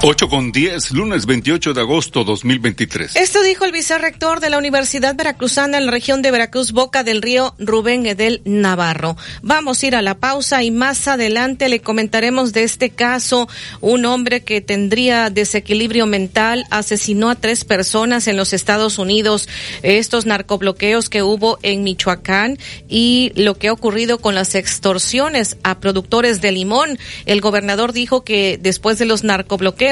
8 0.00 0.28
con 0.28 0.52
10, 0.52 0.92
lunes 0.92 1.26
28 1.26 1.74
de 1.74 1.80
agosto 1.80 2.22
2023. 2.22 3.16
Esto 3.16 3.42
dijo 3.42 3.64
el 3.64 3.72
vicerrector 3.72 4.38
de 4.38 4.48
la 4.48 4.56
Universidad 4.56 5.16
Veracruzana 5.16 5.76
en 5.76 5.86
la 5.86 5.90
región 5.90 6.22
de 6.22 6.30
Veracruz, 6.30 6.70
Boca 6.70 7.02
del 7.02 7.20
Río, 7.20 7.56
Rubén 7.58 8.06
Edel 8.06 8.40
Navarro. 8.44 9.16
Vamos 9.42 9.82
a 9.82 9.86
ir 9.88 9.96
a 9.96 10.02
la 10.02 10.14
pausa 10.14 10.62
y 10.62 10.70
más 10.70 11.08
adelante 11.08 11.68
le 11.68 11.80
comentaremos 11.80 12.52
de 12.52 12.62
este 12.62 12.90
caso. 12.90 13.48
Un 13.80 14.04
hombre 14.04 14.44
que 14.44 14.60
tendría 14.60 15.30
desequilibrio 15.30 16.06
mental 16.06 16.64
asesinó 16.70 17.28
a 17.28 17.34
tres 17.34 17.64
personas 17.64 18.28
en 18.28 18.36
los 18.36 18.52
Estados 18.52 18.98
Unidos. 18.98 19.48
Estos 19.82 20.26
narcobloqueos 20.26 21.08
que 21.08 21.24
hubo 21.24 21.58
en 21.62 21.82
Michoacán 21.82 22.56
y 22.88 23.32
lo 23.34 23.58
que 23.58 23.66
ha 23.66 23.72
ocurrido 23.72 24.18
con 24.18 24.36
las 24.36 24.54
extorsiones 24.54 25.56
a 25.64 25.80
productores 25.80 26.40
de 26.40 26.52
limón. 26.52 27.00
El 27.26 27.40
gobernador 27.40 27.92
dijo 27.92 28.22
que 28.22 28.60
después 28.62 28.98
de 29.00 29.04
los 29.04 29.24
narcobloqueos 29.24 29.87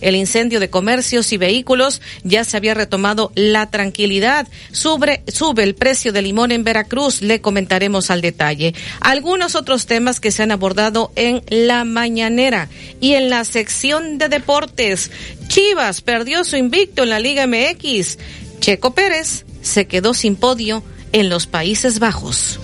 el 0.00 0.16
incendio 0.16 0.60
de 0.60 0.70
comercios 0.70 1.32
y 1.32 1.36
vehículos, 1.36 2.00
ya 2.24 2.44
se 2.44 2.56
había 2.56 2.74
retomado 2.74 3.32
la 3.34 3.70
tranquilidad. 3.70 4.48
Sube, 4.72 5.22
sube 5.28 5.62
el 5.62 5.74
precio 5.74 6.12
del 6.12 6.24
limón 6.24 6.52
en 6.52 6.64
Veracruz, 6.64 7.22
le 7.22 7.40
comentaremos 7.40 8.10
al 8.10 8.20
detalle. 8.20 8.74
Algunos 9.00 9.54
otros 9.54 9.86
temas 9.86 10.20
que 10.20 10.30
se 10.30 10.42
han 10.42 10.50
abordado 10.50 11.12
en 11.16 11.42
la 11.48 11.84
mañanera 11.84 12.68
y 13.00 13.14
en 13.14 13.30
la 13.30 13.44
sección 13.44 14.18
de 14.18 14.28
deportes. 14.28 15.10
Chivas 15.48 16.00
perdió 16.00 16.44
su 16.44 16.56
invicto 16.56 17.04
en 17.04 17.10
la 17.10 17.20
Liga 17.20 17.46
MX. 17.46 18.18
Checo 18.60 18.94
Pérez 18.94 19.44
se 19.62 19.86
quedó 19.86 20.14
sin 20.14 20.36
podio 20.36 20.82
en 21.12 21.28
los 21.28 21.46
Países 21.46 21.98
Bajos. 21.98 22.58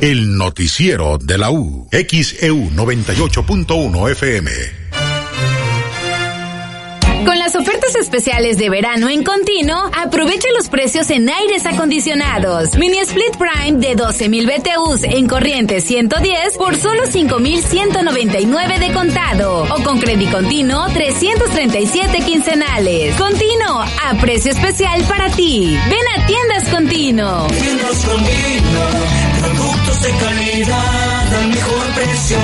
El 0.00 0.38
noticiero 0.38 1.18
de 1.18 1.36
la 1.38 1.50
U, 1.50 1.88
XEU 1.90 2.70
98.1 2.70 4.10
FM. 4.12 4.50
Con 7.26 7.36
las 7.36 7.56
ofertas 7.56 7.96
especiales 7.96 8.58
de 8.58 8.70
verano 8.70 9.08
en 9.08 9.24
continuo, 9.24 9.90
aprovecha 9.94 10.48
los 10.56 10.68
precios 10.68 11.10
en 11.10 11.28
aires 11.28 11.66
acondicionados. 11.66 12.76
Mini 12.76 12.98
Split 13.00 13.36
Prime 13.36 13.80
de 13.80 13.96
12.000 13.96 14.46
BTUs 14.46 15.02
en 15.02 15.26
corriente 15.26 15.80
110 15.80 16.56
por 16.56 16.76
solo 16.76 17.02
5.199 17.02 18.78
de 18.78 18.92
contado. 18.92 19.64
O 19.64 19.82
con 19.82 19.98
crédito 19.98 20.38
continuo 20.38 20.86
337 20.94 22.20
quincenales. 22.20 23.16
Continuo, 23.16 23.80
a 23.80 24.14
precio 24.20 24.52
especial 24.52 25.02
para 25.08 25.28
ti. 25.30 25.76
Ven 25.90 26.22
a 26.22 26.26
Tiendas 26.26 26.68
Continuo. 26.68 27.48
Tiendas 27.48 28.04
Continuo, 28.04 29.17
productos 29.48 30.02
de 30.02 30.10
calidad 30.10 31.34
al 31.34 31.48
mejor 31.48 31.86
precio. 31.94 32.38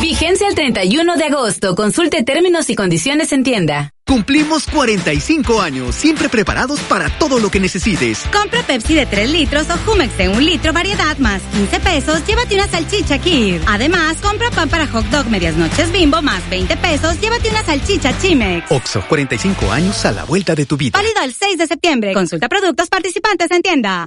Vigencia 0.00 0.48
el 0.48 0.54
31 0.54 1.16
de 1.16 1.24
agosto. 1.24 1.74
Consulte 1.74 2.22
términos 2.22 2.70
y 2.70 2.76
condiciones 2.76 3.32
en 3.32 3.42
tienda. 3.44 3.95
Cumplimos 4.08 4.68
45 4.68 5.60
años, 5.60 5.96
siempre 5.96 6.28
preparados 6.28 6.78
para 6.82 7.10
todo 7.18 7.40
lo 7.40 7.50
que 7.50 7.58
necesites. 7.58 8.22
Compra 8.32 8.62
Pepsi 8.62 8.94
de 8.94 9.04
3 9.04 9.28
litros 9.28 9.66
o 9.68 9.76
Jumex 9.78 10.16
de 10.16 10.28
1 10.28 10.40
litro 10.42 10.72
variedad 10.72 11.18
más 11.18 11.42
15 11.42 11.80
pesos, 11.80 12.24
llévate 12.24 12.54
una 12.54 12.68
salchicha 12.68 13.18
Kir. 13.18 13.60
Además, 13.66 14.16
compra 14.22 14.52
pan 14.52 14.68
para 14.68 14.86
hot 14.86 15.06
dog 15.06 15.26
medias 15.28 15.56
noches 15.56 15.90
bimbo 15.90 16.22
más 16.22 16.48
20 16.48 16.76
pesos, 16.76 17.20
llévate 17.20 17.50
una 17.50 17.64
salchicha 17.64 18.16
Chimex. 18.16 18.70
Oxo, 18.70 19.02
45 19.08 19.72
años 19.72 20.04
a 20.04 20.12
la 20.12 20.22
vuelta 20.22 20.54
de 20.54 20.66
tu 20.66 20.76
vida. 20.76 20.96
Válido 20.96 21.22
el 21.24 21.34
6 21.34 21.58
de 21.58 21.66
septiembre. 21.66 22.14
Consulta 22.14 22.48
productos 22.48 22.88
participantes 22.88 23.50
en 23.50 23.62
tienda. 23.62 24.06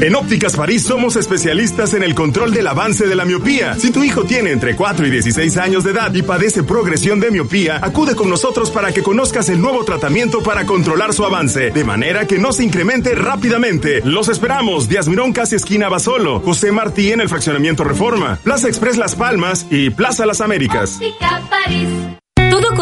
En 0.00 0.14
Ópticas 0.14 0.56
París 0.56 0.82
somos 0.82 1.16
especialistas 1.16 1.94
en 1.94 2.02
el 2.02 2.14
control 2.14 2.52
del 2.52 2.66
avance 2.66 3.06
de 3.06 3.14
la 3.14 3.24
miopía. 3.24 3.74
Si 3.78 3.90
tu 3.90 4.02
hijo 4.02 4.24
tiene 4.24 4.50
entre 4.50 4.76
4 4.76 5.06
y 5.06 5.10
16 5.10 5.56
años 5.56 5.84
de 5.84 5.92
edad 5.92 6.12
y 6.12 6.22
padece 6.22 6.62
progresión 6.62 7.20
de 7.20 7.30
miopía, 7.30 7.78
acude 7.82 8.14
con 8.14 8.28
nosotros 8.28 8.70
para 8.70 8.92
que 8.92 9.02
el 9.34 9.60
nuevo 9.60 9.84
tratamiento 9.84 10.44
para 10.44 10.64
controlar 10.64 11.12
su 11.12 11.24
avance, 11.24 11.72
de 11.72 11.84
manera 11.84 12.24
que 12.24 12.38
no 12.38 12.52
se 12.52 12.62
incremente 12.62 13.16
rápidamente. 13.16 14.00
Los 14.04 14.28
esperamos, 14.28 14.88
Díaz 14.88 15.08
Mirón 15.08 15.32
casi 15.32 15.56
esquina 15.56 15.88
Basolo, 15.88 16.38
José 16.38 16.70
Martí 16.70 17.10
en 17.10 17.20
el 17.20 17.28
fraccionamiento 17.28 17.82
Reforma, 17.82 18.38
Plaza 18.44 18.68
Express 18.68 18.96
Las 18.96 19.16
Palmas 19.16 19.66
y 19.70 19.90
Plaza 19.90 20.24
Las 20.24 20.40
Américas. 20.40 21.00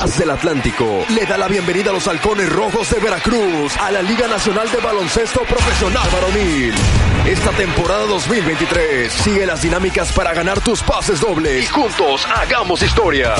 Gas 0.00 0.18
del 0.18 0.30
Atlántico 0.30 1.04
le 1.14 1.26
da 1.26 1.36
la 1.36 1.46
bienvenida 1.46 1.90
a 1.90 1.92
los 1.92 2.08
halcones 2.08 2.50
rojos 2.50 2.88
de 2.88 2.98
Veracruz 3.00 3.76
a 3.76 3.90
la 3.90 4.00
Liga 4.00 4.26
Nacional 4.28 4.66
de 4.72 4.78
Baloncesto 4.78 5.42
Profesional 5.42 6.08
Varonil. 6.10 6.72
Esta 7.26 7.50
temporada 7.50 8.06
2023 8.06 9.12
sigue 9.12 9.44
las 9.44 9.60
dinámicas 9.60 10.10
para 10.12 10.32
ganar 10.32 10.62
tus 10.62 10.82
pases 10.82 11.20
dobles 11.20 11.64
y 11.64 11.66
juntos 11.66 12.26
hagamos 12.34 12.80
historia. 12.80 13.34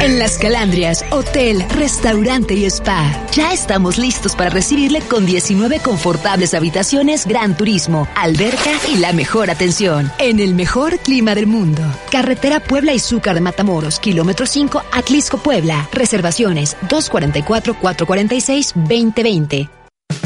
En 0.00 0.20
Las 0.20 0.38
Calandrias, 0.38 1.04
hotel, 1.10 1.64
restaurante 1.70 2.54
y 2.54 2.66
spa. 2.66 3.20
Ya 3.32 3.52
estamos 3.52 3.98
listos 3.98 4.36
para 4.36 4.48
recibirle 4.48 5.00
con 5.00 5.26
19 5.26 5.80
confortables 5.80 6.54
habitaciones 6.54 7.26
Gran 7.26 7.56
Turismo, 7.56 8.06
alberca 8.14 8.70
y 8.92 8.98
la 8.98 9.12
mejor 9.12 9.50
atención. 9.50 10.08
En 10.18 10.38
el 10.38 10.54
mejor 10.54 11.00
clima 11.00 11.34
del 11.34 11.48
mundo. 11.48 11.82
Carretera 12.12 12.60
Puebla 12.60 12.94
y 12.94 13.00
Zúcar 13.00 13.34
de 13.34 13.40
Matamoros, 13.40 13.98
kilómetro 13.98 14.46
5, 14.46 14.84
Atlisco, 14.92 15.38
Puebla. 15.38 15.88
Reservaciones 15.92 16.76
244-446-2020. 16.88 19.77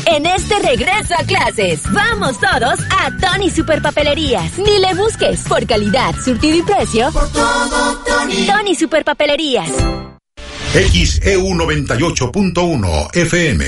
En 0.07 0.27
este 0.27 0.59
regreso 0.59 1.15
a 1.17 1.25
clases, 1.25 1.81
vamos 1.91 2.39
todos 2.39 2.81
a 2.91 3.11
Tony 3.19 3.51
Superpapelerías. 3.51 4.59
Ni 4.59 4.79
le 4.79 4.95
busques 4.95 5.41
por 5.49 5.67
calidad, 5.67 6.15
surtido 6.23 6.57
y 6.59 6.63
precio. 6.63 7.11
Por 7.13 7.33
todo, 7.33 7.99
Tony. 8.05 8.47
Tony 8.47 8.75
Superpapelerías. 8.75 9.71
XEU 10.75 11.47
98.1 11.55 13.17
FM. 13.17 13.65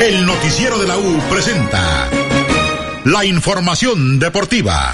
El 0.00 0.26
noticiero 0.26 0.78
de 0.78 0.86
la 0.86 0.96
U 0.96 1.20
presenta 1.28 2.08
la 3.04 3.24
información 3.24 4.18
deportiva. 4.20 4.92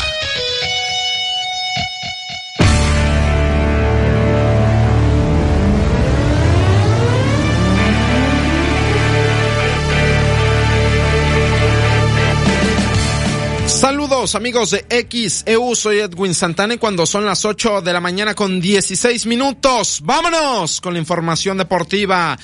Amigos 14.20 14.72
de 14.72 14.84
XEU, 15.08 15.74
soy 15.74 16.00
Edwin 16.00 16.34
Santana 16.34 16.74
y 16.74 16.78
cuando 16.78 17.06
son 17.06 17.24
las 17.24 17.46
8 17.46 17.80
de 17.80 17.90
la 17.94 18.02
mañana 18.02 18.34
con 18.34 18.60
16 18.60 19.24
minutos, 19.24 20.02
vámonos 20.04 20.82
con 20.82 20.92
la 20.92 20.98
información 20.98 21.56
deportiva. 21.56 22.38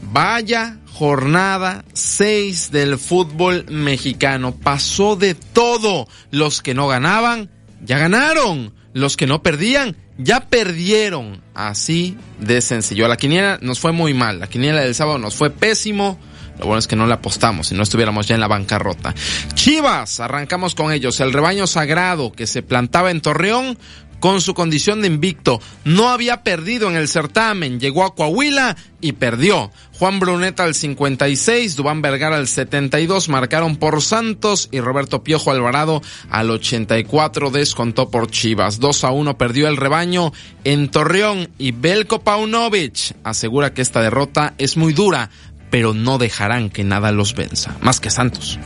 Vaya 0.00 0.78
jornada 0.94 1.84
6 1.92 2.70
del 2.70 2.98
fútbol 2.98 3.66
mexicano. 3.68 4.56
Pasó 4.56 5.14
de 5.14 5.34
todo. 5.34 6.08
Los 6.30 6.62
que 6.62 6.72
no 6.72 6.88
ganaban, 6.88 7.50
ya 7.84 7.98
ganaron. 7.98 8.72
Los 8.94 9.18
que 9.18 9.26
no 9.26 9.42
perdían, 9.42 9.96
ya 10.16 10.48
perdieron. 10.48 11.42
Así 11.52 12.16
de 12.38 12.62
sencillo. 12.62 13.06
La 13.08 13.18
quiniela 13.18 13.58
nos 13.60 13.78
fue 13.78 13.92
muy 13.92 14.14
mal. 14.14 14.40
La 14.40 14.46
quiniela 14.46 14.80
del 14.80 14.94
sábado 14.94 15.18
nos 15.18 15.34
fue 15.34 15.50
pésimo. 15.50 16.18
Lo 16.60 16.66
bueno 16.66 16.78
es 16.78 16.86
que 16.86 16.96
no 16.96 17.06
le 17.06 17.14
apostamos 17.14 17.68
si 17.68 17.74
no 17.74 17.82
estuviéramos 17.82 18.26
ya 18.26 18.34
en 18.34 18.40
la 18.40 18.48
bancarrota. 18.48 19.14
Chivas, 19.54 20.20
arrancamos 20.20 20.74
con 20.74 20.92
ellos. 20.92 21.20
El 21.20 21.32
rebaño 21.32 21.66
sagrado 21.66 22.32
que 22.32 22.46
se 22.46 22.62
plantaba 22.62 23.10
en 23.10 23.20
Torreón 23.20 23.78
con 24.20 24.40
su 24.40 24.54
condición 24.54 25.00
de 25.00 25.08
invicto. 25.08 25.60
No 25.84 26.10
había 26.10 26.44
perdido 26.44 26.88
en 26.88 26.96
el 26.96 27.08
certamen. 27.08 27.80
Llegó 27.80 28.04
a 28.04 28.14
Coahuila 28.14 28.76
y 29.00 29.12
perdió. 29.12 29.72
Juan 29.98 30.20
Bruneta 30.20 30.64
al 30.64 30.74
56, 30.74 31.76
Dubán 31.76 32.00
Vergara 32.00 32.36
al 32.36 32.48
72 32.48 33.28
marcaron 33.28 33.76
por 33.76 34.00
Santos 34.00 34.68
y 34.72 34.80
Roberto 34.80 35.22
Piojo 35.22 35.50
Alvarado 35.50 36.00
al 36.30 36.50
84 36.50 37.50
descontó 37.50 38.10
por 38.10 38.30
Chivas. 38.30 38.78
2 38.78 39.04
a 39.04 39.10
1 39.10 39.36
perdió 39.36 39.68
el 39.68 39.76
rebaño 39.76 40.32
en 40.64 40.90
Torreón 40.90 41.50
y 41.58 41.72
Belko 41.72 42.20
Paunovic 42.20 43.14
asegura 43.24 43.74
que 43.74 43.82
esta 43.82 44.00
derrota 44.00 44.54
es 44.58 44.76
muy 44.76 44.92
dura 44.92 45.30
pero 45.70 45.94
no 45.94 46.18
dejarán 46.18 46.70
que 46.70 46.84
nada 46.84 47.12
los 47.12 47.34
venza, 47.34 47.76
más 47.80 48.00
que 48.00 48.10
Santos. 48.10 48.58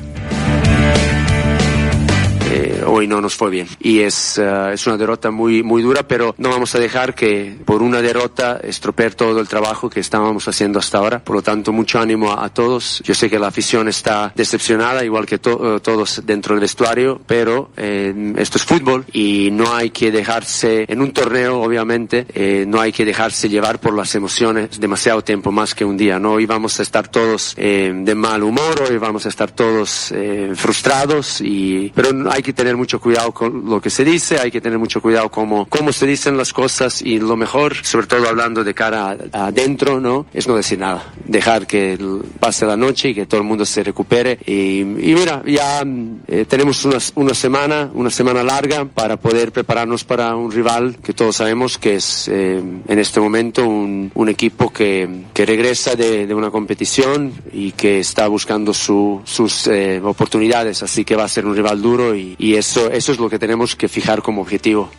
Eh, 2.85 2.87
hoy 2.87 3.07
no 3.07 3.21
nos 3.21 3.35
fue 3.35 3.51
bien 3.51 3.67
y 3.81 4.01
es, 4.01 4.39
uh, 4.39 4.71
es 4.73 4.87
una 4.87 4.97
derrota 4.97 5.31
muy, 5.31 5.63
muy 5.63 5.83
dura, 5.83 6.07
pero 6.07 6.35
no 6.39 6.51
vamos 6.51 6.75
a 6.75 6.79
dejar 6.79 7.15
que 7.15 7.57
por 7.65 7.83
una 7.83 8.03
derrota 8.03 8.61
estropear 8.63 9.15
todo 9.15 9.41
el 9.41 9.49
trabajo 9.49 9.91
que 9.91 10.01
estábamos 10.01 10.47
haciendo 10.49 10.79
hasta 10.79 10.99
ahora. 10.99 11.23
Por 11.23 11.37
lo 11.37 11.43
tanto, 11.43 11.73
mucho 11.73 11.99
ánimo 11.99 12.33
a, 12.33 12.49
todos. 12.49 13.03
Yo 13.05 13.15
sé 13.15 13.29
que 13.29 13.39
la 13.39 13.49
afición 13.49 13.89
está 13.89 14.33
decepcionada, 14.37 15.05
igual 15.05 15.27
que 15.27 15.37
uh, 15.37 15.81
todos 15.81 16.23
dentro 16.25 16.55
del 16.55 16.61
vestuario, 16.61 17.21
pero 17.27 17.71
eh, 17.77 18.35
esto 18.37 18.59
es 18.59 18.65
fútbol 18.65 19.05
y 19.13 19.51
no 19.51 19.75
hay 19.75 19.91
que 19.91 20.11
dejarse, 20.11 20.85
en 20.89 21.01
un 21.01 21.13
torneo 21.13 21.61
obviamente, 21.61 22.27
eh, 22.35 22.65
no 22.67 22.81
hay 22.81 22.93
que 22.93 23.05
dejarse 23.05 23.49
llevar 23.49 23.81
por 23.81 23.95
las 23.95 24.15
emociones 24.15 24.79
demasiado 24.79 25.23
tiempo 25.23 25.51
más 25.51 25.75
que 25.75 25.85
un 25.85 25.97
día, 25.97 26.19
¿no? 26.19 26.33
Hoy 26.33 26.47
vamos 26.47 26.79
a 26.79 26.83
estar 26.83 27.09
todos 27.09 27.55
de 27.57 28.15
mal 28.15 28.43
humor, 28.43 28.85
hoy 28.89 28.99
vamos 28.99 29.27
a 29.27 29.29
estar 29.29 29.51
todos 29.51 30.13
frustrados 30.55 31.41
y, 31.41 31.93
pero 31.95 32.31
hay 32.31 32.43
que 32.43 32.53
tener 32.53 32.74
mucho 32.77 33.01
cuidado 33.01 33.33
con 33.33 33.65
lo 33.69 33.81
que 33.81 33.91
se 33.91 34.05
dice, 34.05 34.39
hay 34.39 34.51
que 34.51 34.61
tener 34.61 34.79
mucho 34.79 35.01
cuidado 35.01 35.31
cómo, 35.31 35.67
cómo 35.67 35.93
se 35.93 36.07
dicen 36.07 36.37
las 36.37 36.53
cosas 36.53 37.03
y 37.03 37.19
lo 37.19 37.37
mejor, 37.37 37.75
sobre 37.85 38.07
todo 38.07 38.29
hablando 38.29 38.65
de 38.65 38.75
cara 38.75 39.17
adentro, 39.33 40.01
¿no? 40.01 40.27
Es 40.33 40.47
no 40.49 40.57
decir 40.57 40.79
nada, 40.79 41.13
dejar 41.27 41.67
que 41.67 41.99
pase 42.41 42.67
la 42.67 42.77
noche 42.77 43.11
y 43.11 43.15
que 43.15 43.27
todo 43.27 43.41
el 43.41 43.47
mundo 43.47 43.65
se 43.65 43.83
recupere 43.83 44.39
y, 44.47 44.81
y 44.81 45.15
mira, 45.15 45.43
ya 45.47 45.83
eh, 46.27 46.45
tenemos 46.49 46.85
una, 46.85 46.99
una 47.17 47.35
semana, 47.35 47.91
una 47.95 48.11
semana 48.11 48.43
larga 48.43 48.85
para 48.85 49.17
poder 49.17 49.53
prepararnos 49.53 50.05
para 50.05 50.35
un 50.37 50.51
rival 50.51 50.97
que 51.03 51.13
todos 51.13 51.37
sabemos 51.37 51.79
que 51.79 51.97
es 51.97 52.29
eh, 52.29 52.63
en 52.89 52.99
este 52.99 53.21
momento 53.21 53.67
un, 53.67 54.11
un 54.15 54.29
equipo 54.29 54.73
que, 54.73 55.25
que 55.33 55.47
regresa 55.47 55.95
de, 55.95 56.27
de, 56.27 56.35
una 56.35 56.51
competición 56.51 57.33
y 57.53 57.73
que 57.73 58.01
está 58.01 58.29
buscando 58.29 58.73
su, 58.75 59.21
sus 59.25 59.67
eh, 59.67 60.01
oportunidades, 60.03 60.83
así 60.83 61.05
que 61.05 61.17
va 61.17 61.25
a 61.25 61.29
ser 61.29 61.47
un 61.47 61.55
rival 61.55 61.81
duro 61.81 62.15
y, 62.15 62.35
y 62.39 62.55
eso, 62.65 62.91
eso 62.91 63.13
es 63.13 63.19
lo 63.19 63.29
que 63.29 63.39
tenemos 63.39 63.77
que 63.77 63.89
fijar 63.89 64.23
como 64.23 64.41
objetivo. 64.41 64.91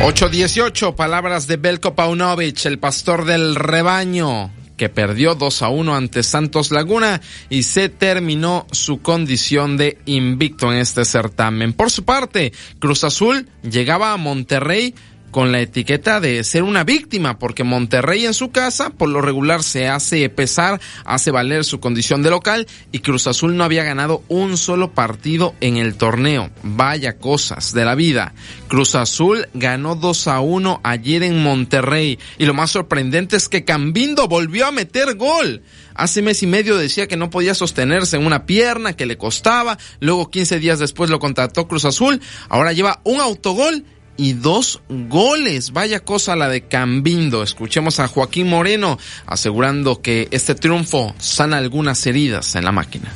8-18, 0.00 0.94
palabras 0.94 1.48
de 1.48 1.56
Belko 1.56 1.96
Paunovic, 1.96 2.66
el 2.66 2.78
pastor 2.78 3.24
del 3.24 3.56
rebaño, 3.56 4.52
que 4.76 4.88
perdió 4.88 5.34
2 5.34 5.62
a 5.62 5.68
1 5.70 5.96
ante 5.96 6.22
Santos 6.22 6.70
Laguna 6.70 7.20
y 7.50 7.64
se 7.64 7.88
terminó 7.88 8.64
su 8.70 9.02
condición 9.02 9.76
de 9.76 9.98
invicto 10.06 10.72
en 10.72 10.78
este 10.78 11.04
certamen. 11.04 11.72
Por 11.72 11.90
su 11.90 12.04
parte, 12.04 12.52
Cruz 12.78 13.02
Azul 13.02 13.48
llegaba 13.68 14.12
a 14.12 14.16
Monterrey 14.16 14.94
con 15.30 15.52
la 15.52 15.60
etiqueta 15.60 16.20
de 16.20 16.42
ser 16.44 16.62
una 16.62 16.84
víctima, 16.84 17.38
porque 17.38 17.64
Monterrey 17.64 18.26
en 18.26 18.34
su 18.34 18.50
casa 18.50 18.90
por 18.90 19.08
lo 19.08 19.20
regular 19.20 19.62
se 19.62 19.88
hace 19.88 20.28
pesar, 20.28 20.80
hace 21.04 21.30
valer 21.30 21.64
su 21.64 21.80
condición 21.80 22.22
de 22.22 22.30
local 22.30 22.66
y 22.92 23.00
Cruz 23.00 23.26
Azul 23.26 23.56
no 23.56 23.64
había 23.64 23.84
ganado 23.84 24.22
un 24.28 24.56
solo 24.56 24.92
partido 24.92 25.54
en 25.60 25.76
el 25.76 25.96
torneo. 25.96 26.50
Vaya 26.62 27.18
cosas 27.18 27.72
de 27.74 27.84
la 27.84 27.94
vida. 27.94 28.34
Cruz 28.68 28.94
Azul 28.94 29.48
ganó 29.54 29.94
2 29.94 30.28
a 30.28 30.40
1 30.40 30.80
ayer 30.82 31.22
en 31.22 31.42
Monterrey 31.42 32.18
y 32.38 32.46
lo 32.46 32.54
más 32.54 32.70
sorprendente 32.70 33.36
es 33.36 33.48
que 33.48 33.64
Cambindo 33.64 34.28
volvió 34.28 34.66
a 34.66 34.72
meter 34.72 35.16
gol. 35.16 35.62
Hace 35.94 36.22
mes 36.22 36.42
y 36.44 36.46
medio 36.46 36.76
decía 36.76 37.08
que 37.08 37.16
no 37.16 37.28
podía 37.28 37.54
sostenerse 37.54 38.16
en 38.16 38.24
una 38.24 38.46
pierna, 38.46 38.92
que 38.92 39.04
le 39.04 39.18
costaba, 39.18 39.78
luego 39.98 40.30
15 40.30 40.60
días 40.60 40.78
después 40.78 41.10
lo 41.10 41.18
contrató 41.18 41.66
Cruz 41.66 41.84
Azul, 41.84 42.20
ahora 42.48 42.72
lleva 42.72 43.00
un 43.02 43.20
autogol 43.20 43.84
y 44.18 44.34
dos 44.34 44.82
goles. 44.88 45.72
Vaya 45.72 46.00
cosa 46.00 46.36
la 46.36 46.50
de 46.50 46.62
Cambindo. 46.62 47.42
Escuchemos 47.42 48.00
a 48.00 48.08
Joaquín 48.08 48.48
Moreno 48.48 48.98
asegurando 49.24 50.02
que 50.02 50.28
este 50.30 50.54
triunfo 50.54 51.14
sana 51.18 51.56
algunas 51.56 52.06
heridas 52.06 52.54
en 52.56 52.64
la 52.66 52.72
máquina. 52.72 53.10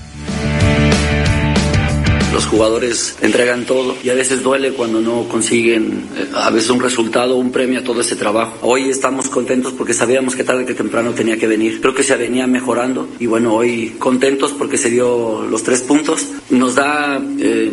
Los 2.32 2.46
jugadores 2.46 3.16
entregan 3.20 3.66
todo 3.66 3.94
y 4.02 4.08
a 4.08 4.14
veces 4.14 4.42
duele 4.42 4.72
cuando 4.72 5.02
no 5.02 5.28
consiguen 5.28 6.08
a 6.34 6.48
veces 6.48 6.70
un 6.70 6.80
resultado, 6.80 7.36
un 7.36 7.52
premio 7.52 7.80
a 7.80 7.84
todo 7.84 8.00
ese 8.00 8.16
trabajo. 8.16 8.56
Hoy 8.62 8.88
estamos 8.88 9.28
contentos 9.28 9.74
porque 9.74 9.92
sabíamos 9.92 10.34
que 10.34 10.42
tarde 10.42 10.64
que 10.64 10.72
temprano 10.72 11.10
tenía 11.10 11.36
que 11.36 11.46
venir. 11.46 11.82
Creo 11.82 11.94
que 11.94 12.02
se 12.02 12.16
venía 12.16 12.46
mejorando 12.46 13.06
y 13.20 13.26
bueno, 13.26 13.54
hoy 13.54 13.96
contentos 13.98 14.52
porque 14.52 14.78
se 14.78 14.88
dio 14.88 15.42
los 15.42 15.62
tres 15.62 15.82
puntos. 15.82 16.26
Nos 16.48 16.76
da... 16.76 17.20
Eh, 17.38 17.70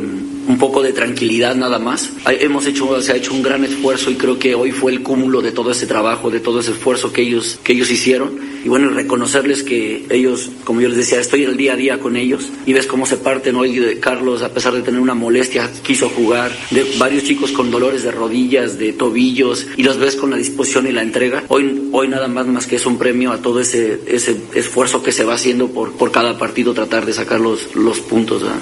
un 0.49 0.57
poco 0.57 0.81
de 0.81 0.93
tranquilidad 0.93 1.55
nada 1.55 1.77
más. 1.77 2.11
Hemos 2.25 2.65
hecho, 2.65 2.99
se 3.01 3.13
ha 3.13 3.15
hecho 3.15 3.33
un 3.35 3.43
gran 3.43 3.63
esfuerzo 3.63 4.09
y 4.09 4.15
creo 4.15 4.39
que 4.39 4.55
hoy 4.55 4.71
fue 4.71 4.91
el 4.91 5.03
cúmulo 5.03 5.41
de 5.43 5.51
todo 5.51 5.69
ese 5.69 5.85
trabajo, 5.85 6.31
de 6.31 6.39
todo 6.39 6.59
ese 6.59 6.71
esfuerzo 6.71 7.13
que 7.13 7.21
ellos, 7.21 7.59
que 7.63 7.73
ellos 7.73 7.91
hicieron. 7.91 8.31
Y 8.65 8.67
bueno, 8.67 8.89
reconocerles 8.89 9.61
que 9.61 10.07
ellos, 10.09 10.49
como 10.63 10.81
yo 10.81 10.89
les 10.89 10.97
decía, 10.97 11.19
estoy 11.19 11.43
el 11.43 11.55
día 11.55 11.73
a 11.73 11.75
día 11.75 11.99
con 11.99 12.17
ellos 12.17 12.49
y 12.65 12.73
ves 12.73 12.87
cómo 12.87 13.05
se 13.05 13.17
parten 13.17 13.55
hoy 13.55 13.77
de 13.77 13.99
Carlos, 13.99 14.41
a 14.41 14.51
pesar 14.51 14.73
de 14.73 14.81
tener 14.81 14.99
una 14.99 15.13
molestia, 15.13 15.69
quiso 15.83 16.09
jugar, 16.09 16.51
de 16.71 16.83
varios 16.97 17.25
chicos 17.25 17.51
con 17.51 17.69
dolores 17.69 18.01
de 18.01 18.09
rodillas, 18.09 18.79
de 18.79 18.91
tobillos 18.93 19.67
y 19.77 19.83
los 19.83 19.97
ves 19.97 20.15
con 20.15 20.31
la 20.31 20.37
disposición 20.37 20.87
y 20.87 20.91
la 20.91 21.03
entrega. 21.03 21.43
Hoy, 21.49 21.89
hoy 21.91 22.07
nada 22.07 22.27
más 22.27 22.47
más 22.47 22.65
que 22.65 22.77
es 22.77 22.87
un 22.87 22.97
premio 22.97 23.31
a 23.31 23.37
todo 23.37 23.59
ese, 23.59 24.01
ese 24.07 24.35
esfuerzo 24.55 25.03
que 25.03 25.11
se 25.11 25.23
va 25.23 25.35
haciendo 25.35 25.67
por, 25.67 25.91
por 25.91 26.11
cada 26.11 26.39
partido 26.39 26.73
tratar 26.73 27.05
de 27.05 27.13
sacar 27.13 27.39
los, 27.39 27.75
los 27.75 27.99
puntos. 27.99 28.41
¿verdad? 28.41 28.61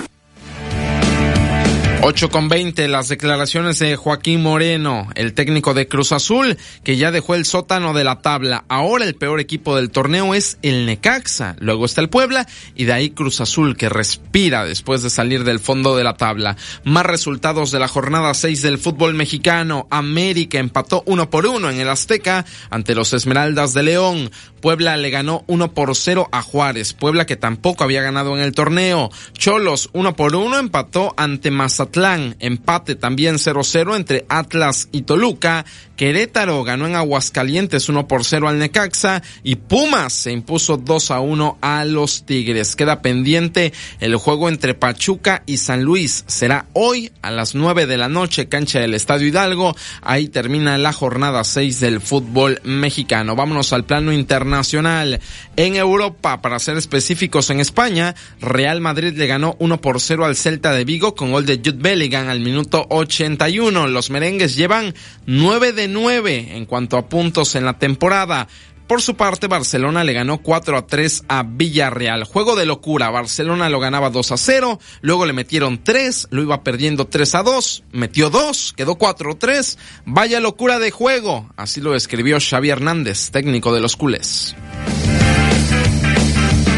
8 2.00 2.30
con 2.30 2.48
20, 2.48 2.88
las 2.88 3.10
declaraciones 3.10 3.80
de 3.80 3.96
Joaquín 3.96 4.42
Moreno, 4.42 5.10
el 5.16 5.34
técnico 5.34 5.74
de 5.74 5.88
Cruz 5.88 6.12
Azul, 6.12 6.58
que 6.84 6.96
ya 6.96 7.12
dejó 7.12 7.34
el 7.34 7.44
sótano 7.44 7.94
de 7.94 8.04
la 8.04 8.22
tabla. 8.22 8.66
Ahora 8.70 9.04
el 9.04 9.16
peor 9.16 9.40
equipo 9.40 9.76
del 9.76 9.90
torneo 9.90 10.36
es 10.36 10.60
el 10.62 10.86
Necaxa, 10.86 11.56
luego 11.60 11.86
está 11.86 12.02
el 12.02 12.10
Puebla 12.10 12.48
y 12.76 12.86
de 12.86 12.94
ahí 12.94 13.10
Cruz 13.10 13.42
Azul 13.42 13.76
que 13.76 13.90
respira 13.90 14.64
después 14.64 15.02
de 15.02 15.10
salir 15.10 15.44
del 15.44 15.60
fondo 15.60 15.98
de 15.98 16.04
la 16.04 16.14
tabla. 16.14 16.56
Más 16.84 17.06
resultados 17.06 17.72
de 17.72 17.80
la 17.80 17.88
jornada 17.88 18.34
6 18.34 18.62
del 18.62 18.78
fútbol 18.78 19.16
mexicano. 19.16 19.88
América 19.90 20.60
empató 20.60 21.04
uno 21.08 21.30
por 21.30 21.48
uno 21.48 21.70
en 21.70 21.80
el 21.80 21.90
Azteca 21.90 22.46
ante 22.70 22.96
los 22.96 23.12
Esmeraldas 23.14 23.74
de 23.74 23.84
León. 23.84 24.32
Puebla 24.68 24.98
le 24.98 25.10
ganó 25.10 25.46
1 25.48 25.74
por 25.74 25.96
0 25.96 26.28
a 26.30 26.42
Juárez. 26.42 26.92
Puebla 26.92 27.26
que 27.26 27.38
tampoco 27.38 27.86
había 27.86 28.02
ganado 28.02 28.36
en 28.36 28.44
el 28.44 28.52
torneo. 28.52 29.10
Cholos 29.32 29.90
1 29.94 30.14
por 30.18 30.36
1 30.36 30.60
empató 30.60 31.14
ante 31.16 31.52
Mazatlán. 31.52 32.36
Empate 32.40 32.96
también 32.96 33.36
0-0 33.36 33.96
entre 33.96 34.26
Atlas 34.28 34.90
y 34.92 35.04
Toluca. 35.04 35.64
Querétaro 35.98 36.64
ganó 36.64 36.86
en 36.86 36.96
Aguascalientes 36.96 37.90
1 37.90 38.08
por 38.08 38.24
0 38.24 38.48
al 38.48 38.60
Necaxa 38.60 39.24
y 39.44 39.56
Pumas 39.56 40.14
se 40.14 40.32
impuso 40.32 40.78
2 40.78 41.10
a 41.10 41.20
1 41.22 41.58
a 41.60 41.86
los 41.86 42.24
Tigres. 42.24 42.76
Queda 42.76 43.02
pendiente 43.02 43.74
el 44.00 44.16
juego 44.16 44.48
entre 44.48 44.76
Pachuca 44.76 45.42
y 45.48 45.58
San 45.58 45.82
Luis. 45.82 46.24
Será 46.28 46.68
hoy 46.74 47.12
a 47.24 47.32
las 47.32 47.56
9 47.56 47.88
de 47.88 47.98
la 47.98 48.10
noche, 48.10 48.48
cancha 48.48 48.80
del 48.80 48.94
Estadio 48.94 49.28
Hidalgo. 49.28 49.76
Ahí 50.04 50.28
termina 50.28 50.78
la 50.78 50.94
jornada 50.94 51.44
6 51.44 51.80
del 51.80 52.00
fútbol 52.00 52.62
mexicano. 52.64 53.36
Vámonos 53.36 53.74
al 53.74 53.86
plano 53.86 54.14
internacional. 54.14 55.20
En 55.56 55.76
Europa, 55.76 56.44
para 56.44 56.60
ser 56.60 56.78
específicos 56.78 57.50
en 57.50 57.60
España, 57.60 58.14
Real 58.40 58.82
Madrid 58.82 59.18
le 59.18 59.26
ganó 59.26 59.56
1 59.58 59.82
por 59.82 60.00
0 60.00 60.26
al 60.26 60.36
Celta 60.36 60.74
de 60.74 60.86
Vigo 60.86 61.16
con 61.16 61.32
gol 61.32 61.48
de 61.48 61.58
Jude 61.58 61.80
Bellingham 61.80 62.30
al 62.30 62.40
minuto 62.40 62.86
81. 62.92 63.88
Los 63.88 64.12
merengues 64.12 64.56
llevan 64.56 64.94
9 65.26 65.74
de 65.74 65.87
9 65.88 66.56
en 66.56 66.66
cuanto 66.66 66.98
a 66.98 67.08
puntos 67.08 67.56
en 67.56 67.66
la 67.66 67.78
temporada. 67.80 68.48
Por 68.88 69.02
su 69.02 69.16
parte, 69.18 69.48
Barcelona 69.48 70.06
le 70.06 70.14
ganó 70.14 70.38
4 70.38 70.78
a 70.78 70.88
3 70.88 71.26
a 71.28 71.44
Villarreal. 71.44 72.24
Juego 72.24 72.56
de 72.56 72.66
locura. 72.66 73.10
Barcelona 73.10 73.68
lo 73.68 73.82
ganaba 73.82 74.10
2 74.10 74.32
a 74.32 74.38
0, 74.38 74.80
luego 75.02 75.26
le 75.26 75.34
metieron 75.34 75.84
3, 75.84 76.30
lo 76.32 76.42
iba 76.42 76.64
perdiendo 76.64 77.06
3 77.06 77.36
a 77.36 77.44
2, 77.44 77.84
metió 77.92 78.30
2, 78.30 78.74
quedó 78.78 78.96
4 78.96 79.32
a 79.32 79.36
3. 79.36 79.78
Vaya 80.06 80.40
locura 80.40 80.80
de 80.80 80.92
juego. 80.92 81.50
Así 81.58 81.82
lo 81.82 81.96
escribió 81.96 82.38
Xavi 82.40 82.70
Hernández, 82.70 83.30
técnico 83.32 83.74
de 83.74 83.82
los 83.82 83.98
culés. 83.98 84.56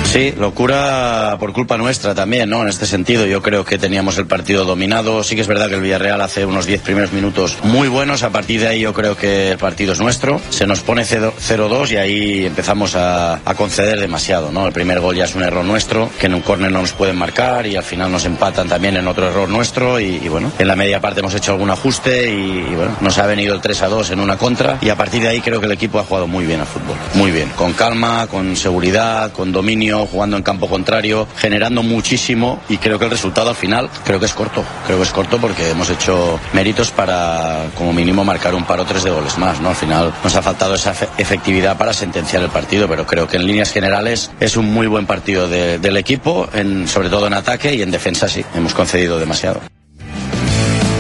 Sí, 0.10 0.34
locura 0.40 1.38
por 1.40 1.54
culpa 1.54 1.78
nuestra 1.78 2.16
también, 2.16 2.50
¿no? 2.50 2.64
En 2.64 2.68
este 2.68 2.88
sentido, 2.88 3.28
yo 3.28 3.44
creo 3.44 3.64
que 3.64 3.78
teníamos 3.78 4.18
el 4.18 4.26
partido 4.26 4.66
dominado. 4.66 5.24
Sí 5.24 5.36
que 5.36 5.42
es 5.42 5.48
verdad 5.48 5.70
que 5.70 5.76
el 5.76 5.82
Villarreal 5.82 6.20
hace 6.22 6.48
unos 6.48 6.66
10 6.66 6.82
primeros 6.82 7.14
minutos 7.14 7.60
muy 7.62 7.88
buenos. 7.90 8.24
A 8.24 8.32
partir 8.32 8.62
de 8.62 8.70
ahí, 8.70 8.80
yo 8.80 8.92
creo 8.92 9.16
que 9.16 9.52
el 9.52 9.60
partido 9.60 9.94
es 9.94 10.00
nuestro. 10.00 10.42
Se 10.50 10.66
nos 10.66 10.80
pone 10.80 11.04
0-2 11.04 11.92
y 11.92 11.98
ahí 11.98 12.46
empezamos 12.48 12.96
a, 12.96 13.40
conceder 13.56 14.00
demasiado, 14.00 14.52
¿no? 14.52 14.66
El 14.66 14.74
primer 14.74 15.00
gol 15.00 15.16
ya 15.16 15.26
es 15.26 15.36
un 15.36 15.44
error 15.44 15.64
nuestro, 15.64 16.10
que 16.20 16.26
en 16.26 16.34
un 16.34 16.42
córner 16.42 16.72
no 16.72 16.82
nos 16.82 16.94
pueden 16.94 17.16
marcar 17.16 17.68
y 17.68 17.76
al 17.76 17.84
final 17.84 18.12
nos 18.12 18.26
empatan 18.26 18.68
también 18.68 18.98
en 18.98 19.08
otro 19.08 19.28
error 19.28 19.48
nuestro. 19.48 20.00
Y, 20.00 20.22
y 20.24 20.28
bueno, 20.28 20.52
en 20.58 20.68
la 20.68 20.76
media 20.76 21.00
parte 21.00 21.20
hemos 21.20 21.36
hecho 21.36 21.52
algún 21.52 21.70
ajuste 21.70 22.32
y, 22.32 22.66
y, 22.72 22.76
bueno, 22.76 22.98
nos 23.02 23.20
ha 23.20 23.28
venido 23.28 23.54
el 23.54 23.62
3-2 23.62 24.10
en 24.10 24.22
una 24.22 24.38
contra. 24.38 24.80
Y 24.82 24.90
a 24.90 24.96
partir 24.96 25.22
de 25.22 25.28
ahí, 25.28 25.42
creo 25.42 25.60
que 25.60 25.68
el 25.68 25.74
equipo 25.74 26.00
ha 26.00 26.04
jugado 26.04 26.26
muy 26.26 26.48
bien 26.48 26.62
al 26.62 26.66
fútbol. 26.66 26.98
Muy 27.14 27.30
bien, 27.30 27.50
con 27.50 27.74
calma, 27.74 28.26
con 28.26 28.56
seguridad, 28.56 29.32
con 29.34 29.52
dominio 29.52 29.99
jugando 30.06 30.38
en 30.38 30.44
campo 30.44 30.68
contrario, 30.68 31.28
generando 31.38 31.84
muchísimo 31.84 32.60
y 32.70 32.78
creo 32.78 33.00
que 33.00 33.06
el 33.06 33.12
resultado 33.12 33.50
al 33.50 33.56
final 33.56 33.90
creo 34.04 34.20
que 34.20 34.26
es 34.26 34.34
corto. 34.34 34.64
Creo 34.86 34.98
que 34.98 35.04
es 35.04 35.12
corto 35.12 35.40
porque 35.40 35.70
hemos 35.70 35.90
hecho 35.90 36.40
méritos 36.54 36.92
para 36.92 37.66
como 37.78 37.94
mínimo 37.94 38.24
marcar 38.24 38.56
un 38.56 38.66
par 38.66 38.80
o 38.80 38.86
tres 38.86 39.04
de 39.04 39.12
goles 39.12 39.38
más, 39.38 39.60
¿no? 39.62 39.70
Al 39.70 39.76
final 39.76 40.14
nos 40.24 40.36
ha 40.36 40.42
faltado 40.42 40.76
esa 40.76 40.94
efectividad 41.18 41.78
para 41.78 41.94
sentenciar 41.94 42.44
el 42.44 42.50
partido, 42.50 42.88
pero 42.88 43.06
creo 43.06 43.28
que 43.28 43.38
en 43.38 43.46
líneas 43.46 43.72
generales 43.72 44.32
es 44.40 44.58
un 44.58 44.72
muy 44.72 44.88
buen 44.88 45.06
partido 45.06 45.48
de, 45.48 45.80
del 45.80 45.98
equipo, 45.98 46.50
en, 46.54 46.88
sobre 46.88 47.10
todo 47.10 47.28
en 47.28 47.34
ataque 47.34 47.74
y 47.76 47.82
en 47.82 47.92
defensa 47.92 48.28
sí, 48.28 48.44
hemos 48.56 48.74
concedido 48.74 49.20
demasiado. 49.20 49.79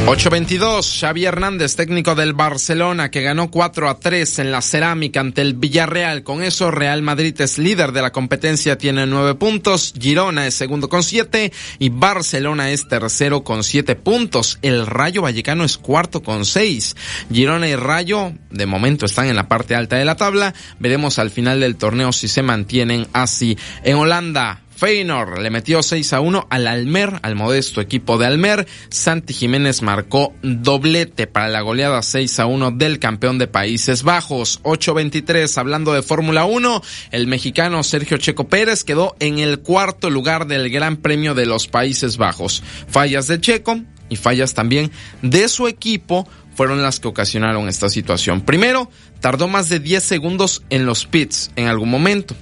8-22, 0.10 1.02
Xavi 1.02 1.26
Hernández, 1.26 1.76
técnico 1.76 2.16
del 2.16 2.34
Barcelona, 2.34 3.12
que 3.12 3.22
ganó 3.22 3.52
4 3.52 3.88
a 3.88 4.00
3 4.00 4.40
en 4.40 4.52
la 4.52 4.64
cerámica 4.64 5.20
ante 5.20 5.44
el 5.44 5.54
Villarreal. 5.54 6.24
Con 6.24 6.42
eso, 6.42 6.72
Real 6.72 7.04
Madrid 7.04 7.40
es 7.40 7.60
líder 7.60 7.92
de 7.92 8.02
la 8.02 8.12
competencia, 8.12 8.76
tiene 8.76 9.06
9 9.06 9.36
puntos, 9.36 9.94
Girona 9.96 10.48
es 10.48 10.56
segundo 10.56 10.90
con 10.90 11.04
7 11.04 11.54
y 11.78 11.90
Barcelona 11.90 12.72
es 12.72 12.88
tercero 12.88 13.44
con 13.44 13.64
7 13.64 13.96
puntos. 13.98 14.58
El 14.64 14.88
Rayo 14.88 15.22
Vallecano 15.22 15.64
es 15.64 15.78
cuarto 15.78 16.24
con 16.24 16.44
6. 16.44 16.96
Girona 17.32 17.68
y 17.68 17.76
Rayo, 17.76 18.34
de 18.50 18.66
momento, 18.66 19.06
están 19.06 19.28
en 19.28 19.36
la 19.36 19.48
parte 19.48 19.76
alta 19.76 19.98
de 19.98 20.06
la 20.06 20.16
tabla. 20.16 20.56
Veremos 20.80 21.20
al 21.20 21.30
final 21.30 21.60
del 21.60 21.76
torneo 21.76 22.12
si 22.14 22.28
se 22.28 22.42
mantienen 22.42 23.06
así. 23.14 23.60
En 23.84 23.98
Holanda, 23.98 24.64
Feyenoord 24.80 25.40
le 25.42 25.50
metió 25.50 25.84
6 25.84 26.14
a 26.14 26.22
1 26.22 26.48
al 26.50 26.66
Almer, 26.66 27.20
al 27.22 27.36
modesto 27.36 27.82
equipo 27.82 28.18
de 28.18 28.28
Almer. 28.28 28.66
Santi 28.90 29.34
Jiménez 29.34 29.82
marcó 29.82 30.34
doblete 30.42 31.28
para 31.28 31.50
la 31.50 31.60
goleada 31.60 32.02
6 32.02 32.40
a 32.40 32.46
1 32.46 32.72
del 32.72 32.98
campeón 32.98 33.38
de 33.40 33.48
Países 33.48 34.04
Bajos. 34.04 34.62
8-23, 34.64 35.58
hablando 35.58 35.92
de 35.92 36.02
Fórmula 36.02 36.46
1, 36.46 36.82
el 37.12 37.28
mexicano 37.28 37.84
Sergio 37.84 38.18
Checo 38.20 38.48
Pérez 38.48 38.86
quedó 38.86 39.18
en 39.20 39.40
el 39.40 39.60
cuarto 39.60 40.10
lugar 40.10 40.48
del 40.48 40.70
Gran 40.70 40.96
Premio 40.96 41.36
de 41.36 41.46
los 41.46 41.68
Países 41.68 42.16
Bajos. 42.16 42.64
Fallas 42.88 43.28
de 43.28 43.42
Checo 43.42 43.82
y 44.08 44.16
fallas 44.16 44.54
también 44.54 44.92
de 45.22 45.50
su 45.50 45.68
equipo 45.68 46.26
fueron 46.56 46.82
las 46.82 47.02
que 47.02 47.10
ocasionaron 47.10 47.68
esta 47.68 47.90
situación. 47.90 48.42
Primero, 48.46 48.90
tardó 49.20 49.50
más 49.50 49.68
de 49.68 49.82
10 49.82 50.02
segundos 50.02 50.64
en 50.70 50.86
los 50.86 51.06
pits 51.06 51.52
en 51.58 51.68
algún 51.68 51.90
momento. 51.90 52.34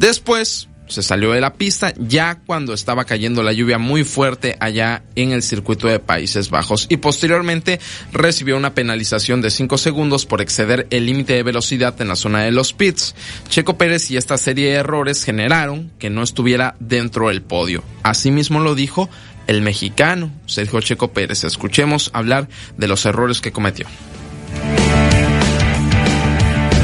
Después, 0.00 0.69
se 0.90 1.02
salió 1.02 1.32
de 1.32 1.40
la 1.40 1.54
pista 1.54 1.94
ya 1.96 2.38
cuando 2.46 2.74
estaba 2.74 3.04
cayendo 3.04 3.42
la 3.42 3.52
lluvia 3.52 3.78
muy 3.78 4.04
fuerte 4.04 4.56
allá 4.60 5.02
en 5.14 5.32
el 5.32 5.42
circuito 5.42 5.88
de 5.88 5.98
Países 5.98 6.50
Bajos 6.50 6.86
y 6.88 6.98
posteriormente 6.98 7.80
recibió 8.12 8.56
una 8.56 8.74
penalización 8.74 9.40
de 9.40 9.50
5 9.50 9.78
segundos 9.78 10.26
por 10.26 10.40
exceder 10.40 10.86
el 10.90 11.06
límite 11.06 11.34
de 11.34 11.42
velocidad 11.42 12.00
en 12.00 12.08
la 12.08 12.16
zona 12.16 12.42
de 12.42 12.50
los 12.50 12.72
pits. 12.72 13.14
Checo 13.48 13.78
Pérez 13.78 14.10
y 14.10 14.16
esta 14.16 14.36
serie 14.36 14.70
de 14.70 14.74
errores 14.74 15.24
generaron 15.24 15.90
que 15.98 16.10
no 16.10 16.22
estuviera 16.22 16.74
dentro 16.80 17.28
del 17.28 17.42
podio. 17.42 17.82
Asimismo 18.02 18.60
lo 18.60 18.74
dijo 18.74 19.08
el 19.46 19.62
mexicano 19.62 20.30
Sergio 20.46 20.80
Checo 20.80 21.12
Pérez. 21.12 21.44
Escuchemos 21.44 22.10
hablar 22.12 22.48
de 22.76 22.88
los 22.88 23.04
errores 23.06 23.40
que 23.40 23.52
cometió. 23.52 23.86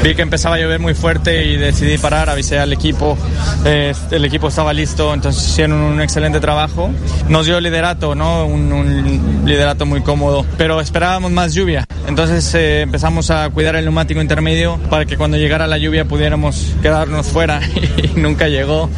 Vi 0.03 0.15
que 0.15 0.21
empezaba 0.21 0.55
a 0.55 0.59
llover 0.59 0.79
muy 0.79 0.93
fuerte 0.93 1.45
y 1.45 1.57
decidí 1.57 1.97
parar, 1.97 2.29
avisé 2.29 2.59
al 2.59 2.71
equipo, 2.71 3.17
eh, 3.65 3.93
el 4.11 4.25
equipo 4.25 4.47
estaba 4.47 4.71
listo, 4.71 5.13
entonces 5.13 5.47
hicieron 5.49 5.79
un 5.79 6.01
excelente 6.01 6.39
trabajo. 6.39 6.89
Nos 7.27 7.45
dio 7.45 7.59
liderato, 7.59 8.15
¿no? 8.15 8.45
Un, 8.45 9.43
liderato 9.45 9.85
muy 9.85 10.01
cómodo, 10.01 10.45
pero 10.57 10.79
esperábamos 10.81 11.31
más 11.31 11.53
lluvia. 11.53 11.85
Entonces 12.07 12.53
eh, 12.53 12.81
empezamos 12.81 13.31
a 13.31 13.49
cuidar 13.49 13.75
el 13.75 13.85
neumático 13.85 14.21
intermedio 14.21 14.77
para 14.89 15.05
que 15.05 15.17
cuando 15.17 15.37
llegara 15.37 15.67
la 15.67 15.77
lluvia 15.77 16.05
pudiéramos 16.05 16.73
quedarnos 16.81 17.27
fuera 17.27 17.61
y 18.15 18.19
nunca 18.19 18.47
llegó. 18.47 18.89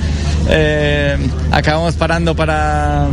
Eh, 0.49 1.17
acabamos 1.51 1.95
parando 1.95 2.35
para 2.35 3.07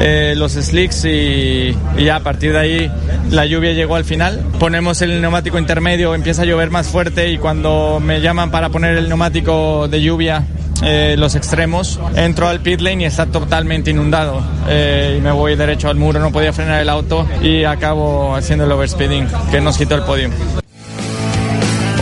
eh, 0.00 0.34
los 0.36 0.52
slicks 0.52 1.04
y, 1.04 1.76
ya 1.98 2.16
a 2.16 2.20
partir 2.20 2.52
de 2.52 2.58
ahí 2.58 2.90
la 3.30 3.46
lluvia 3.46 3.72
llegó 3.72 3.96
al 3.96 4.04
final. 4.04 4.42
Ponemos 4.58 5.02
el 5.02 5.20
neumático 5.20 5.58
intermedio, 5.58 6.14
empieza 6.14 6.42
a 6.42 6.44
llover 6.46 6.70
más 6.70 6.88
fuerte 6.88 7.30
y 7.30 7.38
cuando 7.38 8.00
me 8.00 8.20
llaman 8.20 8.50
para 8.50 8.70
poner 8.70 8.96
el 8.96 9.08
neumático 9.08 9.88
de 9.88 10.02
lluvia 10.02 10.44
eh, 10.82 11.16
los 11.18 11.34
extremos, 11.34 12.00
entro 12.16 12.48
al 12.48 12.60
pit 12.60 12.80
lane 12.80 13.02
y 13.02 13.06
está 13.06 13.26
totalmente 13.26 13.90
inundado. 13.90 14.42
Eh, 14.68 15.16
y 15.18 15.20
me 15.20 15.32
voy 15.32 15.54
derecho 15.54 15.90
al 15.90 15.96
muro, 15.96 16.20
no 16.20 16.32
podía 16.32 16.52
frenar 16.52 16.80
el 16.80 16.88
auto 16.88 17.28
y 17.42 17.64
acabo 17.64 18.34
haciendo 18.34 18.64
el 18.64 18.72
overspeeding 18.72 19.26
que 19.50 19.60
nos 19.60 19.76
quitó 19.76 19.94
el 19.96 20.02
podio. 20.02 20.30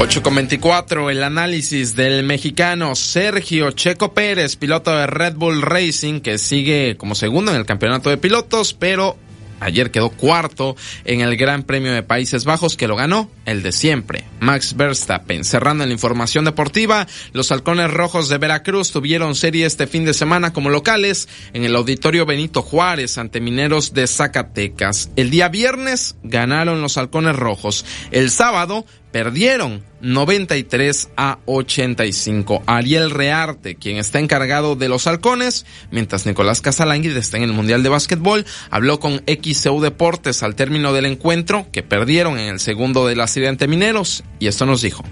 8 0.00 0.22
con 0.22 0.36
24, 0.36 1.10
el 1.10 1.24
análisis 1.24 1.96
del 1.96 2.22
mexicano 2.22 2.94
Sergio 2.94 3.72
Checo 3.72 4.14
Pérez, 4.14 4.54
piloto 4.54 4.96
de 4.96 5.08
Red 5.08 5.34
Bull 5.34 5.60
Racing, 5.60 6.20
que 6.20 6.38
sigue 6.38 6.96
como 6.96 7.16
segundo 7.16 7.50
en 7.50 7.56
el 7.56 7.66
campeonato 7.66 8.08
de 8.08 8.16
pilotos, 8.16 8.74
pero 8.74 9.16
Ayer 9.60 9.90
quedó 9.90 10.10
cuarto 10.10 10.76
en 11.04 11.20
el 11.20 11.36
Gran 11.36 11.64
Premio 11.64 11.92
de 11.92 12.02
Países 12.02 12.44
Bajos 12.44 12.76
que 12.76 12.86
lo 12.86 12.96
ganó 12.96 13.30
el 13.44 13.62
de 13.62 13.72
siempre, 13.72 14.24
Max 14.40 14.76
Verstappen. 14.76 15.44
Cerrando 15.44 15.82
en 15.82 15.90
la 15.90 15.94
información 15.94 16.44
deportiva, 16.44 17.06
los 17.32 17.50
halcones 17.50 17.90
rojos 17.90 18.28
de 18.28 18.38
Veracruz 18.38 18.92
tuvieron 18.92 19.34
serie 19.34 19.66
este 19.66 19.86
fin 19.86 20.04
de 20.04 20.14
semana 20.14 20.52
como 20.52 20.70
locales 20.70 21.28
en 21.52 21.64
el 21.64 21.74
Auditorio 21.74 22.24
Benito 22.24 22.62
Juárez 22.62 23.18
ante 23.18 23.40
Mineros 23.40 23.94
de 23.94 24.06
Zacatecas. 24.06 25.10
El 25.16 25.30
día 25.30 25.48
viernes 25.48 26.16
ganaron 26.22 26.80
los 26.80 26.96
halcones 26.96 27.34
rojos. 27.34 27.84
El 28.12 28.30
sábado 28.30 28.86
perdieron 29.10 29.82
93 30.00 31.10
a 31.16 31.38
85. 31.46 32.62
Ariel 32.66 33.10
Rearte, 33.10 33.74
quien 33.74 33.96
está 33.96 34.18
encargado 34.18 34.76
de 34.76 34.88
los 34.88 35.06
halcones, 35.06 35.66
mientras 35.90 36.26
Nicolás 36.26 36.60
Casalánguida 36.60 37.18
está 37.18 37.36
en 37.36 37.44
el 37.44 37.52
Mundial 37.52 37.82
de 37.82 37.88
Básquetbol, 37.88 38.46
habló 38.70 39.00
con 39.00 39.22
XCU 39.26 39.80
Deportes 39.80 40.42
al 40.42 40.54
término 40.54 40.92
del 40.92 41.06
encuentro 41.06 41.66
que 41.72 41.82
perdieron 41.82 42.38
en 42.38 42.48
el 42.48 42.60
segundo 42.60 43.06
de 43.06 43.16
la 43.16 43.26
serie 43.26 43.48
ante 43.48 43.68
Mineros 43.68 44.24
y 44.38 44.46
esto 44.46 44.66
nos 44.66 44.82
dijo. 44.82 45.04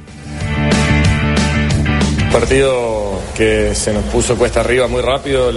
Partido 2.33 3.21
que 3.35 3.75
se 3.75 3.93
nos 3.93 4.05
puso 4.05 4.37
cuesta 4.37 4.61
arriba 4.61 4.89
muy 4.89 5.01
rápido. 5.01 5.53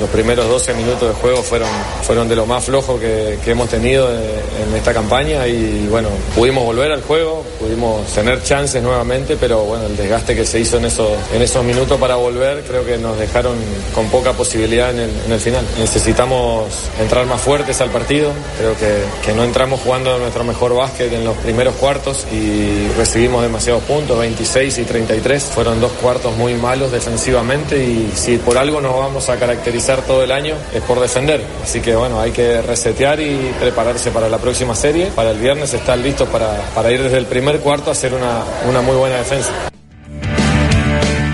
Los 0.00 0.08
primeros 0.08 0.48
12 0.48 0.74
minutos 0.74 1.08
de 1.08 1.14
juego 1.14 1.42
fueron, 1.42 1.68
fueron 2.02 2.28
de 2.28 2.36
lo 2.36 2.46
más 2.46 2.64
flojo 2.64 2.98
que, 2.98 3.38
hemos 3.46 3.68
tenido 3.68 4.08
en 4.10 4.74
esta 4.76 4.94
campaña. 4.94 5.46
Y 5.46 5.86
bueno, 5.88 6.08
pudimos 6.34 6.64
volver 6.64 6.92
al 6.92 7.02
juego, 7.02 7.44
pudimos 7.58 8.06
tener 8.12 8.42
chances 8.42 8.82
nuevamente, 8.82 9.36
pero 9.36 9.64
bueno, 9.64 9.86
el 9.86 9.96
desgaste 9.96 10.34
que 10.34 10.46
se 10.46 10.60
hizo 10.60 10.78
en 10.78 10.86
esos, 10.86 11.10
en 11.34 11.42
esos 11.42 11.64
minutos 11.64 11.98
para 11.98 12.14
volver 12.14 12.62
creo 12.62 12.84
que 12.84 12.96
nos 12.96 13.18
dejaron 13.18 13.56
con 13.94 14.08
poca 14.08 14.32
posibilidad 14.32 14.90
en 14.90 15.00
el, 15.00 15.10
en 15.26 15.32
el 15.32 15.40
final. 15.40 15.64
Necesitamos 15.78 16.66
entrar 17.00 17.26
más 17.26 17.40
fuertes 17.40 17.80
al 17.80 17.90
partido, 17.90 18.30
creo 18.58 18.76
que, 18.76 19.02
que 19.26 19.32
no 19.34 19.44
entramos 19.44 19.80
jugando 19.80 20.18
nuestro 20.18 20.44
mejor 20.44 20.74
básquet 20.74 21.12
en 21.12 21.24
los 21.24 21.36
primeros 21.38 21.74
cuartos 21.74 22.26
y 22.32 22.88
recibimos 22.96 23.42
demasiados 23.42 23.82
puntos, 23.82 24.18
26 24.18 24.78
y 24.78 24.84
33, 24.84 25.42
fueron 25.42 25.80
dos 25.80 25.92
cuartos 25.92 26.36
muy 26.36 26.54
malos 26.54 26.92
defensivamente 26.92 27.82
y 27.84 28.12
si 28.14 28.38
por 28.38 28.56
algo 28.56 28.80
nos 28.80 28.96
vamos 28.96 29.28
a 29.28 29.36
caracterizar 29.36 29.89
todo 29.98 30.22
el 30.22 30.32
año 30.32 30.54
es 30.72 30.82
por 30.82 31.00
defender. 31.00 31.42
Así 31.62 31.80
que 31.80 31.94
bueno, 31.94 32.20
hay 32.20 32.30
que 32.30 32.62
resetear 32.62 33.20
y 33.20 33.54
prepararse 33.58 34.10
para 34.10 34.28
la 34.28 34.38
próxima 34.38 34.74
serie. 34.74 35.06
Para 35.06 35.30
el 35.30 35.38
viernes 35.38 35.74
estar 35.74 35.98
listo 35.98 36.26
para, 36.26 36.54
para 36.74 36.90
ir 36.90 37.02
desde 37.02 37.18
el 37.18 37.26
primer 37.26 37.60
cuarto 37.60 37.90
a 37.90 37.92
hacer 37.92 38.14
una, 38.14 38.42
una 38.68 38.80
muy 38.80 38.96
buena 38.96 39.16
defensa. 39.16 39.70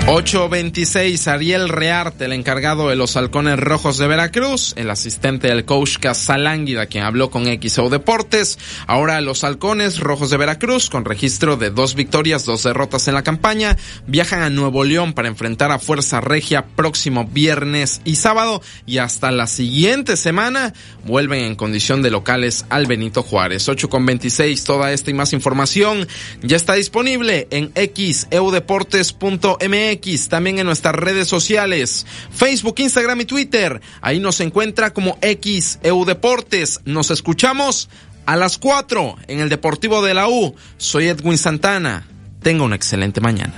826, 0.09 1.27
Ariel 1.27 1.69
Rearte, 1.69 2.27
el 2.27 2.33
encargado 2.33 2.89
de 2.89 2.95
los 2.95 3.17
halcones 3.17 3.59
rojos 3.59 3.99
de 3.99 4.07
Veracruz, 4.07 4.73
el 4.77 4.89
asistente 4.89 5.49
del 5.49 5.65
coach 5.65 5.97
Casalánguida, 5.99 6.87
quien 6.87 7.03
habló 7.03 7.29
con 7.29 7.47
XO 7.47 7.89
Deportes. 7.89 8.57
Ahora 8.87 9.21
los 9.21 9.43
halcones 9.43 9.99
rojos 9.99 10.31
de 10.31 10.37
Veracruz, 10.37 10.91
con 10.91 11.05
registro 11.05 11.57
de 11.57 11.71
dos 11.71 11.97
victorias, 11.97 12.45
dos 12.45 12.63
derrotas 12.63 13.09
en 13.09 13.15
la 13.15 13.25
campaña, 13.25 13.77
viajan 14.07 14.43
a 14.43 14.51
Nuevo 14.51 14.85
León 14.85 15.13
para 15.13 15.27
enfrentar 15.27 15.73
a 15.73 15.81
Fuerza 15.81 16.21
Regia 16.21 16.67
próximo 16.77 17.25
viernes 17.25 18.01
y 18.05 18.15
sábado, 18.15 18.63
y 18.87 18.99
hasta 18.99 19.33
la 19.33 19.49
siguiente 19.49 20.17
semana 20.17 20.73
vuelven 21.05 21.43
en 21.43 21.57
condición 21.57 22.03
de 22.03 22.13
locales 22.13 22.65
al 22.69 22.87
Benito 22.87 23.25
Juárez. 23.25 23.69
8 23.69 23.89
con 23.89 24.07
26, 24.07 24.63
toda 24.63 24.93
esta 24.93 25.11
y 25.11 25.15
más 25.15 25.33
información 25.33 26.07
ya 26.43 26.57
está 26.57 26.75
disponible 26.75 27.49
en 27.51 27.73
xeudeportes.mx 27.75 29.96
también 30.29 30.59
en 30.59 30.67
nuestras 30.67 30.95
redes 30.95 31.29
sociales, 31.29 32.07
Facebook, 32.31 32.77
Instagram 32.79 33.21
y 33.21 33.25
Twitter. 33.25 33.81
Ahí 34.01 34.21
nos 34.21 34.41
encuentra 34.41 34.93
como 34.93 35.19
XEU 35.21 36.05
Deportes. 36.05 36.81
Nos 36.85 37.11
escuchamos 37.11 37.89
a 38.27 38.37
las 38.37 38.59
4 38.59 39.17
en 39.29 39.41
el 39.41 39.49
Deportivo 39.49 40.03
de 40.03 40.15
la 40.15 40.29
U. 40.29 40.55
Soy 40.77 41.09
Edwin 41.09 41.39
Santana. 41.39 42.07
Tenga 42.43 42.65
una 42.65 42.77
excelente 42.77 43.21
mañana. 43.21 43.55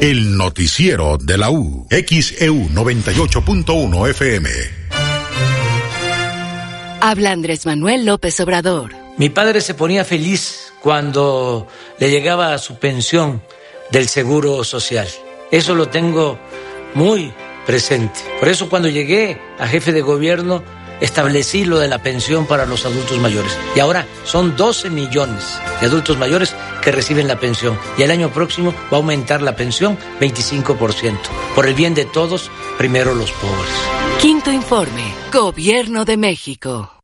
El 0.00 0.36
noticiero 0.36 1.18
de 1.18 1.38
la 1.38 1.50
U, 1.50 1.88
XEU 1.90 2.68
98.1 2.68 4.10
FM. 4.10 4.50
Habla 7.00 7.32
Andrés 7.32 7.66
Manuel 7.66 8.06
López 8.06 8.38
Obrador. 8.40 9.03
Mi 9.16 9.28
padre 9.28 9.60
se 9.60 9.74
ponía 9.74 10.04
feliz 10.04 10.72
cuando 10.80 11.68
le 11.98 12.10
llegaba 12.10 12.58
su 12.58 12.76
pensión 12.78 13.42
del 13.90 14.08
Seguro 14.08 14.64
Social. 14.64 15.08
Eso 15.52 15.74
lo 15.76 15.88
tengo 15.88 16.36
muy 16.94 17.32
presente. 17.64 18.20
Por 18.40 18.48
eso 18.48 18.68
cuando 18.68 18.88
llegué 18.88 19.40
a 19.58 19.68
jefe 19.68 19.92
de 19.92 20.02
gobierno 20.02 20.64
establecí 21.00 21.64
lo 21.64 21.78
de 21.78 21.86
la 21.86 22.02
pensión 22.02 22.46
para 22.46 22.66
los 22.66 22.86
adultos 22.86 23.18
mayores. 23.18 23.56
Y 23.76 23.80
ahora 23.80 24.04
son 24.24 24.56
12 24.56 24.90
millones 24.90 25.60
de 25.80 25.86
adultos 25.86 26.18
mayores 26.18 26.54
que 26.82 26.90
reciben 26.90 27.28
la 27.28 27.38
pensión. 27.38 27.78
Y 27.96 28.02
el 28.02 28.10
año 28.10 28.32
próximo 28.32 28.74
va 28.92 28.96
a 28.96 29.00
aumentar 29.00 29.42
la 29.42 29.54
pensión 29.54 29.96
25%. 30.20 31.18
Por 31.54 31.66
el 31.66 31.74
bien 31.74 31.94
de 31.94 32.04
todos, 32.04 32.50
primero 32.78 33.14
los 33.14 33.30
pobres. 33.32 33.70
Quinto 34.20 34.50
informe, 34.50 35.14
Gobierno 35.32 36.04
de 36.04 36.16
México. 36.16 37.03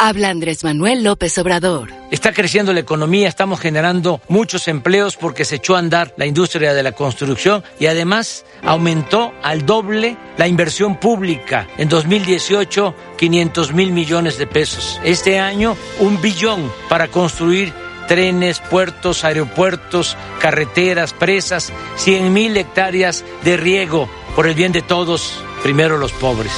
Habla 0.00 0.30
Andrés 0.30 0.62
Manuel 0.62 1.02
López 1.02 1.36
Obrador. 1.38 1.90
Está 2.12 2.32
creciendo 2.32 2.72
la 2.72 2.78
economía, 2.78 3.28
estamos 3.28 3.58
generando 3.58 4.20
muchos 4.28 4.68
empleos 4.68 5.16
porque 5.16 5.44
se 5.44 5.56
echó 5.56 5.74
a 5.74 5.80
andar 5.80 6.14
la 6.16 6.26
industria 6.26 6.72
de 6.72 6.84
la 6.84 6.92
construcción 6.92 7.64
y 7.80 7.86
además 7.86 8.44
aumentó 8.62 9.32
al 9.42 9.66
doble 9.66 10.16
la 10.36 10.46
inversión 10.46 11.00
pública. 11.00 11.66
En 11.78 11.88
2018, 11.88 12.94
500 13.18 13.72
mil 13.72 13.90
millones 13.90 14.38
de 14.38 14.46
pesos. 14.46 15.00
Este 15.02 15.40
año, 15.40 15.76
un 15.98 16.20
billón 16.22 16.70
para 16.88 17.08
construir 17.08 17.72
trenes, 18.06 18.60
puertos, 18.60 19.24
aeropuertos, 19.24 20.16
carreteras, 20.40 21.12
presas, 21.12 21.72
100 21.96 22.32
mil 22.32 22.56
hectáreas 22.56 23.24
de 23.42 23.56
riego 23.56 24.08
por 24.36 24.46
el 24.46 24.54
bien 24.54 24.70
de 24.70 24.82
todos, 24.82 25.42
primero 25.62 25.98
los 25.98 26.12
pobres. 26.12 26.52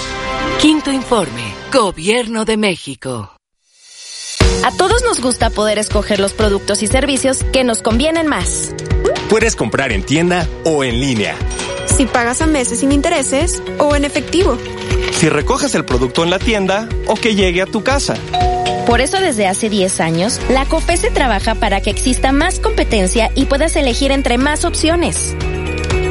Quinto 0.61 0.91
informe, 0.93 1.55
Gobierno 1.73 2.45
de 2.45 2.57
México. 2.57 3.33
A 4.65 4.71
todos 4.73 5.03
nos 5.03 5.21
gusta 5.21 5.49
poder 5.51 5.79
escoger 5.79 6.21
los 6.21 6.35
productos 6.35 6.83
y 6.83 6.87
servicios 6.87 7.45
que 7.53 7.65
nos 7.65 7.83
convienen 7.83 8.27
más. 8.27 8.75
Puedes 9.31 9.57
comprar 9.57 9.93
en 9.93 10.03
tienda 10.03 10.47
o 10.65 10.85
en 10.85 11.01
línea. 11.01 11.35
Si 11.87 12.07
pagas 12.07 12.43
a 12.43 12.47
meses 12.47 12.81
sin 12.81 12.93
intereses 12.93 13.63
o 13.79 13.97
en 13.97 14.05
efectivo. 14.05 14.59
Si 15.13 15.29
recoges 15.29 15.75
el 15.75 15.85
producto 15.85 16.25
en 16.25 16.31
la 16.31 16.39
tienda 16.39 16.89
o 17.07 17.15
que 17.15 17.35
llegue 17.35 17.63
a 17.63 17.67
tu 17.67 17.83
casa. 17.83 18.15
Por 18.87 19.01
eso 19.01 19.21
desde 19.21 19.47
hace 19.47 19.69
10 19.69 20.01
años, 20.01 20.41
la 20.51 20.67
COFESE 20.67 21.11
trabaja 21.11 21.55
para 21.55 21.81
que 21.81 21.91
exista 21.91 22.33
más 22.33 22.59
competencia 22.59 23.31
y 23.35 23.47
puedas 23.47 23.77
elegir 23.77 24.11
entre 24.13 24.37
más 24.37 24.65
opciones. 24.65 25.37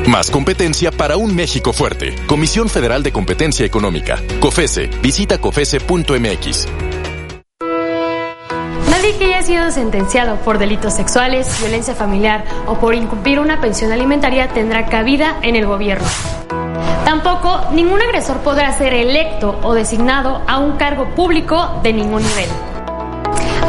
Más 0.09 0.31
competencia 0.31 0.89
para 0.89 1.17
un 1.17 1.35
México 1.35 1.71
fuerte. 1.71 2.15
Comisión 2.25 2.67
Federal 2.67 3.03
de 3.03 3.11
Competencia 3.11 3.63
Económica. 3.63 4.19
COFESE. 4.39 4.89
Visita 5.03 5.37
COFESE.mx. 5.37 6.67
Nadie 8.89 9.15
que 9.19 9.25
haya 9.25 9.43
sido 9.43 9.69
sentenciado 9.69 10.37
por 10.37 10.57
delitos 10.57 10.95
sexuales, 10.95 11.59
violencia 11.59 11.93
familiar 11.93 12.43
o 12.65 12.79
por 12.79 12.95
incumplir 12.95 13.39
una 13.39 13.61
pensión 13.61 13.91
alimentaria 13.91 14.47
tendrá 14.47 14.87
cabida 14.87 15.37
en 15.43 15.55
el 15.55 15.67
gobierno. 15.67 16.07
Tampoco 17.05 17.69
ningún 17.73 18.01
agresor 18.01 18.37
podrá 18.39 18.75
ser 18.75 18.95
electo 18.95 19.59
o 19.61 19.75
designado 19.75 20.41
a 20.47 20.57
un 20.57 20.77
cargo 20.77 21.13
público 21.13 21.81
de 21.83 21.93
ningún 21.93 22.23
nivel. 22.23 22.49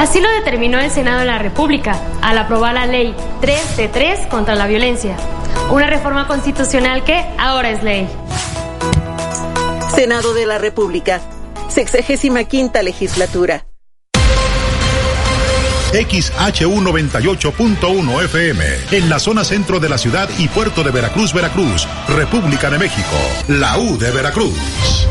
Así 0.00 0.18
lo 0.18 0.30
determinó 0.30 0.78
el 0.78 0.90
Senado 0.90 1.18
de 1.18 1.26
la 1.26 1.38
República 1.38 2.00
al 2.22 2.38
aprobar 2.38 2.72
la 2.72 2.86
ley 2.86 3.14
3 3.42 3.76
de 3.76 3.88
3 3.88 4.28
contra 4.28 4.54
la 4.54 4.66
violencia, 4.66 5.14
una 5.70 5.88
reforma 5.90 6.26
constitucional 6.26 7.04
que 7.04 7.22
ahora 7.36 7.68
es 7.68 7.82
ley. 7.82 8.08
Senado 9.94 10.32
de 10.32 10.46
la 10.46 10.56
República, 10.56 11.20
sexagésima 11.68 12.44
quinta 12.44 12.82
legislatura. 12.82 13.66
XHU 15.92 16.80
98.1 16.80 18.24
FM, 18.24 18.64
en 18.92 19.10
la 19.10 19.18
zona 19.18 19.44
centro 19.44 19.80
de 19.80 19.90
la 19.90 19.98
ciudad 19.98 20.30
y 20.38 20.48
puerto 20.48 20.82
de 20.82 20.92
Veracruz, 20.92 21.34
Veracruz, 21.34 21.86
República 22.08 22.70
de 22.70 22.78
México, 22.78 23.18
la 23.48 23.76
U 23.76 23.98
de 23.98 24.10
Veracruz. 24.12 25.10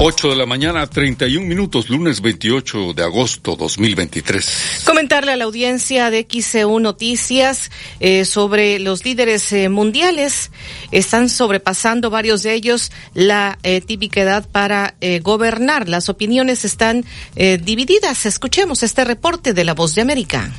8 0.00 0.30
de 0.30 0.36
la 0.36 0.46
mañana, 0.46 0.86
31 0.86 1.44
minutos, 1.44 1.90
lunes 1.90 2.20
28 2.20 2.94
de 2.94 3.02
agosto 3.02 3.56
2023. 3.56 4.82
Comentarle 4.84 5.32
a 5.32 5.36
la 5.36 5.42
audiencia 5.44 6.08
de 6.10 6.24
XCU 6.30 6.78
Noticias 6.78 7.72
eh, 7.98 8.24
sobre 8.24 8.78
los 8.78 9.04
líderes 9.04 9.52
eh, 9.52 9.68
mundiales. 9.68 10.52
Están 10.92 11.28
sobrepasando 11.28 12.10
varios 12.10 12.44
de 12.44 12.54
ellos 12.54 12.92
la 13.12 13.58
eh, 13.64 13.80
típica 13.80 14.20
edad 14.20 14.48
para 14.48 14.94
eh, 15.00 15.18
gobernar. 15.18 15.88
Las 15.88 16.08
opiniones 16.08 16.64
están 16.64 17.04
eh, 17.34 17.58
divididas. 17.60 18.24
Escuchemos 18.24 18.84
este 18.84 19.04
reporte 19.04 19.52
de 19.52 19.64
La 19.64 19.74
Voz 19.74 19.96
de 19.96 20.02
América. 20.02 20.52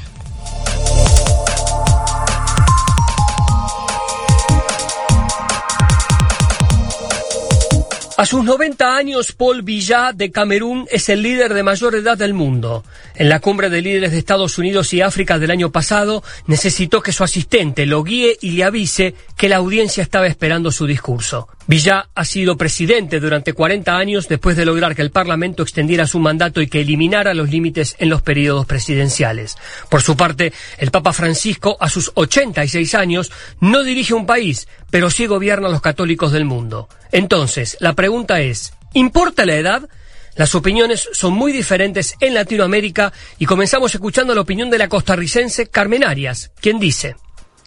A 8.19 8.25
sus 8.25 8.43
90 8.43 8.97
años, 8.97 9.31
Paul 9.31 9.61
Biya 9.61 10.11
de 10.11 10.29
Camerún 10.29 10.85
es 10.91 11.07
el 11.07 11.21
líder 11.21 11.53
de 11.53 11.63
mayor 11.63 11.95
edad 11.95 12.17
del 12.17 12.33
mundo. 12.33 12.83
En 13.15 13.29
la 13.29 13.39
cumbre 13.39 13.69
de 13.69 13.81
líderes 13.81 14.11
de 14.11 14.17
Estados 14.17 14.57
Unidos 14.57 14.93
y 14.93 14.99
África 14.99 15.39
del 15.39 15.51
año 15.51 15.71
pasado, 15.71 16.21
necesitó 16.45 17.01
que 17.01 17.13
su 17.13 17.23
asistente 17.23 17.85
lo 17.85 18.03
guíe 18.03 18.37
y 18.41 18.51
le 18.51 18.65
avise 18.65 19.15
que 19.37 19.47
la 19.47 19.55
audiencia 19.55 20.03
estaba 20.03 20.27
esperando 20.27 20.69
su 20.69 20.85
discurso. 20.85 21.47
Villa 21.69 22.09
ha 22.15 22.25
sido 22.25 22.57
presidente 22.57 23.19
durante 23.19 23.53
40 23.53 23.95
años 23.95 24.27
después 24.27 24.57
de 24.57 24.65
lograr 24.65 24.95
que 24.95 25.03
el 25.03 25.11
Parlamento 25.11 25.61
extendiera 25.61 26.07
su 26.07 26.17
mandato 26.17 26.61
y 26.61 26.67
que 26.67 26.81
eliminara 26.81 27.35
los 27.35 27.51
límites 27.51 27.95
en 27.99 28.09
los 28.09 28.23
periodos 28.23 28.65
presidenciales. 28.65 29.55
Por 29.87 30.01
su 30.01 30.17
parte, 30.17 30.51
el 30.79 30.89
Papa 30.89 31.13
Francisco, 31.13 31.77
a 31.79 31.87
sus 31.87 32.11
86 32.15 32.95
años, 32.95 33.31
no 33.59 33.83
dirige 33.83 34.15
un 34.15 34.25
país, 34.25 34.67
pero 34.89 35.11
sí 35.11 35.27
gobierna 35.27 35.67
a 35.67 35.71
los 35.71 35.83
católicos 35.83 36.31
del 36.31 36.43
mundo. 36.43 36.89
Entonces, 37.11 37.77
la 37.79 37.93
pregunta 37.93 38.41
es, 38.41 38.73
¿importa 38.95 39.45
la 39.45 39.57
edad? 39.57 39.87
Las 40.35 40.55
opiniones 40.55 41.07
son 41.13 41.33
muy 41.33 41.51
diferentes 41.51 42.15
en 42.19 42.33
Latinoamérica 42.33 43.13
y 43.37 43.45
comenzamos 43.45 43.93
escuchando 43.93 44.33
la 44.33 44.41
opinión 44.41 44.71
de 44.71 44.79
la 44.79 44.87
costarricense 44.87 45.67
Carmen 45.67 46.03
Arias, 46.03 46.51
quien 46.61 46.79
dice, 46.79 47.15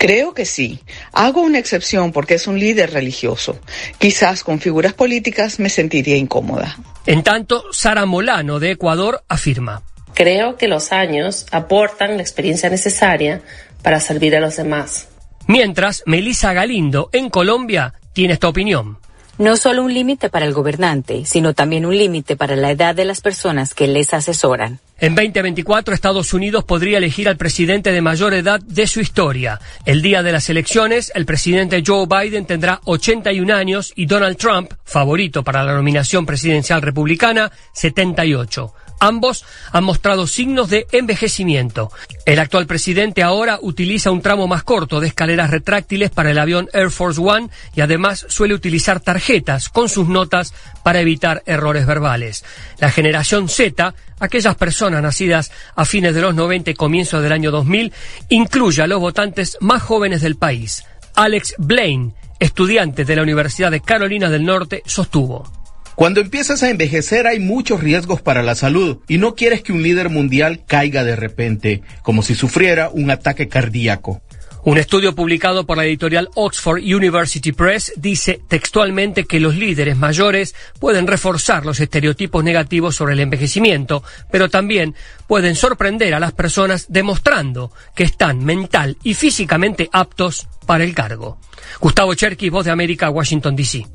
Creo 0.02 0.34
que 0.34 0.46
sí. 0.46 0.80
Hago 1.12 1.42
una 1.42 1.60
excepción 1.60 2.10
porque 2.10 2.34
es 2.34 2.48
un 2.48 2.58
líder 2.58 2.92
religioso. 2.92 3.60
Quizás 3.98 4.42
con 4.42 4.58
figuras 4.58 4.94
políticas 4.94 5.60
me 5.60 5.68
sentiría 5.68 6.16
incómoda. 6.16 6.76
En 7.06 7.22
tanto, 7.22 7.72
Sara 7.72 8.04
Molano 8.04 8.58
de 8.58 8.72
Ecuador 8.72 9.22
afirma. 9.28 9.84
Creo 10.12 10.56
que 10.56 10.66
los 10.66 10.90
años 10.90 11.46
aportan 11.52 12.16
la 12.16 12.22
experiencia 12.22 12.68
necesaria 12.68 13.42
para 13.84 14.00
servir 14.00 14.34
a 14.34 14.40
los 14.40 14.56
demás. 14.56 15.06
Mientras, 15.46 16.02
Melissa 16.04 16.52
Galindo 16.52 17.08
en 17.12 17.30
Colombia 17.30 17.94
tiene 18.12 18.32
esta 18.32 18.48
opinión. 18.48 18.98
No 19.38 19.56
solo 19.56 19.82
un 19.82 19.94
límite 19.94 20.28
para 20.28 20.44
el 20.46 20.52
gobernante, 20.52 21.24
sino 21.24 21.54
también 21.54 21.86
un 21.86 21.96
límite 21.96 22.36
para 22.36 22.54
la 22.54 22.70
edad 22.70 22.94
de 22.94 23.04
las 23.04 23.20
personas 23.20 23.72
que 23.74 23.88
les 23.88 24.12
asesoran. 24.12 24.78
En 24.98 25.16
2024 25.16 25.94
Estados 25.94 26.32
Unidos 26.32 26.62
podría 26.62 26.98
elegir 26.98 27.28
al 27.28 27.36
presidente 27.36 27.90
de 27.90 28.00
mayor 28.00 28.34
edad 28.34 28.60
de 28.60 28.86
su 28.86 29.00
historia. 29.00 29.58
El 29.84 30.00
día 30.00 30.22
de 30.22 30.30
las 30.30 30.48
elecciones, 30.48 31.10
el 31.16 31.24
presidente 31.24 31.82
Joe 31.84 32.06
Biden 32.06 32.46
tendrá 32.46 32.80
81 32.84 33.52
años 33.52 33.92
y 33.96 34.06
Donald 34.06 34.36
Trump, 34.36 34.72
favorito 34.84 35.42
para 35.42 35.64
la 35.64 35.74
nominación 35.74 36.24
presidencial 36.24 36.82
republicana, 36.82 37.50
78. 37.72 38.72
Ambos 39.02 39.44
han 39.72 39.82
mostrado 39.82 40.28
signos 40.28 40.70
de 40.70 40.86
envejecimiento. 40.92 41.90
El 42.24 42.38
actual 42.38 42.68
presidente 42.68 43.24
ahora 43.24 43.58
utiliza 43.60 44.12
un 44.12 44.22
tramo 44.22 44.46
más 44.46 44.62
corto 44.62 45.00
de 45.00 45.08
escaleras 45.08 45.50
retráctiles 45.50 46.10
para 46.10 46.30
el 46.30 46.38
avión 46.38 46.68
Air 46.72 46.92
Force 46.92 47.20
One 47.20 47.48
y 47.74 47.80
además 47.80 48.24
suele 48.28 48.54
utilizar 48.54 49.00
tarjetas 49.00 49.70
con 49.70 49.88
sus 49.88 50.06
notas 50.06 50.54
para 50.84 51.00
evitar 51.00 51.42
errores 51.46 51.84
verbales. 51.84 52.44
La 52.78 52.92
generación 52.92 53.48
Z, 53.48 53.92
aquellas 54.20 54.54
personas 54.54 55.02
nacidas 55.02 55.50
a 55.74 55.84
fines 55.84 56.14
de 56.14 56.20
los 56.20 56.36
90 56.36 56.70
y 56.70 56.74
comienzos 56.74 57.24
del 57.24 57.32
año 57.32 57.50
2000, 57.50 57.92
incluye 58.28 58.82
a 58.82 58.86
los 58.86 59.00
votantes 59.00 59.58
más 59.58 59.82
jóvenes 59.82 60.22
del 60.22 60.36
país. 60.36 60.84
Alex 61.16 61.56
Blaine, 61.58 62.14
estudiante 62.38 63.04
de 63.04 63.16
la 63.16 63.22
Universidad 63.22 63.72
de 63.72 63.80
Carolina 63.80 64.30
del 64.30 64.44
Norte, 64.44 64.84
sostuvo. 64.86 65.61
Cuando 66.02 66.20
empiezas 66.20 66.64
a 66.64 66.68
envejecer 66.68 67.28
hay 67.28 67.38
muchos 67.38 67.80
riesgos 67.80 68.20
para 68.20 68.42
la 68.42 68.56
salud 68.56 68.98
y 69.06 69.18
no 69.18 69.36
quieres 69.36 69.62
que 69.62 69.72
un 69.72 69.84
líder 69.84 70.08
mundial 70.08 70.64
caiga 70.66 71.04
de 71.04 71.14
repente, 71.14 71.82
como 72.02 72.24
si 72.24 72.34
sufriera 72.34 72.90
un 72.92 73.12
ataque 73.12 73.46
cardíaco. 73.46 74.20
Un 74.64 74.78
estudio 74.78 75.14
publicado 75.14 75.64
por 75.64 75.76
la 75.76 75.84
editorial 75.84 76.28
Oxford 76.34 76.82
University 76.82 77.52
Press 77.52 77.92
dice 77.94 78.40
textualmente 78.48 79.26
que 79.26 79.38
los 79.38 79.54
líderes 79.54 79.96
mayores 79.96 80.56
pueden 80.80 81.06
reforzar 81.06 81.64
los 81.64 81.78
estereotipos 81.78 82.42
negativos 82.42 82.96
sobre 82.96 83.12
el 83.12 83.20
envejecimiento, 83.20 84.02
pero 84.28 84.50
también 84.50 84.96
pueden 85.28 85.54
sorprender 85.54 86.14
a 86.14 86.18
las 86.18 86.32
personas 86.32 86.86
demostrando 86.88 87.70
que 87.94 88.02
están 88.02 88.44
mental 88.44 88.96
y 89.04 89.14
físicamente 89.14 89.88
aptos 89.92 90.48
para 90.66 90.82
el 90.82 90.96
cargo. 90.96 91.38
Gustavo 91.78 92.12
Cherky, 92.14 92.48
Voz 92.48 92.64
de 92.64 92.72
América, 92.72 93.08
Washington, 93.08 93.54
D.C. 93.54 93.86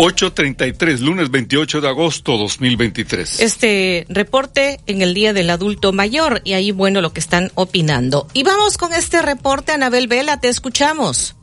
8.33, 0.00 1.00
lunes 1.00 1.30
28 1.30 1.82
de 1.82 1.88
agosto 1.88 2.38
2023. 2.38 3.38
Este 3.40 4.06
reporte 4.08 4.80
en 4.86 5.02
el 5.02 5.12
Día 5.12 5.34
del 5.34 5.50
Adulto 5.50 5.92
Mayor 5.92 6.40
y 6.42 6.54
ahí, 6.54 6.72
bueno, 6.72 7.02
lo 7.02 7.12
que 7.12 7.20
están 7.20 7.50
opinando. 7.54 8.26
Y 8.32 8.42
vamos 8.42 8.78
con 8.78 8.94
este 8.94 9.20
reporte, 9.20 9.72
Anabel 9.72 10.08
Vela, 10.08 10.40
te 10.40 10.48
escuchamos. 10.48 11.36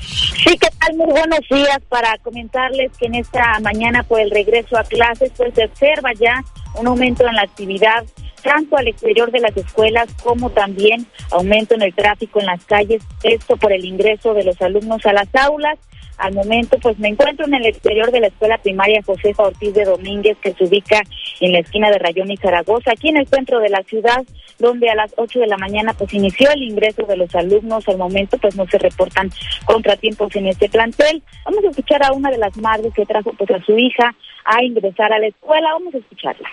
Sí, 0.00 0.56
¿qué 0.58 0.68
tal? 0.78 0.96
Muy 0.96 1.10
buenos 1.10 1.40
días 1.50 1.78
para 1.90 2.16
comentarles 2.22 2.90
que 2.98 3.04
en 3.04 3.16
esta 3.16 3.60
mañana 3.60 4.02
por 4.02 4.18
el 4.18 4.30
regreso 4.30 4.78
a 4.78 4.84
clases 4.84 5.30
pues 5.36 5.52
se 5.54 5.66
observa 5.66 6.14
ya 6.18 6.42
un 6.76 6.86
aumento 6.86 7.28
en 7.28 7.34
la 7.34 7.42
actividad 7.42 8.06
tanto 8.42 8.78
al 8.78 8.88
exterior 8.88 9.30
de 9.30 9.40
las 9.40 9.54
escuelas 9.54 10.08
como 10.22 10.48
también 10.48 11.06
aumento 11.30 11.74
en 11.74 11.82
el 11.82 11.94
tráfico 11.94 12.40
en 12.40 12.46
las 12.46 12.64
calles, 12.64 13.02
esto 13.22 13.58
por 13.58 13.72
el 13.72 13.84
ingreso 13.84 14.32
de 14.32 14.44
los 14.44 14.60
alumnos 14.62 15.04
a 15.04 15.12
las 15.12 15.28
aulas. 15.34 15.78
Al 16.20 16.34
momento, 16.34 16.78
pues 16.82 16.98
me 16.98 17.08
encuentro 17.08 17.46
en 17.46 17.54
el 17.54 17.64
exterior 17.64 18.10
de 18.12 18.20
la 18.20 18.26
escuela 18.26 18.58
primaria 18.58 19.02
Josefa 19.02 19.44
Ortiz 19.44 19.72
de 19.72 19.84
Domínguez, 19.84 20.36
que 20.38 20.52
se 20.52 20.64
ubica 20.64 21.00
en 21.40 21.52
la 21.52 21.60
esquina 21.60 21.90
de 21.90 21.98
Rayón 21.98 22.30
y 22.30 22.36
Zaragoza, 22.36 22.92
aquí 22.92 23.08
en 23.08 23.16
el 23.16 23.26
centro 23.26 23.58
de 23.58 23.70
la 23.70 23.82
ciudad, 23.84 24.22
donde 24.58 24.90
a 24.90 24.94
las 24.94 25.14
8 25.16 25.40
de 25.40 25.46
la 25.46 25.56
mañana 25.56 25.94
pues 25.94 26.12
inició 26.12 26.50
el 26.50 26.62
ingreso 26.62 27.04
de 27.04 27.16
los 27.16 27.34
alumnos. 27.34 27.88
Al 27.88 27.96
momento, 27.96 28.36
pues 28.36 28.54
no 28.54 28.66
se 28.66 28.78
reportan 28.78 29.30
contratiempos 29.64 30.36
en 30.36 30.48
este 30.48 30.68
plantel. 30.68 31.22
Vamos 31.46 31.64
a 31.64 31.70
escuchar 31.70 32.04
a 32.04 32.12
una 32.12 32.30
de 32.30 32.38
las 32.38 32.54
madres 32.58 32.92
que 32.94 33.06
trajo 33.06 33.32
pues 33.32 33.50
a 33.50 33.64
su 33.64 33.78
hija 33.78 34.14
a 34.44 34.62
ingresar 34.62 35.12
a 35.12 35.18
la 35.18 35.28
escuela. 35.28 35.72
Vamos 35.72 35.94
a 35.94 35.98
escucharla. 35.98 36.50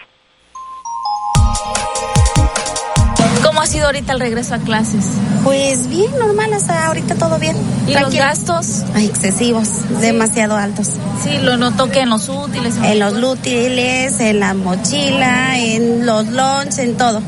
¿Cómo 3.58 3.66
ha 3.66 3.72
sido 3.72 3.88
ahorita 3.88 4.14
el 4.14 4.20
regreso 4.20 4.54
a 4.54 4.60
clases? 4.60 5.04
Pues 5.44 5.90
bien, 5.90 6.12
normal, 6.20 6.54
hasta 6.54 6.86
ahorita 6.86 7.16
todo 7.16 7.40
bien. 7.40 7.58
¿Y 7.88 7.96
los 7.96 8.14
gastos? 8.14 8.84
Ay, 8.94 9.08
excesivos, 9.08 9.68
demasiado 10.00 10.56
altos. 10.56 10.90
Sí, 11.24 11.40
lo 11.42 11.58
noto 11.58 11.90
que 11.90 12.02
en 12.02 12.12
los 12.12 12.30
útiles. 12.30 12.76
En 12.84 13.00
los 13.00 13.14
útiles, 13.14 14.20
en 14.20 14.42
la 14.42 14.54
mochila, 14.54 15.58
en 15.58 16.06
los 16.06 16.28
lunch, 16.28 16.78
en 16.78 16.98
todo. 16.98 17.20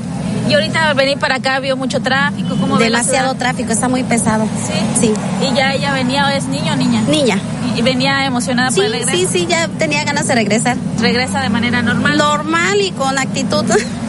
Y 0.48 0.53
ahorita 0.53 0.90
al 0.90 0.95
venir 0.95 1.18
para 1.20 1.36
acá 1.36 1.60
vio 1.60 1.76
mucho 1.78 2.02
tráfico, 2.02 2.56
¿cómo 2.60 2.78
ve 2.78 2.90
la 2.90 2.99
Demasiado 2.99 3.36
tráfico, 3.36 3.72
está 3.72 3.88
muy 3.88 4.03
pesado. 4.03 4.45
Sí. 4.45 4.74
Sí. 5.07 5.14
¿Y 5.49 5.56
ya 5.56 5.74
ella 5.74 5.94
venía, 5.94 6.36
es 6.36 6.45
niño 6.45 6.74
o 6.74 6.76
niña? 6.76 7.02
Niña. 7.02 7.38
¿Y 7.76 7.82
venía 7.82 8.26
emocionada 8.26 8.72
Sí, 8.72 8.78
por 8.78 8.86
el 8.86 8.94
regreso? 8.94 9.18
sí, 9.18 9.28
sí, 9.32 9.45
ya 9.48 9.68
tenía 9.68 10.03
ganas 10.03 10.28
de 10.28 10.36
regresar. 10.36 10.78
¿Regresa 10.99 11.41
de 11.41 11.49
manera 11.49 11.82
normal? 11.82 12.18
Normal 12.18 12.82
y 12.82 12.91
con 12.91 13.18
actitud. 13.18 13.66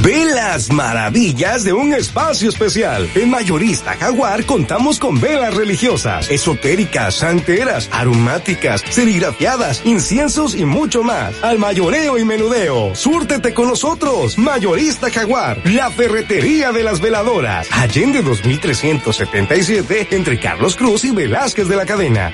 Ve 0.00 0.24
las 0.24 0.72
maravillas 0.72 1.64
de 1.64 1.74
un 1.74 1.92
espacio 1.92 2.48
especial. 2.48 3.10
En 3.14 3.28
Mayorista 3.28 3.92
Jaguar 3.94 4.46
contamos 4.46 4.98
con 4.98 5.20
velas 5.20 5.54
religiosas, 5.54 6.30
esotéricas, 6.30 7.16
santeras, 7.16 7.90
aromáticas, 7.92 8.82
serigrafiadas, 8.88 9.82
inciensos 9.84 10.54
y 10.54 10.64
mucho 10.64 11.02
más. 11.02 11.34
Al 11.44 11.58
mayoreo 11.58 12.16
y 12.16 12.24
menudeo. 12.24 12.94
Súrtete 12.94 13.52
con 13.52 13.68
nosotros. 13.68 14.38
Mayorista 14.38 15.10
Jaguar, 15.10 15.60
la 15.68 15.90
ferretería 15.90 16.72
de 16.72 16.82
las 16.82 17.00
veladoras. 17.00 17.68
Allende 17.70 18.22
2377 18.22 20.08
entre 20.12 20.40
Carlos 20.40 20.74
Cruz 20.74 21.04
y 21.04 21.10
Velázquez 21.10 21.68
de 21.68 21.76
la 21.76 21.84
Cadena. 21.84 22.32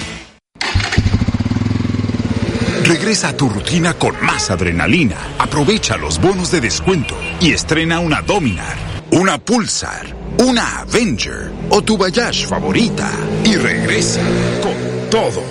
Regresa 2.89 3.29
a 3.29 3.37
tu 3.37 3.51
rutina 3.51 3.93
con 3.93 4.19
más 4.25 4.51
adrenalina. 4.51 5.17
Aprovecha 5.39 5.99
los 5.99 6.19
bonos 6.19 6.51
de 6.51 6.63
descuento 6.63 7.15
y 7.39 7.53
estrena 7.53 8.01
una 8.01 8.23
Dominar, 8.23 8.79
una 9.11 9.37
Pulsar, 9.37 10.17
una 10.39 10.79
Avenger 10.79 11.53
o 11.69 11.83
tu 11.83 11.99
Bayash 11.99 12.47
favorita. 12.47 13.11
Y 13.45 13.57
regresa 13.57 14.23
con 14.63 15.11
todo. 15.11 15.43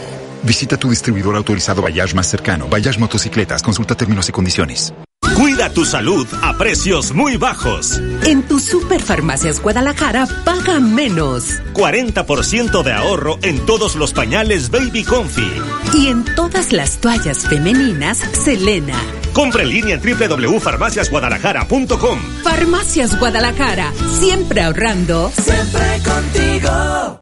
Visita 0.41 0.77
tu 0.77 0.89
distribuidor 0.89 1.35
autorizado 1.35 1.83
Bayash 1.83 2.15
más 2.15 2.27
cercano. 2.27 2.67
Bayash 2.67 2.97
Motocicletas. 2.97 3.61
Consulta 3.61 3.93
términos 3.93 4.27
y 4.27 4.31
condiciones. 4.31 4.91
Cuida 5.37 5.69
tu 5.69 5.85
salud 5.85 6.27
a 6.41 6.57
precios 6.57 7.13
muy 7.13 7.37
bajos. 7.37 8.01
En 8.25 8.41
tu 8.41 8.59
Superfarmacias 8.59 9.61
Guadalajara 9.61 10.25
paga 10.43 10.79
menos. 10.79 11.61
40% 11.73 12.81
de 12.81 12.91
ahorro 12.91 13.37
en 13.43 13.63
todos 13.67 13.95
los 13.95 14.13
pañales 14.13 14.71
Baby 14.71 15.03
Comfy. 15.03 15.47
Y 15.93 16.07
en 16.07 16.25
todas 16.33 16.73
las 16.73 16.97
toallas 16.97 17.47
femeninas 17.47 18.17
Selena. 18.17 18.95
Compra 19.33 19.61
en 19.61 19.69
línea 19.69 19.99
en 20.01 20.01
www.farmaciasguadalajara.com. 20.01 22.19
Farmacias 22.43 23.19
Guadalajara, 23.19 23.93
siempre 24.19 24.63
ahorrando. 24.63 25.31
Siempre 25.35 26.01
contigo. 26.03 27.21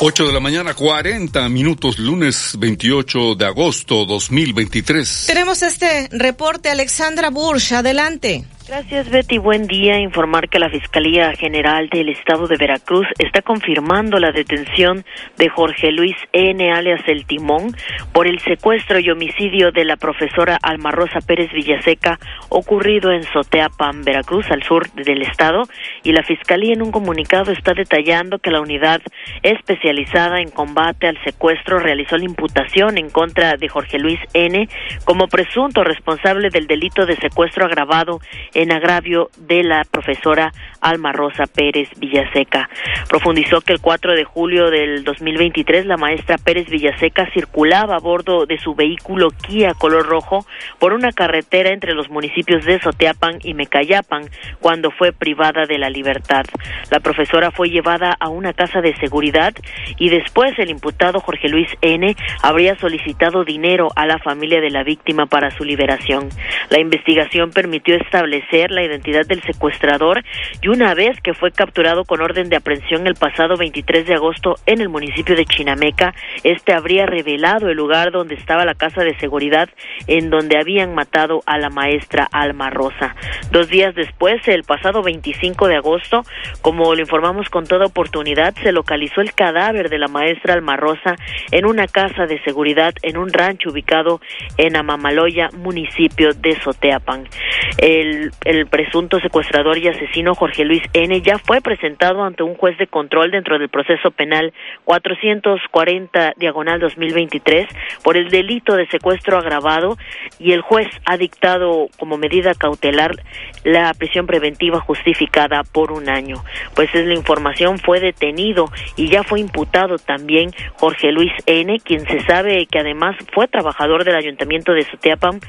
Ocho 0.00 0.28
de 0.28 0.32
la 0.32 0.38
mañana, 0.38 0.74
40 0.74 1.48
minutos, 1.48 1.98
lunes 1.98 2.54
28 2.56 3.34
de 3.34 3.46
agosto 3.46 4.04
2023. 4.04 5.24
Tenemos 5.26 5.62
este 5.62 6.08
reporte, 6.12 6.70
Alexandra 6.70 7.30
Bursch, 7.30 7.72
adelante. 7.72 8.44
Gracias, 8.68 9.08
Betty. 9.08 9.38
Buen 9.38 9.66
día. 9.66 9.98
Informar 9.98 10.50
que 10.50 10.58
la 10.58 10.68
Fiscalía 10.68 11.32
General 11.32 11.88
del 11.88 12.10
Estado 12.10 12.46
de 12.46 12.58
Veracruz 12.58 13.06
está 13.18 13.40
confirmando 13.40 14.18
la 14.18 14.30
detención 14.30 15.06
de 15.38 15.48
Jorge 15.48 15.90
Luis 15.90 16.14
N. 16.34 16.70
alias 16.70 17.00
El 17.06 17.24
Timón 17.24 17.74
por 18.12 18.26
el 18.26 18.38
secuestro 18.40 18.98
y 18.98 19.08
homicidio 19.08 19.72
de 19.72 19.86
la 19.86 19.96
profesora 19.96 20.58
Alma 20.60 20.90
Rosa 20.90 21.20
Pérez 21.22 21.50
Villaseca 21.50 22.18
ocurrido 22.50 23.10
en 23.10 23.22
Soteapan, 23.22 24.04
Veracruz, 24.04 24.44
al 24.50 24.62
sur 24.62 24.90
del 24.92 25.22
estado. 25.22 25.62
Y 26.02 26.12
la 26.12 26.22
Fiscalía 26.22 26.74
en 26.74 26.82
un 26.82 26.92
comunicado 26.92 27.52
está 27.52 27.72
detallando 27.72 28.38
que 28.38 28.50
la 28.50 28.60
unidad 28.60 29.00
especializada 29.42 30.42
en 30.42 30.50
combate 30.50 31.06
al 31.06 31.16
secuestro 31.24 31.78
realizó 31.78 32.18
la 32.18 32.26
imputación 32.26 32.98
en 32.98 33.08
contra 33.08 33.56
de 33.56 33.68
Jorge 33.70 33.98
Luis 33.98 34.20
N. 34.34 34.68
como 35.06 35.26
presunto 35.26 35.84
responsable 35.84 36.50
del 36.50 36.66
delito 36.66 37.06
de 37.06 37.16
secuestro 37.16 37.64
agravado 37.64 38.20
en 38.58 38.72
agravio 38.72 39.30
de 39.36 39.62
la 39.62 39.84
profesora 39.84 40.52
Alma 40.80 41.12
Rosa 41.12 41.46
Pérez 41.46 41.88
Villaseca. 41.96 42.68
Profundizó 43.08 43.60
que 43.60 43.72
el 43.72 43.80
4 43.80 44.14
de 44.14 44.24
julio 44.24 44.70
del 44.70 45.04
2023 45.04 45.86
la 45.86 45.96
maestra 45.96 46.38
Pérez 46.38 46.68
Villaseca 46.68 47.30
circulaba 47.32 47.94
a 47.94 48.00
bordo 48.00 48.46
de 48.46 48.58
su 48.58 48.74
vehículo 48.74 49.30
Kia 49.30 49.74
color 49.74 50.06
rojo 50.06 50.44
por 50.80 50.92
una 50.92 51.12
carretera 51.12 51.70
entre 51.70 51.94
los 51.94 52.10
municipios 52.10 52.64
de 52.64 52.80
Soteapan 52.80 53.38
y 53.44 53.54
Mecayapan 53.54 54.24
cuando 54.58 54.90
fue 54.90 55.12
privada 55.12 55.66
de 55.66 55.78
la 55.78 55.88
libertad. 55.88 56.44
La 56.90 56.98
profesora 56.98 57.52
fue 57.52 57.70
llevada 57.70 58.16
a 58.18 58.28
una 58.28 58.54
casa 58.54 58.80
de 58.80 58.96
seguridad 58.96 59.54
y 59.98 60.08
después 60.08 60.58
el 60.58 60.70
imputado 60.70 61.20
Jorge 61.20 61.48
Luis 61.48 61.68
N 61.80 62.16
habría 62.42 62.76
solicitado 62.76 63.44
dinero 63.44 63.90
a 63.94 64.04
la 64.06 64.18
familia 64.18 64.60
de 64.60 64.70
la 64.70 64.82
víctima 64.82 65.26
para 65.26 65.52
su 65.52 65.62
liberación. 65.62 66.28
La 66.70 66.80
investigación 66.80 67.50
permitió 67.50 67.94
establecer 67.94 68.47
la 68.50 68.82
identidad 68.82 69.26
del 69.26 69.42
secuestrador 69.42 70.24
y 70.62 70.68
una 70.68 70.94
vez 70.94 71.20
que 71.20 71.34
fue 71.34 71.50
capturado 71.50 72.04
con 72.04 72.22
orden 72.22 72.48
de 72.48 72.56
aprehensión 72.56 73.06
el 73.06 73.14
pasado 73.14 73.56
23 73.58 74.06
de 74.06 74.14
agosto 74.14 74.56
en 74.64 74.80
el 74.80 74.88
municipio 74.88 75.36
de 75.36 75.44
Chinameca, 75.44 76.14
este 76.44 76.72
habría 76.72 77.04
revelado 77.04 77.68
el 77.68 77.76
lugar 77.76 78.10
donde 78.10 78.36
estaba 78.36 78.64
la 78.64 78.74
casa 78.74 79.02
de 79.04 79.18
seguridad 79.18 79.68
en 80.06 80.30
donde 80.30 80.58
habían 80.58 80.94
matado 80.94 81.42
a 81.44 81.58
la 81.58 81.68
maestra 81.68 82.26
Alma 82.32 82.70
Rosa. 82.70 83.14
Dos 83.50 83.68
días 83.68 83.94
después, 83.94 84.40
el 84.48 84.64
pasado 84.64 85.02
25 85.02 85.68
de 85.68 85.76
agosto, 85.76 86.22
como 86.62 86.94
lo 86.94 87.00
informamos 87.00 87.50
con 87.50 87.66
toda 87.66 87.84
oportunidad, 87.84 88.54
se 88.62 88.72
localizó 88.72 89.20
el 89.20 89.34
cadáver 89.34 89.90
de 89.90 89.98
la 89.98 90.08
maestra 90.08 90.54
Alma 90.54 90.76
Rosa 90.76 91.16
en 91.50 91.66
una 91.66 91.86
casa 91.86 92.24
de 92.26 92.42
seguridad 92.44 92.94
en 93.02 93.18
un 93.18 93.30
rancho 93.30 93.70
ubicado 93.70 94.20
en 94.56 94.76
Amamaloya, 94.76 95.50
municipio 95.52 96.32
de 96.32 96.58
Soteapan. 96.60 97.28
El 97.76 98.32
el 98.44 98.66
presunto 98.66 99.18
secuestrador 99.20 99.78
y 99.78 99.88
asesino 99.88 100.34
Jorge 100.34 100.64
Luis 100.64 100.82
N. 100.92 101.20
ya 101.22 101.38
fue 101.38 101.60
presentado 101.60 102.22
ante 102.22 102.42
un 102.42 102.54
juez 102.54 102.78
de 102.78 102.86
control 102.86 103.30
dentro 103.30 103.58
del 103.58 103.68
proceso 103.68 104.10
penal 104.10 104.52
440 104.84 106.34
diagonal 106.36 106.80
2023 106.80 107.66
por 108.02 108.16
el 108.16 108.30
delito 108.30 108.76
de 108.76 108.86
secuestro 108.88 109.38
agravado 109.38 109.96
y 110.38 110.52
el 110.52 110.60
juez 110.60 110.88
ha 111.04 111.16
dictado 111.16 111.88
como 111.98 112.16
medida 112.16 112.54
cautelar 112.54 113.16
la 113.64 113.92
prisión 113.94 114.26
preventiva 114.26 114.80
justificada 114.80 115.64
por 115.64 115.90
un 115.92 116.08
año. 116.08 116.36
Pues 116.74 116.94
es 116.94 117.06
la 117.06 117.14
información, 117.14 117.78
fue 117.78 118.00
detenido 118.00 118.66
y 118.96 119.08
ya 119.08 119.24
fue 119.24 119.40
imputado 119.40 119.98
también 119.98 120.52
Jorge 120.74 121.10
Luis 121.12 121.32
N., 121.46 121.80
quien 121.80 122.06
se 122.06 122.20
sabe 122.20 122.66
que 122.66 122.78
además 122.78 123.16
fue 123.32 123.48
trabajador 123.48 124.04
del 124.04 124.14
ayuntamiento 124.14 124.72
de 124.72 124.84
Soteapan 124.84 125.40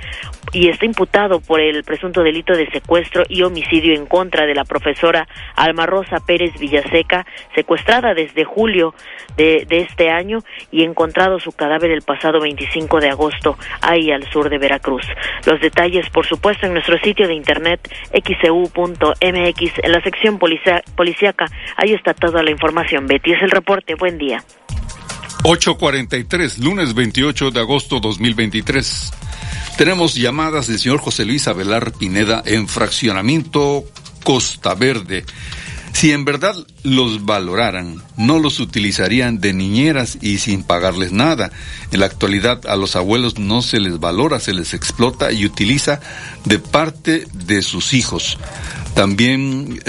y 0.53 0.69
está 0.69 0.85
imputado 0.85 1.39
por 1.39 1.61
el 1.61 1.83
presunto 1.83 2.23
delito 2.23 2.53
de 2.53 2.65
secuestro 2.65 2.78
y 3.29 3.43
homicidio 3.43 3.93
en 3.93 4.05
contra 4.05 4.45
de 4.45 4.55
la 4.55 4.65
profesora 4.65 5.27
Alma 5.55 5.85
Rosa 5.85 6.17
Pérez 6.25 6.57
Villaseca, 6.59 7.25
secuestrada 7.55 8.13
desde 8.13 8.43
julio 8.43 8.93
de, 9.37 9.65
de 9.67 9.81
este 9.81 10.09
año 10.09 10.39
y 10.71 10.83
encontrado 10.83 11.39
su 11.39 11.51
cadáver 11.51 11.91
el 11.91 12.01
pasado 12.01 12.41
25 12.41 12.99
de 12.99 13.09
agosto 13.09 13.57
ahí 13.81 14.11
al 14.11 14.29
sur 14.31 14.49
de 14.49 14.57
Veracruz. 14.57 15.05
Los 15.45 15.59
detalles, 15.61 16.09
por 16.09 16.25
supuesto, 16.25 16.65
en 16.65 16.73
nuestro 16.73 16.97
sitio 16.99 17.27
de 17.27 17.35
internet 17.35 17.79
xcu.mx 18.11 19.19
e 19.21 19.85
en 19.85 19.91
la 19.91 20.01
sección 20.01 20.39
policíaca. 20.39 21.45
Ahí 21.77 21.93
está 21.93 22.13
toda 22.13 22.43
la 22.43 22.51
información. 22.51 23.07
Betty, 23.07 23.33
es 23.33 23.41
el 23.41 23.51
reporte. 23.51 23.95
Buen 23.95 24.17
día. 24.17 24.43
843, 25.43 26.59
lunes 26.59 26.93
28 26.93 27.51
de 27.51 27.59
agosto 27.59 27.99
2023. 27.99 29.28
Tenemos 29.79 30.15
llamadas 30.15 30.67
del 30.67 30.77
señor 30.77 30.99
José 30.99 31.23
Luis 31.23 31.47
Abelar 31.47 31.93
Pineda 31.93 32.43
en 32.45 32.67
fraccionamiento 32.67 33.85
Costa 34.25 34.75
Verde. 34.75 35.23
Si 35.99 36.13
en 36.13 36.23
verdad 36.23 36.55
los 36.83 37.25
valoraran, 37.25 38.01
no 38.15 38.39
los 38.39 38.61
utilizarían 38.61 39.41
de 39.41 39.51
niñeras 39.51 40.17
y 40.21 40.37
sin 40.37 40.63
pagarles 40.63 41.11
nada. 41.11 41.51
En 41.91 41.99
la 41.99 42.05
actualidad 42.05 42.65
a 42.67 42.77
los 42.77 42.95
abuelos 42.95 43.37
no 43.37 43.61
se 43.61 43.81
les 43.81 43.99
valora, 43.99 44.39
se 44.39 44.53
les 44.53 44.73
explota 44.73 45.33
y 45.33 45.45
utiliza 45.45 45.99
de 46.45 46.57
parte 46.57 47.27
de 47.33 47.61
sus 47.61 47.93
hijos. 47.93 48.37
También 48.93 49.81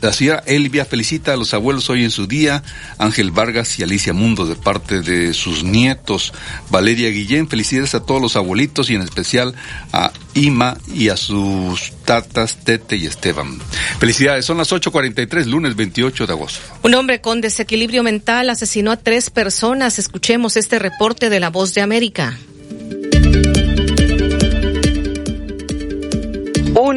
la 0.00 0.12
señora 0.12 0.42
Elvia 0.44 0.86
felicita 0.86 1.32
a 1.32 1.36
los 1.36 1.54
abuelos 1.54 1.88
hoy 1.88 2.02
en 2.02 2.10
su 2.10 2.26
día, 2.26 2.64
Ángel 2.98 3.30
Vargas 3.30 3.78
y 3.78 3.84
Alicia 3.84 4.12
Mundo 4.12 4.46
de 4.46 4.56
parte 4.56 5.02
de 5.02 5.32
sus 5.34 5.62
nietos. 5.62 6.32
Valeria 6.68 7.10
Guillén, 7.10 7.48
felicidades 7.48 7.94
a 7.94 8.00
todos 8.00 8.20
los 8.20 8.34
abuelitos 8.34 8.90
y 8.90 8.96
en 8.96 9.02
especial 9.02 9.54
a 9.92 10.10
Ima 10.34 10.76
y 10.92 11.08
a 11.08 11.16
sus 11.16 11.92
tatas 12.04 12.56
Tete 12.64 12.96
y 12.96 13.06
Esteban. 13.06 13.58
Felicidades, 13.98 14.44
son 14.44 14.58
las 14.58 14.72
8.43, 14.72 15.46
lunes 15.46 15.76
28 15.76 16.26
de 16.26 16.32
agosto. 16.32 16.60
Un 16.82 16.94
hombre 16.94 17.20
con 17.20 17.40
desequilibrio 17.40 18.02
mental 18.02 18.50
asesinó 18.50 18.92
a 18.92 18.96
tres 18.96 19.30
personas. 19.30 19.98
Escuchemos 19.98 20.56
este 20.56 20.78
reporte 20.78 21.30
de 21.30 21.40
La 21.40 21.50
Voz 21.50 21.74
de 21.74 21.82
América. 21.82 22.36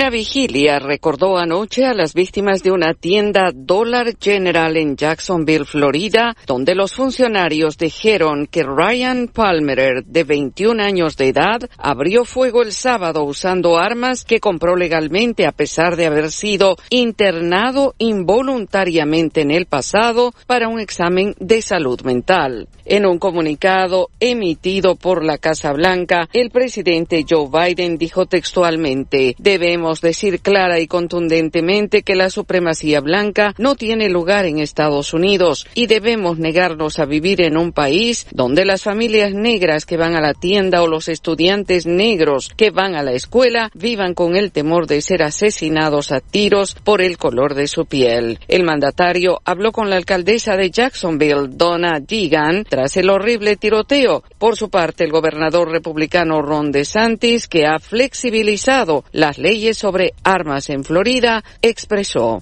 Vigilia 0.09 0.79
recordó 0.79 1.37
anoche 1.37 1.85
a 1.85 1.93
las 1.93 2.13
víctimas 2.13 2.63
de 2.63 2.71
una 2.71 2.93
tienda 2.93 3.51
Dollar 3.53 4.13
General 4.19 4.75
en 4.77 4.95
Jacksonville, 4.95 5.65
Florida, 5.65 6.35
donde 6.45 6.75
los 6.75 6.93
funcionarios 6.93 7.77
dijeron 7.77 8.47
que 8.47 8.63
Ryan 8.63 9.27
Palmer, 9.27 10.03
de 10.05 10.23
21 10.23 10.81
años 10.81 11.17
de 11.17 11.27
edad, 11.29 11.69
abrió 11.77 12.25
fuego 12.25 12.61
el 12.61 12.71
sábado 12.71 13.23
usando 13.23 13.77
armas 13.77 14.23
que 14.23 14.39
compró 14.39 14.75
legalmente 14.75 15.45
a 15.45 15.51
pesar 15.51 15.95
de 15.95 16.05
haber 16.05 16.31
sido 16.31 16.75
internado 16.89 17.95
involuntariamente 17.97 19.41
en 19.41 19.51
el 19.51 19.65
pasado 19.65 20.33
para 20.45 20.67
un 20.67 20.79
examen 20.79 21.35
de 21.39 21.61
salud 21.61 22.01
mental. 22.01 22.67
En 22.85 23.05
un 23.05 23.19
comunicado 23.19 24.09
emitido 24.19 24.95
por 24.95 25.23
la 25.23 25.37
Casa 25.37 25.73
Blanca, 25.73 26.29
el 26.31 26.51
presidente 26.51 27.25
Joe 27.29 27.49
Biden 27.49 27.97
dijo 27.97 28.25
textualmente, 28.25 29.35
debemos 29.37 29.96
decir 30.01 30.39
clara 30.39 30.79
y 30.79 30.87
contundentemente 30.87 32.03
que 32.03 32.15
la 32.15 32.29
supremacía 32.29 33.01
blanca 33.01 33.53
no 33.57 33.75
tiene 33.75 34.09
lugar 34.09 34.45
en 34.45 34.59
Estados 34.59 35.13
Unidos 35.13 35.67
y 35.73 35.87
debemos 35.87 36.37
negarnos 36.39 36.99
a 36.99 37.05
vivir 37.05 37.41
en 37.41 37.57
un 37.57 37.71
país 37.71 38.27
donde 38.31 38.65
las 38.65 38.83
familias 38.83 39.33
negras 39.33 39.85
que 39.85 39.97
van 39.97 40.15
a 40.15 40.21
la 40.21 40.33
tienda 40.33 40.81
o 40.81 40.87
los 40.87 41.07
estudiantes 41.07 41.85
negros 41.85 42.49
que 42.55 42.71
van 42.71 42.95
a 42.95 43.03
la 43.03 43.13
escuela 43.13 43.71
vivan 43.73 44.13
con 44.13 44.35
el 44.35 44.51
temor 44.51 44.87
de 44.87 45.01
ser 45.01 45.23
asesinados 45.23 46.11
a 46.11 46.19
tiros 46.19 46.75
por 46.83 47.01
el 47.01 47.17
color 47.17 47.53
de 47.53 47.67
su 47.67 47.85
piel. 47.85 48.39
El 48.47 48.63
mandatario 48.63 49.41
habló 49.45 49.71
con 49.71 49.89
la 49.89 49.95
alcaldesa 49.97 50.55
de 50.55 50.69
Jacksonville, 50.69 51.49
Donna 51.49 51.99
Deegan, 51.99 52.63
tras 52.63 52.97
el 52.97 53.09
horrible 53.09 53.55
tiroteo. 53.55 54.23
Por 54.37 54.55
su 54.55 54.69
parte, 54.69 55.03
el 55.03 55.11
gobernador 55.11 55.71
republicano 55.71 56.41
Ron 56.41 56.71
DeSantis, 56.71 57.47
que 57.47 57.65
ha 57.65 57.79
flexibilizado 57.79 59.03
las 59.11 59.37
leyes 59.37 59.77
sobre 59.77 59.86
armas 60.23 60.69
en 60.69 60.83
Florida, 60.83 61.43
expresó. 61.61 62.41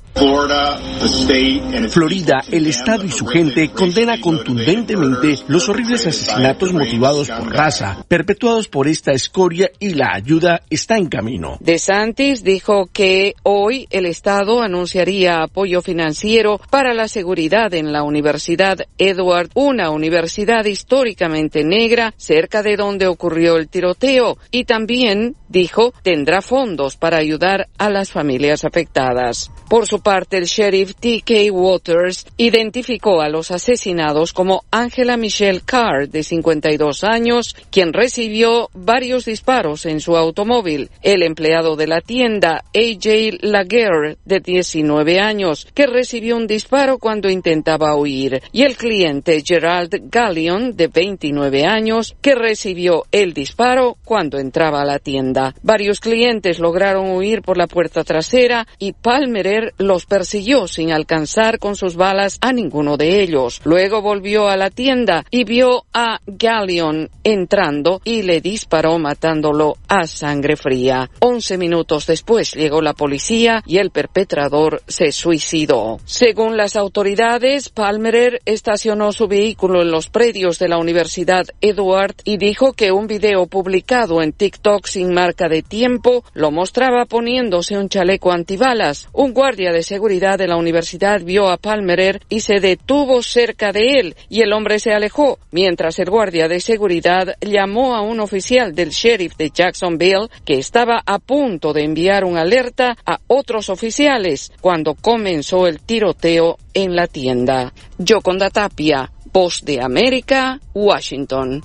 Florida, 1.89 2.43
el 2.51 2.67
Estado 2.67 3.05
y 3.05 3.11
su 3.11 3.25
gente 3.25 3.69
condena 3.69 4.19
contundentemente 4.19 5.39
los 5.47 5.69
horribles 5.69 6.07
asesinatos 6.07 6.73
motivados 6.73 7.29
por 7.29 7.53
raza, 7.53 8.03
perpetuados 8.07 8.67
por 8.67 8.87
esta 8.87 9.11
escoria 9.11 9.69
y 9.79 9.93
la 9.93 10.13
ayuda 10.13 10.61
está 10.69 10.97
en 10.97 11.07
camino. 11.07 11.57
DeSantis 11.59 12.43
dijo 12.43 12.89
que 12.91 13.35
hoy 13.43 13.87
el 13.89 14.05
Estado 14.05 14.61
anunciaría 14.61 15.43
apoyo 15.43 15.81
financiero 15.81 16.59
para 16.69 16.93
la 16.93 17.07
seguridad 17.07 17.73
en 17.73 17.91
la 17.91 18.03
Universidad 18.03 18.79
Edward, 18.97 19.49
una 19.53 19.89
universidad 19.89 20.05
universidad 20.05 20.65
históricamente 20.65 21.63
negra 21.63 22.13
cerca 22.15 22.63
de 22.63 22.77
donde 22.77 23.05
ocurrió 23.05 23.57
el 23.57 23.67
tiroteo 23.67 24.37
y 24.49 24.63
también, 24.63 25.35
dijo, 25.49 25.93
tendrá 26.03 26.41
fondos 26.41 26.95
para 26.95 27.17
ayudar 27.17 27.34
ayudar 27.35 27.67
a 27.77 27.89
las 27.89 28.11
familias 28.11 28.63
afectadas. 28.63 29.51
Por 29.69 29.87
su 29.87 29.99
parte, 29.99 30.37
el 30.37 30.45
sheriff 30.45 30.95
T.K. 30.95 31.51
Waters 31.51 32.27
identificó 32.37 33.21
a 33.21 33.29
los 33.29 33.51
asesinados 33.51 34.31
como 34.31 34.63
Angela 34.71 35.17
Michelle 35.17 35.61
Carr, 35.65 36.07
de 36.07 36.23
52 36.23 37.03
años, 37.03 37.55
quien 37.71 37.91
recibió 37.91 38.69
varios 38.73 39.25
disparos 39.25 39.85
en 39.85 39.99
su 39.99 40.15
automóvil, 40.15 40.91
el 41.01 41.23
empleado 41.23 41.75
de 41.75 41.87
la 41.87 41.99
tienda 41.99 42.63
A.J. 42.73 43.37
Laguerre, 43.41 44.17
de 44.23 44.39
19 44.39 45.19
años, 45.19 45.67
que 45.73 45.87
recibió 45.87 46.37
un 46.37 46.47
disparo 46.47 46.99
cuando 46.99 47.29
intentaba 47.29 47.95
huir, 47.95 48.43
y 48.53 48.63
el 48.63 48.77
cliente 48.77 49.43
Gerald 49.43 50.09
Gallion, 50.09 50.77
de 50.77 50.87
29 50.87 51.65
años, 51.65 52.15
que 52.21 52.35
recibió 52.35 53.03
el 53.11 53.33
disparo 53.33 53.97
cuando 54.05 54.37
entraba 54.37 54.81
a 54.81 54.85
la 54.85 54.99
tienda. 54.99 55.53
Varios 55.63 55.99
clientes 55.99 56.59
lograron 56.59 57.09
huir 57.09 57.24
por 57.41 57.57
la 57.57 57.67
puerta 57.67 58.03
trasera 58.03 58.67
y 58.77 58.93
Palmer 58.93 59.73
los 59.77 60.05
persiguió 60.05 60.67
sin 60.67 60.91
alcanzar 60.91 61.57
con 61.59 61.75
sus 61.75 61.95
balas 61.95 62.37
a 62.41 62.53
ninguno 62.53 62.97
de 62.97 63.21
ellos. 63.21 63.61
Luego 63.63 64.01
volvió 64.01 64.47
a 64.47 64.57
la 64.57 64.69
tienda 64.69 65.25
y 65.31 65.43
vio 65.43 65.85
a 65.93 66.19
Galleon 66.27 67.09
entrando 67.23 68.01
y 68.03 68.21
le 68.21 68.41
disparó 68.41 68.99
matándolo 68.99 69.77
a 69.87 70.05
sangre 70.05 70.55
fría. 70.55 71.09
Once 71.19 71.57
minutos 71.57 72.05
después 72.05 72.53
llegó 72.53 72.81
la 72.81 72.93
policía 72.93 73.63
y 73.65 73.77
el 73.77 73.89
perpetrador 73.89 74.83
se 74.87 75.11
suicidó. 75.11 75.99
Según 76.05 76.57
las 76.57 76.75
autoridades, 76.75 77.69
Palmerer 77.69 78.41
estacionó 78.45 79.11
su 79.11 79.27
vehículo 79.27 79.81
en 79.81 79.91
los 79.91 80.09
predios 80.09 80.59
de 80.59 80.67
la 80.67 80.77
Universidad 80.77 81.45
Edward 81.61 82.15
y 82.23 82.37
dijo 82.37 82.73
que 82.73 82.91
un 82.91 83.07
video 83.07 83.47
publicado 83.47 84.21
en 84.21 84.33
TikTok 84.33 84.85
sin 84.85 85.13
marca 85.13 85.49
de 85.49 85.63
tiempo 85.63 86.23
lo 86.33 86.51
mostraba 86.51 87.04
poniéndose 87.05 87.77
un 87.77 87.89
chaleco 87.89 88.31
antibalas. 88.31 89.07
Un 89.13 89.33
guardia 89.33 89.71
de 89.71 89.83
seguridad 89.83 90.37
de 90.37 90.47
la 90.47 90.57
universidad 90.57 91.21
vio 91.21 91.49
a 91.49 91.57
Palmerer 91.57 92.21
y 92.29 92.41
se 92.41 92.59
detuvo 92.59 93.21
cerca 93.21 93.71
de 93.71 93.99
él 93.99 94.15
y 94.29 94.41
el 94.41 94.53
hombre 94.53 94.79
se 94.79 94.91
alejó, 94.91 95.39
mientras 95.51 95.99
el 95.99 96.09
guardia 96.09 96.47
de 96.47 96.59
seguridad 96.59 97.35
llamó 97.41 97.95
a 97.95 98.01
un 98.01 98.19
oficial 98.19 98.73
del 98.73 98.89
sheriff 98.89 99.35
de 99.37 99.49
Jacksonville 99.49 100.29
que 100.45 100.55
estaba 100.55 101.01
a 101.05 101.19
punto 101.19 101.73
de 101.73 101.83
enviar 101.83 102.23
una 102.23 102.41
alerta 102.41 102.97
a 103.05 103.19
otros 103.27 103.69
oficiales 103.69 104.51
cuando 104.61 104.95
comenzó 104.95 105.67
el 105.67 105.79
tiroteo 105.79 106.57
en 106.73 106.95
la 106.95 107.07
tienda. 107.07 107.73
Yoconda 107.97 108.49
Tapia, 108.49 109.11
Voz 109.31 109.63
de 109.65 109.81
América, 109.81 110.59
Washington. 110.73 111.61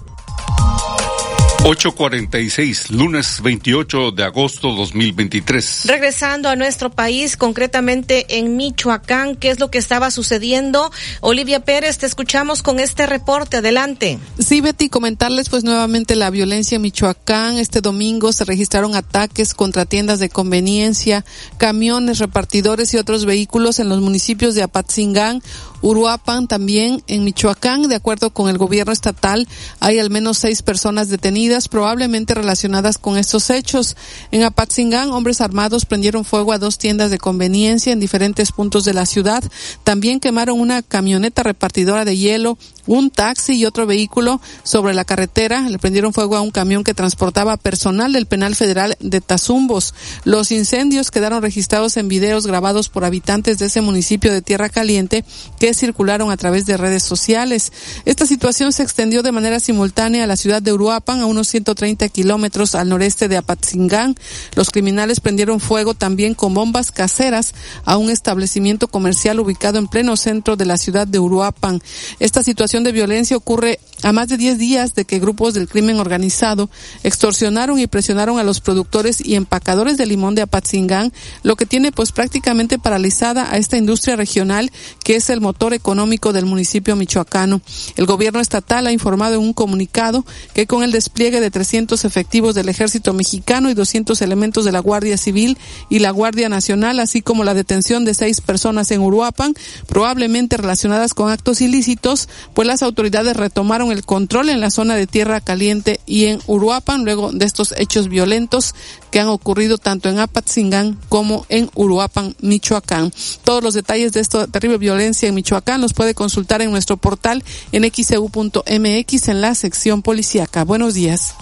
846, 1.62 2.91
lunes 2.91 3.43
28 3.43 4.12
de 4.12 4.24
agosto 4.24 4.73
2023. 4.73 5.82
Regresando 5.85 6.49
a 6.49 6.57
nuestro 6.57 6.89
país, 6.89 7.37
concretamente 7.37 8.39
en 8.39 8.57
Michoacán, 8.57 9.37
¿qué 9.37 9.51
es 9.51 9.61
lo 9.61 9.70
que 9.70 9.77
estaba 9.77 10.11
sucediendo? 10.11 10.91
Olivia 11.20 11.61
Pérez, 11.61 11.99
te 11.99 12.07
escuchamos 12.07 12.62
con 12.62 12.81
este 12.81 13.07
reporte. 13.07 13.59
Adelante. 13.59 14.19
Sí, 14.39 14.62
Betty, 14.62 14.89
comentarles 14.89 15.51
pues 15.51 15.62
nuevamente 15.62 16.16
la 16.16 16.31
violencia 16.31 16.77
en 16.77 16.82
Michoacán. 16.82 17.59
Este 17.59 17.82
domingo 17.82 18.32
se 18.32 18.47
registraron 18.47 18.97
ataques 18.97 19.53
contra 19.53 19.85
tiendas 19.85 20.19
de 20.19 20.31
conveniencia, 20.31 21.27
camiones, 21.59 22.20
repartidores 22.20 22.95
y 22.95 22.97
otros 22.97 23.27
vehículos 23.27 23.81
en 23.81 23.91
los 23.91 24.01
municipios 24.01 24.55
de 24.55 24.62
Apatzingán, 24.62 25.43
Uruapan, 25.82 26.48
también 26.48 27.02
en 27.07 27.24
Michoacán. 27.24 27.89
De 27.89 27.94
acuerdo 27.94 28.31
con 28.31 28.48
el 28.48 28.59
gobierno 28.59 28.93
estatal, 28.93 29.48
hay 29.81 29.98
al 29.98 30.11
menos 30.11 30.39
seis 30.39 30.62
personas 30.62 31.09
detenidas, 31.09 31.69
probablemente 31.69 32.35
relacionadas 32.35 32.98
con 32.98 33.16
estos 33.16 33.51
hechos. 33.51 33.97
En 34.31 34.43
Apatzingán, 34.43 35.11
hombres 35.11 35.40
armados 35.40 35.85
prendieron 35.85 36.24
fuego 36.24 36.52
a 36.52 36.59
dos 36.59 36.78
tiendas 36.78 37.11
de 37.11 37.19
conveniencia 37.19 37.93
en 37.93 38.01
diferentes 38.01 38.52
puntos 38.52 38.85
de 38.85 38.94
la 38.94 39.07
ciudad. 39.07 39.43
También 39.85 40.20
quemaron 40.20 40.61
una 40.61 40.82
camioneta 40.82 41.43
repartidora 41.43 42.05
de 42.05 42.16
hielo, 42.16 42.59
un 42.86 43.11
taxi 43.11 43.55
y 43.55 43.66
otro 43.66 43.86
vehículo 43.86 44.40
sobre 44.62 44.94
la 44.94 45.05
carretera. 45.05 45.69
Le 45.69 45.78
prendieron 45.78 46.12
fuego 46.12 46.36
a 46.36 46.40
un 46.40 46.51
camión 46.51 46.85
que 46.85 46.94
transportaba 46.94 47.57
personal 47.57 48.12
del 48.12 48.27
penal 48.27 48.55
federal 48.55 48.97
de 49.01 49.20
Tazumbos. 49.20 49.94
Los 50.24 50.51
incendios 50.51 51.11
quedaron 51.11 51.43
registrados 51.43 51.97
en 51.97 52.09
videos 52.09 52.47
grabados 52.47 52.89
por 52.89 53.05
habitantes 53.05 53.59
de 53.59 53.66
ese 53.66 53.81
municipio 53.81 54.32
de 54.32 54.43
Tierra 54.43 54.69
Caliente 54.69 55.24
que 55.59 55.69
circularon 55.74 56.30
a 56.30 56.36
través 56.36 56.66
de 56.66 56.76
redes 56.76 57.02
sociales. 57.02 57.72
Esta 58.05 58.26
situación 58.26 58.72
se 58.72 58.82
extendió 58.82 59.22
de 59.22 59.32
manera 59.32 59.60
simultánea 59.60 60.24
a 60.24 60.26
la 60.26 60.36
ciudad 60.36 60.62
de 60.62 60.72
Uruapan, 60.72 61.20
a 61.20 61.26
unos 61.26 61.48
130 61.48 62.09
kilómetros 62.09 62.74
al 62.74 62.88
noreste 62.88 63.28
de 63.28 63.36
Apatzingán. 63.36 64.16
Los 64.55 64.70
criminales 64.70 65.20
prendieron 65.20 65.60
fuego 65.60 65.94
también 65.94 66.34
con 66.34 66.55
bombas 66.55 66.92
caseras 66.92 67.55
a 67.84 67.97
un 67.97 68.10
establecimiento 68.10 68.88
comercial 68.88 69.40
ubicado 69.40 69.78
en 69.78 69.88
pleno 69.88 70.16
centro 70.16 70.56
de 70.56 70.66
la 70.66 70.76
ciudad 70.76 71.06
de 71.06 71.18
Uruapan. 71.18 71.82
Esta 72.18 72.42
situación 72.42 72.84
de 72.84 72.92
violencia 72.92 73.36
ocurre 73.36 73.80
a 74.02 74.12
más 74.12 74.28
de 74.28 74.36
10 74.36 74.59
días 74.59 74.94
de 74.94 75.05
que 75.05 75.18
grupos 75.18 75.55
del 75.55 75.68
crimen 75.68 76.01
organizado 76.01 76.70
extorsionaron 77.02 77.78
y 77.78 77.86
presionaron 77.86 78.38
a 78.38 78.42
los 78.42 78.60
productores 78.60 79.24
y 79.24 79.34
empacadores 79.34 79.97
de 79.98 80.06
limón 80.06 80.34
de 80.34 80.42
Apatzingán, 80.42 81.12
lo 81.42 81.56
que 81.56 81.66
tiene 81.66 81.92
pues 81.92 82.12
prácticamente 82.12 82.78
paralizada 82.78 83.52
a 83.52 83.59
esta 83.59 83.76
industria 83.76 84.16
regional 84.16 84.70
que 85.05 85.16
es 85.16 85.30
el 85.30 85.40
motor 85.40 85.60
económico 85.69 86.32
del 86.32 86.47
municipio 86.47 86.97
michoacano. 86.97 87.61
El 87.97 88.07
gobierno 88.07 88.41
estatal 88.41 88.87
ha 88.87 88.93
informado 88.93 89.35
en 89.35 89.43
un 89.43 89.53
comunicado 89.53 90.24
que 90.55 90.66
con 90.66 90.82
el 90.82 90.91
despliegue 90.91 91.41
de 91.41 91.51
300 91.51 92.05
efectivos 92.05 92.55
del 92.55 92.69
ejército 92.69 93.12
mexicano 93.12 93.70
y 93.70 93.74
200 93.74 94.20
elementos 94.23 94.65
de 94.65 94.73
la 94.73 94.81
Guardia 94.81 95.19
Civil 95.19 95.59
y 95.91 95.99
la 95.99 96.11
Guardia 96.11 96.49
Nacional, 96.49 96.99
así 96.99 97.20
como 97.20 97.45
la 97.45 97.55
detención 97.55 98.05
de 98.05 98.15
seis 98.15 98.41
personas 98.41 98.91
en 98.91 99.03
Uruapan, 99.03 99.55
probablemente 99.87 100.57
relacionadas 100.57 101.12
con 101.15 101.31
actos 101.31 101.61
ilícitos, 101.61 102.28
pues 102.55 102.66
las 102.66 102.82
autoridades 102.82 103.37
retomaron 103.37 103.93
el 103.93 104.05
control 104.05 104.49
en 104.49 104.61
la 104.61 104.70
zona 104.70 104.97
de 104.97 105.07
Tierra 105.07 105.41
Caliente 105.41 106.01
y 106.07 106.27
en 106.27 106.41
Uruapan 106.47 107.05
luego 107.05 107.32
de 107.32 107.45
estos 107.45 107.74
hechos 107.77 108.09
violentos 108.09 108.74
que 109.11 109.20
han 109.20 109.28
ocurrido 109.28 109.77
tanto 109.77 110.09
en 110.09 110.19
Apatzingán 110.19 110.99
como 111.09 111.45
en 111.49 111.70
Uruapan, 111.74 112.35
Michoacán. 112.41 113.12
Todos 113.45 113.62
los 113.62 113.74
detalles 113.74 114.12
de 114.12 114.20
esta 114.20 114.47
terrible 114.47 114.78
violencia 114.78 115.28
en 115.28 115.35
Michoacán 115.35 115.49
los 115.78 115.94
puede 115.94 116.14
consultar 116.14 116.62
en 116.62 116.70
nuestro 116.70 116.97
portal 116.97 117.43
en 117.72 117.90
xeu.mx 117.90 119.28
en 119.28 119.40
la 119.40 119.55
sección 119.55 120.02
policíaca. 120.02 120.64
Buenos 120.64 120.94
días. 120.94 121.35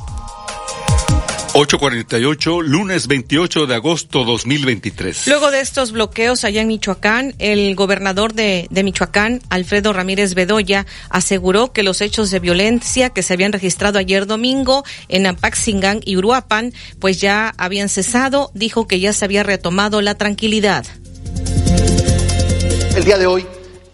848, 1.54 2.62
lunes 2.62 3.08
28 3.08 3.66
de 3.66 3.74
agosto 3.74 4.24
2023. 4.24 5.26
Luego 5.26 5.50
de 5.50 5.60
estos 5.60 5.92
bloqueos 5.92 6.44
allá 6.44 6.60
en 6.60 6.68
Michoacán, 6.68 7.34
el 7.38 7.74
gobernador 7.74 8.32
de, 8.32 8.68
de, 8.70 8.84
Michoacán, 8.84 9.40
Alfredo 9.50 9.92
Ramírez 9.92 10.34
Bedoya, 10.34 10.86
aseguró 11.10 11.72
que 11.72 11.82
los 11.82 12.00
hechos 12.00 12.30
de 12.30 12.38
violencia 12.38 13.10
que 13.10 13.22
se 13.22 13.32
habían 13.32 13.52
registrado 13.52 13.98
ayer 13.98 14.26
domingo 14.26 14.84
en 15.08 15.26
Apaxingán 15.26 16.00
y 16.04 16.16
Uruapan, 16.16 16.72
pues 17.00 17.20
ya 17.20 17.54
habían 17.58 17.88
cesado. 17.88 18.50
Dijo 18.54 18.86
que 18.86 19.00
ya 19.00 19.12
se 19.12 19.24
había 19.24 19.42
retomado 19.42 20.00
la 20.00 20.14
tranquilidad. 20.14 20.86
El 22.94 23.04
día 23.04 23.18
de 23.18 23.26
hoy 23.26 23.46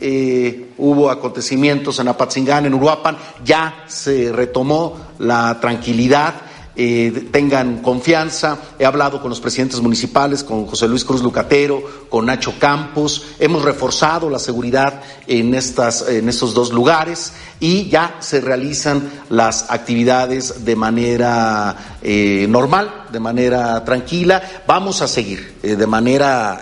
eh, 0.06 0.74
hubo 0.76 1.10
acontecimientos 1.10 1.98
en 1.98 2.08
Apatzingán, 2.08 2.66
en 2.66 2.74
Uruapan, 2.74 3.16
ya 3.42 3.84
se 3.86 4.30
retomó 4.30 4.98
la 5.18 5.58
tranquilidad. 5.60 6.34
Eh, 6.76 7.28
tengan 7.30 7.80
confianza. 7.80 8.58
He 8.78 8.84
hablado 8.84 9.22
con 9.22 9.30
los 9.30 9.40
presidentes 9.40 9.80
municipales, 9.80 10.44
con 10.44 10.66
José 10.66 10.88
Luis 10.88 11.06
Cruz 11.06 11.22
Lucatero, 11.22 11.82
con 12.10 12.26
Nacho 12.26 12.52
Campos. 12.58 13.24
Hemos 13.38 13.62
reforzado 13.62 14.28
la 14.28 14.38
seguridad 14.38 15.00
en, 15.26 15.54
estos 15.54 16.52
dos 16.52 16.70
lugares 16.70 17.32
y 17.58 17.88
ya 17.88 18.16
se 18.20 18.42
realizan 18.42 19.08
las 19.30 19.70
actividades 19.70 20.66
de 20.66 20.76
manera 20.76 21.96
eh, 22.02 22.44
normal, 22.50 23.06
de 23.10 23.20
manera 23.20 23.82
tranquila. 23.86 24.42
Vamos 24.66 25.00
a 25.00 25.08
seguir 25.08 25.54
de 25.62 25.86
manera 25.86 26.60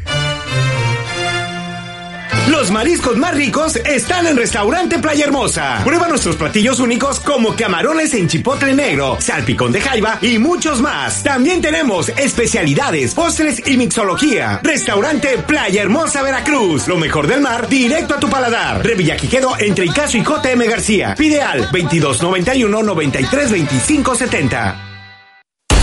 Los 2.50 2.72
mariscos 2.72 3.16
más 3.16 3.32
ricos 3.36 3.76
están 3.76 4.26
en 4.26 4.36
Restaurante 4.36 4.98
Playa 4.98 5.24
Hermosa. 5.24 5.82
Prueba 5.84 6.08
nuestros 6.08 6.34
platillos 6.34 6.80
únicos 6.80 7.20
como 7.20 7.54
camarones 7.54 8.12
en 8.12 8.26
chipotle 8.26 8.74
negro, 8.74 9.18
salpicón 9.20 9.70
de 9.70 9.80
jaiba 9.80 10.18
y 10.20 10.38
muchos 10.38 10.80
más. 10.80 11.22
También 11.22 11.62
tenemos 11.62 12.08
especialidades, 12.08 13.14
postres 13.14 13.64
y 13.68 13.76
mixología. 13.76 14.58
Restaurante 14.64 15.38
Playa 15.46 15.82
Hermosa 15.82 16.22
Veracruz. 16.22 16.88
Lo 16.88 16.96
mejor 16.96 17.28
del 17.28 17.40
mar 17.40 17.68
directo 17.68 18.14
a 18.16 18.20
tu 18.20 18.28
paladar. 18.28 18.84
Revillaquijedo 18.84 19.54
entre 19.60 19.86
Icaso 19.86 20.18
y 20.18 20.24
JM 20.24 20.68
García. 20.68 21.14
Pide 21.16 21.42
al 21.42 21.70
2291 21.70 22.82
93 22.82 23.50
25 23.52 24.14
70. 24.16 24.89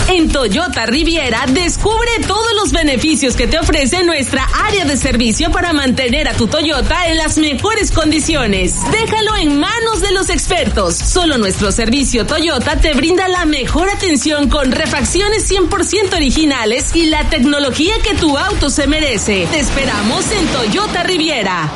En 0.10 0.32
Toyota 0.32 0.86
Riviera, 0.86 1.46
descubre 1.50 2.10
todos 2.26 2.54
los 2.56 2.72
beneficios 2.72 3.36
que 3.36 3.46
te 3.46 3.60
ofrece 3.60 4.06
nuestra 4.06 4.48
área 4.66 4.86
de 4.86 4.96
servicio 4.96 5.52
para 5.52 5.74
mantener 5.74 6.30
a 6.30 6.34
tu 6.34 6.48
Toyota 6.48 7.08
en 7.08 7.18
las 7.18 7.38
mejores 7.38 7.92
condiciones. 7.92 8.76
Déjalo 8.90 9.36
en 9.36 9.60
manos 9.60 10.00
de 10.00 10.14
los 10.14 10.30
expertos. 10.30 10.96
Solo 10.96 11.38
nuestro 11.38 11.74
servicio 11.74 12.26
Toyota 12.26 12.78
te 12.78 12.94
brinda 12.94 13.28
la 13.28 13.46
mejor 13.46 13.90
atención 13.90 14.50
con 14.50 14.72
refacciones 14.72 15.52
100% 15.52 16.14
originales 16.16 16.96
y 16.96 17.08
la 17.08 17.30
tecnología 17.30 17.94
que 18.02 18.16
tu 18.16 18.38
auto 18.38 18.70
se 18.70 18.88
merece. 18.88 19.46
Te 19.52 19.60
esperamos 19.60 20.32
en 20.32 20.48
Toyota 20.48 21.04
Riviera. 21.04 21.70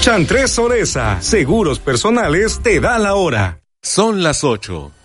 Chantres 0.00 0.52
Soresa, 0.52 1.16
seguros 1.22 1.78
personales, 1.78 2.60
te 2.62 2.78
da 2.78 2.98
la 2.98 3.14
hora. 3.14 3.62
Son 3.80 4.22
las 4.22 4.44
8 4.44 4.97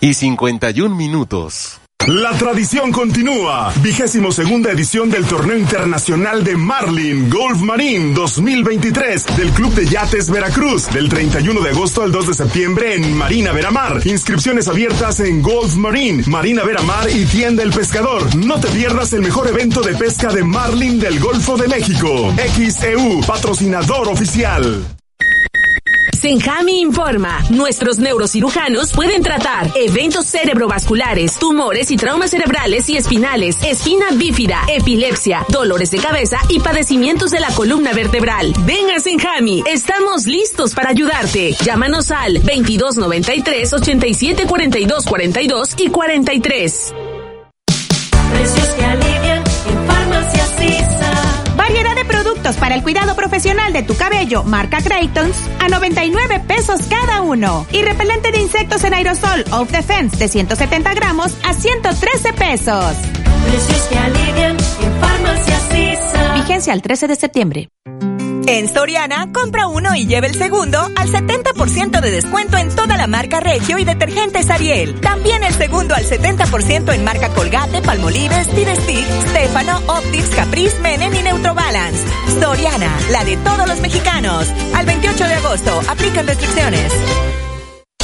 y 0.00 0.14
51 0.14 0.94
minutos. 0.94 1.80
La 2.06 2.32
tradición 2.32 2.92
continúa. 2.92 3.72
Vigésimo 3.82 4.32
segunda 4.32 4.72
edición 4.72 5.10
del 5.10 5.26
Torneo 5.26 5.58
Internacional 5.58 6.42
de 6.42 6.56
Marlin 6.56 7.28
Golf 7.28 7.60
Marine 7.60 8.14
2023 8.14 9.36
del 9.36 9.50
Club 9.50 9.74
de 9.74 9.86
Yates 9.86 10.30
Veracruz 10.30 10.90
del 10.90 11.10
31 11.10 11.60
de 11.60 11.70
agosto 11.70 12.02
al 12.02 12.10
2 12.10 12.28
de 12.28 12.34
septiembre 12.34 12.94
en 12.94 13.14
Marina 13.14 13.52
Veramar. 13.52 14.00
Inscripciones 14.06 14.66
abiertas 14.66 15.20
en 15.20 15.42
Golf 15.42 15.76
Marine, 15.76 16.24
Marina 16.26 16.64
Veramar 16.64 17.10
y 17.10 17.26
Tienda 17.26 17.62
El 17.62 17.70
Pescador. 17.70 18.34
No 18.34 18.58
te 18.58 18.68
pierdas 18.68 19.12
el 19.12 19.20
mejor 19.20 19.48
evento 19.48 19.82
de 19.82 19.94
pesca 19.94 20.32
de 20.32 20.42
Marlin 20.42 20.98
del 20.98 21.20
Golfo 21.20 21.58
de 21.58 21.68
México. 21.68 22.32
XEU, 22.56 23.20
patrocinador 23.26 24.08
oficial. 24.08 24.99
Senjami 26.16 26.80
informa, 26.80 27.42
nuestros 27.50 27.98
neurocirujanos 27.98 28.92
pueden 28.92 29.22
tratar 29.22 29.70
eventos 29.74 30.26
cerebrovasculares, 30.26 31.38
tumores 31.38 31.90
y 31.90 31.96
traumas 31.96 32.30
cerebrales 32.30 32.88
y 32.88 32.96
espinales, 32.96 33.56
espina 33.62 34.06
bífida, 34.12 34.62
epilepsia, 34.68 35.44
dolores 35.48 35.90
de 35.90 35.98
cabeza 35.98 36.38
y 36.48 36.60
padecimientos 36.60 37.30
de 37.30 37.40
la 37.40 37.52
columna 37.54 37.92
vertebral. 37.92 38.52
Ven 38.66 38.90
a 38.90 39.00
Senjami, 39.00 39.62
estamos 39.66 40.26
listos 40.26 40.74
para 40.74 40.90
ayudarte. 40.90 41.56
Llámanos 41.64 42.10
al 42.10 42.34
2293 42.34 43.72
87 43.72 44.46
42 44.46 45.06
42 45.06 45.74
y 45.78 45.88
43. 45.88 46.94
Productos 52.40 52.56
para 52.56 52.74
el 52.74 52.82
cuidado 52.82 53.14
profesional 53.14 53.72
de 53.72 53.82
tu 53.82 53.94
cabello, 53.96 54.42
marca 54.44 54.78
Craytons, 54.82 55.36
a 55.60 55.68
99 55.68 56.40
pesos 56.46 56.80
cada 56.88 57.22
uno. 57.22 57.66
Y 57.72 57.82
repelente 57.82 58.32
de 58.32 58.40
insectos 58.40 58.82
en 58.84 58.94
aerosol 58.94 59.44
Off 59.52 59.70
Defense 59.70 60.16
de 60.16 60.28
170 60.28 60.94
gramos 60.94 61.32
a 61.44 61.52
113 61.52 62.32
pesos. 62.32 62.94
Precios 63.44 63.82
que 63.88 63.98
alivian 63.98 64.56
en 64.56 65.00
farmacias 65.00 65.60
Vigencia 66.34 66.72
al 66.72 66.82
13 66.82 67.08
de 67.08 67.16
septiembre. 67.16 67.68
En 68.46 68.68
Soriana, 68.68 69.28
compra 69.32 69.66
uno 69.66 69.94
y 69.94 70.06
lleve 70.06 70.26
el 70.26 70.34
segundo 70.34 70.78
al 70.96 71.08
70% 71.08 72.00
de 72.00 72.10
descuento 72.10 72.56
en 72.56 72.74
toda 72.74 72.96
la 72.96 73.06
marca 73.06 73.40
Regio 73.40 73.78
y 73.78 73.84
detergentes 73.84 74.50
Ariel. 74.50 75.00
También 75.00 75.44
el 75.44 75.54
segundo 75.54 75.94
al 75.94 76.04
70% 76.04 76.92
en 76.92 77.04
marca 77.04 77.28
Colgate, 77.30 77.82
Palmolive, 77.82 78.44
Steve 78.44 78.76
Stick, 78.76 79.06
Stefano, 79.28 79.80
Optics, 79.86 80.30
Caprice, 80.30 80.78
Menen 80.80 81.14
y 81.14 81.22
Neutrobalance. 81.22 82.04
Soriana, 82.40 82.90
la 83.10 83.24
de 83.24 83.36
todos 83.38 83.68
los 83.68 83.80
mexicanos. 83.80 84.48
Al 84.74 84.86
28 84.86 85.24
de 85.24 85.34
agosto, 85.34 85.80
aplican 85.88 86.26
restricciones. 86.26 86.92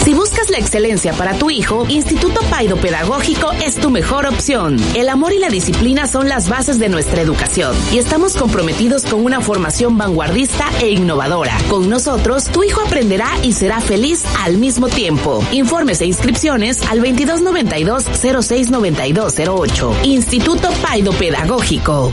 Si 0.07 0.15
buscas 0.15 0.51
la 0.51 0.59
excelencia 0.59 1.13
para 1.15 1.37
tu 1.37 1.51
hijo, 1.51 1.85
Instituto 1.89 2.41
Paido 2.43 2.77
Pedagógico 2.77 3.51
es 3.55 3.75
tu 3.75 3.91
mejor 3.91 4.27
opción. 4.27 4.77
El 4.95 5.09
amor 5.09 5.33
y 5.33 5.41
la 5.41 5.49
disciplina 5.49 6.07
son 6.07 6.29
las 6.29 6.49
bases 6.49 6.79
de 6.79 6.89
nuestra 6.89 7.23
educación 7.23 7.75
y 7.93 7.99
estamos 7.99 8.37
comprometidos 8.37 9.05
con 9.05 9.25
una 9.25 9.41
formación 9.41 9.99
vanguardista 9.99 10.71
e 10.81 10.91
innovadora. 10.91 11.59
Con 11.69 11.91
nosotros, 11.91 12.45
tu 12.45 12.63
hijo 12.63 12.83
aprenderá 12.83 13.27
y 13.43 13.53
será 13.53 13.81
feliz 13.81 14.25
al 14.45 14.59
mismo 14.59 14.87
tiempo. 14.87 15.45
Informes 15.51 16.01
e 16.01 16.07
inscripciones 16.07 16.83
al 16.83 17.01
2292 17.01 18.05
069208. 18.05 19.97
Instituto 20.05 20.71
Paido 20.83 21.11
Pedagógico. 21.15 22.13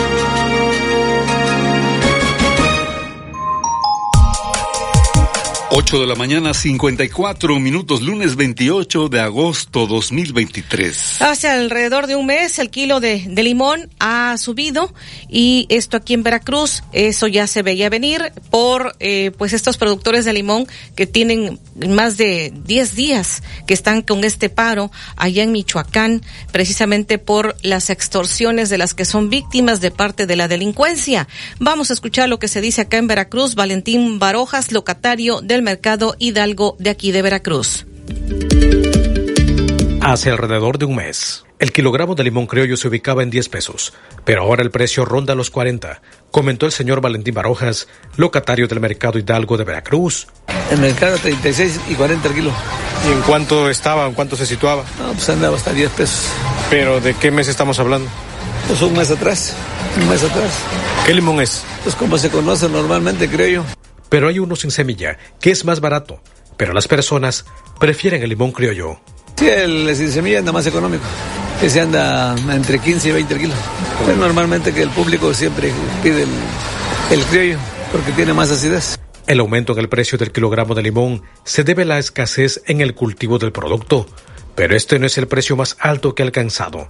8 5.73 6.01
de 6.01 6.05
la 6.05 6.15
mañana, 6.15 6.53
54 6.53 7.57
minutos, 7.57 8.01
lunes 8.01 8.35
28 8.35 9.07
de 9.07 9.21
agosto 9.21 9.87
2023. 9.87 11.21
Hace 11.21 11.47
alrededor 11.47 12.07
de 12.07 12.17
un 12.17 12.25
mes 12.25 12.59
el 12.59 12.69
kilo 12.69 12.99
de, 12.99 13.19
limón 13.41 13.89
ha 13.97 14.37
subido 14.37 14.93
y 15.29 15.67
esto 15.69 15.95
aquí 15.95 16.13
en 16.13 16.23
Veracruz, 16.23 16.83
eso 16.91 17.25
ya 17.27 17.47
se 17.47 17.61
veía 17.61 17.89
venir 17.89 18.33
por 18.49 18.97
eh, 18.99 19.31
pues 19.37 19.53
estos 19.53 19.77
productores 19.77 20.25
de 20.25 20.33
limón 20.33 20.67
que 20.93 21.07
tienen 21.07 21.57
más 21.87 22.17
de 22.17 22.51
10 22.65 22.95
días 22.95 23.41
que 23.65 23.73
están 23.73 24.01
con 24.01 24.25
este 24.25 24.49
paro 24.49 24.91
allá 25.15 25.41
en 25.41 25.53
Michoacán, 25.53 26.21
precisamente 26.51 27.17
por 27.17 27.55
las 27.61 27.89
extorsiones 27.89 28.69
de 28.69 28.77
las 28.77 28.93
que 28.93 29.05
son 29.05 29.29
víctimas 29.29 29.79
de 29.79 29.91
parte 29.91 30.27
de 30.27 30.35
la 30.35 30.49
delincuencia. 30.49 31.29
Vamos 31.59 31.91
a 31.91 31.93
escuchar 31.93 32.27
lo 32.27 32.39
que 32.39 32.49
se 32.49 32.59
dice 32.59 32.81
acá 32.81 32.97
en 32.97 33.07
Veracruz, 33.07 33.55
Valentín 33.55 34.19
Barojas, 34.19 34.73
locatario 34.73 35.39
del 35.39 35.60
mercado 35.61 36.15
Hidalgo 36.19 36.75
de 36.79 36.89
aquí 36.89 37.11
de 37.11 37.21
Veracruz. 37.21 37.85
Hace 40.01 40.31
alrededor 40.31 40.79
de 40.79 40.85
un 40.85 40.95
mes, 40.95 41.45
El 41.59 41.71
kilogramo 41.71 42.15
de 42.15 42.23
limón 42.23 42.47
criollo 42.47 42.75
se 42.75 42.87
ubicaba 42.87 43.21
en 43.21 43.29
10 43.29 43.49
pesos, 43.49 43.93
pero 44.25 44.41
ahora 44.41 44.63
el 44.63 44.71
precio 44.71 45.05
ronda 45.05 45.35
los 45.35 45.51
40, 45.51 46.01
comentó 46.31 46.65
el 46.65 46.71
señor 46.71 47.01
Valentín 47.01 47.35
Barojas, 47.35 47.87
locatario 48.17 48.67
del 48.67 48.79
mercado 48.79 49.19
Hidalgo 49.19 49.57
de 49.57 49.63
Veracruz. 49.63 50.25
El 50.71 50.79
mercado 50.79 51.17
36 51.19 51.81
y 51.89 51.93
40 51.93 52.27
el 52.29 52.33
kilo. 52.33 52.51
¿Y 53.07 53.11
en 53.11 53.21
cuánto 53.21 53.69
estaba, 53.69 54.07
en 54.07 54.13
cuánto 54.13 54.35
se 54.35 54.47
situaba? 54.47 54.83
No, 54.97 55.13
pues 55.13 55.29
andaba 55.29 55.55
hasta 55.55 55.71
10 55.71 55.91
pesos. 55.91 56.25
¿Pero 56.71 56.99
de 56.99 57.13
qué 57.13 57.29
mes 57.29 57.47
estamos 57.47 57.77
hablando? 57.77 58.09
Pues 58.67 58.81
un 58.81 58.93
mes 58.93 59.11
atrás, 59.11 59.53
un 60.01 60.09
mes 60.09 60.23
atrás. 60.23 60.51
¿Qué 61.05 61.13
limón 61.13 61.41
es? 61.41 61.63
Pues 61.83 61.95
como 61.95 62.17
se 62.17 62.29
conoce 62.29 62.69
normalmente, 62.69 63.29
creo 63.29 63.47
yo. 63.47 63.65
Pero 64.11 64.27
hay 64.27 64.39
uno 64.39 64.57
sin 64.57 64.71
semilla, 64.71 65.17
que 65.39 65.51
es 65.51 65.63
más 65.63 65.79
barato, 65.79 66.21
pero 66.57 66.73
las 66.73 66.89
personas 66.89 67.45
prefieren 67.79 68.21
el 68.21 68.27
limón 68.27 68.51
criollo. 68.51 68.99
Sí, 69.37 69.47
el 69.47 69.95
sin 69.95 70.11
semilla 70.11 70.39
anda 70.39 70.51
más 70.51 70.67
económico. 70.67 71.05
Ese 71.61 71.79
anda 71.79 72.35
entre 72.53 72.79
15 72.79 73.07
y 73.07 73.11
20 73.13 73.37
kilos. 73.37 73.57
Pero 74.05 74.17
normalmente 74.17 74.73
que 74.73 74.81
el 74.81 74.89
público 74.89 75.33
siempre 75.33 75.71
pide 76.03 76.23
el, 76.23 76.29
el 77.09 77.23
criollo 77.23 77.57
porque 77.93 78.11
tiene 78.11 78.33
más 78.33 78.51
acidez. 78.51 78.99
El 79.27 79.39
aumento 79.39 79.71
en 79.71 79.79
el 79.79 79.87
precio 79.87 80.17
del 80.17 80.33
kilogramo 80.33 80.75
de 80.75 80.83
limón 80.83 81.23
se 81.45 81.63
debe 81.63 81.83
a 81.83 81.85
la 81.85 81.97
escasez 81.97 82.63
en 82.65 82.81
el 82.81 82.93
cultivo 82.93 83.39
del 83.39 83.53
producto, 83.53 84.07
pero 84.55 84.75
este 84.75 84.99
no 84.99 85.05
es 85.05 85.17
el 85.17 85.29
precio 85.29 85.55
más 85.55 85.77
alto 85.79 86.15
que 86.15 86.23
ha 86.23 86.25
alcanzado. 86.25 86.89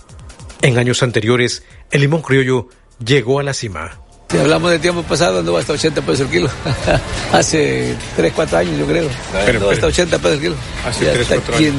En 0.64 0.80
años 0.80 1.04
anteriores, 1.04 1.64
el 1.92 2.02
limón 2.02 2.24
criollo 2.24 2.70
llegó 2.98 3.40
a 3.40 3.44
la 3.44 3.54
cima. 3.54 4.02
Si 4.32 4.38
hablamos 4.38 4.72
de 4.72 4.80
tiempo 4.80 5.04
pasado, 5.04 5.40
anduvo 5.40 5.58
hasta 5.58 5.74
80 5.74 6.02
pesos 6.04 6.22
el 6.22 6.30
kilo. 6.30 6.50
Hace 7.34 7.96
3, 8.16 8.32
4 8.34 8.58
años, 8.60 8.80
yo 8.80 8.86
creo. 8.88 9.10
Pero, 9.46 9.70
hasta 9.70 9.88
80 9.88 10.18
pesos 10.20 10.34
el 10.36 10.40
kilo. 10.42 10.56
Hace 10.88 11.04
Y 11.04 11.08
3, 11.10 11.22
hasta 11.22 11.36
4 11.36 11.56
aquí 11.56 11.66
años. 11.66 11.76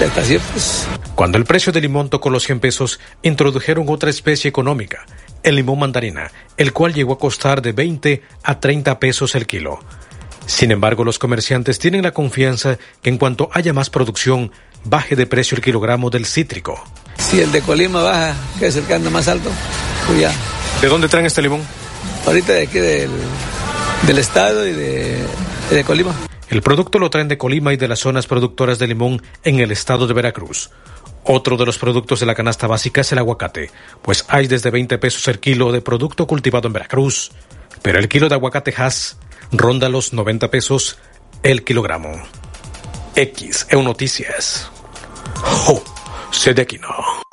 en- 0.00 0.04
hasta 0.08 0.22
100 0.24 0.40
pesos. 0.40 0.86
Cuando 1.14 1.38
el 1.38 1.44
precio 1.44 1.72
del 1.72 1.82
limón 1.82 2.08
tocó 2.10 2.30
los 2.30 2.42
100 2.44 2.58
pesos, 2.60 2.98
introdujeron 3.22 3.86
otra 3.88 4.10
especie 4.10 4.48
económica, 4.48 5.04
el 5.44 5.54
limón 5.54 5.78
mandarina, 5.78 6.32
el 6.56 6.72
cual 6.72 6.94
llegó 6.94 7.12
a 7.14 7.18
costar 7.18 7.62
de 7.62 7.72
20 7.72 8.22
a 8.42 8.58
30 8.58 8.98
pesos 8.98 9.34
el 9.36 9.46
kilo. 9.46 9.78
Sin 10.46 10.72
embargo, 10.72 11.04
los 11.04 11.18
comerciantes 11.20 11.78
tienen 11.78 12.02
la 12.02 12.10
confianza 12.12 12.78
que 13.02 13.10
en 13.10 13.18
cuanto 13.18 13.50
haya 13.52 13.72
más 13.72 13.88
producción, 13.90 14.50
baje 14.84 15.14
de 15.14 15.26
precio 15.26 15.54
el 15.56 15.62
kilogramo 15.62 16.10
del 16.10 16.26
cítrico. 16.26 16.82
Si 17.18 17.40
el 17.40 17.52
de 17.52 17.60
Colima 17.62 18.02
baja, 18.02 18.34
que 18.58 18.66
es 18.68 18.76
el 18.76 18.84
que 18.84 18.94
anda 18.94 19.10
más 19.10 19.28
alto, 19.28 19.50
pues 20.06 20.20
ya. 20.20 20.32
¿De 20.80 20.88
dónde 20.88 21.08
traen 21.08 21.26
este 21.26 21.42
limón? 21.42 21.62
Ahorita 22.26 22.52
de 22.52 22.62
aquí 22.62 22.78
del, 22.78 23.10
del 24.06 24.18
estado 24.18 24.66
y 24.66 24.72
de, 24.72 25.18
de 25.70 25.84
Colima. 25.84 26.14
El 26.48 26.62
producto 26.62 26.98
lo 26.98 27.10
traen 27.10 27.28
de 27.28 27.36
Colima 27.36 27.72
y 27.72 27.76
de 27.76 27.88
las 27.88 28.00
zonas 28.00 28.26
productoras 28.26 28.78
de 28.78 28.86
limón 28.86 29.22
en 29.44 29.60
el 29.60 29.70
estado 29.70 30.06
de 30.06 30.14
Veracruz. 30.14 30.70
Otro 31.24 31.56
de 31.56 31.66
los 31.66 31.78
productos 31.78 32.20
de 32.20 32.26
la 32.26 32.34
canasta 32.34 32.66
básica 32.66 33.02
es 33.02 33.12
el 33.12 33.18
aguacate, 33.18 33.70
pues 34.00 34.24
hay 34.28 34.46
desde 34.46 34.70
20 34.70 34.96
pesos 34.98 35.28
el 35.28 35.40
kilo 35.40 35.72
de 35.72 35.82
producto 35.82 36.26
cultivado 36.26 36.68
en 36.68 36.72
Veracruz. 36.72 37.32
Pero 37.82 37.98
el 37.98 38.08
kilo 38.08 38.28
de 38.28 38.34
aguacate 38.36 38.72
Hass 38.76 39.18
ronda 39.52 39.88
los 39.88 40.12
90 40.12 40.50
pesos 40.50 40.98
el 41.42 41.64
kilogramo. 41.64 42.10
X 43.14 43.66
EU 43.70 43.82
Noticias. 43.82 44.70
Jo, 45.42 45.82
Sedequino. 46.30 47.27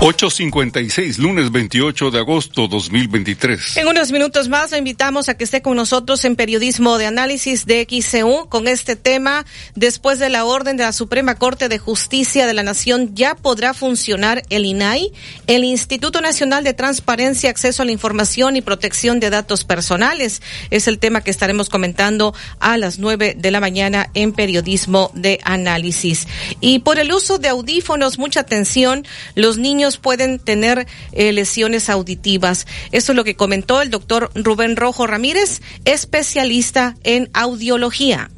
856, 0.00 1.18
lunes 1.18 1.50
28 1.50 2.10
de 2.10 2.18
agosto 2.18 2.68
2023. 2.68 3.78
En 3.78 3.88
unos 3.88 4.12
minutos 4.12 4.48
más 4.48 4.72
lo 4.72 4.76
invitamos 4.76 5.28
a 5.28 5.36
que 5.36 5.44
esté 5.44 5.62
con 5.62 5.76
nosotros 5.76 6.24
en 6.26 6.36
Periodismo 6.36 6.98
de 6.98 7.06
Análisis 7.06 7.64
de 7.64 7.86
XCU 7.88 8.48
con 8.50 8.68
este 8.68 8.96
tema. 8.96 9.46
Después 9.74 10.18
de 10.18 10.28
la 10.28 10.44
orden 10.44 10.76
de 10.76 10.84
la 10.84 10.92
Suprema 10.92 11.36
Corte 11.36 11.68
de 11.68 11.78
Justicia 11.78 12.46
de 12.46 12.52
la 12.52 12.62
Nación, 12.62 13.14
ya 13.14 13.34
podrá 13.34 13.72
funcionar 13.72 14.42
el 14.50 14.66
INAI, 14.66 15.10
el 15.46 15.64
Instituto 15.64 16.20
Nacional 16.20 16.64
de 16.64 16.74
Transparencia, 16.74 17.48
Acceso 17.48 17.82
a 17.82 17.86
la 17.86 17.92
Información 17.92 18.56
y 18.56 18.62
Protección 18.62 19.20
de 19.20 19.30
Datos 19.30 19.64
Personales. 19.64 20.42
Es 20.70 20.86
el 20.86 20.98
tema 20.98 21.22
que 21.22 21.30
estaremos 21.30 21.70
comentando 21.70 22.34
a 22.58 22.76
las 22.76 22.98
nueve 22.98 23.34
de 23.38 23.50
la 23.50 23.60
mañana 23.60 24.10
en 24.12 24.32
Periodismo 24.32 25.10
de 25.14 25.40
Análisis. 25.44 26.26
Y 26.60 26.80
por 26.80 26.98
el 26.98 27.12
uso 27.12 27.38
de 27.38 27.48
audífonos, 27.48 28.18
mucha 28.18 28.40
atención, 28.40 29.06
los 29.34 29.56
niños 29.56 29.83
pueden 29.98 30.38
tener 30.38 30.86
eh, 31.12 31.32
lesiones 31.32 31.90
auditivas. 31.90 32.66
Esto 32.92 33.12
es 33.12 33.16
lo 33.16 33.24
que 33.24 33.36
comentó 33.36 33.82
el 33.82 33.90
doctor 33.90 34.30
Rubén 34.34 34.76
Rojo 34.76 35.06
Ramírez, 35.06 35.60
especialista 35.84 36.96
en 37.04 37.30
audiología. 37.32 38.30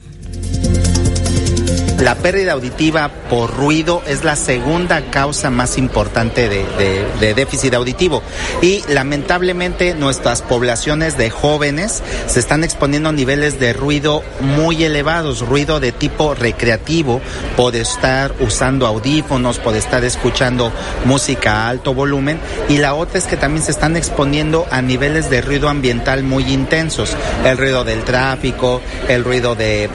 La 2.01 2.15
pérdida 2.15 2.53
auditiva 2.53 3.11
por 3.31 3.57
ruido 3.57 4.03
es 4.07 4.23
la 4.23 4.37
segunda 4.37 5.11
causa 5.11 5.49
más 5.49 5.79
importante 5.79 6.47
de, 6.47 7.35
déficit 7.35 7.73
auditivo. 7.73 8.23
Y 8.61 8.83
lamentablemente 8.89 9.95
nuestras 9.95 10.43
poblaciones 10.43 11.17
de 11.17 11.31
jóvenes 11.31 12.03
se 12.27 12.39
están 12.39 12.65
exponiendo 12.65 13.09
a 13.09 13.13
niveles 13.13 13.59
de 13.59 13.73
ruido 13.73 14.23
muy 14.41 14.85
elevados, 14.85 15.41
ruido 15.41 15.81
de 15.81 15.91
tipo 15.91 16.35
recreativo, 16.35 17.23
por 17.57 17.75
estar 17.75 18.35
usando 18.41 18.87
audífonos, 18.87 19.59
por 19.59 19.75
estar 19.75 20.05
escuchando 20.05 20.71
música 21.07 21.63
a 21.63 21.69
alto 21.71 21.95
volumen. 21.95 22.39
Y 22.69 22.77
la 22.77 22.95
otra 22.95 23.19
es 23.19 23.25
que 23.25 23.39
también 23.39 23.65
se 23.65 23.71
están 23.71 23.97
exponiendo 23.97 24.67
a 24.71 24.83
niveles 24.83 25.31
de 25.31 25.41
ruido 25.41 25.71
ambiental 25.71 26.25
muy 26.25 26.45
intensos, 26.53 27.17
el 27.47 27.57
ruido 27.57 27.85
del 27.85 28.05
tráfico, 28.05 28.83
el 29.09 29.25
ruido 29.25 29.55
de 29.55 29.89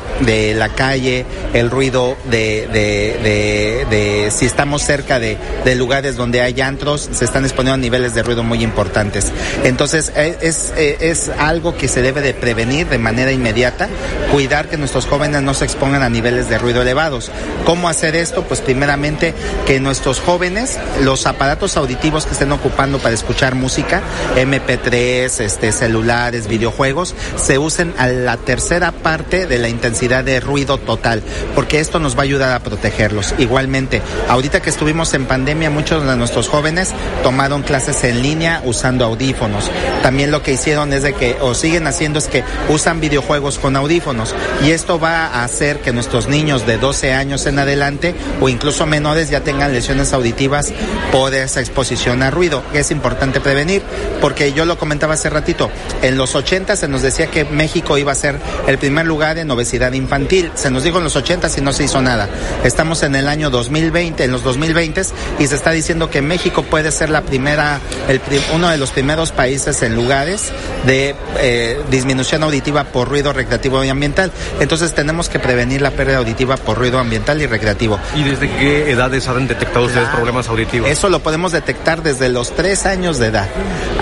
la 0.57 0.69
calle, 0.69 1.27
el 1.53 1.69
ruido 1.69 1.90
de, 1.91 2.67
de, 2.71 3.19
de, 3.21 3.85
de 3.89 4.31
si 4.31 4.45
estamos 4.45 4.81
cerca 4.81 5.19
de, 5.19 5.37
lugares 5.75 6.15
donde 6.15 6.41
hay 6.41 6.61
antros, 6.61 7.09
se 7.11 7.25
están 7.25 7.43
exponiendo 7.43 7.75
a 7.75 7.77
niveles 7.77 8.13
de 8.13 8.23
ruido 8.23 8.43
muy 8.43 8.63
importantes. 8.63 9.31
Entonces 9.63 10.11
eh, 10.15 10.37
es, 10.41 10.71
eh, 10.77 10.97
es 11.01 11.29
algo 11.37 11.75
que 11.75 11.87
se 11.87 12.01
debe 12.01 12.21
de 12.21 12.33
prevenir 12.33 12.87
de 12.87 12.97
manera 12.97 13.31
inmediata, 13.31 13.89
cuidar 14.31 14.69
que 14.69 14.77
nuestros 14.77 15.05
jóvenes 15.05 15.41
no 15.41 15.53
se 15.53 15.65
expongan 15.65 16.01
a 16.03 16.09
niveles 16.09 16.49
de 16.49 16.57
ruido 16.57 16.81
elevados. 16.81 17.31
¿Cómo 17.65 17.89
hacer 17.89 18.15
esto? 18.15 18.43
Pues 18.43 18.61
primeramente 18.61 19.33
que 19.65 19.79
nuestros 19.79 20.19
jóvenes, 20.19 20.77
los 21.01 21.25
aparatos 21.25 21.75
auditivos 21.77 22.25
que 22.25 22.33
estén 22.33 22.51
ocupando 22.51 22.99
para 22.99 23.13
escuchar 23.13 23.55
música, 23.55 24.01
MP3, 24.37 25.41
este, 25.41 25.71
celulares, 25.71 26.47
videojuegos, 26.47 27.15
se 27.35 27.57
usen 27.57 27.93
a 27.97 28.07
la 28.07 28.37
tercera 28.37 28.91
parte 28.91 29.47
de 29.47 29.57
la 29.57 29.67
intensidad 29.67 30.23
de 30.23 30.39
ruido 30.39 30.77
total, 30.77 31.21
porque 31.55 31.80
esto 31.81 31.99
nos 31.99 32.15
va 32.15 32.19
a 32.19 32.23
ayudar 32.23 32.53
a 32.53 32.59
protegerlos. 32.59 33.33
Igualmente, 33.37 34.01
ahorita 34.29 34.61
que 34.61 34.69
estuvimos 34.69 35.13
en 35.13 35.25
pandemia, 35.25 35.69
muchos 35.69 36.05
de 36.05 36.15
nuestros 36.15 36.47
jóvenes 36.47 36.91
tomaron 37.23 37.63
clases 37.63 38.03
en 38.03 38.21
línea 38.21 38.61
usando 38.65 39.05
audífonos. 39.05 39.69
También 40.03 40.31
lo 40.31 40.41
que 40.41 40.53
hicieron 40.53 40.93
es 40.93 41.03
de 41.03 41.13
que, 41.13 41.37
o 41.41 41.53
siguen 41.53 41.87
haciendo 41.87 42.19
es 42.19 42.27
que 42.27 42.43
usan 42.69 43.01
videojuegos 43.01 43.59
con 43.59 43.75
audífonos. 43.75 44.33
Y 44.63 44.71
esto 44.71 44.99
va 44.99 45.27
a 45.27 45.43
hacer 45.43 45.79
que 45.79 45.91
nuestros 45.91 46.27
niños 46.27 46.65
de 46.65 46.77
12 46.77 47.13
años 47.13 47.45
en 47.45 47.59
adelante 47.59 48.15
o 48.39 48.49
incluso 48.49 48.85
menores 48.85 49.29
ya 49.29 49.41
tengan 49.41 49.73
lesiones 49.73 50.13
auditivas 50.13 50.71
por 51.11 51.33
esa 51.33 51.59
exposición 51.59 52.23
a 52.23 52.31
ruido. 52.31 52.63
Es 52.73 52.91
importante 52.91 53.41
prevenir, 53.41 53.81
porque 54.21 54.53
yo 54.53 54.65
lo 54.65 54.77
comentaba 54.77 55.15
hace 55.15 55.29
ratito, 55.29 55.69
en 56.01 56.17
los 56.17 56.35
80 56.35 56.75
se 56.75 56.87
nos 56.87 57.01
decía 57.01 57.27
que 57.27 57.45
México 57.45 57.97
iba 57.97 58.11
a 58.11 58.15
ser 58.15 58.37
el 58.67 58.77
primer 58.77 59.05
lugar 59.05 59.37
en 59.37 59.49
obesidad 59.51 59.93
infantil. 59.93 60.51
Se 60.55 60.69
nos 60.69 60.83
dijo 60.83 60.97
en 60.97 61.03
los 61.03 61.15
80 61.15 61.49
y 61.57 61.61
no 61.61 61.70
se 61.73 61.83
hizo 61.83 62.01
nada. 62.01 62.29
Estamos 62.63 63.03
en 63.03 63.15
el 63.15 63.27
año 63.27 63.49
2020, 63.49 64.23
en 64.23 64.31
los 64.31 64.43
2020 64.43 65.01
y 65.39 65.47
se 65.47 65.55
está 65.55 65.71
diciendo 65.71 66.09
que 66.09 66.21
México 66.21 66.63
puede 66.63 66.91
ser 66.91 67.09
la 67.09 67.21
primera, 67.21 67.79
el, 68.07 68.21
uno 68.53 68.69
de 68.69 68.77
los 68.77 68.91
primeros 68.91 69.31
países 69.31 69.81
en 69.83 69.95
lugares 69.95 70.51
de 70.85 71.15
eh, 71.39 71.81
disminución 71.89 72.43
auditiva 72.43 72.85
por 72.85 73.09
ruido 73.09 73.33
recreativo 73.33 73.83
y 73.83 73.89
ambiental. 73.89 74.31
Entonces 74.59 74.93
tenemos 74.93 75.29
que 75.29 75.39
prevenir 75.39 75.81
la 75.81 75.91
pérdida 75.91 76.17
auditiva 76.17 76.57
por 76.57 76.77
ruido 76.77 76.99
ambiental 76.99 77.41
y 77.41 77.47
recreativo. 77.47 77.99
¿Y 78.15 78.23
desde 78.23 78.49
qué 78.49 78.91
edades 78.91 79.27
han 79.27 79.47
detectado 79.47 79.85
ustedes 79.85 80.09
problemas 80.09 80.47
auditivos? 80.47 80.89
Eso 80.89 81.09
lo 81.09 81.19
podemos 81.19 81.51
detectar 81.51 82.03
desde 82.03 82.29
los 82.29 82.55
tres 82.55 82.85
años 82.85 83.19
de 83.19 83.27
edad. 83.27 83.47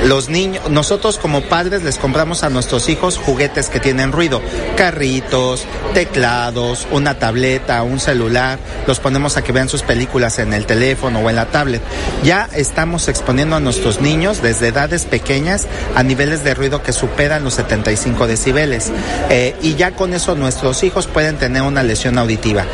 Los 0.06 0.30
niños, 0.30 0.70
nosotros 0.70 1.18
como 1.18 1.42
padres 1.42 1.84
les 1.84 1.98
compramos 1.98 2.44
a 2.44 2.50
nuestros 2.50 2.90
hijos 2.90 3.18
juguetes 3.18 3.70
que 3.70 3.80
tienen 3.80 4.12
ruido, 4.12 4.42
carritos, 4.78 5.66
teclados, 5.94 6.88
una 6.92 7.20
tableta, 7.20 7.59
un 7.84 8.00
celular, 8.00 8.60
los 8.88 9.00
ponemos 9.00 9.38
a 9.38 9.44
que 9.44 9.52
vean 9.52 9.70
sus 9.70 9.84
películas 9.84 10.40
en 10.40 10.54
el 10.54 10.66
teléfono 10.66 11.20
o 11.20 11.30
en 11.30 11.36
la 11.36 11.46
tablet. 11.46 11.82
Ya 12.24 12.50
estamos 12.54 13.08
exponiendo 13.08 13.56
a 13.56 13.60
nuestros 13.60 14.02
niños 14.02 14.42
desde 14.42 14.68
edades 14.68 15.06
pequeñas 15.06 15.68
a 15.96 16.04
niveles 16.04 16.44
de 16.44 16.54
ruido 16.54 16.82
que 16.84 16.94
superan 16.94 17.44
los 17.44 17.56
75 17.56 18.28
decibeles. 18.28 18.92
Eh, 19.30 19.56
y 19.62 19.76
ya 19.76 19.92
con 19.92 20.14
eso 20.14 20.36
nuestros 20.36 20.84
hijos 20.84 21.08
pueden 21.08 21.38
tener 21.38 21.62
una 21.62 21.84
lesión 21.84 22.18
auditiva. 22.18 22.66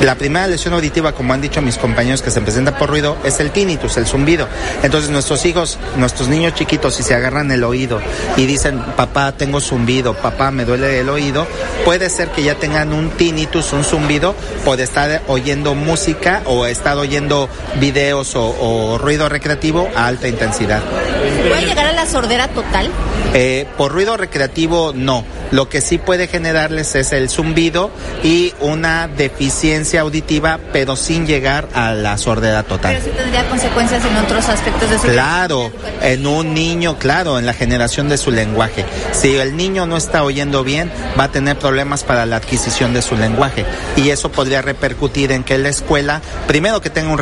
La 0.00 0.14
primera 0.14 0.46
lesión 0.46 0.74
auditiva, 0.74 1.12
como 1.12 1.32
han 1.34 1.40
dicho 1.40 1.60
mis 1.60 1.76
compañeros 1.76 2.22
que 2.22 2.30
se 2.30 2.40
presenta 2.40 2.78
por 2.78 2.88
ruido, 2.88 3.16
es 3.24 3.40
el 3.40 3.50
tinnitus, 3.50 3.96
el 3.96 4.06
zumbido. 4.06 4.46
Entonces 4.84 5.10
nuestros 5.10 5.44
hijos, 5.44 5.76
nuestros 5.96 6.28
niños 6.28 6.54
chiquitos, 6.54 6.94
si 6.94 7.02
se 7.02 7.14
agarran 7.14 7.50
el 7.50 7.64
oído 7.64 8.00
y 8.36 8.46
dicen, 8.46 8.78
papá, 8.96 9.32
tengo 9.32 9.60
zumbido, 9.60 10.14
papá, 10.14 10.52
me 10.52 10.64
duele 10.64 11.00
el 11.00 11.08
oído, 11.08 11.48
puede 11.84 12.10
ser 12.10 12.28
que 12.28 12.44
ya 12.44 12.54
tengan 12.54 12.92
un 12.92 13.10
tinnitus, 13.10 13.72
un 13.72 13.82
zumbido 13.82 14.27
oído 14.28 14.34
por 14.64 14.80
estar 14.80 15.22
oyendo 15.28 15.74
música 15.74 16.42
o 16.44 16.66
estar 16.66 16.96
oyendo 16.96 17.48
videos 17.80 18.34
o, 18.34 18.44
o 18.44 18.98
ruido 18.98 19.28
recreativo 19.28 19.88
a 19.94 20.06
alta 20.06 20.28
intensidad. 20.28 20.82
¿Puede 21.48 21.66
llegar 21.66 21.86
a 21.86 21.92
la 21.92 22.06
sordera 22.06 22.48
total? 22.48 22.90
Eh, 23.34 23.66
por 23.76 23.92
ruido 23.92 24.16
recreativo 24.16 24.92
no. 24.94 25.24
Lo 25.50 25.68
que 25.68 25.80
sí 25.80 25.98
puede 25.98 26.28
generarles 26.28 26.94
es 26.94 27.12
el 27.12 27.30
zumbido 27.30 27.90
y 28.22 28.52
una 28.60 29.08
deficiencia 29.08 30.02
auditiva, 30.02 30.58
pero 30.72 30.94
sin 30.96 31.26
llegar 31.26 31.68
a 31.74 31.92
la 31.92 32.18
sordera 32.18 32.62
total. 32.62 32.96
Pero 32.96 33.04
sí 33.04 33.10
tendría 33.16 33.48
consecuencias 33.48 34.04
en 34.04 34.16
otros 34.16 34.48
aspectos 34.48 34.90
de 34.90 34.98
su 34.98 35.06
Claro, 35.06 35.72
en 36.02 36.26
un 36.26 36.52
niño, 36.52 36.98
claro, 36.98 37.38
en 37.38 37.46
la 37.46 37.54
generación 37.54 38.08
de 38.08 38.18
su 38.18 38.30
lenguaje. 38.30 38.84
Si 39.12 39.36
el 39.36 39.56
niño 39.56 39.86
no 39.86 39.96
está 39.96 40.22
oyendo 40.22 40.64
bien, 40.64 40.90
va 41.18 41.24
a 41.24 41.32
tener 41.32 41.58
problemas 41.58 42.04
para 42.04 42.26
la 42.26 42.36
adquisición 42.36 42.92
de 42.92 43.00
su 43.00 43.16
lenguaje. 43.16 43.64
Y 43.96 44.10
eso 44.18 44.32
podría 44.32 44.62
repercutir 44.62 45.30
en 45.30 45.44
que 45.44 45.58
la 45.58 45.68
escuela, 45.68 46.20
primero 46.48 46.80
que 46.80 46.90
tenga 46.90 47.12
un 47.12 47.18